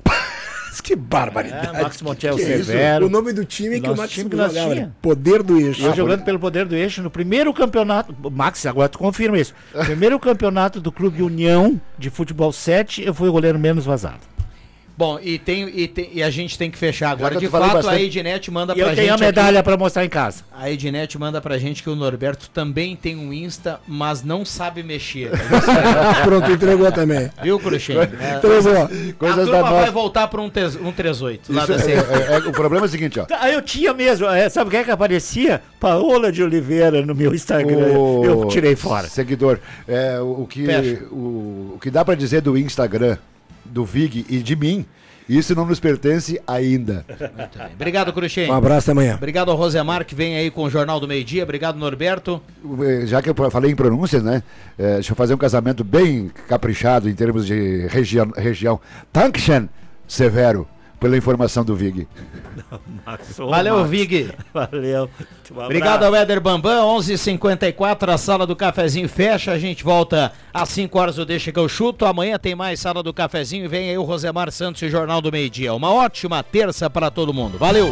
Que 0.84 0.96
barbaridade. 0.96 1.78
É, 1.78 1.84
Max 1.84 2.02
Montiel 2.02 2.36
Que 2.36 2.42
isso? 2.42 2.66
Severo. 2.66 3.06
O 3.06 3.10
nome 3.10 3.32
do 3.34 3.46
time 3.46 3.80
que 3.80 3.88
o 3.90 3.96
Max 3.96 4.12
time 4.14 4.30
que 4.30 4.36
nós 4.36 4.52
jogava, 4.52 4.74
tinha. 4.74 4.96
Poder 5.02 5.44
do 5.44 5.60
eixo. 5.60 5.86
Eu 5.86 5.94
jogando 5.94 6.24
pelo 6.24 6.40
poder 6.40 6.66
do 6.66 6.76
eixo 6.76 7.04
no 7.04 7.12
primeiro 7.12 7.54
campeonato. 7.54 8.16
Max, 8.32 8.66
agora 8.66 8.90
tu 8.90 8.98
confirma 8.98 9.38
isso. 9.38 9.54
Primeiro 9.86 10.18
campeonato 10.20 10.82
do 10.82 10.92
Clube 10.92 11.22
União 11.22 11.80
de 12.00 12.10
Futebol 12.10 12.52
7, 12.52 13.04
eu 13.06 13.14
fui 13.14 13.30
o 13.30 13.32
goleiro 13.32 13.60
menos 13.60 13.86
vazado. 13.86 14.22
Bom, 15.02 15.20
e, 15.20 15.40
tem, 15.40 15.68
e, 15.68 15.88
tem- 15.88 16.10
e 16.14 16.22
a 16.22 16.30
gente 16.30 16.56
tem 16.60 16.70
que 16.70 16.78
fechar 16.78 17.10
agora. 17.10 17.34
que 17.34 17.40
De 17.40 17.46
eu 17.46 17.52
fato, 17.52 17.64
a 17.64 17.74
bastante- 17.74 18.04
Ednet 18.04 18.52
manda 18.52 18.74
E 18.74 18.76
pra 18.76 18.84
eu 18.84 18.90
gente. 18.90 18.98
tenho 19.00 19.12
a 19.12 19.16
aqui- 19.16 19.24
medalha 19.26 19.64
pra 19.64 19.76
mostrar 19.76 20.06
em 20.06 20.10
casa. 20.10 20.44
A 20.56 20.70
Ednet 20.70 21.18
manda 21.18 21.42
pra 21.42 21.58
gente 21.58 21.82
que 21.82 21.90
o 21.90 21.96
Norberto 21.96 22.48
também 22.52 22.96
tem 22.96 23.16
um 23.16 23.34
Insta, 23.34 23.80
mas 23.88 24.22
não 24.24 24.46
sabe 24.46 24.84
mexer. 24.84 25.32
Pronto, 26.24 26.52
entregou 26.52 26.92
também. 26.92 27.32
Viu, 27.42 27.58
Cruxem? 27.60 27.98
É, 27.98 28.04
Entregou. 28.38 28.76
a 28.84 28.88
Coisas 29.18 29.38
da 29.38 29.46
turma 29.46 29.64
vai 29.72 29.80
nossa. 29.80 29.92
voltar 29.92 30.28
pra 30.28 30.40
um, 30.40 30.52
tes, 30.52 30.76
um 30.76 30.92
38. 30.92 31.52
Lá 31.52 31.64
Isso 31.64 31.72
da 31.72 31.78
é- 31.80 31.80
CE. 31.80 31.92
é- 31.94 32.34
é- 32.36 32.38
o 32.48 32.52
problema 32.52 32.86
é 32.86 32.88
o 32.88 32.92
seguinte, 32.92 33.20
ó. 33.20 33.26
Ah, 33.32 33.50
eu 33.50 33.62
tinha 33.64 33.94
mesmo. 33.96 34.28
é, 34.28 34.50
sabe 34.50 34.70
quem 34.70 34.82
é 34.82 34.84
que 34.84 34.92
aparecia? 34.92 35.64
Paola 35.80 36.32
de 36.32 36.44
Oliveira 36.44 37.04
no 37.04 37.16
meu 37.16 37.34
Instagram. 37.34 37.98
O 37.98 38.24
Eu 38.24 38.46
tirei 38.50 38.76
fora. 38.76 39.08
Seguidor, 39.08 39.58
é, 39.88 40.20
o, 40.20 40.42
o 40.44 40.48
que, 40.48 40.64
o, 41.12 41.74
o 41.76 41.80
que 41.82 41.90
dá 41.90 42.06
pra 42.06 42.14
dizer 42.14 42.42
do 42.42 42.56
Instagram, 42.56 43.18
do 43.72 43.86
Vig 43.86 44.26
e 44.30 44.38
de 44.40 44.56
mim, 44.56 44.86
isso 45.30 45.56
não 45.56 45.66
nos 45.66 45.80
pertence 45.80 46.42
ainda. 46.46 47.06
Muito 47.08 47.58
bem. 47.58 47.68
Obrigado, 47.74 48.12
Cruxem. 48.12 48.50
Um 48.50 48.54
abraço 48.54 48.92
amanhã. 48.92 49.16
Obrigado 49.16 49.50
ao 49.50 49.56
Rosemar, 49.56 50.04
que 50.06 50.14
vem 50.14 50.36
aí 50.36 50.52
com 50.52 50.64
o 50.64 50.70
Jornal 50.70 51.00
do 51.00 51.08
Meio 51.08 51.24
Dia. 51.24 51.44
Obrigado, 51.44 51.78
Norberto. 51.78 52.42
Eh, 52.84 53.06
Já 53.06 53.22
que 53.22 53.30
eu 53.30 53.52
falei 53.52 53.72
em 53.72 53.76
pronúncias, 53.76 54.22
né? 54.24 54.44
eh, 54.78 54.96
deixa 54.96 55.14
eu 55.14 55.16
fazer 55.16 55.34
um 55.34 55.38
casamento 55.38 55.84
bem 55.84 56.30
caprichado 56.50 57.10
em 57.10 57.16
termos 57.16 57.46
de 57.48 57.88
região. 57.88 58.32
região. 58.36 58.80
Tankchen 59.14 59.70
Severo, 60.08 60.68
pela 61.02 61.18
informação 61.18 61.66
do 61.66 61.76
Vig. 61.76 62.08
Ô, 63.40 63.48
Valeu, 63.48 63.78
Max. 63.80 63.90
Vig. 63.90 64.32
Valeu. 64.54 65.10
Um 65.52 65.60
Obrigado 65.60 66.04
ao 66.04 66.16
Éder 66.16 66.40
Bambam, 66.40 66.88
11:54 67.00 68.14
a 68.14 68.18
sala 68.20 68.46
do 68.46 68.56
cafezinho 68.56 69.10
fecha. 69.10 69.52
A 69.52 69.58
gente 69.58 69.84
volta 69.84 70.32
às 70.54 70.70
5 70.70 70.98
horas 70.98 71.16
do 71.16 71.26
Deixa 71.26 71.52
que 71.52 71.60
eu 71.60 71.68
chuto. 71.68 72.06
Amanhã 72.06 72.38
tem 72.38 72.54
mais 72.54 72.80
sala 72.80 73.02
do 73.02 73.12
cafezinho. 73.12 73.68
Vem 73.68 73.90
aí 73.90 73.98
o 73.98 74.04
Rosemar 74.04 74.52
Santos 74.52 74.84
e 74.84 74.86
o 74.86 74.90
Jornal 74.92 75.22
do 75.22 75.32
Meio 75.32 75.50
Dia. 75.50 75.74
Uma 75.74 75.92
ótima 75.92 76.44
terça 76.44 76.88
para 76.88 77.10
todo 77.10 77.34
mundo. 77.34 77.58
Valeu! 77.58 77.92